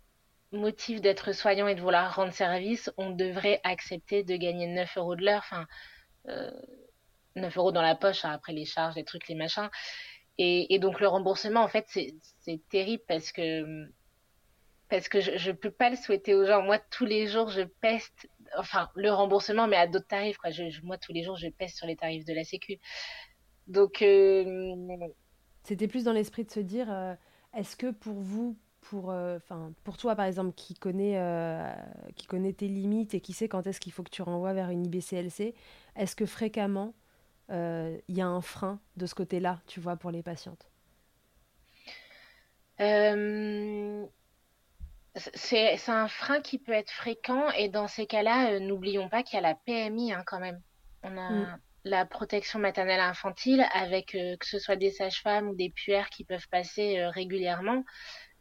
motif 0.51 1.01
d'être 1.01 1.31
soignant 1.33 1.67
et 1.67 1.75
de 1.75 1.81
vouloir 1.81 2.15
rendre 2.15 2.33
service, 2.33 2.91
on 2.97 3.11
devrait 3.11 3.61
accepter 3.63 4.23
de 4.23 4.35
gagner 4.35 4.67
9 4.67 4.97
euros 4.97 5.15
de 5.15 5.23
l'heure, 5.23 5.43
enfin 5.43 5.67
euh, 6.27 6.51
9 7.35 7.55
euros 7.57 7.71
dans 7.71 7.81
la 7.81 7.95
poche 7.95 8.25
hein, 8.25 8.31
après 8.31 8.53
les 8.53 8.65
charges, 8.65 8.95
les 8.95 9.03
trucs, 9.03 9.27
les 9.27 9.35
machins. 9.35 9.69
Et, 10.37 10.73
et 10.73 10.79
donc 10.79 10.99
le 10.99 11.07
remboursement, 11.07 11.61
en 11.61 11.67
fait, 11.67 11.85
c'est 11.89 12.61
terrible 12.69 13.03
parce 13.07 13.31
que 13.31 13.89
parce 14.89 15.07
que 15.07 15.21
je, 15.21 15.49
ne 15.49 15.55
peux 15.55 15.71
pas 15.71 15.89
le 15.89 15.95
souhaiter 15.95 16.33
aux 16.33 16.45
gens. 16.45 16.63
Moi, 16.63 16.79
tous 16.89 17.05
les 17.05 17.27
jours, 17.27 17.49
je 17.49 17.61
peste, 17.61 18.27
enfin, 18.57 18.89
le 18.95 19.11
remboursement, 19.11 19.67
mais 19.67 19.77
à 19.77 19.87
d'autres 19.87 20.07
tarifs, 20.07 20.37
quoi. 20.37 20.49
Je, 20.49 20.63
moi, 20.83 20.97
tous 20.97 21.13
les 21.13 21.23
jours, 21.23 21.37
je 21.37 21.47
peste 21.47 21.77
sur 21.77 21.87
les 21.87 21.95
tarifs 21.95 22.25
de 22.25 22.33
la 22.33 22.43
Sécu. 22.43 22.79
Donc, 23.67 24.01
euh, 24.01 24.75
c'était 25.63 25.87
plus 25.87 26.03
dans 26.03 26.13
l'esprit 26.13 26.43
de 26.43 26.51
se 26.51 26.59
dire, 26.59 26.91
euh, 26.91 27.13
est-ce 27.55 27.75
que 27.75 27.91
pour 27.91 28.15
vous, 28.15 28.57
pour, 28.81 29.11
euh, 29.11 29.37
enfin, 29.37 29.71
pour 29.83 29.97
toi, 29.97 30.15
par 30.15 30.25
exemple, 30.25 30.53
qui 30.55 30.73
connaît, 30.73 31.21
qui 32.15 32.25
connaît 32.25 32.53
tes 32.53 32.67
limites 32.67 33.13
et 33.13 33.21
qui 33.21 33.33
sait 33.33 33.47
quand 33.47 33.67
est-ce 33.67 33.79
qu'il 33.79 33.91
faut 33.91 34.03
que 34.03 34.09
tu 34.09 34.23
renvoies 34.23 34.53
vers 34.53 34.71
une 34.71 34.85
IBCLC, 34.85 35.53
est-ce 35.95 36.15
que 36.15 36.25
fréquemment 36.25 36.93
il 37.49 38.15
y 38.15 38.21
a 38.21 38.27
un 38.27 38.41
frein 38.41 38.79
de 38.97 39.05
ce 39.05 39.13
côté-là, 39.13 39.59
tu 39.67 39.79
vois, 39.79 39.97
pour 39.97 40.09
les 40.09 40.23
patientes? 40.23 40.67
C'est 45.34 45.89
un 45.89 46.07
frein 46.07 46.41
qui 46.41 46.57
peut 46.59 46.72
être 46.72 46.91
fréquent 46.91 47.49
et 47.51 47.70
dans 47.70 47.88
ces 47.88 48.05
cas-là, 48.05 48.51
euh, 48.51 48.59
n'oublions 48.59 49.09
pas 49.09 49.24
qu'il 49.24 49.36
y 49.36 49.43
a 49.43 49.47
la 49.47 49.55
PMI 49.55 50.13
hein, 50.13 50.24
quand 50.26 50.39
même. 50.39 50.61
On 51.03 51.17
a 51.17 51.30
mm. 51.30 51.59
la 51.86 52.05
protection 52.05 52.59
maternelle 52.59 52.99
infantile 52.99 53.65
avec 53.74 54.15
euh, 54.15 54.36
que 54.38 54.45
ce 54.45 54.59
soit 54.59 54.76
des 54.76 54.91
sages-femmes 54.91 55.49
ou 55.49 55.55
des 55.55 55.70
puères 55.70 56.09
qui 56.09 56.24
peuvent 56.24 56.47
passer 56.49 56.99
euh, 56.99 57.09
régulièrement. 57.09 57.84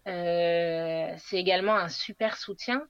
c'est 0.06 1.16
également 1.32 1.74
un 1.76 1.88
super 1.88 2.36
soutien. 2.36 2.82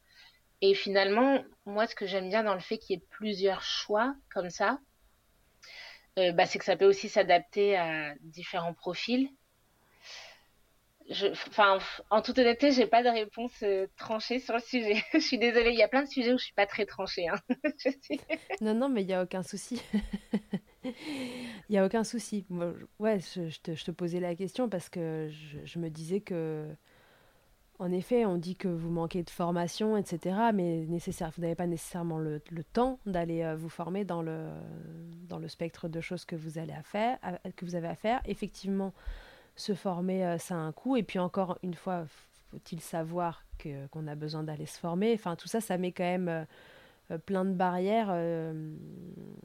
Et 0.60 0.74
finalement, 0.74 1.44
moi, 1.66 1.86
ce 1.86 1.94
que 1.94 2.06
j'aime 2.06 2.28
bien 2.28 2.42
dans 2.42 2.54
le 2.54 2.60
fait 2.60 2.78
qu'il 2.78 2.96
y 2.96 2.98
ait 2.98 3.06
plusieurs 3.10 3.62
choix 3.62 4.14
comme 4.32 4.50
ça, 4.50 4.78
bah, 6.16 6.46
c'est 6.46 6.58
que 6.58 6.64
ça 6.64 6.76
peut 6.76 6.84
aussi 6.84 7.08
s'adapter 7.08 7.76
à 7.76 8.14
différents 8.22 8.74
profils 8.74 9.28
enfin, 11.10 11.78
en 12.10 12.22
toute 12.22 12.38
honnêteté, 12.38 12.72
j'ai 12.72 12.86
pas 12.86 13.02
de 13.02 13.08
réponse 13.08 13.52
euh, 13.62 13.86
tranchée 13.96 14.38
sur 14.38 14.54
le 14.54 14.60
sujet. 14.60 15.02
je 15.12 15.18
suis 15.18 15.38
désolée, 15.38 15.70
il 15.70 15.78
y 15.78 15.82
a 15.82 15.88
plein 15.88 16.02
de 16.02 16.08
sujets 16.08 16.32
où 16.32 16.38
je 16.38 16.44
suis 16.44 16.54
pas 16.54 16.66
très 16.66 16.86
tranchée. 16.86 17.28
Hein. 17.28 17.38
Non, 18.60 18.74
non, 18.74 18.88
mais 18.88 19.02
il 19.02 19.08
y 19.08 19.12
a 19.12 19.22
aucun 19.22 19.42
souci. 19.42 19.80
Il 21.68 21.74
y 21.74 21.78
a 21.78 21.84
aucun 21.84 22.04
souci. 22.04 22.46
ouais, 22.98 23.18
je, 23.18 23.60
te, 23.60 23.90
posais 23.90 24.20
la 24.20 24.34
question 24.34 24.68
parce 24.68 24.88
que 24.88 25.28
je, 25.64 25.78
me 25.78 25.90
disais 25.90 26.20
que, 26.20 26.66
en 27.78 27.92
effet, 27.92 28.24
on 28.24 28.36
dit 28.36 28.56
que 28.56 28.68
vous 28.68 28.90
manquez 28.90 29.22
de 29.22 29.30
formation, 29.30 29.96
etc. 29.96 30.36
Mais 30.54 30.86
vous 30.86 31.42
n'avez 31.42 31.54
pas 31.54 31.66
nécessairement 31.66 32.18
le, 32.18 32.40
temps 32.72 33.00
d'aller 33.06 33.42
euh, 33.42 33.56
vous 33.56 33.68
former 33.68 34.04
dans 34.04 34.22
le, 34.22 34.48
dans 35.28 35.38
le 35.38 35.48
spectre 35.48 35.88
de 35.88 36.00
choses 36.00 36.24
que 36.24 36.36
vous, 36.36 36.58
allez 36.58 36.72
à 36.72 36.82
faire, 36.82 37.18
que 37.56 37.64
vous 37.64 37.74
avez 37.74 37.88
à 37.88 37.96
faire. 37.96 38.20
Effectivement, 38.24 38.94
se 39.58 39.74
former, 39.74 40.24
euh, 40.24 40.38
ça 40.38 40.54
a 40.54 40.58
un 40.58 40.72
coût. 40.72 40.96
Et 40.96 41.02
puis 41.02 41.18
encore 41.18 41.58
une 41.62 41.74
fois, 41.74 42.04
faut-il 42.50 42.80
savoir 42.80 43.42
que, 43.58 43.86
qu'on 43.88 44.06
a 44.06 44.14
besoin 44.14 44.42
d'aller 44.42 44.66
se 44.66 44.78
former? 44.78 45.12
Enfin, 45.14 45.36
tout 45.36 45.48
ça, 45.48 45.60
ça 45.60 45.76
met 45.78 45.92
quand 45.92 46.04
même 46.04 46.28
euh, 46.28 46.44
euh, 47.10 47.18
plein 47.18 47.44
de 47.44 47.52
barrières 47.52 48.14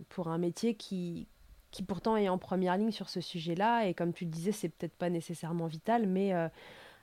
pour 0.10 0.28
un 0.28 0.38
métier 0.38 0.76
qui, 0.76 1.28
qui 1.72 1.84
pourtant 1.84 2.16
est 2.16 2.30
en 2.30 2.38
première 2.38 2.78
ligne 2.78 2.92
sur 2.92 3.10
ce 3.10 3.22
sujet-là. 3.22 3.88
Et 3.88 3.94
comme 3.94 4.14
tu 4.14 4.26
le 4.26 4.30
disais, 4.30 4.52
c'est 4.52 4.70
peut-être 4.70 4.96
pas 4.96 5.10
nécessairement 5.10 5.68
vital, 5.68 6.08
mais 6.08 6.34
à 6.34 6.52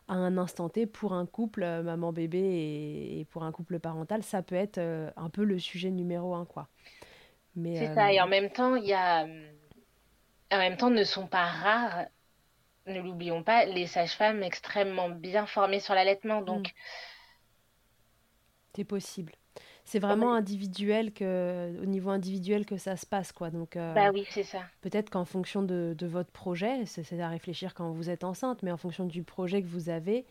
un 0.09 0.39
instant 0.39 0.69
T, 0.69 0.87
pour 0.87 1.13
un 1.13 1.27
couple, 1.27 1.65
maman-bébé 1.83 2.39
et, 2.39 3.21
et, 3.21 3.25
pour 3.27 3.45
un 3.45 3.53
couple 3.53 3.79
parental, 3.79 4.23
ça 4.23 4.43
peut 4.43 4.57
être 4.57 4.79
un 4.79 5.31
peu 5.31 5.45
le 5.45 5.59
sujet 5.59 5.91
numéro 5.91 6.35
un, 6.35 6.45
quoi. 6.45 6.69
C'est 7.57 7.95
ça, 7.95 8.13
et 8.13 8.21
en 8.21 8.29
même 8.29 8.51
temps, 8.51 8.77
il 8.77 8.87
y 8.87 8.93
a. 8.93 9.27
En 10.53 10.59
même 10.59 10.77
temps, 10.77 10.91
ne 10.91 11.05
sont 11.05 11.27
pas 11.27 11.47
rares, 11.47 12.07
ne 12.91 13.01
l'oublions 13.01 13.43
pas, 13.43 13.65
les 13.65 13.87
sages-femmes 13.87 14.43
extrêmement 14.43 15.09
bien 15.09 15.47
formées 15.47 15.81
sur 15.81 15.95
l'allaitement. 15.95 16.43
Donc. 16.43 16.69
Mm. 16.69 16.73
C'est 18.75 18.85
possible. 18.85 19.33
C'est 19.85 19.99
vraiment 19.99 20.35
individuel 20.35 21.13
que, 21.13 21.83
au 21.83 21.87
niveau 21.87 22.11
individuel 22.11 22.65
que 22.65 22.77
ça 22.77 22.97
se 22.97 23.05
passe, 23.05 23.33
quoi. 23.33 23.51
Donc, 23.51 23.77
euh, 23.77 23.93
bah 23.93 24.11
oui, 24.13 24.25
c'est 24.31 24.45
ça. 24.45 24.61
Peut-être 24.83 25.11
qu'en 25.11 25.25
fonction 25.25 25.65
de, 25.65 25.97
de, 25.99 26.07
votre 26.07 26.31
projet, 26.31 26.87
c'est 26.87 27.21
à 27.21 27.29
réfléchir 27.29 27.75
quand 27.75 27.91
vous 27.91 28.09
êtes 28.09 28.23
enceinte, 28.23 28.63
mais 28.63 28.71
en 28.71 28.77
fonction 28.77 29.05
du 29.05 29.25
projet 29.25 29.63
que 29.63 29.67
vous 29.67 29.89
avez, 29.89 30.27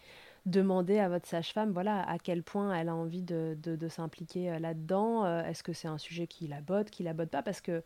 demandez 0.45 0.99
à 0.99 1.09
votre 1.09 1.27
sage-femme, 1.27 1.71
voilà, 1.71 2.07
à 2.09 2.17
quel 2.19 2.41
point 2.43 2.73
elle 2.73 2.87
a 2.87 2.95
envie 2.95 3.21
de, 3.21 3.57
de, 3.61 3.87
s'impliquer 3.89 4.49
euh, 4.49 4.59
là-dedans. 4.59 5.25
Euh, 5.25 5.43
est-ce 5.43 5.63
que 5.63 5.73
c'est 5.73 5.89
un 5.89 5.97
sujet 5.97 6.25
qui 6.25 6.47
la 6.47 6.61
botte, 6.61 6.89
qui 6.89 7.03
la 7.03 7.13
botte 7.13 7.29
pas? 7.29 7.43
Parce 7.43 7.59
que 7.59 7.83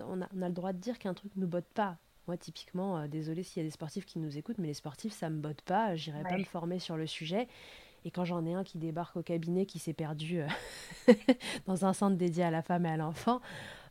on 0.00 0.22
a, 0.22 0.28
on 0.34 0.42
a 0.42 0.48
le 0.48 0.54
droit 0.54 0.72
de 0.72 0.78
dire 0.78 0.98
qu'un 0.98 1.12
truc 1.12 1.32
nous 1.36 1.46
botte 1.46 1.68
pas. 1.74 1.98
Moi, 2.26 2.36
typiquement, 2.36 3.06
désolé 3.06 3.42
s'il 3.42 3.62
y 3.62 3.66
a 3.66 3.68
des 3.68 3.72
sportifs 3.72 4.06
qui 4.06 4.18
nous 4.18 4.38
écoutent, 4.38 4.58
mais 4.58 4.68
les 4.68 4.74
sportifs, 4.74 5.12
ça 5.12 5.28
me 5.28 5.38
botte 5.38 5.60
pas. 5.62 5.94
J'irai 5.94 6.22
pas 6.22 6.38
me 6.38 6.44
former 6.44 6.78
sur 6.78 6.96
le 6.96 7.06
sujet. 7.06 7.48
Et 8.04 8.10
quand 8.10 8.24
j'en 8.24 8.44
ai 8.44 8.52
un 8.52 8.64
qui 8.64 8.78
débarque 8.78 9.16
au 9.16 9.22
cabinet, 9.22 9.64
qui 9.64 9.78
s'est 9.78 9.94
perdu 9.94 10.40
euh, 10.40 10.48
dans 11.66 11.86
un 11.86 11.94
centre 11.94 12.16
dédié 12.16 12.44
à 12.44 12.50
la 12.50 12.60
femme 12.60 12.84
et 12.84 12.90
à 12.90 12.96
l'enfant, 12.98 13.40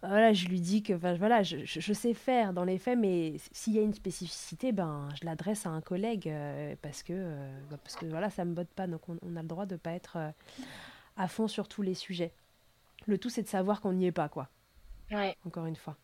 voilà, 0.02 0.34
je 0.34 0.48
lui 0.48 0.62
dis 0.62 0.84
que 0.84 0.94
voilà, 0.94 1.42
je, 1.42 1.58
je, 1.66 1.94
sais 1.94 2.14
faire 2.14 2.54
dans 2.54 2.64
les 2.64 2.78
faits, 2.78 2.98
mais 2.98 3.36
s'il 3.52 3.74
y 3.74 3.80
a 3.80 3.82
une 3.82 3.94
spécificité, 3.94 4.72
ben, 4.72 5.08
je 5.20 5.26
l'adresse 5.26 5.66
à 5.66 5.70
un 5.70 5.82
collègue 5.82 6.28
euh, 6.28 6.76
parce, 6.82 7.02
que, 7.02 7.14
euh, 7.16 7.60
bah, 7.72 7.78
parce 7.84 7.96
que 7.96 8.06
voilà, 8.06 8.30
ça 8.30 8.46
ne 8.46 8.52
me 8.52 8.56
botte 8.56 8.70
pas. 8.70 8.86
Donc 8.86 9.02
on, 9.10 9.36
a 9.36 9.42
le 9.42 9.48
droit 9.48 9.66
de 9.66 9.74
ne 9.74 9.80
pas 9.80 9.94
être 9.94 10.18
à 11.18 11.28
fond 11.28 11.48
sur 11.48 11.68
tous 11.68 11.82
les 11.82 11.96
sujets. 11.96 12.34
Le 13.08 13.18
tout, 13.18 13.30
c'est 13.30 13.44
de 13.44 13.48
savoir 13.48 13.82
qu'on 13.82 13.94
n'y 13.94 14.06
est 14.06 14.12
pas, 14.12 14.30
quoi. 14.30 14.50
Ouais. 15.12 15.36
Encore 15.46 15.66
une 15.66 15.76
fois. 15.76 15.98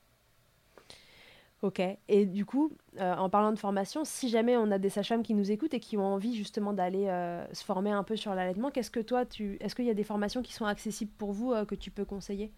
Ok. 1.61 1.81
Et 2.07 2.25
du 2.25 2.45
coup, 2.45 2.71
euh, 2.99 3.15
en 3.15 3.29
parlant 3.29 3.51
de 3.51 3.59
formation, 3.59 4.05
si 4.05 4.29
jamais 4.29 4.55
on 4.55 4.71
a 4.71 4.77
des 4.77 4.89
sages-femmes 4.89 5.23
qui 5.23 5.33
nous 5.33 5.51
écoutent 5.51 5.73
et 5.73 5.81
qui 5.81 5.97
ont 5.97 6.05
envie 6.05 6.33
justement 6.35 6.71
d'aller 6.71 7.07
euh, 7.07 7.45
se 7.53 7.65
former 7.65 7.91
un 7.91 8.03
peu 8.03 8.15
sur 8.15 8.33
l'allaitement, 8.33 8.71
qu'est-ce 8.71 8.91
que 8.91 9.01
toi, 9.01 9.25
tu, 9.25 9.57
est-ce 9.59 9.75
qu'il 9.75 9.85
y 9.85 9.89
a 9.89 9.93
des 9.93 10.05
formations 10.05 10.41
qui 10.41 10.53
sont 10.53 10.65
accessibles 10.65 11.11
pour 11.17 11.33
vous 11.33 11.51
euh, 11.51 11.65
que 11.65 11.75
tu 11.75 11.91
peux 11.91 12.05
conseiller? 12.05 12.53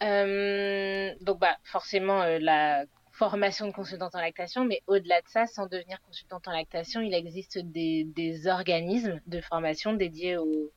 Donc, 0.00 1.38
bah, 1.40 1.56
forcément, 1.64 2.22
la 2.38 2.84
formation 3.12 3.66
de 3.66 3.72
consultante 3.72 4.14
en 4.14 4.20
lactation, 4.20 4.66
mais 4.66 4.82
au-delà 4.86 5.22
de 5.22 5.28
ça, 5.28 5.46
sans 5.46 5.66
devenir 5.66 5.98
consultante 6.02 6.46
en 6.48 6.52
lactation, 6.52 7.00
il 7.00 7.14
existe 7.14 7.58
des, 7.58 8.04
des 8.04 8.46
organismes 8.46 9.22
de 9.26 9.40
formation 9.40 9.94
dédiés 9.94 10.36
aux, 10.36 10.70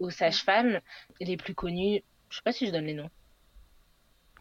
aux 0.00 0.10
sages-femmes. 0.10 0.80
Les 1.20 1.36
plus 1.36 1.54
connus, 1.54 2.02
je 2.30 2.36
sais 2.36 2.42
pas 2.42 2.50
si 2.50 2.66
je 2.66 2.72
donne 2.72 2.86
les 2.86 2.94
noms. 2.94 3.10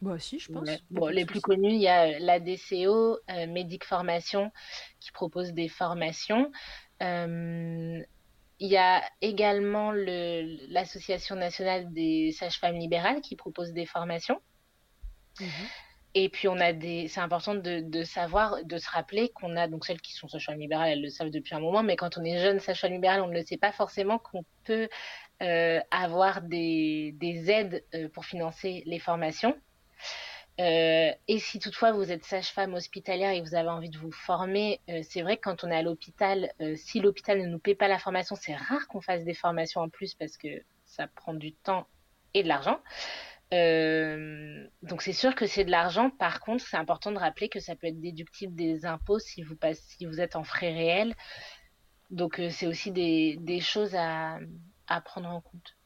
Bah 0.01 0.19
si, 0.19 0.39
je 0.39 0.51
pense. 0.51 0.69
Bon, 0.91 1.07
les 1.07 1.25
plus 1.25 1.41
connus, 1.41 1.73
il 1.73 1.81
y 1.81 1.87
a 1.87 2.07
euh, 2.07 2.17
la 2.19 2.39
DCO, 2.39 3.17
euh, 3.29 3.47
Médic 3.47 3.83
Formation, 3.83 4.51
qui 4.99 5.11
propose 5.11 5.53
des 5.53 5.67
formations. 5.67 6.51
Euh, 7.01 7.99
il 8.59 8.67
y 8.67 8.77
a 8.77 9.03
également 9.21 9.91
l'Association 9.91 11.35
nationale 11.35 11.93
des 11.93 12.31
sages-femmes 12.31 12.77
libérales 12.77 13.21
qui 13.21 13.35
propose 13.35 13.71
des 13.71 13.85
formations. 13.85 14.39
Mhm. 15.39 15.47
Et 16.15 16.29
puis 16.29 16.47
on 16.47 16.59
a 16.59 16.73
des, 16.73 17.07
c'est 17.07 17.19
important 17.19 17.53
de, 17.53 17.81
de, 17.81 18.03
savoir, 18.03 18.63
de 18.63 18.77
se 18.79 18.89
rappeler 18.89 19.29
qu'on 19.29 19.55
a 19.55 19.67
donc 19.67 19.85
celles 19.85 20.01
qui 20.01 20.13
sont 20.13 20.27
sages-femmes 20.27 20.59
libérales, 20.59 20.89
elles 20.89 21.01
le 21.01 21.09
savent 21.09 21.29
depuis 21.29 21.53
un 21.53 21.59
moment, 21.59 21.83
mais 21.83 21.95
quand 21.95 22.17
on 22.17 22.23
est 22.23 22.39
jeune 22.39 22.59
sage-femme 22.59 22.93
libérale, 22.93 23.21
on 23.21 23.27
ne 23.27 23.35
le 23.35 23.45
sait 23.45 23.57
pas 23.57 23.71
forcément 23.71 24.17
qu'on 24.17 24.43
peut 24.63 24.89
euh, 25.43 25.79
avoir 25.91 26.41
des, 26.41 27.13
des 27.17 27.51
aides 27.51 27.83
pour 28.13 28.25
financer 28.25 28.81
les 28.87 28.97
formations. 28.97 29.55
Euh, 30.59 31.11
et 31.27 31.37
si 31.39 31.59
toutefois 31.59 31.91
vous 31.91 32.11
êtes 32.11 32.23
sage-femme 32.23 32.73
hospitalière 32.73 33.31
et 33.31 33.41
vous 33.41 33.53
avez 33.53 33.69
envie 33.69 33.89
de 33.89 33.97
vous 33.99 34.11
former, 34.11 34.81
euh, 34.89 35.01
c'est 35.07 35.21
vrai 35.21 35.37
que 35.37 35.41
quand 35.43 35.63
on 35.63 35.69
est 35.69 35.75
à 35.75 35.83
l'hôpital, 35.83 36.51
euh, 36.61 36.75
si 36.75 36.99
l'hôpital 36.99 37.39
ne 37.39 37.45
nous 37.45 37.59
paie 37.59 37.75
pas 37.75 37.87
la 37.87 37.99
formation, 37.99 38.35
c'est 38.35 38.55
rare 38.55 38.87
qu'on 38.87 39.01
fasse 39.01 39.23
des 39.23 39.35
formations 39.35 39.81
en 39.81 39.89
plus 39.89 40.15
parce 40.15 40.35
que 40.35 40.47
ça 40.85 41.07
prend 41.07 41.35
du 41.35 41.53
temps 41.53 41.87
et 42.33 42.41
de 42.41 42.47
l'argent. 42.47 42.81
donc 44.81 45.01
c'est 45.01 45.13
sûr 45.13 45.35
que 45.35 45.45
c'est 45.45 45.63
de 45.63 45.71
l'argent. 45.71 46.09
Par 46.09 46.39
contre, 46.39 46.65
c'est 46.65 46.77
important 46.77 47.11
de 47.11 47.19
rappeler 47.19 47.49
que 47.49 47.59
ça 47.59 47.75
peut 47.75 47.87
être 47.87 47.99
déductible 48.01 48.55
des 48.55 48.85
impôts 48.85 49.19
si 49.19 49.43
vous, 49.43 49.55
si 49.73 50.05
vous 50.05 50.19
êtes 50.19 50.35
en 50.35 50.43
frais 50.43 50.73
réels. 50.73 51.15
Donc 52.09 52.41
c'est 52.51 52.67
aussi 52.67 52.91
des, 52.91 53.59
choses 53.61 53.95
à 53.95 54.39
prendre 55.05 55.29
en 55.29 55.41
compte. 55.41 55.76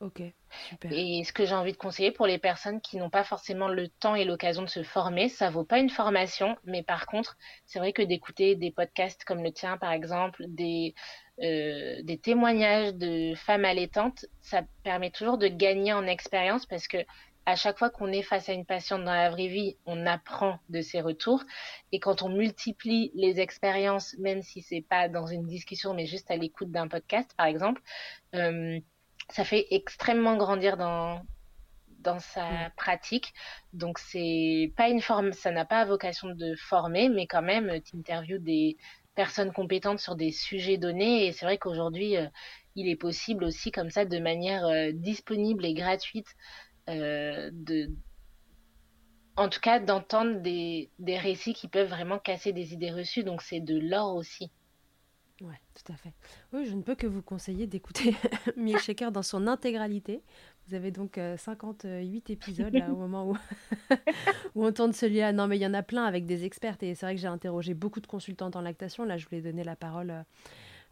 Ok, 0.00 0.22
super. 0.70 0.90
Et 0.90 1.24
ce 1.24 1.32
que 1.34 1.44
j'ai 1.44 1.54
envie 1.54 1.72
de 1.72 1.76
conseiller 1.76 2.10
pour 2.10 2.26
les 2.26 2.38
personnes 2.38 2.80
qui 2.80 2.96
n'ont 2.96 3.10
pas 3.10 3.22
forcément 3.22 3.68
le 3.68 3.88
temps 3.88 4.14
et 4.14 4.24
l'occasion 4.24 4.62
de 4.62 4.68
se 4.68 4.82
former, 4.82 5.28
ça 5.28 5.50
vaut 5.50 5.62
pas 5.64 5.78
une 5.78 5.90
formation, 5.90 6.56
mais 6.64 6.82
par 6.82 7.04
contre, 7.04 7.36
c'est 7.66 7.78
vrai 7.78 7.92
que 7.92 8.00
d'écouter 8.00 8.56
des 8.56 8.70
podcasts 8.70 9.24
comme 9.24 9.42
le 9.42 9.52
tien, 9.52 9.76
par 9.76 9.92
exemple, 9.92 10.44
des, 10.48 10.94
euh, 11.42 12.02
des 12.02 12.16
témoignages 12.16 12.94
de 12.94 13.34
femmes 13.34 13.66
allaitantes, 13.66 14.24
ça 14.40 14.62
permet 14.84 15.10
toujours 15.10 15.36
de 15.36 15.48
gagner 15.48 15.92
en 15.92 16.06
expérience 16.06 16.64
parce 16.64 16.88
que 16.88 16.98
à 17.44 17.56
chaque 17.56 17.78
fois 17.78 17.90
qu'on 17.90 18.10
est 18.12 18.22
face 18.22 18.48
à 18.48 18.52
une 18.54 18.64
patiente 18.64 19.04
dans 19.04 19.12
la 19.12 19.28
vraie 19.30 19.48
vie, 19.48 19.76
on 19.84 20.06
apprend 20.06 20.58
de 20.70 20.80
ses 20.80 21.00
retours. 21.00 21.42
Et 21.92 21.98
quand 22.00 22.22
on 22.22 22.28
multiplie 22.28 23.10
les 23.14 23.40
expériences, 23.40 24.16
même 24.18 24.42
si 24.42 24.62
c'est 24.62 24.82
pas 24.82 25.08
dans 25.08 25.26
une 25.26 25.46
discussion, 25.46 25.92
mais 25.94 26.06
juste 26.06 26.30
à 26.30 26.36
l'écoute 26.36 26.70
d'un 26.70 26.86
podcast, 26.88 27.34
par 27.36 27.46
exemple, 27.46 27.82
euh, 28.34 28.78
ça 29.30 29.44
fait 29.44 29.66
extrêmement 29.70 30.36
grandir 30.36 30.76
dans 30.76 31.22
dans 32.00 32.18
sa 32.18 32.44
mm. 32.48 32.72
pratique. 32.76 33.32
Donc 33.72 33.98
c'est 33.98 34.72
pas 34.76 34.88
une 34.88 35.00
forme, 35.00 35.32
ça 35.32 35.50
n'a 35.50 35.64
pas 35.64 35.84
vocation 35.84 36.28
de 36.28 36.54
former, 36.56 37.08
mais 37.08 37.26
quand 37.26 37.42
même, 37.42 37.80
tu 37.82 37.96
interviews 37.96 38.38
des 38.38 38.76
personnes 39.14 39.52
compétentes 39.52 40.00
sur 40.00 40.16
des 40.16 40.32
sujets 40.32 40.78
donnés. 40.78 41.26
Et 41.26 41.32
c'est 41.32 41.44
vrai 41.44 41.58
qu'aujourd'hui, 41.58 42.16
euh, 42.16 42.26
il 42.76 42.88
est 42.88 42.96
possible 42.96 43.44
aussi 43.44 43.70
comme 43.70 43.90
ça, 43.90 44.04
de 44.04 44.18
manière 44.18 44.64
euh, 44.66 44.90
disponible 44.92 45.64
et 45.64 45.74
gratuite, 45.74 46.28
euh, 46.88 47.50
de 47.52 47.90
en 49.36 49.48
tout 49.48 49.60
cas 49.60 49.78
d'entendre 49.78 50.40
des, 50.40 50.90
des 50.98 51.16
récits 51.16 51.54
qui 51.54 51.68
peuvent 51.68 51.88
vraiment 51.88 52.18
casser 52.18 52.52
des 52.52 52.74
idées 52.74 52.90
reçues. 52.90 53.24
Donc 53.24 53.42
c'est 53.42 53.60
de 53.60 53.78
l'or 53.78 54.14
aussi. 54.14 54.50
Oui, 55.42 55.54
tout 55.74 55.92
à 55.92 55.96
fait. 55.96 56.12
Oui, 56.52 56.66
je 56.66 56.74
ne 56.74 56.82
peux 56.82 56.94
que 56.94 57.06
vous 57.06 57.22
conseiller 57.22 57.66
d'écouter 57.66 58.14
Shaker 58.78 59.10
dans 59.10 59.22
son 59.22 59.46
intégralité. 59.46 60.22
Vous 60.68 60.74
avez 60.74 60.90
donc 60.90 61.18
58 61.36 61.86
euh, 61.86 62.32
épisodes 62.32 62.74
là, 62.74 62.92
au 62.92 62.96
moment 62.96 63.30
où, 63.30 63.36
où 64.54 64.66
on 64.66 64.72
tourne 64.72 64.92
celui-là. 64.92 65.32
Non, 65.32 65.46
mais 65.46 65.56
il 65.56 65.62
y 65.62 65.66
en 65.66 65.74
a 65.74 65.82
plein 65.82 66.04
avec 66.04 66.26
des 66.26 66.44
experts. 66.44 66.76
Et 66.82 66.94
c'est 66.94 67.06
vrai 67.06 67.14
que 67.14 67.20
j'ai 67.20 67.26
interrogé 67.26 67.74
beaucoup 67.74 68.00
de 68.00 68.06
consultantes 68.06 68.54
en 68.54 68.60
lactation. 68.60 69.04
Là, 69.04 69.16
je 69.16 69.26
voulais 69.26 69.40
donner 69.40 69.64
la 69.64 69.76
parole 69.76 70.10
euh, 70.10 70.22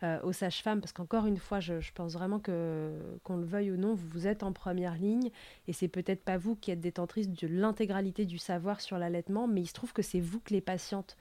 euh, 0.02 0.20
aux 0.22 0.32
sages-femmes 0.32 0.80
parce 0.80 0.92
qu'encore 0.92 1.26
une 1.26 1.38
fois, 1.38 1.60
je, 1.60 1.80
je, 1.80 1.92
pense 1.92 2.14
vraiment 2.14 2.38
que, 2.38 2.92
qu'on 3.24 3.36
le 3.36 3.44
veuille 3.44 3.72
ou 3.72 3.76
non, 3.76 3.94
vous 3.94 4.26
êtes 4.26 4.42
en 4.42 4.52
première 4.52 4.94
ligne. 4.94 5.30
Et 5.66 5.74
c'est 5.74 5.88
peut-être 5.88 6.24
pas 6.24 6.38
vous 6.38 6.56
qui 6.56 6.70
êtes 6.70 6.80
détentrice 6.80 7.28
de 7.28 7.46
l'intégralité 7.46 8.24
du 8.24 8.38
savoir 8.38 8.80
sur 8.80 8.96
l'allaitement, 8.96 9.46
mais 9.46 9.60
il 9.60 9.66
se 9.66 9.74
trouve 9.74 9.92
que 9.92 10.02
c'est 10.02 10.20
vous 10.20 10.40
que 10.40 10.54
les 10.54 10.62
patientes 10.62 11.16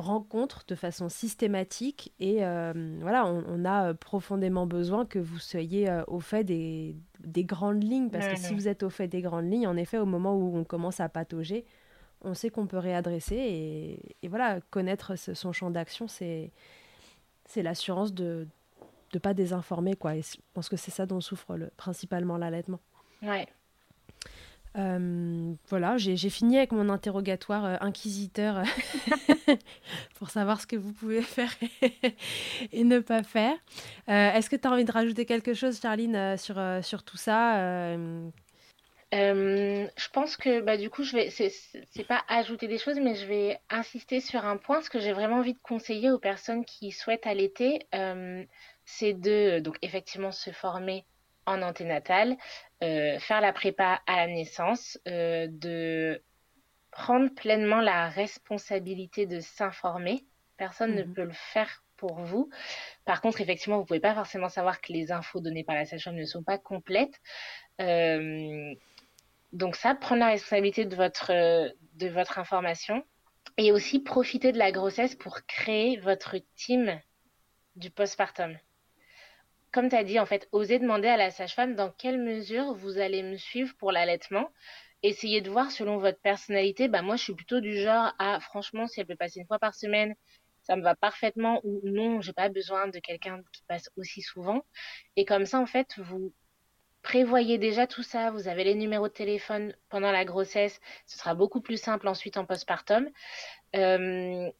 rencontre 0.00 0.64
de 0.66 0.74
façon 0.74 1.08
systématique 1.08 2.12
et 2.20 2.44
euh, 2.44 2.72
voilà, 3.00 3.26
on, 3.26 3.64
a 3.64 3.90
euh, 3.90 3.94
profondément 3.94 4.66
besoin 4.66 5.04
que 5.04 5.18
vous 5.18 5.38
soyez 5.38 5.88
euh, 5.88 6.02
au 6.06 6.20
fait 6.20 6.44
des, 6.44 6.96
des, 7.20 7.44
grandes 7.44 7.82
lignes 7.82 8.10
parce 8.10 8.26
que 8.28 8.36
si 8.36 8.54
vous 8.54 8.68
êtes 8.68 8.82
au 8.82 8.90
fait 8.90 9.08
des 9.08 9.22
grandes 9.22 9.50
lignes, 9.50 9.66
en 9.66 9.76
effet, 9.76 9.98
au 9.98 10.06
moment 10.06 10.34
où 10.34 10.56
on 10.56 10.64
commence 10.64 11.00
à 11.00 11.08
patauger, 11.08 11.64
on 12.22 12.34
sait 12.34 12.50
qu'on 12.50 12.66
peut 12.66 12.78
réadresser 12.78 13.36
et, 13.36 14.16
et 14.22 14.28
voilà, 14.28 14.60
connaître 14.70 15.16
son 15.16 15.52
champ 15.52 15.70
d'action, 15.70 16.08
c'est 16.08 16.50
c'est 17.44 17.62
l'assurance 17.62 18.12
de 18.12 18.46
ne 19.14 19.18
pas 19.18 19.34
désinformer 19.34 19.96
quoi. 19.96 20.16
Et 20.16 20.22
je 20.22 20.36
pense 20.54 20.68
que 20.68 20.76
c'est 20.76 20.90
ça 20.90 21.06
dont 21.06 21.20
souffre 21.20 21.56
le, 21.56 21.70
principalement 21.76 22.36
l'allaitement. 22.36 22.80
Ouais. 23.22 23.48
Euh, 24.78 25.54
voilà, 25.68 25.96
j'ai 25.96 26.30
fini 26.30 26.56
avec 26.56 26.70
mon 26.70 26.88
interrogatoire 26.88 27.64
euh, 27.64 27.76
inquisiteur 27.80 28.62
pour 30.18 30.30
savoir 30.30 30.60
ce 30.60 30.68
que 30.68 30.76
vous 30.76 30.92
pouvez 30.92 31.22
faire 31.22 31.52
et, 32.72 32.84
ne 32.84 33.00
pas 33.00 33.24
faire. 33.24 33.56
Euh, 34.08 34.32
est-ce 34.32 34.48
que 34.48 34.56
tu 34.56 34.68
as 34.68 34.70
envie 34.70 34.84
de 34.84 34.92
rajouter 34.92 35.26
quelque 35.26 35.52
chose, 35.52 35.80
Charline, 35.80 36.36
sur, 36.36 36.60
sur 36.82 37.02
tout 37.02 37.16
ça 37.16 37.96
je 39.10 40.08
pense 40.12 40.36
que 40.36 40.60
bah, 40.60 40.76
du 40.76 40.90
coup, 40.90 41.02
je 41.02 41.16
vais, 41.16 42.04
pas 42.04 42.22
ajouter 42.28 42.68
des 42.68 42.76
choses, 42.76 43.00
mais 43.00 43.14
je 43.14 43.24
vais 43.26 43.58
insister 43.70 44.20
sur 44.20 44.44
un 44.44 44.58
point. 44.58 44.82
Ce 44.82 44.90
que 44.90 45.00
j'ai 45.00 45.14
vraiment 45.14 45.36
envie 45.36 45.54
de 45.54 45.58
conseiller 45.62 46.10
aux 46.10 46.18
personnes 46.18 46.64
qui 46.66 46.92
souhaitent 46.92 47.26
allaiter, 47.26 47.86
c'est 48.84 49.14
de 49.14 49.60
donc 49.60 49.78
effectivement 49.80 50.30
se 50.30 50.50
former 50.50 51.06
en 51.48 51.62
anténatal, 51.62 52.36
euh, 52.82 53.18
faire 53.18 53.40
la 53.40 53.52
prépa 53.52 54.00
à 54.06 54.16
la 54.16 54.26
naissance, 54.26 54.98
euh, 55.08 55.46
de 55.50 56.22
prendre 56.90 57.34
pleinement 57.34 57.80
la 57.80 58.08
responsabilité 58.08 59.26
de 59.26 59.40
s'informer. 59.40 60.24
Personne 60.56 60.94
ne 60.94 61.04
mhm. 61.04 61.14
peut 61.14 61.24
le 61.24 61.32
faire 61.32 61.82
pour 61.96 62.20
vous. 62.20 62.48
Par 63.04 63.20
contre, 63.20 63.40
effectivement, 63.40 63.78
vous 63.78 63.84
pouvez 63.84 64.00
pas 64.00 64.14
forcément 64.14 64.48
savoir 64.48 64.80
que 64.80 64.92
les 64.92 65.10
infos 65.10 65.40
données 65.40 65.64
par 65.64 65.74
la 65.74 65.84
sage-femme 65.84 66.14
ne 66.14 66.24
sont 66.24 66.44
pas 66.44 66.58
complètes. 66.58 67.20
Euh, 67.80 68.74
donc 69.52 69.76
ça, 69.76 69.94
prendre 69.94 70.20
la 70.20 70.28
responsabilité 70.28 70.84
de 70.84 70.94
votre, 70.94 71.32
de 71.94 72.08
votre 72.08 72.38
information 72.38 73.04
et 73.56 73.72
aussi 73.72 73.98
profiter 73.98 74.52
de 74.52 74.58
la 74.58 74.70
grossesse 74.70 75.14
pour 75.14 75.44
créer 75.46 75.96
votre 75.96 76.36
team 76.54 77.00
du 77.76 77.90
postpartum. 77.90 78.56
Comme 79.72 79.88
tu 79.90 79.96
as 79.96 80.04
dit, 80.04 80.18
en 80.18 80.26
fait, 80.26 80.48
osez 80.52 80.78
demander 80.78 81.08
à 81.08 81.16
la 81.16 81.30
sage-femme 81.30 81.74
dans 81.74 81.90
quelle 81.90 82.18
mesure 82.18 82.74
vous 82.74 82.98
allez 82.98 83.22
me 83.22 83.36
suivre 83.36 83.74
pour 83.78 83.92
l'allaitement. 83.92 84.50
Essayez 85.02 85.40
de 85.40 85.50
voir 85.50 85.70
selon 85.70 85.98
votre 85.98 86.20
personnalité. 86.20 86.88
Bah, 86.88 87.02
moi, 87.02 87.16
je 87.16 87.24
suis 87.24 87.34
plutôt 87.34 87.60
du 87.60 87.76
genre 87.76 88.12
à, 88.18 88.40
franchement, 88.40 88.86
si 88.86 89.00
elle 89.00 89.06
peut 89.06 89.16
passer 89.16 89.40
une 89.40 89.46
fois 89.46 89.58
par 89.58 89.74
semaine, 89.74 90.14
ça 90.62 90.76
me 90.76 90.82
va 90.82 90.94
parfaitement 90.94 91.60
ou 91.64 91.80
non, 91.84 92.20
j'ai 92.20 92.32
pas 92.32 92.48
besoin 92.48 92.88
de 92.88 92.98
quelqu'un 92.98 93.42
qui 93.52 93.62
passe 93.68 93.90
aussi 93.96 94.22
souvent. 94.22 94.64
Et 95.16 95.24
comme 95.24 95.46
ça, 95.46 95.60
en 95.60 95.66
fait, 95.66 95.98
vous 95.98 96.32
prévoyez 97.02 97.58
déjà 97.58 97.86
tout 97.86 98.02
ça. 98.02 98.30
Vous 98.30 98.48
avez 98.48 98.64
les 98.64 98.74
numéros 98.74 99.08
de 99.08 99.12
téléphone 99.12 99.74
pendant 99.88 100.12
la 100.12 100.24
grossesse. 100.24 100.80
Ce 101.06 101.18
sera 101.18 101.34
beaucoup 101.34 101.60
plus 101.60 101.80
simple 101.80 102.08
ensuite 102.08 102.36
en 102.36 102.44
postpartum. 102.44 103.08
Euh, 103.76 104.50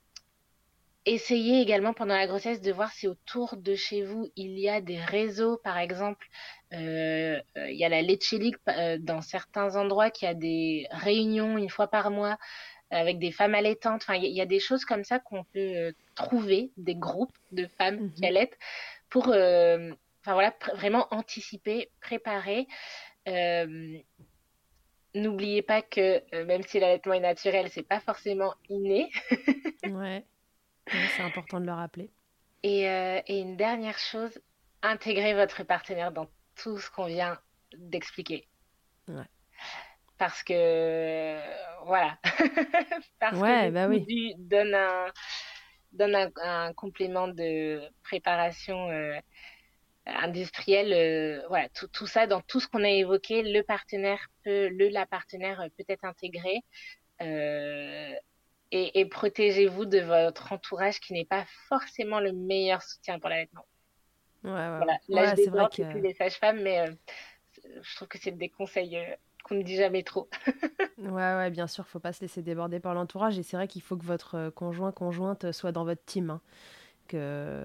essayez 1.09 1.61
également 1.61 1.93
pendant 1.93 2.17
la 2.17 2.27
grossesse 2.27 2.61
de 2.61 2.73
voir 2.73 2.93
si 2.93 3.09
autour 3.09 3.57
de 3.57 3.75
chez 3.75 4.03
vous 4.03 4.31
il 4.37 4.59
y 4.59 4.69
a 4.69 4.81
des 4.81 4.99
réseaux, 4.99 5.57
par 5.59 5.79
exemple, 5.79 6.27
euh, 6.73 7.41
il 7.57 7.77
y 7.77 7.85
a 7.85 7.89
la 7.89 8.03
Leche 8.03 8.35
euh, 8.69 8.99
dans 8.99 9.21
certains 9.21 9.77
endroits 9.77 10.11
qui 10.11 10.27
a 10.27 10.35
des 10.35 10.87
réunions 10.91 11.57
une 11.59 11.71
fois 11.71 11.89
par 11.89 12.11
mois 12.11 12.39
avec 12.91 13.19
des 13.19 13.33
femmes 13.33 13.55
allaitantes. 13.55 14.03
Enfin, 14.03 14.15
il 14.15 14.33
y, 14.33 14.41
a 14.41 14.47
des 14.47 14.61
choses 14.61 14.85
comme 14.85 15.05
ça 15.05 15.19
qu'on 15.19 15.45
peut 15.45 15.59
euh, 15.59 15.93
trouver, 16.15 16.71
des 16.77 16.95
groupes 16.95 17.37
de 17.53 17.67
femmes 17.67 18.11
qui 18.13 18.23
mhm. 18.23 18.29
allaitent 18.29 18.59
pour, 19.11 19.29
enfin 19.29 20.35
voilà, 20.35 20.55
vraiment 20.75 21.07
anticiper, 21.11 21.91
préparer. 22.01 22.67
N'oubliez 25.15 25.63
pas 25.63 25.81
que 25.83 26.45
même 26.45 26.63
si 26.63 26.79
l'allaitement 26.79 27.15
est 27.15 27.21
naturel, 27.21 27.69
c'est 27.71 27.83
pas 27.83 28.01
forcément 28.01 28.55
inné. 28.69 29.11
ouais 29.91 30.25
c'est 31.17 31.23
important 31.23 31.61
de 31.61 31.67
le 31.67 31.73
rappeler. 31.73 32.11
Euh, 32.67 33.21
et, 33.27 33.41
une 33.41 33.57
dernière 33.57 33.99
chose, 33.99 34.41
intégrez 34.83 35.35
votre 35.35 35.63
partenaire 35.63 36.13
dans 36.13 36.29
tout 36.57 36.79
ce 36.79 36.91
qu'on 36.91 37.07
vient 37.07 37.39
d'expliquer. 37.77 38.49
Ouais. 39.07 39.25
Parce 40.19 40.43
que, 40.43 41.39
voilà. 41.87 42.19
Parce 43.21 43.39
que 43.39 43.71
bah 43.71 43.87
oui. 43.89 44.35
donne, 44.39 44.75
un, 44.75 45.07
donne 45.93 46.31
un, 46.43 46.73
complément 46.73 47.29
de 47.29 47.81
préparation 48.03 48.91
euh, 48.91 49.15
industrielle. 50.07 50.93
Euh, 50.93 51.47
voilà, 51.49 51.69
tout, 51.69 51.87
tout, 51.87 52.09
ça, 52.09 52.27
dans 52.27 52.41
tout 52.41 52.59
ce 52.59 52.67
qu'on 52.67 52.83
a 52.83 52.91
évoqué, 52.91 53.43
le 53.43 53.63
partenaire 53.63 54.27
peut, 54.43 54.69
le, 54.69 54.89
la 54.89 55.07
partenaire 55.07 55.65
peut 55.77 55.85
être 55.89 56.05
intégré 56.05 56.65
et, 58.71 59.07
protégez-vous 59.07 59.87
de 59.87 59.99
votre 60.01 60.53
entourage 60.53 61.01
qui 61.01 61.15
n'est 61.15 61.25
pas 61.25 61.45
forcément 61.69 62.21
le 62.21 62.33
meilleur 62.33 62.83
soutien 62.83 63.19
pour 63.19 63.31
l'allaitement. 63.31 63.67
Ouais, 64.45 64.51
ouais. 64.51 64.77
Voilà. 64.77 64.99
Là, 65.09 65.35
je 65.35 65.51
vrai 65.51 65.67
que... 65.75 65.99
les 65.99 66.15
sages-femmes, 66.15 66.61
mais 66.63 66.81
euh, 66.81 66.93
je 67.81 67.97
trouve 67.97 68.09
que 68.09 68.19
c'est 68.19 68.33
des 68.33 68.51
conseils 68.51 68.97
euh, 68.97 69.15
qu'on 69.43 69.55
ne 69.55 69.63
dit 69.63 69.77
jamais 69.77 70.03
trop. 70.03 70.29
ouais, 70.99 71.09
ouais, 71.09 71.51
bien 71.51 71.67
sûr, 71.67 71.87
faut 71.87 71.99
pas 71.99 72.13
se 72.13 72.21
laisser 72.21 72.43
déborder 72.43 72.79
par 72.79 72.95
l'entourage. 72.95 73.39
Et 73.39 73.43
c'est 73.43 73.57
vrai 73.57 73.69
qu'il 73.69 73.83
faut 73.83 73.97
que 73.97 74.05
votre 74.05 74.35
euh, 74.35 74.51
conjoint, 74.51 74.93
conjointe 74.93 75.51
soit 75.53 75.73
dans 75.73 75.85
votre 75.85 76.05
team. 76.05 76.31
Hein. 76.31 76.41
Que, 77.09 77.65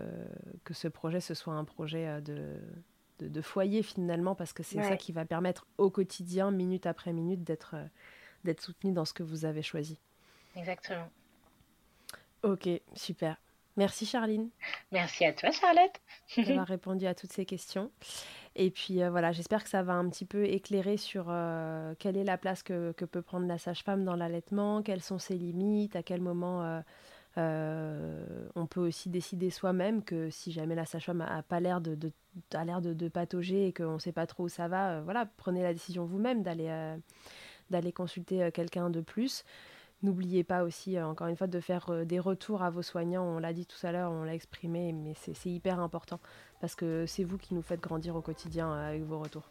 que 0.63 0.73
ce 0.73 0.88
projet, 0.88 1.19
ce 1.19 1.34
soit 1.34 1.53
un 1.53 1.65
projet 1.65 2.21
de, 2.21 2.55
de, 3.19 3.41
foyer 3.41 3.84
finalement, 3.84 4.35
parce 4.35 4.53
que 4.53 4.63
c'est 4.63 4.81
ça 4.81 4.95
qui 4.95 5.11
va 5.11 5.25
permettre 5.25 5.67
au 5.77 5.89
quotidien, 5.89 6.49
minute 6.49 6.85
après 6.85 7.11
minute, 7.11 7.43
d'être 7.43 7.75
d'être 8.45 8.61
soutenu 8.61 8.93
dans 8.93 9.03
ce 9.03 9.11
que 9.13 9.21
vous 9.21 9.43
avez 9.43 9.61
choisi. 9.61 9.99
Exactement. 10.55 11.09
Ok, 12.43 12.67
super. 12.95 13.38
Merci 13.75 14.05
Charline. 14.05 14.49
Merci 14.91 15.25
à 15.25 15.34
toi 15.34 15.49
Charlotte. 15.51 15.99
d'avoir 16.38 16.67
répondu 16.67 17.07
à 17.07 17.15
toutes 17.15 17.31
ces 17.31 17.45
questions. 17.45 17.91
Et 18.55 18.69
puis 18.69 19.01
euh, 19.01 19.09
voilà, 19.09 19.31
j'espère 19.31 19.63
que 19.63 19.69
ça 19.69 19.81
va 19.81 19.93
un 19.93 20.07
petit 20.09 20.25
peu 20.25 20.45
éclairer 20.45 20.97
sur 20.97 21.25
euh, 21.30 21.95
quelle 21.97 22.17
est 22.17 22.23
la 22.23 22.38
place 22.38 22.61
que, 22.61 22.91
peut 22.91 23.21
prendre 23.23 23.47
la 23.47 23.57
sage-femme 23.57 24.03
dans 24.03 24.15
l'allaitement, 24.15 24.84
quelles 24.84 25.01
sont 25.01 25.17
ses 25.17 25.35
limites, 25.35 25.95
à 25.95 26.03
quel 26.03 26.21
moment 26.21 26.81
euh, 27.38 28.25
on 28.55 28.67
peut 28.67 28.80
aussi 28.80 29.09
décider 29.09 29.49
soi-même 29.49 30.03
que 30.03 30.30
si 30.30 30.51
jamais 30.51 30.75
la 30.75 30.85
sage-femme 30.85 31.21
a, 31.21 31.41
pas 31.41 31.59
l'air 31.59 31.81
de, 31.81 31.95
de, 31.95 32.11
l'air 32.63 32.80
de, 32.80 32.93
de, 32.93 33.07
patauger 33.07 33.67
et 33.67 33.73
qu'on 33.73 33.93
ne 33.93 33.99
sait 33.99 34.11
pas 34.11 34.27
trop 34.27 34.43
où 34.43 34.49
ça 34.49 34.67
va, 34.67 35.01
voilà, 35.01 35.25
prenez 35.38 35.63
la 35.63 35.73
décision 35.73 36.05
vous-même 36.05 36.43
d'aller 36.43 36.95
d'aller 37.71 37.91
consulter 37.91 38.51
quelqu'un 38.51 38.91
de 38.91 39.01
plus. 39.01 39.45
N'oubliez 40.03 40.43
pas 40.43 40.63
aussi, 40.63 40.97
euh, 40.97 41.07
encore 41.07 41.27
une 41.27 41.38
fois, 41.38 41.47
de 41.47 41.61
faire 41.61 41.89
euh, 41.89 42.03
des 42.03 42.19
retours 42.19 42.61
à 42.61 42.69
vos 42.69 42.81
soignants. 42.81 43.23
On 43.23 43.39
l'a 43.39 43.53
dit 43.53 43.65
tout 43.65 43.88
à 43.88 43.93
l'heure, 43.93 44.11
on 44.11 44.23
l'a 44.23 44.35
exprimé, 44.35 44.91
mais 44.91 45.13
c'est 45.15 45.49
hyper 45.49 45.80
important 45.80 46.19
parce 46.59 46.75
que 46.75 47.05
c'est 47.07 47.23
vous 47.23 47.38
qui 47.38 47.53
nous 47.53 47.61
faites 47.61 47.80
grandir 47.80 48.13
au 48.17 48.21
quotidien 48.21 48.69
euh, 48.69 48.89
avec 48.89 49.03
vos 49.03 49.17
retours. 49.17 49.49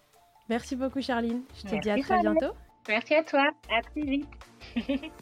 Merci 0.50 0.76
beaucoup, 0.76 1.00
Charline. 1.00 1.40
Je 1.56 1.62
te 1.62 1.80
dis 1.80 1.88
à 1.88 1.96
très 1.96 2.20
bientôt. 2.20 2.54
Merci 2.86 3.14
à 3.14 3.24
toi. 3.24 3.48
À 3.70 3.80
très 3.80 4.02
vite. 4.02 4.28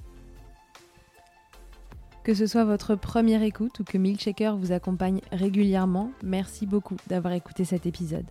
que 2.24 2.35
ce 2.35 2.47
soit 2.47 2.65
votre 2.65 2.97
première 2.97 3.44
écoute 3.44 3.78
ou 3.78 3.85
que 3.85 3.98
Milkshaker 3.98 4.57
vous 4.57 4.73
accompagne 4.73 5.20
régulièrement, 5.31 6.11
merci 6.24 6.66
beaucoup 6.66 6.97
d'avoir 7.07 7.35
écouté 7.35 7.65
cet 7.65 7.86
épisode. 7.86 8.27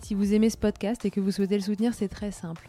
Si 0.00 0.14
vous 0.14 0.34
aimez 0.34 0.50
ce 0.50 0.58
podcast 0.58 1.06
et 1.06 1.10
que 1.10 1.20
vous 1.20 1.30
souhaitez 1.30 1.56
le 1.56 1.62
soutenir, 1.62 1.94
c'est 1.94 2.08
très 2.08 2.30
simple 2.30 2.68